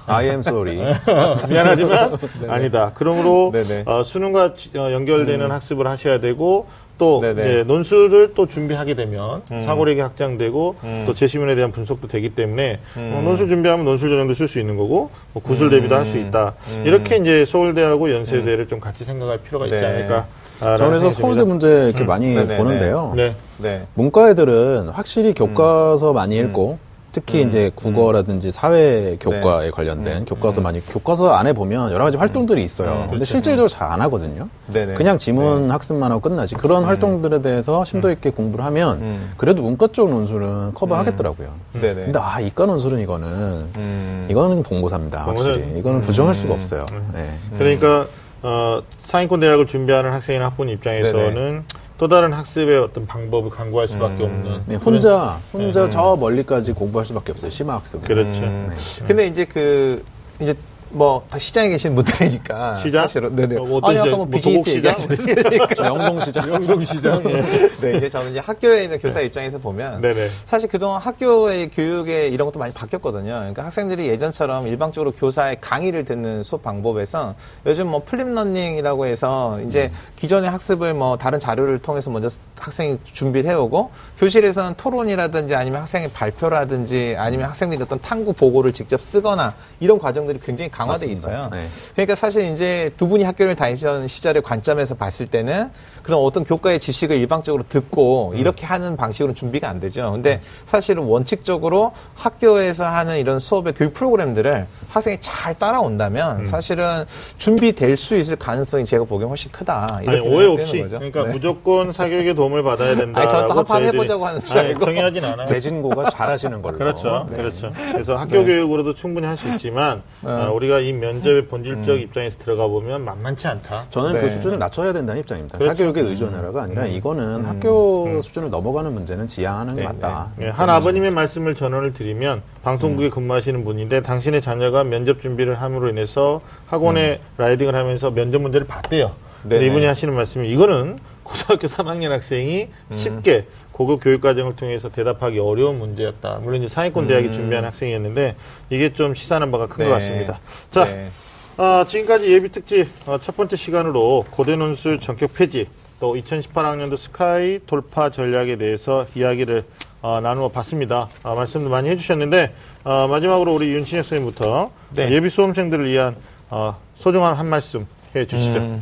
I 0.07 0.25
am 0.27 0.39
sorry. 0.41 0.75
미안하지만 1.49 2.17
아니다. 2.49 2.91
그러므로. 2.95 3.53
어, 3.85 4.03
수능과 4.03 4.55
지- 4.55 4.71
어, 4.77 4.91
연결되는 4.91 5.49
학습을 5.51 5.87
하셔야 5.87 6.19
되고 6.19 6.67
또. 6.97 7.21
이제 7.23 7.63
논술을 7.65 8.33
또 8.35 8.45
준비하게 8.45 8.95
되면 8.95 9.41
음. 9.53 9.63
사고력이 9.63 10.01
확장되고 10.01 10.75
음. 10.83 11.03
또 11.07 11.13
제시문에 11.13 11.55
대한 11.55 11.71
분석도 11.71 12.09
되기 12.09 12.29
때문에 12.35 12.79
음. 12.97 13.13
어, 13.15 13.21
논술 13.21 13.47
준비하면 13.47 13.85
논술 13.85 14.09
전형도 14.09 14.33
쓸 14.33 14.49
수 14.49 14.59
있는 14.59 14.75
거고 14.75 15.11
뭐 15.31 15.41
구술 15.41 15.69
대비도 15.69 15.95
할 15.95 16.05
수 16.07 16.17
있다. 16.17 16.55
음. 16.75 16.83
이렇게 16.85 17.15
이제 17.17 17.45
서울대하고 17.45 18.11
연세대를 18.13 18.67
좀 18.67 18.81
같이 18.81 19.05
생각할 19.05 19.39
필요가 19.39 19.65
있지 19.65 19.75
네. 19.77 19.85
않을까 19.85 20.25
그래서 20.59 21.09
생각이 21.09 21.11
서울대. 21.21 21.43
문제 21.43 21.89
이렇게 21.89 22.03
많이 22.03 22.27
네네네. 22.35 22.57
보는데요. 22.57 23.13
네. 23.15 23.35
네. 23.57 23.87
문과 23.93 24.29
애들은 24.29 24.89
확실히 24.89 25.33
교과서 25.33 26.13
많이 26.13 26.37
읽고 26.37 26.77
특히 27.11 27.43
음. 27.43 27.47
이제 27.47 27.71
국어라든지 27.75 28.51
사회 28.51 29.15
교과에 29.21 29.67
네. 29.67 29.71
관련된 29.71 30.17
음. 30.17 30.25
교과서 30.25 30.59
많이 30.59 30.85
교과서 30.85 31.33
안에 31.33 31.53
보면 31.53 31.93
여러 31.93 32.03
가지 32.03 32.17
활동들이 32.17 32.61
있어요. 32.61 32.89
음. 32.89 32.95
근데 33.03 33.07
그렇죠. 33.11 33.25
실질적으로 33.25 33.69
잘 33.69 33.85
안 33.89 34.01
하거든요. 34.01 34.49
네네. 34.67 34.95
그냥 34.95 35.17
지문 35.17 35.71
학습만 35.71 36.11
하고 36.11 36.19
끝나지. 36.19 36.55
그런 36.55 36.83
활동들에 36.83 37.41
대해서 37.41 37.85
심도 37.85 38.11
있게 38.11 38.31
공부를 38.31 38.65
하면 38.65 38.97
음. 38.97 39.31
그래도 39.37 39.61
문과 39.61 39.87
쪽 39.87 40.09
논술은 40.09 40.73
커버하겠더라고요. 40.73 41.47
네네. 41.73 41.93
근데 41.93 42.19
아 42.21 42.41
이과 42.41 42.65
논술은 42.65 42.99
이거는 42.99 43.29
음. 43.77 44.27
이거는 44.29 44.63
봉고사입니다. 44.63 45.25
확실히 45.25 45.79
이거는 45.79 46.01
부정할 46.01 46.33
수가 46.33 46.55
없어요. 46.55 46.85
네. 47.13 47.29
그러니까 47.57 48.07
어, 48.45 48.83
상위권 48.99 49.39
대학을 49.39 49.65
준비하는 49.65 50.11
학생이나 50.11 50.45
학부모 50.45 50.69
입장에서는 50.69 51.63
또 51.97 52.07
다른 52.07 52.31
학습의 52.31 52.77
어떤 52.77 53.07
방법을 53.07 53.49
강구할 53.49 53.87
수밖에 53.87 54.23
음. 54.23 54.25
없는 54.25 54.63
네, 54.67 54.75
혼자 54.75 55.39
혼자 55.51 55.89
저 55.89 56.15
멀리까지 56.15 56.73
공부할 56.73 57.07
수밖에 57.07 57.31
없어요. 57.31 57.49
심화 57.49 57.73
학습은. 57.73 58.05
그렇죠. 58.07 58.43
음. 58.43 58.69
네. 58.69 59.05
근데 59.07 59.25
이제 59.25 59.45
그 59.45 60.03
이제 60.39 60.53
뭐다 60.95 61.37
시장에 61.37 61.69
계신 61.69 61.93
분들이니까 61.93 62.75
시장? 62.81 63.03
사실은 63.03 63.35
네네. 63.35 63.57
어, 63.57 63.79
아니 63.83 63.97
시장? 63.97 64.07
아까 64.07 64.11
뭐뭐 64.11 64.29
비즈니스? 64.29 64.69
얘기하셨으니까. 64.69 65.67
저 65.75 65.85
영동시장. 65.85 66.49
영동시장. 66.49 67.23
예. 67.29 67.41
네, 67.81 67.97
이제 67.97 68.09
저는 68.09 68.31
이제 68.31 68.39
학교에 68.39 68.83
있는 68.83 68.99
교사 68.99 69.19
입장에서 69.19 69.57
보면 69.59 70.01
네네. 70.01 70.27
사실 70.45 70.69
그동안 70.69 71.01
학교의 71.01 71.69
교육에 71.71 72.29
이런 72.29 72.45
것도 72.47 72.59
많이 72.59 72.73
바뀌었거든요. 72.73 73.33
그러니까 73.33 73.65
학생들이 73.65 74.07
예전처럼 74.07 74.67
일방적으로 74.67 75.11
교사의 75.11 75.57
강의를 75.59 76.05
듣는 76.05 76.43
수업 76.43 76.63
방법에서 76.63 77.35
요즘 77.65 77.87
뭐 77.87 78.01
flipped 78.05 78.40
learning이라고 78.40 79.05
해서 79.05 79.59
이제 79.67 79.91
기존의 80.15 80.49
학습을 80.49 80.93
뭐 80.93 81.17
다른 81.17 81.39
자료를 81.39 81.79
통해서 81.79 82.09
먼저 82.09 82.29
학생이 82.57 82.99
준비를 83.03 83.49
해오고 83.51 83.91
교실에서는 84.17 84.75
토론이라든지 84.77 85.55
아니면 85.55 85.81
학생의 85.81 86.11
발표라든지 86.11 87.15
아니면 87.17 87.49
학생들이 87.49 87.81
어떤 87.83 87.99
탐구 87.99 88.31
보고를 88.33 88.71
직접 88.71 89.01
쓰거나 89.01 89.53
이런 89.81 89.99
과정들이 89.99 90.39
굉장히 90.43 90.71
강화돼 90.71 91.07
맞습니다. 91.07 91.19
있어요. 91.31 91.49
네. 91.51 91.67
그러니까 91.93 92.15
사실 92.15 92.51
이제 92.53 92.91
두 92.97 93.07
분이 93.07 93.23
학교를 93.23 93.55
다니던 93.55 94.07
시절의 94.07 94.41
관점에서 94.43 94.95
봤을 94.95 95.27
때는 95.27 95.69
그런 96.03 96.19
어떤 96.19 96.43
교과의 96.43 96.79
지식을 96.79 97.17
일방적으로 97.17 97.63
듣고 97.67 98.31
음. 98.33 98.37
이렇게 98.37 98.65
하는 98.65 98.95
방식으로는 98.95 99.35
준비가 99.35 99.69
안 99.69 99.79
되죠. 99.79 100.11
근데 100.11 100.39
사실은 100.65 101.03
원칙적으로 101.03 101.91
학교에서 102.15 102.85
하는 102.85 103.17
이런 103.17 103.39
수업의 103.39 103.73
교육 103.73 103.93
프로그램들을 103.93 104.67
학생이 104.89 105.17
잘 105.19 105.53
따라온다면 105.55 106.39
음. 106.41 106.45
사실은 106.45 107.05
준비될 107.37 107.97
수 107.97 108.15
있을 108.17 108.35
가능성이 108.35 108.85
제가 108.85 109.03
보기엔 109.05 109.29
훨씬 109.29 109.51
크다. 109.51 109.87
아니, 109.91 110.05
이렇게 110.07 110.19
오해 110.27 110.45
생각되는 110.45 110.63
없이 110.63 110.77
거죠. 110.81 110.95
그러니까 110.97 111.23
네. 111.23 111.33
무조건 111.33 111.91
사교육의 111.93 112.35
도움을 112.35 112.63
받아야 112.63 112.95
된다. 112.95 113.21
아니, 113.21 113.29
또 113.29 113.53
한판 113.53 113.83
해보자고 113.83 114.25
하는 114.25 114.39
줄 114.41 114.57
알고. 114.57 114.85
정의하진 114.85 115.23
않아요. 115.25 115.47
대진고가 115.47 116.09
잘하시는 116.11 116.61
걸로. 116.61 116.77
그렇죠. 116.77 117.25
네. 117.29 117.37
그렇죠. 117.37 117.71
그래서 117.91 118.15
학교 118.15 118.43
교육으로도 118.45 118.93
충분히 118.93 119.25
할 119.27 119.35
수 119.35 119.49
있지만 119.49 120.01
어, 120.23 120.49
우리 120.55 120.64
가 120.67 120.79
이 120.79 120.93
면접의 120.93 121.47
본질적 121.47 121.99
입장에서 122.01 122.37
들어가 122.37 122.67
보면 122.67 123.03
만만치 123.05 123.47
않다. 123.47 123.85
저는 123.89 124.13
네. 124.13 124.19
그 124.19 124.29
수준을 124.29 124.59
낮춰야 124.59 124.93
된다는 124.93 125.21
입장입니다. 125.21 125.57
그렇죠. 125.57 125.75
사교육에 125.77 126.01
의존해라가 126.01 126.63
아니라 126.63 126.85
이거는 126.85 127.45
학교 127.45 128.21
수준을 128.21 128.49
넘어가는 128.49 128.93
문제는 128.93 129.27
지양하는 129.27 129.75
게 129.75 129.81
네, 129.81 129.87
맞다. 129.87 130.31
예, 130.41 130.49
한 130.49 130.69
아버님의 130.69 131.11
말씀을 131.11 131.55
전언을 131.55 131.93
드리면 131.93 132.41
방송국에 132.63 133.09
근무하시는 133.09 133.63
분인데 133.63 134.01
당신의 134.03 134.41
자녀가 134.41 134.83
면접 134.83 135.21
준비를 135.21 135.55
함으로 135.61 135.89
인해서 135.89 136.41
학원에 136.67 137.19
라이딩을 137.37 137.73
하면서 137.75 138.11
면접 138.11 138.41
문제를 138.41 138.67
봤대요. 138.67 139.11
근데 139.41 139.57
네네. 139.57 139.67
이분이 139.67 139.85
하시는 139.85 140.13
말씀이 140.13 140.49
이거는 140.49 140.97
고등학교 141.23 141.67
3학년 141.67 142.09
학생이 142.09 142.67
쉽게 142.91 143.45
고급 143.75 144.01
교육 144.01 144.21
과정을 144.21 144.55
통해서 144.55 144.87
대답하기 144.89 145.37
어려운 145.37 145.79
문제였다. 145.79 146.39
물론 146.41 146.63
이제 146.63 146.73
상위권 146.73 147.07
대학에 147.07 147.29
준비한 147.33 147.65
학생이었는데 147.65 148.37
이게 148.69 148.93
좀 148.93 149.13
시사하는 149.13 149.51
바가 149.51 149.67
큰것 149.67 149.87
네. 149.87 149.89
같습니다. 149.91 150.39
자, 150.71 150.85
네. 150.85 151.09
아, 151.57 151.85
지금까지 151.85 152.31
예비 152.31 152.49
특집 152.49 152.87
어, 153.05 153.17
첫 153.21 153.35
번째 153.35 153.57
시간으로 153.57 154.25
고대 154.31 154.55
논술 154.55 155.01
전격 155.01 155.33
폐지 155.33 155.67
또 155.99 156.15
2018학년도 156.15 156.95
스카이 156.95 157.59
돌파 157.67 158.09
전략에 158.09 158.55
대해서 158.55 159.07
이야기를 159.13 159.65
어, 160.01 160.21
나누어 160.21 160.47
봤습니다. 160.47 161.09
아, 161.23 161.33
말씀도 161.33 161.69
많이 161.69 161.89
해주셨는데 161.89 162.53
어, 162.85 163.07
마지막으로 163.09 163.53
우리 163.53 163.73
윤신혁 163.73 164.05
선생님부터 164.05 164.71
네. 164.91 165.11
예비 165.11 165.29
수험생들을 165.29 165.89
위한 165.89 166.15
어, 166.49 166.77
소중한 166.95 167.33
한 167.33 167.47
말씀 167.47 167.85
해주시죠. 168.15 168.57
음. 168.57 168.81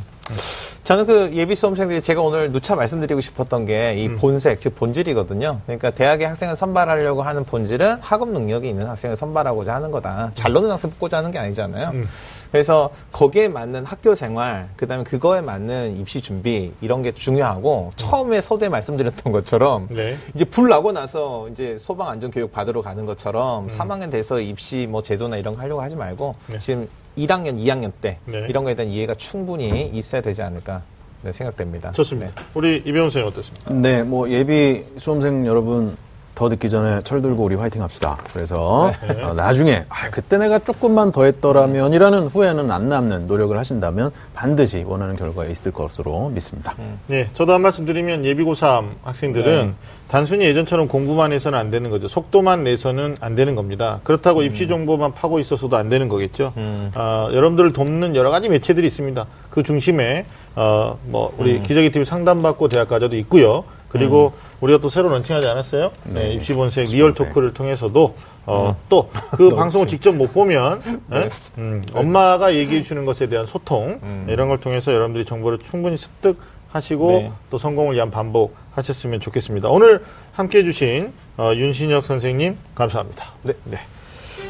저는 0.84 1.06
그 1.06 1.32
예비 1.34 1.56
수험생들이 1.56 2.02
제가 2.02 2.22
오늘 2.22 2.52
누차 2.52 2.76
말씀드리고 2.76 3.22
싶었던 3.22 3.66
게 3.66 3.94
이 3.96 4.10
본색, 4.10 4.60
즉 4.60 4.76
본질이거든요. 4.76 5.62
그러니까 5.66 5.92
대학의 5.92 6.28
학생을 6.28 6.56
선발하려고 6.56 7.22
하는 7.22 7.46
본질은 7.46 8.00
학업 8.02 8.30
능력이 8.30 8.68
있는 8.68 8.88
학생을 8.88 9.16
선발하고자 9.16 9.76
하는 9.76 9.92
거다. 9.92 10.32
잘 10.34 10.52
노는 10.52 10.70
학생 10.72 10.90
뽑고자 10.92 11.18
하는 11.18 11.32
게 11.32 11.40
아니잖아요. 11.40 11.90
음. 11.92 12.08
그래서 12.52 12.92
거기에 13.12 13.48
맞는 13.48 13.86
학교 13.86 14.14
생활, 14.14 14.68
그 14.76 14.86
다음에 14.88 15.04
그거에 15.04 15.42
맞는 15.42 15.98
입시 15.98 16.22
준비, 16.22 16.72
이런 16.82 17.02
게 17.02 17.12
중요하고, 17.12 17.94
처음에 17.96 18.42
서두에 18.42 18.70
말씀드렸던 18.70 19.34
것처럼, 19.34 19.88
네. 19.90 20.16
이제 20.36 20.46
불 20.46 20.70
나고 20.70 20.92
나서 20.92 21.50
이제 21.50 21.78
소방 21.80 22.10
안전 22.10 22.30
교육 22.30 22.52
받으러 22.52 22.82
가는 22.82 23.06
것처럼 23.08 23.70
3학년 23.70 24.12
돼서 24.12 24.40
입시 24.40 24.86
뭐 24.88 25.02
제도나 25.02 25.38
이런 25.38 25.56
거 25.56 25.62
하려고 25.62 25.82
하지 25.82 25.96
말고 25.96 26.36
네. 26.48 26.60
지금 26.60 26.88
1학년, 27.18 27.58
2학년 27.58 27.92
때 28.02 28.18
네. 28.26 28.46
이런 28.50 28.64
거에 28.64 28.76
대한 28.76 28.92
이해가 28.92 29.16
충분히 29.16 29.90
있어야 29.94 30.22
되지 30.22 30.42
않을까 30.42 30.82
네, 31.22 31.32
생각됩니다. 31.32 31.92
좋습니다. 31.94 32.34
네. 32.36 32.44
우리 32.54 32.78
이병훈 32.78 33.10
선생님 33.10 33.28
어떻습니까? 33.28 33.74
네, 33.74 34.04
뭐 34.04 34.30
예비 34.30 34.84
수험생 34.98 35.46
여러분 35.46 35.96
더 36.36 36.50
듣기 36.50 36.70
전에 36.70 37.00
철 37.02 37.22
들고 37.22 37.44
우리 37.44 37.56
화이팅 37.56 37.82
합시다. 37.82 38.18
그래서 38.34 38.92
어, 39.22 39.34
나중에 39.36 39.86
아, 39.90 40.10
그때 40.10 40.38
내가 40.38 40.60
조금만 40.60 41.12
더 41.12 41.26
했더라면이라는 41.26 42.28
후회는 42.28 42.72
안 42.72 42.90
남는 42.90 43.28
노력을 43.28 43.58
하신다면 43.58 44.12
반드시 44.34 44.84
원하는 44.86 45.16
결과가 45.16 45.46
있을 45.46 45.72
것으로 45.72 46.30
믿습니다. 46.30 46.74
네, 47.08 47.28
저도 47.34 47.54
한 47.54 47.62
말씀 47.62 47.86
드리면 47.86 48.26
예비 48.26 48.44
고3 48.44 48.86
학생들은 49.04 49.68
네. 49.68 49.74
단순히 50.08 50.46
예전처럼 50.46 50.88
공부만 50.88 51.32
해서는 51.32 51.58
안 51.58 51.70
되는 51.72 51.90
거죠. 51.90 52.08
속도만 52.08 52.64
내서는 52.64 53.18
안 53.20 53.36
되는 53.36 53.56
겁니다. 53.56 54.00
그렇다고 54.04 54.44
입시 54.44 54.68
정보만 54.68 55.14
파고 55.14 55.40
있어서도 55.40 55.76
안 55.76 55.90
되는 55.90 56.08
거겠죠. 56.08 56.54
음. 56.58 56.92
어, 56.96 57.30
여러분들을 57.32 57.74
돕는 57.74 58.16
여러 58.16 58.30
가지 58.30 58.50
매체들이 58.50 58.86
있습니다. 58.88 59.26
그 59.50 59.64
중심에 59.64 60.26
어, 60.56 61.00
뭐 61.06 61.34
우리 61.38 61.62
기자기 61.64 61.92
TV 61.92 62.06
상담받고 62.06 62.68
대학 62.68 62.90
과자도 62.90 63.16
있고요. 63.18 63.64
그리고 63.94 64.34
우리가 64.60 64.80
또 64.80 64.90
새로 64.90 65.08
런칭하지 65.10 65.46
않았어요? 65.48 65.92
네, 66.06 66.34
입시 66.34 66.54
본색 66.54 66.90
real. 66.90 67.14
talk를 67.14 67.54
통해서도 67.54 68.16
어, 68.46 68.76
또그 68.90 69.52
방송을 69.56 69.88
직접 69.88 70.14
못 70.14 70.34
보면 70.34 70.82
예? 71.14 71.30
음, 71.60 71.82
엄마가 71.94 72.56
얘기해 72.56 72.84
주는 72.84 73.06
것에 73.06 73.30
대한 73.30 73.46
소통 73.46 74.26
이런 74.28 74.50
걸 74.50 74.60
통해서 74.60 74.92
여러분들이 74.92 75.26
정보를 75.26 75.60
충분히 75.60 75.98
습득하시고 75.98 77.08
네. 77.12 77.32
또 77.52 77.58
성공을 77.58 77.96
위한 77.96 78.12
반복 78.12 78.56
하셨으면 78.72 79.20
좋겠습니다. 79.22 79.70
오늘 79.70 80.04
함께 80.34 80.60
해주신 80.60 81.14
어, 81.38 81.52
윤신혁 81.56 82.04
선생님 82.06 82.58
감사합니다. 82.76 83.26
네. 83.44 83.78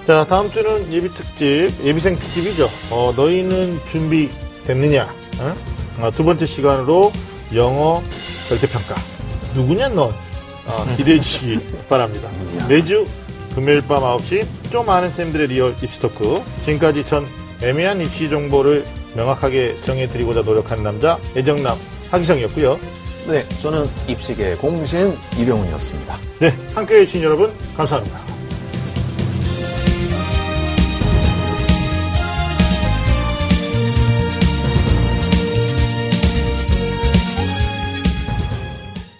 자 0.08 0.26
다음 0.26 0.48
주는 0.50 0.92
예비 0.92 1.10
특집 1.10 1.70
예비생 1.84 2.16
특집이죠. 2.16 2.70
어, 2.90 3.14
너희는 3.16 3.78
준비됐느냐? 3.92 5.04
어? 5.04 6.06
어, 6.06 6.12
두 6.12 6.24
번째 6.24 6.46
시간으로 6.46 7.12
영어 7.54 8.02
절대평가 8.48 9.13
누구냐 9.54 9.90
넌 9.90 10.14
어, 10.66 10.96
기대해 10.98 11.20
주시기 11.20 11.60
바랍니다. 11.90 12.30
매주 12.68 13.06
금요일 13.56 13.82
밤 13.88 14.02
9시 14.02 14.46
좀 14.72 14.90
아는 14.90 15.10
쌤들의 15.10 15.48
real 15.48 15.76
입시 15.82 16.00
talk 16.00 16.42
지금까지 16.66 17.06
전 17.06 17.28
애매한 17.62 18.02
입시 18.02 18.30
정보를 18.30 18.86
명확하게 19.16 19.78
정해드리고자 19.86 20.42
노력한 20.42 20.82
남자 20.84 21.20
애정남 21.36 21.78
하기성이었고요. 22.12 22.80
네, 23.28 23.48
저는 23.62 23.90
입시의 24.08 24.58
공신 24.58 25.18
이병훈이었습니다. 25.38 26.18
네, 26.40 26.58
함께해 26.74 27.06
주신 27.06 27.24
여러분 27.24 27.54
감사합니다. 27.78 28.33